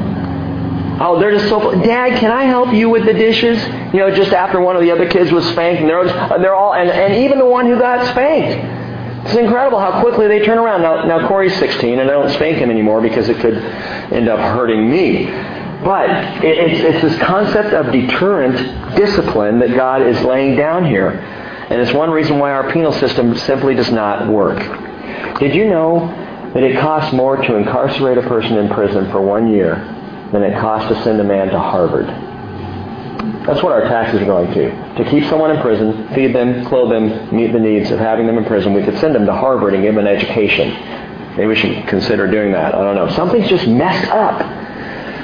Oh, 1.02 1.20
they're 1.20 1.32
just 1.32 1.50
so. 1.50 1.72
Dad, 1.82 2.20
can 2.20 2.32
I 2.32 2.44
help 2.44 2.72
you 2.72 2.90
with 2.90 3.06
the 3.06 3.14
dishes? 3.14 3.62
You 3.94 4.00
know, 4.00 4.16
just 4.16 4.32
after 4.32 4.62
one 4.62 4.76
of 4.76 4.84
the 4.84 4.92
other 4.92 5.10
kids 5.10 5.32
was 5.32 5.44
spanked, 5.50 5.82
and 5.82 5.90
they're 5.90 6.08
uh, 6.08 6.38
they're 6.38 6.54
all, 6.54 6.74
and, 6.74 6.90
and 6.90 7.16
even 7.16 7.40
the 7.40 7.46
one 7.46 7.66
who 7.66 7.80
got 7.80 8.08
spanked. 8.12 8.84
It's 9.26 9.36
incredible 9.36 9.80
how 9.80 10.02
quickly 10.02 10.28
they 10.28 10.46
turn 10.46 10.60
around. 10.60 10.84
Now, 10.84 11.06
now 11.06 11.28
Corey's 11.28 11.58
16, 11.58 12.00
and 12.00 12.10
I 12.10 12.14
don't 12.14 12.30
spank 12.30 12.60
him 12.60 12.70
anymore 12.70 13.02
because 13.02 13.28
it 13.28 13.40
could 13.40 13.58
end 13.58 14.30
up 14.30 14.40
hurting 14.40 14.88
me. 14.88 15.26
But 15.26 16.44
it, 16.46 16.58
it's, 16.60 16.80
it's 16.80 17.02
this 17.02 17.24
concept 17.24 17.74
of 17.74 17.92
deterrent 17.92 18.96
discipline 18.96 19.58
that 19.60 19.76
God 19.76 20.04
is 20.04 20.22
laying 20.22 20.56
down 20.56 20.86
here. 20.86 21.20
And 21.70 21.82
it's 21.82 21.94
one 21.94 22.12
reason 22.12 22.40
why 22.40 22.52
our 22.52 22.72
penal 22.72 22.92
system 22.92 23.36
simply 23.36 23.76
does 23.76 23.92
not 23.92 24.28
work. 24.28 24.60
Did 25.40 25.56
you 25.56 25.68
know 25.68 26.08
that 26.54 26.64
it 26.64 26.80
costs 26.80 27.14
more 27.14 27.38
to 27.38 27.56
incarcerate 27.56 28.18
a 28.18 28.22
person 28.22 28.58
in 28.58 28.70
prison 28.70 29.12
for 29.12 29.22
one 29.22 29.52
year 29.52 29.76
than 30.32 30.44
it 30.44 30.60
costs 30.60 30.90
to 30.90 31.04
send 31.04 31.20
a 31.20 31.24
man 31.24 31.50
to 31.50 31.60
Harvard? 31.60 32.08
That's 33.46 33.62
what 33.62 33.74
our 33.74 33.82
taxes 33.82 34.22
are 34.22 34.26
going 34.26 34.52
to. 34.54 34.72
To 35.04 35.10
keep 35.10 35.26
someone 35.26 35.52
in 35.52 35.62
prison, 35.62 36.08
feed 36.16 36.34
them, 36.34 36.66
clothe 36.66 36.92
them, 36.92 37.36
meet 37.36 37.52
the 37.52 37.60
needs 37.60 37.92
of 37.92 38.00
having 38.00 38.26
them 38.26 38.38
in 38.38 38.46
prison, 38.46 38.74
we 38.74 38.84
could 38.84 38.98
send 39.00 39.14
them 39.14 39.26
to 39.26 39.34
Harvard 39.34 39.74
and 39.74 39.84
give 39.84 39.96
them 39.96 40.06
an 40.06 40.16
education. 40.16 40.70
Maybe 41.36 41.48
we 41.48 41.56
should 41.56 41.88
consider 41.88 42.30
doing 42.30 42.52
that. 42.54 42.74
I 42.74 42.82
don't 42.82 42.96
know. 42.96 43.10
Something's 43.10 43.50
just 43.50 43.68
messed 43.68 44.10
up. 44.12 44.65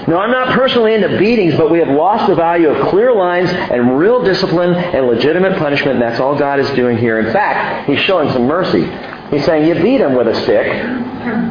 No, 0.07 0.17
I'm 0.17 0.31
not 0.31 0.57
personally 0.57 0.93
into 0.93 1.17
beatings, 1.17 1.55
but 1.55 1.69
we 1.69 1.79
have 1.79 1.89
lost 1.89 2.27
the 2.27 2.35
value 2.35 2.69
of 2.69 2.89
clear 2.89 3.13
lines 3.13 3.49
and 3.49 3.97
real 3.97 4.23
discipline 4.23 4.73
and 4.73 5.07
legitimate 5.07 5.57
punishment, 5.57 5.93
and 5.93 6.01
that's 6.01 6.19
all 6.19 6.37
God 6.37 6.59
is 6.59 6.69
doing 6.71 6.97
here. 6.97 7.19
In 7.19 7.31
fact, 7.31 7.89
He's 7.89 7.99
showing 7.99 8.31
some 8.31 8.47
mercy. 8.47 8.85
He's 9.31 9.45
saying 9.45 9.65
you 9.65 9.81
beat 9.81 10.01
him 10.01 10.13
with 10.13 10.27
a 10.27 10.35
stick, 10.41 10.67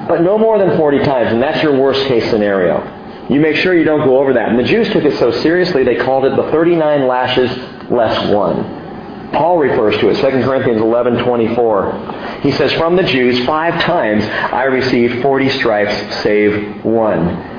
but 0.06 0.20
no 0.20 0.36
more 0.36 0.58
than 0.58 0.76
40 0.76 0.98
times, 0.98 1.32
and 1.32 1.42
that's 1.42 1.62
your 1.62 1.80
worst 1.80 2.06
case 2.06 2.28
scenario. 2.28 2.98
You 3.30 3.40
make 3.40 3.56
sure 3.56 3.74
you 3.74 3.84
don't 3.84 4.04
go 4.04 4.18
over 4.18 4.34
that. 4.34 4.50
And 4.50 4.58
the 4.58 4.64
Jews 4.64 4.90
took 4.90 5.04
it 5.04 5.18
so 5.18 5.30
seriously 5.30 5.82
they 5.84 5.96
called 5.96 6.26
it 6.26 6.36
the 6.36 6.50
39 6.50 7.06
lashes 7.06 7.50
less 7.90 8.28
one. 8.34 9.30
Paul 9.32 9.58
refers 9.58 9.96
to 9.98 10.08
it, 10.08 10.16
2 10.16 10.42
Corinthians 10.42 10.82
11:24. 10.82 12.40
He 12.42 12.50
says, 12.50 12.72
"From 12.72 12.96
the 12.96 13.04
Jews 13.04 13.44
five 13.46 13.80
times 13.82 14.24
I 14.26 14.64
received 14.64 15.22
40 15.22 15.48
stripes 15.50 15.94
save 16.16 16.84
one." 16.84 17.49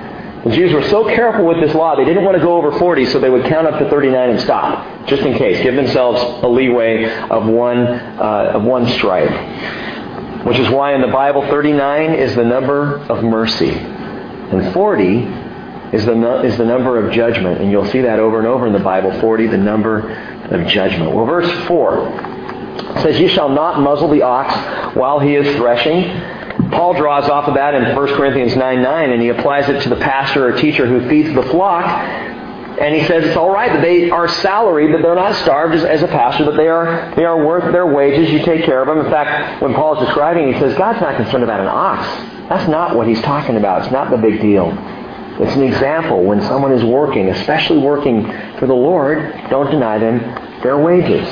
The 0.44 0.50
Jews 0.50 0.74
were 0.74 0.88
so 0.90 1.06
careful 1.06 1.46
with 1.46 1.60
this 1.62 1.76
law, 1.76 1.96
they 1.96 2.06
didn't 2.06 2.24
want 2.24 2.36
to 2.36 2.44
go 2.44 2.58
over 2.58 2.78
40, 2.80 3.06
so 3.06 3.20
they 3.20 3.30
would 3.30 3.46
count 3.46 3.68
up 3.68 3.78
to 3.80 3.88
39 3.90 4.30
and 4.32 4.42
stop, 4.42 5.08
just 5.08 5.22
in 5.22 5.38
case. 5.38 5.62
Give 5.62 5.76
themselves 5.76 6.20
a 6.44 6.48
leeway 6.48 7.06
of 7.30 7.46
one, 7.46 7.78
uh, 7.78 8.54
of 8.56 8.64
one 8.64 8.88
stripe. 8.88 9.30
Which 10.46 10.58
is 10.58 10.68
why 10.70 10.96
in 10.96 11.02
the 11.02 11.08
Bible, 11.08 11.44
39 11.48 12.14
is 12.16 12.34
the 12.36 12.44
number 12.44 12.98
of 13.04 13.24
mercy. 13.24 13.70
And 13.70 14.74
40 14.74 15.18
is 15.96 16.06
the, 16.06 16.42
is 16.44 16.58
the 16.58 16.66
number 16.66 16.98
of 16.98 17.14
judgment. 17.14 17.62
And 17.62 17.70
you'll 17.70 17.86
see 17.86 18.02
that 18.02 18.18
over 18.18 18.40
and 18.40 18.48
over 18.48 18.66
in 18.66 18.74
the 18.74 18.80
Bible 18.80 19.12
40, 19.20 19.48
the 19.48 19.58
number 19.58 20.10
of 20.46 20.66
judgment. 20.68 21.14
Well, 21.14 21.28
verse 21.28 21.52
4 21.68 23.02
says, 23.02 23.20
You 23.20 23.28
shall 23.28 23.50
not 23.50 23.80
muzzle 23.80 24.10
the 24.10 24.24
ox 24.24 24.96
while 24.96 25.20
he 25.20 25.36
is 25.36 25.56
threshing. 25.58 26.41
Paul 26.72 26.94
draws 26.94 27.30
off 27.30 27.48
of 27.48 27.56
that 27.56 27.74
in 27.74 27.96
1 27.96 28.08
Corinthians 28.16 28.56
9 28.56 28.82
9, 28.82 29.10
and 29.12 29.22
he 29.22 29.30
applies 29.30 29.70
it 29.70 29.82
to 29.84 29.90
the 29.90 29.98
pastor 29.98 30.48
or 30.48 30.58
teacher 30.58 30.88
who 30.88 31.08
feeds 31.10 31.34
the 31.34 31.44
flock. 31.44 31.86
And 31.86 32.96
he 32.96 33.06
says 33.06 33.26
it's 33.26 33.38
all 33.38 33.52
right 33.52 33.72
that 33.72 33.82
they 33.82 34.10
are 34.10 34.28
salaried, 34.28 34.94
that 34.94 35.04
they're 35.04 35.14
not 35.14 35.36
starved 35.36 35.76
as, 35.76 35.84
as, 35.84 36.02
a 36.02 36.08
pastor, 36.08 36.46
that 36.46 36.58
they 36.58 36.68
are, 36.68 37.14
they 37.16 37.26
are 37.26 37.46
worth 37.46 37.72
their 37.72 37.86
wages. 37.86 38.32
You 38.32 38.40
take 38.44 38.64
care 38.66 38.82
of 38.82 38.88
them. 38.88 39.06
In 39.06 39.12
fact, 39.12 39.62
when 39.62 39.76
Paul 39.76 40.00
is 40.00 40.08
describing, 40.08 40.52
he 40.52 40.60
says 40.60 40.76
God's 40.78 41.02
not 41.02 41.16
concerned 41.18 41.44
about 41.44 41.60
an 41.60 41.68
ox. 41.68 42.08
That's 42.50 42.68
not 42.70 42.96
what 42.96 43.08
he's 43.08 43.22
talking 43.22 43.58
about. 43.58 43.84
It's 43.84 43.92
not 43.92 44.10
the 44.10 44.18
big 44.18 44.42
deal. 44.42 44.72
It's 45.40 45.56
an 45.56 45.64
example 45.64 46.24
when 46.24 46.42
someone 46.42 46.72
is 46.72 46.84
working, 46.84 47.30
especially 47.30 47.80
working 47.80 48.26
for 48.58 48.68
the 48.68 48.74
Lord, 48.74 49.32
don't 49.50 49.70
deny 49.70 49.98
them 49.98 50.20
their 50.62 50.78
wages. 50.78 51.28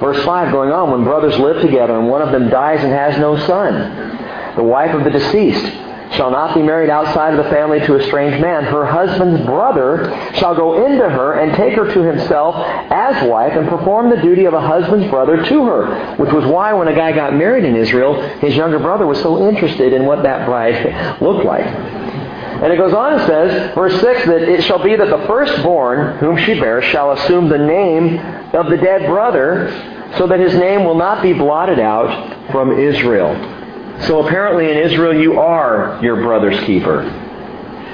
Verse 0.00 0.22
5 0.24 0.52
going 0.52 0.70
on, 0.70 0.90
when 0.90 1.04
brothers 1.04 1.38
live 1.38 1.60
together 1.60 1.98
and 1.98 2.08
one 2.08 2.22
of 2.22 2.32
them 2.32 2.48
dies 2.48 2.82
and 2.82 2.92
has 2.92 3.18
no 3.18 3.36
son, 3.46 4.16
the 4.56 4.62
wife 4.62 4.94
of 4.94 5.04
the 5.04 5.10
deceased 5.10 5.64
shall 6.12 6.30
not 6.30 6.54
be 6.54 6.62
married 6.62 6.90
outside 6.90 7.34
of 7.34 7.44
the 7.44 7.50
family 7.50 7.78
to 7.80 7.94
a 7.96 8.02
strange 8.06 8.40
man. 8.40 8.64
Her 8.64 8.84
husband's 8.84 9.46
brother 9.46 10.10
shall 10.34 10.54
go 10.54 10.84
into 10.84 11.08
her 11.08 11.34
and 11.34 11.56
take 11.56 11.74
her 11.74 11.92
to 11.92 12.02
himself 12.02 12.56
as 12.90 13.28
wife 13.28 13.52
and 13.52 13.68
perform 13.68 14.10
the 14.10 14.20
duty 14.20 14.44
of 14.44 14.54
a 14.54 14.60
husband's 14.60 15.08
brother 15.08 15.44
to 15.44 15.64
her. 15.66 16.16
Which 16.16 16.32
was 16.32 16.44
why 16.46 16.72
when 16.72 16.88
a 16.88 16.94
guy 16.94 17.12
got 17.12 17.34
married 17.34 17.64
in 17.64 17.76
Israel, 17.76 18.20
his 18.40 18.54
younger 18.56 18.78
brother 18.78 19.06
was 19.06 19.20
so 19.22 19.48
interested 19.48 19.92
in 19.92 20.04
what 20.04 20.22
that 20.24 20.46
bride 20.46 21.20
looked 21.22 21.44
like. 21.44 21.64
And 21.64 22.72
it 22.72 22.76
goes 22.76 22.92
on 22.92 23.14
and 23.14 23.26
says, 23.26 23.74
verse 23.74 23.98
6, 24.00 24.26
that 24.26 24.42
it 24.42 24.64
shall 24.64 24.82
be 24.82 24.96
that 24.96 25.08
the 25.08 25.26
firstborn 25.26 26.18
whom 26.18 26.36
she 26.36 26.58
bears 26.58 26.84
shall 26.86 27.12
assume 27.12 27.48
the 27.48 27.56
name 27.56 28.18
of 28.52 28.68
the 28.68 28.76
dead 28.76 29.06
brother, 29.06 29.70
so 30.18 30.26
that 30.26 30.40
his 30.40 30.54
name 30.54 30.84
will 30.84 30.96
not 30.96 31.22
be 31.22 31.32
blotted 31.32 31.78
out 31.78 32.50
from 32.50 32.78
Israel. 32.78 33.59
So 34.06 34.26
apparently 34.26 34.70
in 34.70 34.78
Israel 34.78 35.14
you 35.14 35.38
are 35.38 35.98
your 36.02 36.16
brother's 36.16 36.58
keeper. 36.64 37.02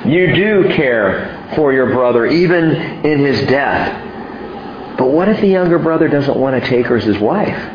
You 0.05 0.35
do 0.35 0.69
care 0.75 1.53
for 1.57 1.73
your 1.73 1.91
brother, 1.91 2.27
even 2.27 2.71
in 3.05 3.19
his 3.21 3.41
death. 3.49 4.99
But 4.99 5.11
what 5.11 5.29
if 5.29 5.41
the 5.41 5.49
younger 5.49 5.79
brother 5.79 6.09
doesn't 6.09 6.37
want 6.37 6.63
to 6.63 6.69
take 6.69 6.87
her 6.87 6.97
as 6.97 7.05
his 7.05 7.19
wife? 7.19 7.73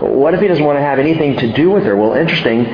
What 0.00 0.34
if 0.34 0.40
he 0.40 0.48
doesn't 0.48 0.64
want 0.64 0.76
to 0.76 0.82
have 0.82 0.98
anything 0.98 1.36
to 1.38 1.52
do 1.52 1.70
with 1.70 1.84
her? 1.84 1.96
Well, 1.96 2.14
interesting 2.14 2.64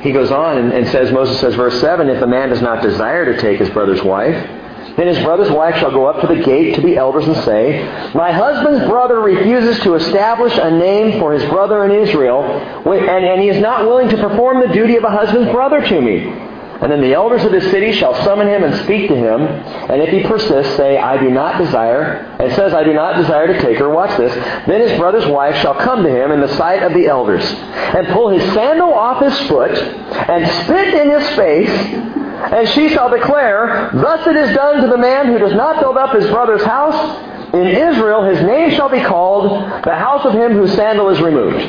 he 0.00 0.12
goes 0.12 0.30
on 0.30 0.72
and, 0.72 0.88
says, 0.88 1.12
Moses 1.12 1.38
says, 1.40 1.54
verse 1.54 1.78
7, 1.80 2.08
if 2.08 2.22
a 2.22 2.26
man 2.26 2.48
does 2.48 2.62
not 2.62 2.82
desire 2.82 3.32
to 3.32 3.40
take 3.40 3.58
his 3.58 3.68
brother's 3.70 4.02
wife, 4.02 4.59
then 5.00 5.14
his 5.14 5.24
brother's 5.24 5.50
wife 5.50 5.76
shall 5.76 5.90
go 5.90 6.04
up 6.04 6.20
to 6.20 6.26
the 6.26 6.42
gate 6.42 6.74
to 6.74 6.82
the 6.82 6.96
elders 6.96 7.26
and 7.26 7.36
say, 7.38 7.82
My 8.14 8.32
husband's 8.32 8.86
brother 8.86 9.20
refuses 9.20 9.82
to 9.84 9.94
establish 9.94 10.56
a 10.58 10.70
name 10.70 11.18
for 11.18 11.32
his 11.32 11.42
brother 11.48 11.84
in 11.86 11.90
Israel, 11.90 12.42
and, 12.44 13.24
and 13.24 13.40
he 13.40 13.48
is 13.48 13.60
not 13.62 13.86
willing 13.86 14.10
to 14.10 14.16
perform 14.18 14.60
the 14.60 14.74
duty 14.74 14.96
of 14.96 15.04
a 15.04 15.10
husband's 15.10 15.50
brother 15.52 15.80
to 15.80 16.00
me. 16.02 16.50
And 16.80 16.90
then 16.90 17.02
the 17.02 17.12
elders 17.12 17.44
of 17.44 17.52
the 17.52 17.60
city 17.60 17.92
shall 17.92 18.14
summon 18.24 18.48
him 18.48 18.64
and 18.64 18.74
speak 18.84 19.08
to 19.08 19.14
him. 19.14 19.42
And 19.42 20.00
if 20.00 20.08
he 20.08 20.22
persists, 20.22 20.76
say, 20.76 20.96
I 20.96 21.18
do 21.18 21.30
not 21.30 21.58
desire, 21.58 22.24
and 22.38 22.50
says, 22.54 22.72
I 22.72 22.84
do 22.84 22.94
not 22.94 23.16
desire 23.16 23.46
to 23.48 23.60
take 23.60 23.76
her. 23.78 23.90
Watch 23.90 24.16
this. 24.16 24.34
Then 24.66 24.80
his 24.80 24.98
brother's 24.98 25.26
wife 25.26 25.56
shall 25.56 25.74
come 25.74 26.02
to 26.02 26.08
him 26.08 26.30
in 26.32 26.40
the 26.40 26.56
sight 26.56 26.82
of 26.82 26.94
the 26.94 27.06
elders, 27.06 27.44
and 27.44 28.06
pull 28.08 28.30
his 28.30 28.42
sandal 28.54 28.94
off 28.94 29.22
his 29.22 29.38
foot, 29.48 29.72
and 29.72 30.64
spit 30.64 30.94
in 30.94 31.10
his 31.10 31.28
face, 31.36 32.29
and 32.42 32.68
she 32.70 32.88
shall 32.88 33.10
declare, 33.10 33.90
Thus 33.92 34.26
it 34.26 34.36
is 34.36 34.54
done 34.54 34.82
to 34.82 34.88
the 34.88 34.98
man 34.98 35.26
who 35.26 35.38
does 35.38 35.54
not 35.54 35.80
build 35.80 35.96
up 35.96 36.14
his 36.14 36.26
brother's 36.30 36.62
house. 36.62 37.54
In 37.54 37.66
Israel 37.66 38.22
his 38.24 38.40
name 38.42 38.70
shall 38.70 38.88
be 38.88 39.00
called 39.00 39.50
the 39.84 39.94
house 39.94 40.24
of 40.24 40.32
him 40.32 40.52
whose 40.52 40.72
sandal 40.74 41.08
is 41.10 41.20
removed. 41.20 41.60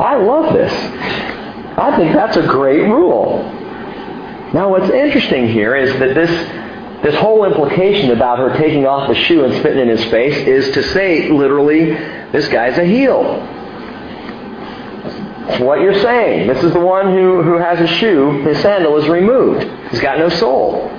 I 0.00 0.16
love 0.16 0.52
this. 0.52 0.72
I 1.76 1.96
think 1.96 2.14
that's 2.14 2.36
a 2.36 2.46
great 2.46 2.82
rule. 2.82 3.42
Now, 4.52 4.70
what's 4.70 4.90
interesting 4.90 5.48
here 5.48 5.74
is 5.74 5.92
that 5.98 6.14
this, 6.14 6.30
this 7.02 7.14
whole 7.16 7.44
implication 7.44 8.12
about 8.12 8.38
her 8.38 8.56
taking 8.56 8.86
off 8.86 9.08
the 9.08 9.14
shoe 9.14 9.44
and 9.44 9.52
spitting 9.54 9.80
in 9.80 9.88
his 9.88 10.04
face 10.06 10.36
is 10.46 10.72
to 10.74 10.82
say, 10.92 11.28
literally, 11.30 11.86
this 12.30 12.46
guy's 12.48 12.78
a 12.78 12.84
heel. 12.84 13.40
What 15.60 15.80
you're 15.80 16.00
saying. 16.00 16.48
This 16.48 16.64
is 16.64 16.72
the 16.72 16.80
one 16.80 17.12
who, 17.12 17.42
who 17.42 17.58
has 17.58 17.78
a 17.78 17.86
shoe, 17.98 18.42
his 18.42 18.60
sandal 18.62 18.96
is 18.96 19.06
removed. 19.08 19.62
He's 19.90 20.00
got 20.00 20.18
no 20.18 20.28
stuff. 20.30 20.90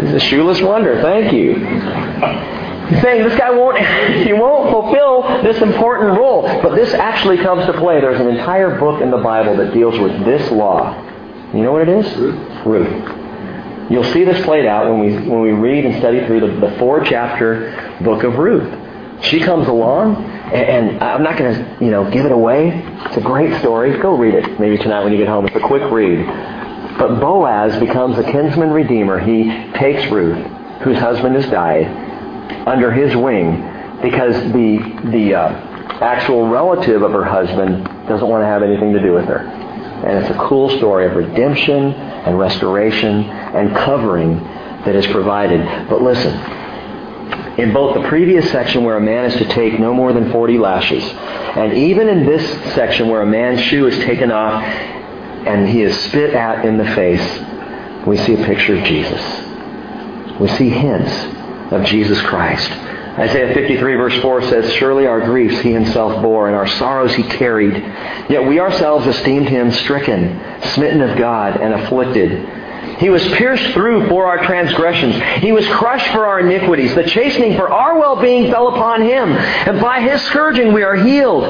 He's 0.00 0.12
a 0.12 0.20
shoeless 0.20 0.60
wonder. 0.60 1.00
Thank 1.00 1.32
you. 1.32 1.54
He's 1.54 3.02
saying 3.02 3.22
this 3.22 3.38
guy 3.38 3.50
won't, 3.50 3.78
he 4.26 4.32
won't 4.32 4.70
fulfill 4.70 5.42
this 5.44 5.62
important 5.62 6.18
role. 6.18 6.42
But 6.42 6.74
this 6.74 6.92
actually 6.92 7.38
comes 7.38 7.64
to 7.66 7.72
play. 7.74 8.00
There's 8.00 8.20
an 8.20 8.28
entire 8.28 8.78
book 8.78 9.00
in 9.00 9.12
the 9.12 9.18
Bible 9.18 9.56
that 9.58 9.72
deals 9.72 9.98
with 9.98 10.24
this 10.24 10.50
law. 10.50 11.00
You 11.54 11.62
know 11.62 11.72
what 11.72 11.88
it 11.88 12.04
is? 12.04 12.16
Ruth. 12.16 12.66
Ruth. 12.66 13.90
You'll 13.90 14.12
see 14.12 14.24
this 14.24 14.44
played 14.44 14.66
out 14.66 14.90
when 14.90 15.00
we, 15.00 15.28
when 15.28 15.40
we 15.40 15.52
read 15.52 15.84
and 15.84 15.98
study 15.98 16.26
through 16.26 16.40
the, 16.40 16.68
the 16.68 16.76
four 16.78 17.02
chapter 17.04 17.96
book 18.02 18.24
of 18.24 18.34
Ruth. 18.36 18.89
She 19.22 19.40
comes 19.40 19.68
along, 19.68 20.16
and, 20.16 20.54
and 20.54 21.02
I'm 21.02 21.22
not 21.22 21.38
going 21.38 21.54
to, 21.54 21.84
you 21.84 21.90
know, 21.90 22.10
give 22.10 22.24
it 22.24 22.32
away. 22.32 22.70
It's 23.06 23.16
a 23.16 23.20
great 23.20 23.60
story. 23.60 23.98
Go 24.00 24.16
read 24.16 24.34
it 24.34 24.58
maybe 24.58 24.78
tonight 24.78 25.04
when 25.04 25.12
you 25.12 25.18
get 25.18 25.28
home. 25.28 25.46
It's 25.46 25.56
a 25.56 25.60
quick 25.60 25.90
read. 25.90 26.26
But 26.98 27.20
Boaz 27.20 27.78
becomes 27.78 28.18
a 28.18 28.24
kinsman 28.24 28.70
redeemer. 28.70 29.18
He 29.18 29.44
takes 29.72 30.10
Ruth, 30.10 30.44
whose 30.82 30.98
husband 30.98 31.34
has 31.36 31.46
died, 31.50 31.86
under 32.66 32.90
his 32.92 33.14
wing 33.16 33.62
because 34.02 34.34
the 34.52 34.78
the 35.10 35.34
uh, 35.34 35.48
actual 36.00 36.48
relative 36.48 37.02
of 37.02 37.12
her 37.12 37.24
husband 37.24 37.84
doesn't 38.08 38.26
want 38.26 38.42
to 38.42 38.46
have 38.46 38.62
anything 38.62 38.92
to 38.92 39.00
do 39.00 39.12
with 39.12 39.26
her. 39.26 39.38
And 39.38 40.24
it's 40.24 40.34
a 40.34 40.38
cool 40.38 40.70
story 40.78 41.06
of 41.06 41.14
redemption 41.14 41.92
and 41.92 42.38
restoration 42.38 43.24
and 43.24 43.76
covering 43.76 44.38
that 44.84 44.94
is 44.94 45.06
provided. 45.08 45.60
But 45.90 46.02
listen, 46.02 46.32
in 47.60 47.72
both 47.72 47.94
the 47.94 48.08
previous 48.08 48.50
section 48.50 48.84
where 48.84 48.96
a 48.96 49.00
man 49.00 49.26
is 49.26 49.36
to 49.36 49.44
take 49.46 49.78
no 49.78 49.92
more 49.92 50.12
than 50.12 50.30
40 50.32 50.58
lashes, 50.58 51.02
and 51.04 51.72
even 51.74 52.08
in 52.08 52.24
this 52.24 52.74
section 52.74 53.08
where 53.08 53.22
a 53.22 53.26
man's 53.26 53.60
shoe 53.60 53.86
is 53.86 53.96
taken 53.98 54.30
off 54.30 54.62
and 54.62 55.68
he 55.68 55.82
is 55.82 55.98
spit 56.04 56.34
at 56.34 56.64
in 56.64 56.76
the 56.76 56.84
face, 56.94 58.06
we 58.06 58.16
see 58.16 58.34
a 58.34 58.44
picture 58.44 58.76
of 58.76 58.84
Jesus. 58.84 59.20
We 60.38 60.48
see 60.48 60.70
hints 60.70 61.72
of 61.72 61.84
Jesus 61.84 62.20
Christ. 62.22 62.70
Isaiah 63.18 63.52
53 63.52 63.94
verse 63.96 64.16
4 64.22 64.42
says, 64.42 64.72
Surely 64.74 65.06
our 65.06 65.20
griefs 65.20 65.60
he 65.60 65.72
himself 65.72 66.22
bore, 66.22 66.46
and 66.46 66.56
our 66.56 66.66
sorrows 66.66 67.14
he 67.14 67.24
carried. 67.24 67.74
Yet 68.30 68.46
we 68.46 68.60
ourselves 68.60 69.06
esteemed 69.06 69.48
him 69.48 69.70
stricken, 69.72 70.40
smitten 70.72 71.02
of 71.02 71.18
God, 71.18 71.60
and 71.60 71.74
afflicted. 71.74 72.30
He 73.00 73.08
was 73.08 73.26
pierced 73.32 73.72
through 73.72 74.08
for 74.08 74.26
our 74.26 74.44
transgressions. 74.44 75.16
He 75.42 75.52
was 75.52 75.66
crushed 75.68 76.12
for 76.12 76.26
our 76.26 76.40
iniquities. 76.40 76.94
The 76.94 77.04
chastening 77.04 77.56
for 77.56 77.72
our 77.72 77.98
well-being 77.98 78.50
fell 78.50 78.68
upon 78.68 79.00
him. 79.00 79.30
And 79.30 79.80
by 79.80 80.02
his 80.02 80.20
scourging 80.22 80.74
we 80.74 80.82
are 80.82 80.94
healed. 80.94 81.44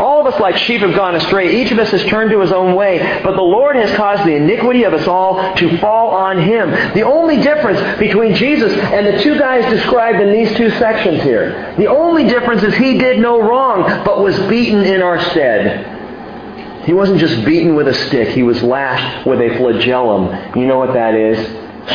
All 0.00 0.20
of 0.20 0.34
us 0.34 0.40
like 0.40 0.56
sheep 0.56 0.80
have 0.80 0.96
gone 0.96 1.14
astray. 1.14 1.62
Each 1.62 1.70
of 1.70 1.78
us 1.78 1.92
has 1.92 2.04
turned 2.04 2.30
to 2.32 2.40
his 2.40 2.50
own 2.50 2.74
way. 2.74 2.98
But 3.22 3.36
the 3.36 3.42
Lord 3.42 3.76
has 3.76 3.96
caused 3.96 4.24
the 4.24 4.34
iniquity 4.34 4.82
of 4.82 4.94
us 4.94 5.06
all 5.06 5.54
to 5.56 5.78
fall 5.78 6.10
on 6.10 6.42
him. 6.42 6.70
The 6.94 7.02
only 7.02 7.40
difference 7.40 7.98
between 7.98 8.34
Jesus 8.34 8.72
and 8.72 9.06
the 9.06 9.22
two 9.22 9.38
guys 9.38 9.64
described 9.72 10.20
in 10.20 10.32
these 10.32 10.56
two 10.56 10.70
sections 10.70 11.22
here, 11.22 11.74
the 11.78 11.86
only 11.86 12.24
difference 12.24 12.64
is 12.64 12.74
he 12.74 12.98
did 12.98 13.20
no 13.20 13.40
wrong, 13.40 13.82
but 14.04 14.20
was 14.20 14.36
beaten 14.48 14.84
in 14.84 15.02
our 15.02 15.20
stead. 15.30 15.95
He 16.86 16.92
wasn't 16.92 17.18
just 17.18 17.44
beaten 17.44 17.74
with 17.74 17.88
a 17.88 17.94
stick. 17.94 18.28
He 18.28 18.44
was 18.44 18.62
lashed 18.62 19.26
with 19.26 19.40
a 19.40 19.56
flagellum. 19.58 20.56
You 20.58 20.66
know 20.66 20.78
what 20.78 20.94
that 20.94 21.14
is? 21.14 21.36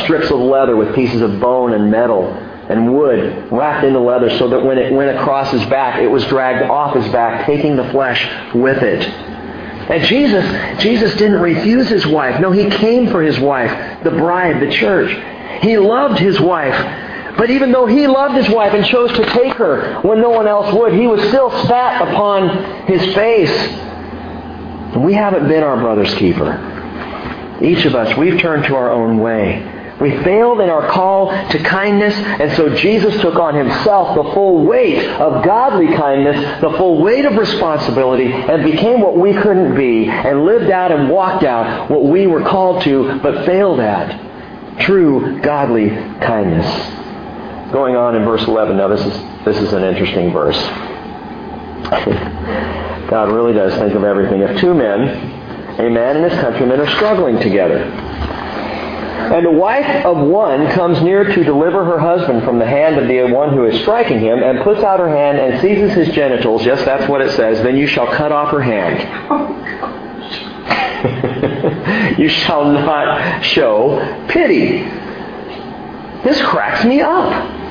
Strips 0.04 0.30
of 0.30 0.38
leather 0.38 0.76
with 0.76 0.94
pieces 0.94 1.22
of 1.22 1.40
bone 1.40 1.72
and 1.72 1.90
metal 1.90 2.28
and 2.68 2.94
wood 2.94 3.50
wrapped 3.50 3.84
into 3.84 3.98
leather 3.98 4.30
so 4.38 4.48
that 4.48 4.62
when 4.62 4.78
it 4.78 4.92
went 4.92 5.16
across 5.16 5.50
his 5.50 5.64
back, 5.66 6.00
it 6.00 6.08
was 6.08 6.24
dragged 6.26 6.70
off 6.70 6.94
his 6.94 7.10
back, 7.12 7.46
taking 7.46 7.76
the 7.76 7.90
flesh 7.90 8.54
with 8.54 8.82
it. 8.82 9.02
And 9.02 10.04
Jesus, 10.04 10.82
Jesus 10.82 11.12
didn't 11.16 11.40
refuse 11.40 11.88
his 11.88 12.06
wife. 12.06 12.40
No, 12.40 12.50
he 12.52 12.70
came 12.70 13.08
for 13.08 13.22
his 13.22 13.40
wife, 13.40 14.04
the 14.04 14.10
bride, 14.10 14.60
the 14.60 14.70
church. 14.70 15.10
He 15.62 15.76
loved 15.76 16.18
his 16.18 16.38
wife. 16.40 17.36
But 17.36 17.50
even 17.50 17.72
though 17.72 17.86
he 17.86 18.06
loved 18.06 18.34
his 18.34 18.48
wife 18.48 18.74
and 18.74 18.84
chose 18.84 19.10
to 19.12 19.24
take 19.30 19.54
her 19.54 20.00
when 20.02 20.20
no 20.20 20.30
one 20.30 20.46
else 20.46 20.72
would, 20.74 20.92
he 20.92 21.06
was 21.06 21.20
still 21.28 21.50
spat 21.64 22.06
upon 22.08 22.86
his 22.86 23.02
face. 23.14 23.50
We 24.96 25.14
haven't 25.14 25.48
been 25.48 25.62
our 25.62 25.78
brother's 25.78 26.14
keeper. 26.14 27.58
Each 27.62 27.84
of 27.84 27.94
us, 27.94 28.16
we've 28.16 28.40
turned 28.40 28.64
to 28.64 28.74
our 28.74 28.90
own 28.90 29.18
way. 29.18 29.80
We 30.00 30.10
failed 30.24 30.60
in 30.60 30.68
our 30.68 30.88
call 30.90 31.30
to 31.30 31.58
kindness, 31.60 32.14
and 32.14 32.56
so 32.56 32.74
Jesus 32.74 33.20
took 33.20 33.36
on 33.36 33.54
himself 33.54 34.16
the 34.16 34.32
full 34.34 34.64
weight 34.64 35.08
of 35.08 35.44
godly 35.44 35.94
kindness, 35.94 36.60
the 36.60 36.70
full 36.76 37.00
weight 37.00 37.24
of 37.24 37.36
responsibility, 37.36 38.32
and 38.32 38.64
became 38.64 39.00
what 39.00 39.16
we 39.16 39.32
couldn't 39.32 39.76
be, 39.76 40.08
and 40.08 40.44
lived 40.44 40.70
out 40.70 40.90
and 40.90 41.08
walked 41.08 41.44
out 41.44 41.88
what 41.88 42.04
we 42.04 42.26
were 42.26 42.42
called 42.42 42.82
to 42.82 43.20
but 43.20 43.46
failed 43.46 43.78
at. 43.78 44.80
True 44.80 45.40
godly 45.40 45.90
kindness. 45.90 46.66
Going 47.72 47.94
on 47.94 48.16
in 48.16 48.24
verse 48.24 48.42
11, 48.42 48.76
now 48.76 48.88
this 48.88 49.06
is, 49.06 49.44
this 49.44 49.58
is 49.58 49.72
an 49.72 49.84
interesting 49.84 50.32
verse. 50.32 50.58
God 53.12 53.30
really 53.30 53.52
does 53.52 53.74
think 53.74 53.92
of 53.92 54.04
everything. 54.04 54.40
If 54.40 54.58
two 54.58 54.72
men, 54.72 55.00
a 55.78 55.90
man 55.90 56.16
and 56.16 56.32
his 56.32 56.40
countrymen, 56.40 56.80
are 56.80 56.88
struggling 56.96 57.38
together, 57.40 57.76
and 57.76 59.44
the 59.44 59.50
wife 59.50 60.06
of 60.06 60.16
one 60.16 60.70
comes 60.70 61.02
near 61.02 61.22
to 61.22 61.44
deliver 61.44 61.84
her 61.84 61.98
husband 61.98 62.42
from 62.42 62.58
the 62.58 62.64
hand 62.64 62.96
of 62.96 63.08
the 63.08 63.24
one 63.24 63.52
who 63.52 63.66
is 63.66 63.78
striking 63.82 64.18
him, 64.18 64.42
and 64.42 64.64
puts 64.64 64.82
out 64.82 64.98
her 64.98 65.10
hand 65.10 65.36
and 65.36 65.60
seizes 65.60 65.92
his 65.92 66.08
genitals, 66.14 66.64
yes, 66.64 66.82
that's 66.86 67.06
what 67.06 67.20
it 67.20 67.36
says, 67.36 67.62
then 67.62 67.76
you 67.76 67.86
shall 67.86 68.06
cut 68.06 68.32
off 68.32 68.50
her 68.50 68.62
hand. 68.62 68.98
you 72.18 72.30
shall 72.30 72.64
not 72.64 73.44
show 73.44 74.24
pity. 74.28 74.84
This 76.24 76.40
cracks 76.40 76.82
me 76.86 77.02
up. 77.02 77.61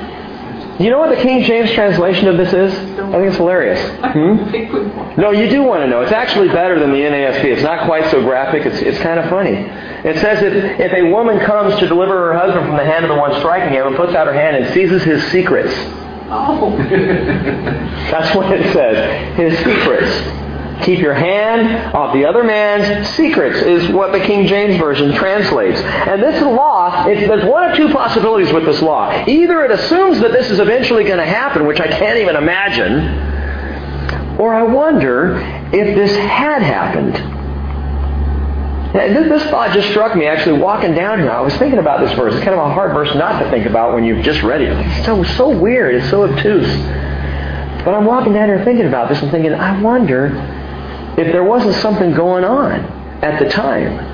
You 0.81 0.89
know 0.89 0.97
what 0.97 1.15
the 1.15 1.21
King 1.21 1.43
James 1.43 1.71
translation 1.73 2.27
of 2.27 2.37
this 2.37 2.51
is? 2.53 2.73
I 2.73 3.11
think 3.11 3.27
it's 3.27 3.37
hilarious. 3.37 3.79
Hmm? 3.99 5.19
No, 5.21 5.29
you 5.29 5.47
do 5.47 5.61
want 5.61 5.83
to 5.83 5.87
know. 5.87 6.01
It's 6.01 6.11
actually 6.11 6.47
better 6.47 6.79
than 6.79 6.91
the 6.91 6.97
NASB. 6.97 7.43
It's 7.43 7.61
not 7.61 7.85
quite 7.85 8.09
so 8.09 8.21
graphic. 8.21 8.65
It's, 8.65 8.81
it's 8.81 8.97
kind 8.97 9.19
of 9.19 9.29
funny. 9.29 9.51
It 9.53 10.17
says 10.19 10.41
if, 10.41 10.79
if 10.79 10.91
a 10.93 11.03
woman 11.11 11.39
comes 11.41 11.77
to 11.79 11.87
deliver 11.87 12.33
her 12.33 12.37
husband 12.37 12.65
from 12.65 12.77
the 12.77 12.85
hand 12.85 13.05
of 13.05 13.09
the 13.09 13.15
one 13.15 13.37
striking 13.39 13.73
him 13.73 13.85
and 13.85 13.95
puts 13.95 14.15
out 14.15 14.25
her 14.25 14.33
hand 14.33 14.55
and 14.55 14.73
seizes 14.73 15.03
his 15.03 15.23
secrets. 15.31 15.71
Oh. 16.33 16.75
That's 18.09 18.35
what 18.35 18.51
it 18.51 18.73
says. 18.73 19.37
His 19.37 19.57
secrets. 19.59 20.40
Keep 20.83 20.99
your 20.99 21.13
hand 21.13 21.95
off 21.95 22.13
the 22.13 22.25
other 22.25 22.43
man's 22.43 23.07
secrets 23.09 23.59
is 23.59 23.91
what 23.91 24.11
the 24.11 24.19
King 24.19 24.47
James 24.47 24.79
Version 24.79 25.13
translates. 25.13 25.79
And 25.79 26.21
this 26.21 26.41
law, 26.41 27.05
there's 27.05 27.45
one 27.45 27.69
of 27.69 27.77
two 27.77 27.89
possibilities 27.89 28.51
with 28.51 28.65
this 28.65 28.81
law. 28.81 29.11
Either 29.27 29.63
it 29.63 29.71
assumes 29.71 30.19
that 30.21 30.31
this 30.31 30.49
is 30.49 30.59
eventually 30.59 31.03
going 31.03 31.19
to 31.19 31.25
happen, 31.25 31.67
which 31.67 31.79
I 31.79 31.87
can't 31.87 32.17
even 32.17 32.35
imagine, 32.35 34.39
or 34.39 34.53
I 34.53 34.63
wonder 34.63 35.37
if 35.71 35.95
this 35.95 36.15
had 36.15 36.63
happened. 36.63 37.13
This, 38.93 39.29
this 39.29 39.43
thought 39.51 39.73
just 39.73 39.89
struck 39.89 40.17
me 40.17 40.25
actually 40.25 40.59
walking 40.59 40.95
down 40.95 41.19
here. 41.19 41.31
I 41.31 41.41
was 41.41 41.55
thinking 41.57 41.79
about 41.79 42.01
this 42.01 42.11
verse. 42.13 42.33
It's 42.33 42.43
kind 42.43 42.59
of 42.59 42.65
a 42.65 42.73
hard 42.73 42.93
verse 42.93 43.13
not 43.15 43.41
to 43.41 43.49
think 43.49 43.65
about 43.65 43.93
when 43.93 44.03
you've 44.03 44.25
just 44.25 44.41
read 44.41 44.61
it. 44.61 44.73
It's 44.73 45.05
so, 45.05 45.23
so 45.23 45.49
weird. 45.49 45.95
It's 45.95 46.09
so 46.09 46.23
obtuse. 46.23 46.67
But 47.85 47.93
I'm 47.93 48.05
walking 48.05 48.33
down 48.33 48.49
here 48.49 48.63
thinking 48.65 48.87
about 48.87 49.09
this 49.09 49.21
and 49.21 49.31
thinking, 49.31 49.53
I 49.53 49.81
wonder 49.81 50.29
if 51.17 51.31
there 51.31 51.43
wasn't 51.43 51.75
something 51.75 52.13
going 52.13 52.43
on 52.43 52.79
at 53.23 53.39
the 53.39 53.49
time 53.49 54.11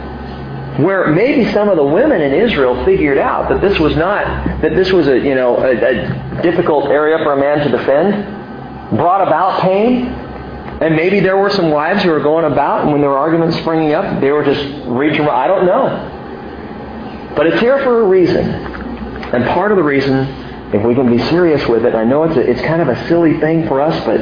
where 0.83 1.07
maybe 1.07 1.51
some 1.53 1.69
of 1.69 1.77
the 1.77 1.83
women 1.83 2.21
in 2.21 2.33
Israel 2.33 2.85
figured 2.85 3.17
out 3.17 3.49
that 3.49 3.61
this 3.61 3.79
was 3.79 3.95
not 3.95 4.61
that 4.61 4.75
this 4.75 4.91
was 4.91 5.07
a 5.07 5.17
you 5.17 5.33
know 5.33 5.57
a, 5.57 5.71
a 5.71 6.41
difficult 6.43 6.85
area 6.85 7.17
for 7.23 7.33
a 7.33 7.39
man 7.39 7.65
to 7.65 7.75
defend, 7.75 8.95
brought 8.95 9.27
about 9.27 9.61
pain, 9.61 10.05
and 10.05 10.95
maybe 10.95 11.19
there 11.19 11.37
were 11.37 11.49
some 11.49 11.71
wives 11.71 12.03
who 12.03 12.09
were 12.09 12.19
going 12.19 12.45
about, 12.45 12.83
and 12.83 12.91
when 12.91 13.01
there 13.01 13.09
were 13.09 13.17
arguments 13.17 13.57
springing 13.57 13.93
up, 13.93 14.21
they 14.21 14.31
were 14.31 14.43
just 14.43 14.61
reaching. 14.85 15.27
I 15.27 15.47
don't 15.47 15.65
know, 15.65 17.33
but 17.35 17.47
it's 17.47 17.59
here 17.59 17.79
for 17.83 18.01
a 18.01 18.03
reason, 18.03 18.45
and 18.45 19.45
part 19.45 19.71
of 19.71 19.77
the 19.77 19.83
reason, 19.83 20.27
if 20.75 20.85
we 20.85 20.93
can 20.93 21.09
be 21.09 21.23
serious 21.29 21.67
with 21.67 21.85
it, 21.85 21.95
I 21.95 22.03
know 22.03 22.23
it's 22.23 22.37
a, 22.37 22.41
it's 22.41 22.61
kind 22.61 22.83
of 22.83 22.87
a 22.87 23.07
silly 23.07 23.39
thing 23.39 23.67
for 23.67 23.81
us, 23.81 24.05
but 24.05 24.19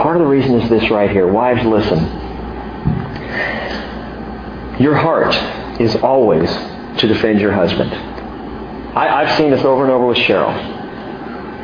Part 0.00 0.16
of 0.16 0.22
the 0.22 0.28
reason 0.28 0.60
is 0.60 0.70
this 0.70 0.90
right 0.90 1.10
here. 1.10 1.30
Wives, 1.30 1.64
listen. 1.66 1.98
Your 4.80 4.94
heart 4.94 5.34
is 5.80 5.96
always 5.96 6.50
to 6.98 7.06
defend 7.06 7.40
your 7.40 7.52
husband. 7.52 7.92
I, 8.96 9.24
have 9.24 9.36
seen 9.36 9.50
this 9.50 9.64
over 9.64 9.84
and 9.84 9.92
over 9.92 10.06
with 10.06 10.18
Cheryl. 10.18 10.54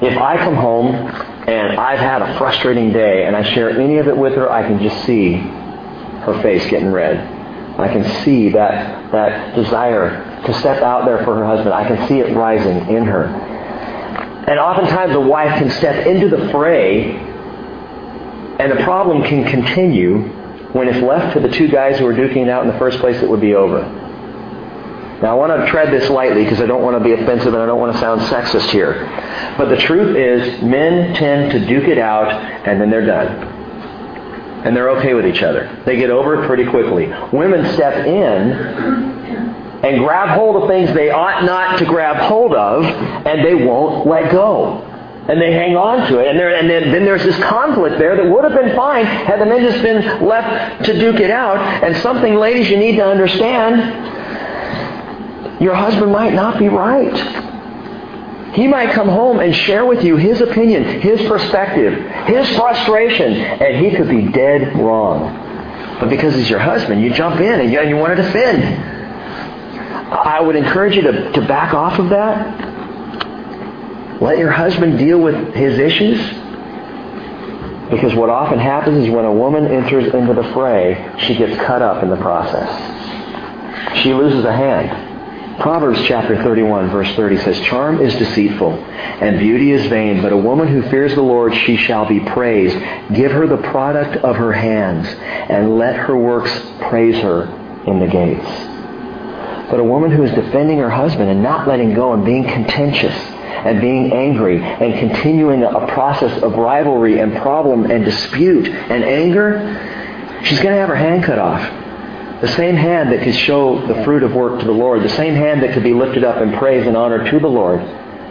If 0.03 0.17
I 0.17 0.37
come 0.37 0.55
home 0.55 0.95
and 0.95 1.79
I've 1.79 1.99
had 1.99 2.23
a 2.23 2.39
frustrating 2.39 2.93
day 2.93 3.25
and 3.25 3.35
I 3.35 3.43
share 3.55 3.71
any 3.71 3.99
of 3.99 4.09
it 4.09 4.17
with 4.17 4.35
her, 4.35 4.51
I 4.51 4.63
can 4.63 4.81
just 4.83 5.05
see 5.05 5.33
her 5.33 6.41
face 6.43 6.69
getting 6.71 6.93
red. 6.93 7.17
I 7.79 7.89
can 7.93 8.05
see 8.25 8.51
that, 8.51 9.11
that 9.13 9.55
desire 9.55 10.43
to 10.47 10.55
step 10.55 10.83
out 10.83 11.05
there 11.05 11.25
for 11.25 11.37
her 11.37 11.47
husband. 11.47 11.75
I 11.75 11.87
can 11.87 12.09
see 12.09 12.21
it 12.21 12.35
rising 12.37 12.95
in 12.95 13.05
her. 13.05 13.25
And 13.25 14.59
oftentimes 14.59 15.13
the 15.13 15.21
wife 15.21 15.59
can 15.59 15.71
step 15.71 16.07
into 16.07 16.29
the 16.29 16.51
fray 16.51 17.28
And 18.59 18.73
the 18.73 18.83
problem 18.83 19.23
can 19.23 19.45
continue 19.49 20.23
when 20.73 20.89
it's 20.89 21.03
left 21.03 21.35
to 21.35 21.41
the 21.41 21.49
two 21.49 21.69
guys 21.69 21.99
who 21.99 22.07
are 22.07 22.15
duking 22.15 22.43
it 22.43 22.49
out 22.49 22.65
in 22.67 22.73
the 22.73 22.79
first 22.79 22.99
place, 22.99 23.23
it 23.23 23.29
would 23.29 23.41
be 23.41 23.55
over. 23.55 23.83
Now, 25.23 25.33
I 25.33 25.35
want 25.35 25.61
to 25.61 25.67
tread 25.69 25.93
this 25.93 26.09
lightly 26.11 26.45
because 26.45 26.61
I 26.61 26.67
don't 26.67 26.83
want 26.83 26.97
to 26.97 27.03
be 27.03 27.13
offensive 27.13 27.53
and 27.53 27.63
I 27.63 27.67
don't 27.67 27.81
want 27.81 27.93
to 27.93 27.99
sound 27.99 28.21
sexist 28.23 28.71
here. 28.71 29.05
But 29.57 29.69
the 29.69 29.77
truth 29.77 30.17
is, 30.17 30.63
men 30.63 31.15
tend 31.15 31.51
to 31.53 31.67
duke 31.67 31.89
it 31.89 31.99
out 31.99 32.31
and 32.31 32.81
then 32.81 32.91
they're 32.91 33.07
done. 33.07 33.27
And 34.65 34.77
they're 34.77 34.91
okay 34.91 35.15
with 35.15 35.27
each 35.27 35.43
other. 35.43 35.83
They 35.87 35.97
get 35.97 36.11
over 36.11 36.43
it 36.43 36.47
pretty 36.47 36.67
quickly. 36.67 37.07
Women 37.33 37.73
step 37.75 38.07
in 38.07 38.53
and 39.85 39.99
grab 40.05 40.37
hold 40.37 40.63
of 40.63 40.69
things 40.69 40.93
they 40.95 41.11
ought 41.11 41.45
not 41.45 41.79
to 41.79 41.85
grab 41.85 42.17
hold 42.17 42.55
of, 42.55 42.85
and 42.85 43.45
they 43.45 43.55
won't 43.55 44.07
let 44.07 44.31
go. 44.33 44.88
And 45.29 45.41
they 45.41 45.53
hang 45.53 45.77
on 45.77 46.09
to 46.09 46.19
it. 46.21 46.29
And, 46.29 46.41
and 46.41 46.71
then, 46.71 46.91
then 46.91 47.05
there's 47.05 47.23
this 47.23 47.39
conflict 47.45 47.99
there 47.99 48.17
that 48.17 48.31
would 48.31 48.45
have 48.45 48.55
been 48.55 48.75
fine 48.75 49.05
had 49.05 49.39
the 49.41 49.47
men 49.47 49.61
just 49.61 49.83
been 49.83 50.27
left 50.27 50.87
to 50.87 50.99
duke 50.99 51.21
it 51.21 51.31
out. 51.31 51.59
And 51.85 51.95
something, 51.99 52.35
ladies, 52.35 52.71
you 52.71 52.79
need 52.79 52.97
to 52.97 53.05
understand 53.05 54.17
your 55.61 55.75
husband 55.75 56.11
might 56.13 56.33
not 56.33 56.59
be 56.59 56.69
right. 56.69 57.15
He 58.55 58.67
might 58.67 58.93
come 58.93 59.09
home 59.09 59.41
and 59.41 59.55
share 59.55 59.85
with 59.85 60.03
you 60.03 60.17
his 60.17 60.41
opinion, 60.41 61.01
his 61.01 61.21
perspective, 61.29 61.93
his 62.27 62.49
frustration, 62.57 63.35
and 63.35 63.85
he 63.85 63.95
could 63.95 64.09
be 64.09 64.29
dead 64.29 64.75
wrong. 64.79 65.47
But 66.01 66.09
because 66.09 66.35
he's 66.35 66.49
your 66.49 66.61
husband, 66.61 67.03
you 67.03 67.13
jump 67.13 67.41
in 67.41 67.61
and 67.61 67.71
you, 67.73 67.81
and 67.81 67.91
you 67.91 67.97
want 67.97 68.17
to 68.17 68.23
defend. 68.23 68.63
I 70.11 70.41
would 70.41 70.57
encourage 70.57 70.97
you 70.97 71.03
to, 71.03 71.33
to 71.33 71.47
back 71.47 71.75
off 71.75 71.99
of 71.99 72.09
that. 72.11 72.68
Let 74.21 74.39
your 74.39 74.51
husband 74.51 74.99
deal 74.99 75.21
with 75.21 75.55
his 75.55 75.79
issues. 75.79 76.19
Because 77.91 78.15
what 78.15 78.31
often 78.31 78.59
happens 78.59 79.05
is 79.05 79.11
when 79.11 79.25
a 79.25 79.33
woman 79.33 79.67
enters 79.67 80.13
into 80.13 80.35
the 80.35 80.53
fray, 80.53 81.15
she 81.21 81.37
gets 81.37 81.57
cut 81.65 81.81
up 81.81 82.03
in 82.03 82.11
the 82.11 82.17
process. 82.17 84.03
She 84.03 84.13
loses 84.13 84.45
a 84.45 84.53
hand. 84.53 85.61
Proverbs 85.61 86.01
chapter 86.05 86.37
31 86.37 86.91
verse 86.91 87.13
30 87.17 87.39
says, 87.39 87.61
Charm 87.61 88.01
is 88.01 88.15
deceitful 88.15 88.73
and 88.73 89.39
beauty 89.39 89.73
is 89.73 89.87
vain, 89.87 90.23
but 90.23 90.33
a 90.33 90.37
woman 90.37 90.69
who 90.69 90.83
fears 90.89 91.15
the 91.15 91.23
Lord, 91.23 91.55
she 91.55 91.77
shall 91.77 92.07
be 92.07 92.21
praised. 92.21 92.77
Give 93.15 93.33
her 93.33 93.47
the 93.47 93.57
product 93.57 94.17
of 94.25 94.37
her 94.37 94.53
hands 94.53 95.09
and 95.09 95.79
let 95.79 95.97
her 95.97 96.17
works 96.17 96.53
praise 96.83 97.17
her 97.23 97.45
in 97.87 97.99
the 97.99 98.07
gates. 98.07 98.47
But 99.71 99.81
a 99.81 99.85
woman 99.85 100.11
who 100.11 100.23
is 100.23 100.31
defending 100.33 100.79
her 100.79 100.91
husband 100.91 101.31
and 101.31 101.43
not 101.43 101.67
letting 101.67 101.95
go 101.95 102.13
and 102.13 102.25
being 102.25 102.45
contentious 102.45 103.17
and 103.67 103.81
being 103.81 104.13
angry 104.13 104.63
and 104.63 104.95
continuing 104.99 105.63
a 105.63 105.87
process 105.89 106.43
of 106.43 106.55
rivalry 106.55 107.21
and 107.21 107.37
problem 107.37 107.91
and 107.91 108.05
dispute 108.05 108.69
and 108.69 109.05
anger, 109.05 110.41
she's 110.45 110.61
going 110.61 110.75
to 110.75 110.81
have 110.81 110.89
her 110.89 110.97
hand 110.97 111.25
cut 111.25 111.39
off. 111.39 111.61
The 112.41 112.49
same 112.49 112.77
hand 112.77 113.13
that 113.13 113.25
could 113.25 113.35
show 113.35 113.85
the 113.87 114.05
fruit 114.05 114.23
of 114.23 114.33
work 114.33 114.61
to 114.61 114.65
the 114.67 114.73
Lord. 114.73 115.03
The 115.03 115.09
same 115.09 115.35
hand 115.35 115.63
that 115.63 115.75
could 115.75 115.83
be 115.83 115.93
lifted 115.93 116.23
up 116.23 116.41
in 116.41 116.57
praise 116.57 116.87
and 116.87 116.97
honor 116.97 117.29
to 117.31 117.41
the 117.41 117.49
Lord. 117.49 117.81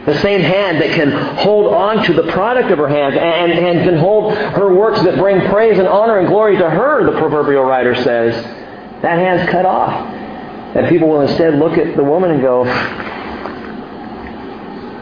The 0.06 0.18
same 0.22 0.40
hand 0.40 0.82
that 0.82 0.96
can 0.96 1.12
hold 1.36 1.74
on 1.74 2.06
to 2.06 2.14
the 2.14 2.32
product 2.32 2.72
of 2.72 2.78
her 2.78 2.88
hands 2.88 3.16
and, 3.20 3.52
and 3.52 3.84
can 3.84 3.98
hold 3.98 4.34
her 4.34 4.74
works 4.74 5.02
that 5.02 5.18
bring 5.18 5.42
praise 5.50 5.78
and 5.78 5.88
honor 5.88 6.20
and 6.20 6.30
glory 6.30 6.56
to 6.56 6.70
her, 6.70 7.04
the 7.06 7.20
proverbial 7.20 7.64
writer 7.64 7.94
says. 7.96 8.42
That 9.02 9.20
hand's 9.20 9.52
cut 9.52 9.66
off. 9.66 9.92
And 10.78 10.88
people 10.88 11.10
will 11.10 11.22
instead 11.22 11.56
look 11.56 11.78
at 11.78 11.98
the 11.98 12.04
woman 12.04 12.32
and 12.32 12.42
go, 12.42 12.64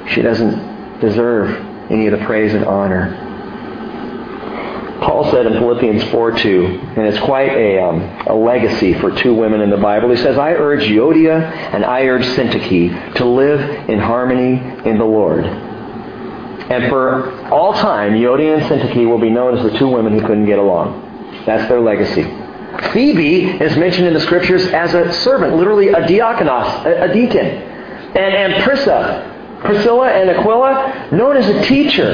she 0.10 0.22
doesn't 0.22 1.00
deserve 1.00 1.92
any 1.92 2.08
of 2.08 2.18
the 2.18 2.26
praise 2.26 2.54
and 2.54 2.66
honor. 2.66 3.22
Paul 5.02 5.30
said 5.30 5.46
in 5.46 5.54
Philippians 5.54 6.04
4:2, 6.06 6.98
and 6.98 7.08
it's 7.08 7.20
quite 7.20 7.52
a, 7.52 7.80
um, 7.80 8.02
a 8.28 8.34
legacy 8.34 8.94
for 8.94 9.12
two 9.12 9.34
women 9.34 9.62
in 9.62 9.70
the 9.70 9.78
Bible. 9.78 10.10
He 10.10 10.16
says, 10.16 10.38
I 10.38 10.54
urge 10.54 10.84
Euodia 10.84 11.42
and 11.74 11.84
I 11.84 12.06
urge 12.06 12.26
Syntyche 12.26 13.16
to 13.16 13.26
live 13.26 13.90
in 13.90 14.00
harmony 14.00 14.54
in 14.90 14.98
the 14.98 15.06
Lord. 15.06 15.46
And 15.46 16.90
for 16.90 17.32
all 17.50 17.74
time, 17.74 18.14
Euodia 18.14 18.58
and 18.58 18.64
Syntyche 18.64 19.08
will 19.08 19.20
be 19.20 19.30
known 19.30 19.58
as 19.58 19.70
the 19.70 19.78
two 19.78 19.88
women 19.88 20.14
who 20.18 20.22
couldn't 20.22 20.46
get 20.46 20.60
along. 20.60 21.02
That's 21.46 21.68
their 21.70 21.82
legacy. 21.82 22.24
Phoebe 22.92 23.46
is 23.46 23.78
mentioned 23.78 24.08
in 24.08 24.14
the 24.14 24.20
scriptures 24.22 24.66
as 24.68 24.94
a 24.94 25.12
servant, 25.14 25.56
literally 25.56 25.90
a 25.90 26.02
diakonos, 26.02 26.86
a, 26.86 27.04
a 27.04 27.14
deacon. 27.14 27.46
And, 27.46 28.18
and 28.18 28.64
Prissa, 28.64 29.35
Priscilla 29.66 30.10
and 30.10 30.30
Aquila, 30.30 31.10
known 31.12 31.38
as 31.38 31.48
a 31.48 31.64
teacher. 31.64 32.12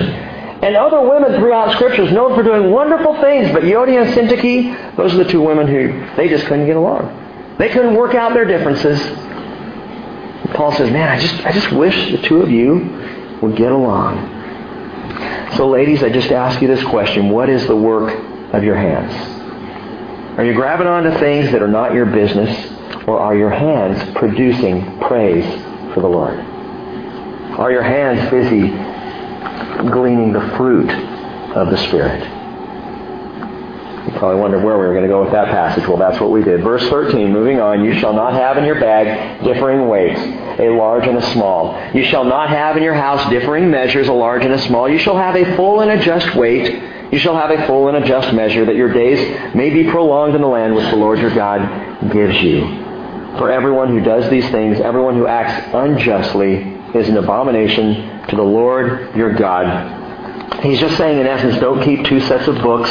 And 0.61 0.76
other 0.76 1.02
women 1.02 1.40
throughout 1.40 1.72
scriptures 1.73 2.11
known 2.11 2.36
for 2.36 2.44
doing 2.44 2.72
wonderful 2.72 3.19
things, 3.19 3.52
but 3.52 3.64
Euodia 3.64 4.03
and 4.06 4.14
Syntyche, 4.14 4.95
those 4.95 5.14
are 5.14 5.23
the 5.23 5.30
two 5.30 5.41
women 5.41 5.68
who 5.68 6.15
they 6.15 6.30
just 6.30 6.45
couldn't 6.45 6.68
get 6.68 6.76
along. 6.76 7.56
They 7.57 7.69
couldn't 7.69 7.95
work 7.95 8.14
out 8.14 8.34
their 8.34 8.45
differences. 8.45 8.99
Paul 10.53 10.72
says, 10.73 10.91
Man, 10.91 11.07
I 11.07 11.19
just 11.19 11.45
I 11.45 11.52
just 11.52 11.72
wish 11.72 12.11
the 12.11 12.19
two 12.19 12.41
of 12.41 12.52
you 12.52 13.40
would 13.41 13.56
get 13.56 13.72
along. 13.72 14.40
So 15.57 15.68
ladies, 15.68 16.03
I 16.03 16.10
just 16.10 16.32
ask 16.32 16.61
you 16.61 16.68
this 16.68 16.84
question. 16.84 17.30
What 17.30 17.49
is 17.49 17.65
the 17.65 17.76
work 17.76 18.14
of 18.53 18.64
your 18.64 18.76
hands? 18.76 19.14
Are 20.38 20.45
you 20.45 20.53
grabbing 20.53 20.88
onto 20.88 21.18
things 21.19 21.52
that 21.52 21.61
are 21.61 21.68
not 21.68 21.94
your 21.94 22.06
business, 22.06 22.72
or 23.07 23.19
are 23.19 23.36
your 23.36 23.49
hands 23.49 24.15
producing 24.15 24.99
praise 24.99 25.45
for 25.94 26.02
the 26.02 26.07
Lord? 26.07 26.51
Are 27.57 27.72
your 27.72 27.84
hands 27.84 28.30
busy 28.30 28.69
gleaning 29.90 30.34
the 30.34 30.41
fruit 30.57 30.90
of 31.56 31.69
the 31.69 31.78
Spirit. 31.88 32.22
You 34.06 34.18
probably 34.18 34.40
wondered 34.40 34.64
where 34.64 34.78
we 34.80 34.86
were 34.88 34.94
going 34.94 35.03
to 35.03 35.10
go 35.10 35.23
with 35.23 35.32
that 35.32 35.48
passage. 35.48 35.88
Well, 35.88 35.98
that's 35.98 36.19
what 36.19 36.32
we 36.32 36.44
did. 36.44 36.61
Verse 36.61 36.88
13, 36.90 37.32
moving 37.32 37.60
on. 37.60 37.84
You 37.84 37.99
shall 37.99 38.14
not 38.14 38.34
have 38.34 38.57
in 38.57 38.65
your 38.65 38.80
bag 38.80 39.44
differing 39.44 39.88
weights, 39.88 40.19
a 40.60 40.69
large 40.69 41.07
and 41.07 41.18
a 41.18 41.32
small. 41.34 41.80
You 41.94 42.03
shall 42.06 42.23
not 42.23 42.49
have 42.49 42.78
in 42.78 42.84
your 42.84 42.95
house 42.95 43.30
differing 43.30 43.69
measures, 43.69 44.07
a 44.07 44.14
large 44.14 44.44
and 44.44 44.53
a 44.53 44.60
small. 44.60 44.90
You 44.90 44.98
shall 44.98 45.18
have 45.18 45.36
a 45.36 45.56
full 45.56 45.82
and 45.82 45.91
a 45.91 46.03
just 46.03 46.36
weight. 46.36 46.82
You 47.11 47.19
shall 47.19 47.36
have 47.36 47.52
a 47.52 47.68
full 47.68 47.90
and 47.90 48.03
a 48.03 48.07
just 48.07 48.34
measure, 48.34 48.65
that 48.65 48.76
your 48.76 48.91
days 48.91 49.53
may 49.53 49.69
be 49.69 49.90
prolonged 49.90 50.34
in 50.36 50.41
the 50.41 50.48
land 50.48 50.73
which 50.73 50.90
the 50.90 50.95
Lord 50.95 51.19
your 51.19 51.34
God 51.34 52.11
gives 52.11 52.41
you. 52.41 52.61
For 53.38 53.52
everyone 53.52 53.90
who 53.90 54.02
does 54.02 54.30
these 54.30 54.49
things, 54.49 54.80
everyone 54.80 55.15
who 55.15 55.28
acts 55.28 55.69
unjustly, 55.73 56.70
is 56.93 57.07
an 57.07 57.18
abomination 57.18 58.27
to 58.27 58.35
the 58.35 58.43
Lord 58.43 59.15
your 59.15 59.34
God. 59.34 60.63
He's 60.63 60.80
just 60.80 60.97
saying, 60.97 61.19
in 61.19 61.27
essence, 61.27 61.59
don't 61.59 61.84
keep 61.84 62.05
two 62.05 62.19
sets 62.22 62.47
of 62.47 62.55
books, 62.55 62.89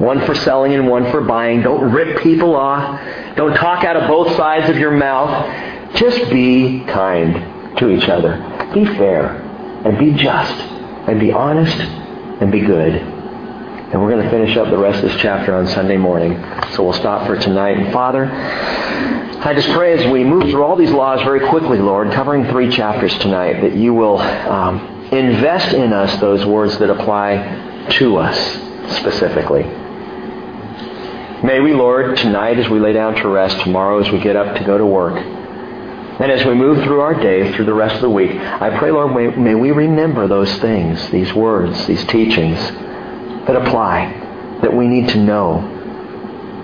one 0.00 0.24
for 0.26 0.34
selling 0.34 0.72
and 0.74 0.88
one 0.88 1.10
for 1.10 1.20
buying. 1.20 1.62
Don't 1.62 1.92
rip 1.92 2.22
people 2.22 2.56
off. 2.56 3.00
Don't 3.36 3.54
talk 3.54 3.84
out 3.84 3.96
of 3.96 4.08
both 4.08 4.34
sides 4.36 4.68
of 4.68 4.76
your 4.76 4.90
mouth. 4.90 5.94
Just 5.96 6.30
be 6.30 6.84
kind 6.86 7.76
to 7.78 7.90
each 7.90 8.08
other. 8.08 8.36
Be 8.74 8.84
fair 8.84 9.36
and 9.84 9.98
be 9.98 10.12
just 10.12 10.54
and 11.08 11.20
be 11.20 11.30
honest 11.32 11.76
and 11.78 12.50
be 12.50 12.60
good. 12.60 13.13
And 13.94 14.02
we're 14.02 14.10
going 14.10 14.24
to 14.24 14.30
finish 14.30 14.56
up 14.56 14.70
the 14.70 14.76
rest 14.76 15.04
of 15.04 15.12
this 15.12 15.20
chapter 15.20 15.54
on 15.54 15.68
Sunday 15.68 15.96
morning. 15.96 16.32
So 16.72 16.82
we'll 16.82 16.94
stop 16.94 17.28
for 17.28 17.36
tonight. 17.36 17.78
And 17.78 17.92
Father, 17.92 18.28
I 18.28 19.54
just 19.54 19.68
pray 19.68 19.96
as 19.96 20.10
we 20.10 20.24
move 20.24 20.50
through 20.50 20.64
all 20.64 20.74
these 20.74 20.90
laws 20.90 21.22
very 21.22 21.48
quickly, 21.48 21.78
Lord, 21.78 22.10
covering 22.10 22.44
three 22.48 22.68
chapters 22.72 23.16
tonight, 23.18 23.60
that 23.60 23.76
you 23.76 23.94
will 23.94 24.18
um, 24.18 24.80
invest 25.12 25.74
in 25.74 25.92
us 25.92 26.20
those 26.20 26.44
words 26.44 26.76
that 26.78 26.90
apply 26.90 27.86
to 27.90 28.16
us 28.16 28.36
specifically. 28.96 29.62
May 31.44 31.60
we, 31.60 31.72
Lord, 31.72 32.16
tonight 32.16 32.58
as 32.58 32.68
we 32.68 32.80
lay 32.80 32.94
down 32.94 33.14
to 33.14 33.28
rest, 33.28 33.60
tomorrow 33.60 34.00
as 34.00 34.10
we 34.10 34.18
get 34.18 34.34
up 34.34 34.56
to 34.56 34.64
go 34.64 34.76
to 34.76 34.84
work, 34.84 35.14
and 35.14 36.32
as 36.32 36.44
we 36.44 36.54
move 36.54 36.82
through 36.82 37.00
our 37.00 37.14
day, 37.14 37.52
through 37.52 37.66
the 37.66 37.74
rest 37.74 37.94
of 37.94 38.00
the 38.00 38.10
week, 38.10 38.32
I 38.32 38.76
pray, 38.76 38.90
Lord, 38.90 39.14
may, 39.14 39.28
may 39.40 39.54
we 39.54 39.70
remember 39.70 40.26
those 40.26 40.52
things, 40.56 41.10
these 41.10 41.32
words, 41.32 41.86
these 41.86 42.04
teachings 42.06 42.58
that 43.46 43.56
apply, 43.56 44.58
that 44.62 44.74
we 44.74 44.88
need 44.88 45.08
to 45.10 45.18
know 45.18 45.74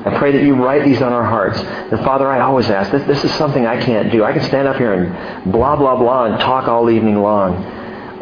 I 0.05 0.17
pray 0.17 0.33
that 0.33 0.43
you 0.43 0.55
write 0.55 0.85
these 0.85 1.03
on 1.03 1.13
our 1.13 1.25
hearts. 1.25 1.59
And 1.59 2.01
Father, 2.01 2.27
I 2.27 2.41
always 2.41 2.71
ask, 2.71 2.91
this, 2.91 3.07
this 3.07 3.23
is 3.23 3.35
something 3.35 3.67
I 3.67 3.79
can't 3.79 4.11
do. 4.11 4.25
I 4.25 4.33
can 4.33 4.43
stand 4.45 4.67
up 4.67 4.77
here 4.77 4.95
and 4.95 5.53
blah, 5.53 5.77
blah, 5.77 5.97
blah 5.97 6.25
and 6.25 6.41
talk 6.41 6.69
all 6.69 6.89
evening 6.89 7.17
long. 7.17 7.63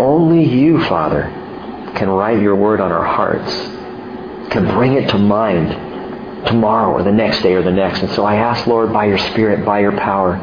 Only 0.01 0.45
you, 0.45 0.83
Father, 0.85 1.23
can 1.95 2.09
write 2.09 2.43
your 2.43 2.57
word 2.57 2.81
on 2.81 2.91
our 2.91 3.05
hearts, 3.05 3.53
can 4.51 4.67
bring 4.67 4.95
it 4.95 5.09
to 5.11 5.19
mind 5.19 6.47
tomorrow 6.47 6.93
or 6.93 7.05
the 7.05 7.13
next 7.13 7.43
day 7.43 7.55
or 7.55 7.63
the 7.63 7.71
next. 7.71 8.01
And 8.01 8.11
so 8.11 8.25
I 8.25 8.37
ask, 8.37 8.67
Lord, 8.67 8.93
by 8.93 9.05
your 9.05 9.19
Spirit, 9.19 9.65
by 9.65 9.79
your 9.79 9.93
power, 9.93 10.37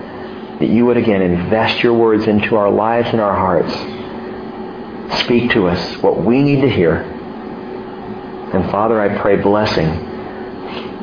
that 0.59 0.69
you 0.69 0.85
would 0.85 0.95
again 0.95 1.21
invest 1.21 1.83
your 1.83 1.95
words 1.95 2.27
into 2.27 2.55
our 2.55 2.71
lives 2.71 3.09
and 3.09 3.19
our 3.19 3.35
hearts. 3.35 3.73
Speak 5.19 5.51
to 5.51 5.67
us 5.67 6.01
what 6.01 6.23
we 6.23 6.41
need 6.41 6.61
to 6.61 6.69
hear. 6.69 7.11
And 8.55 8.71
Father, 8.71 9.01
I 9.01 9.17
pray 9.21 9.35
blessing 9.41 9.89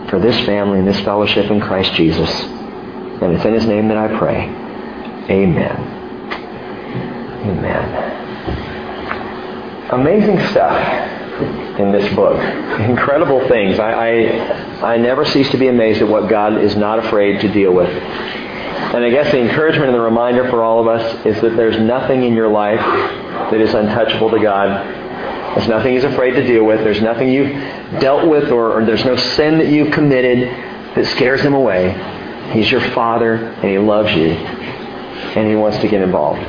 for 0.08 0.18
this 0.18 0.34
family 0.46 0.78
and 0.78 0.88
this 0.88 1.00
fellowship 1.00 1.50
in 1.50 1.60
Christ 1.60 1.92
Jesus. 1.94 2.30
And 2.30 3.34
it's 3.34 3.44
in 3.44 3.52
his 3.52 3.66
name 3.66 3.88
that 3.88 3.98
I 3.98 4.08
pray. 4.18 4.44
Amen. 5.28 5.76
Amen. 7.44 8.10
Amazing 9.90 10.40
stuff. 10.48 11.10
in 11.78 11.92
this 11.92 12.14
book. 12.14 12.38
Incredible 12.80 13.46
things. 13.48 13.78
I, 13.78 13.92
I, 13.92 14.92
I 14.94 14.96
never 14.96 15.24
cease 15.24 15.50
to 15.50 15.58
be 15.58 15.68
amazed 15.68 16.02
at 16.02 16.08
what 16.08 16.28
God 16.28 16.58
is 16.58 16.76
not 16.76 16.98
afraid 16.98 17.40
to 17.40 17.52
deal 17.52 17.72
with. 17.72 17.88
And 17.88 19.04
I 19.04 19.10
guess 19.10 19.30
the 19.32 19.40
encouragement 19.40 19.86
and 19.86 19.94
the 19.94 20.00
reminder 20.00 20.48
for 20.50 20.62
all 20.62 20.80
of 20.80 20.86
us 20.86 21.26
is 21.26 21.40
that 21.40 21.56
there's 21.56 21.78
nothing 21.78 22.24
in 22.24 22.34
your 22.34 22.48
life 22.48 22.80
that 22.80 23.60
is 23.60 23.72
untouchable 23.74 24.30
to 24.30 24.40
God. 24.40 25.01
There's 25.54 25.68
nothing 25.68 25.94
He's 25.94 26.04
afraid 26.04 26.32
to 26.32 26.46
deal 26.46 26.64
with. 26.64 26.80
There's 26.80 27.02
nothing 27.02 27.28
you've 27.28 27.52
dealt 28.00 28.28
with 28.28 28.50
or, 28.50 28.78
or 28.78 28.84
there's 28.84 29.04
no 29.04 29.16
sin 29.16 29.58
that 29.58 29.68
you've 29.68 29.92
committed 29.92 30.48
that 30.94 31.06
scares 31.06 31.40
Him 31.40 31.54
away. 31.54 31.92
He's 32.52 32.70
your 32.70 32.80
Father 32.92 33.34
and 33.34 33.64
He 33.64 33.78
loves 33.78 34.12
you 34.14 34.30
and 34.30 35.48
He 35.48 35.56
wants 35.56 35.78
to 35.78 35.88
get 35.88 36.02
involved. 36.02 36.40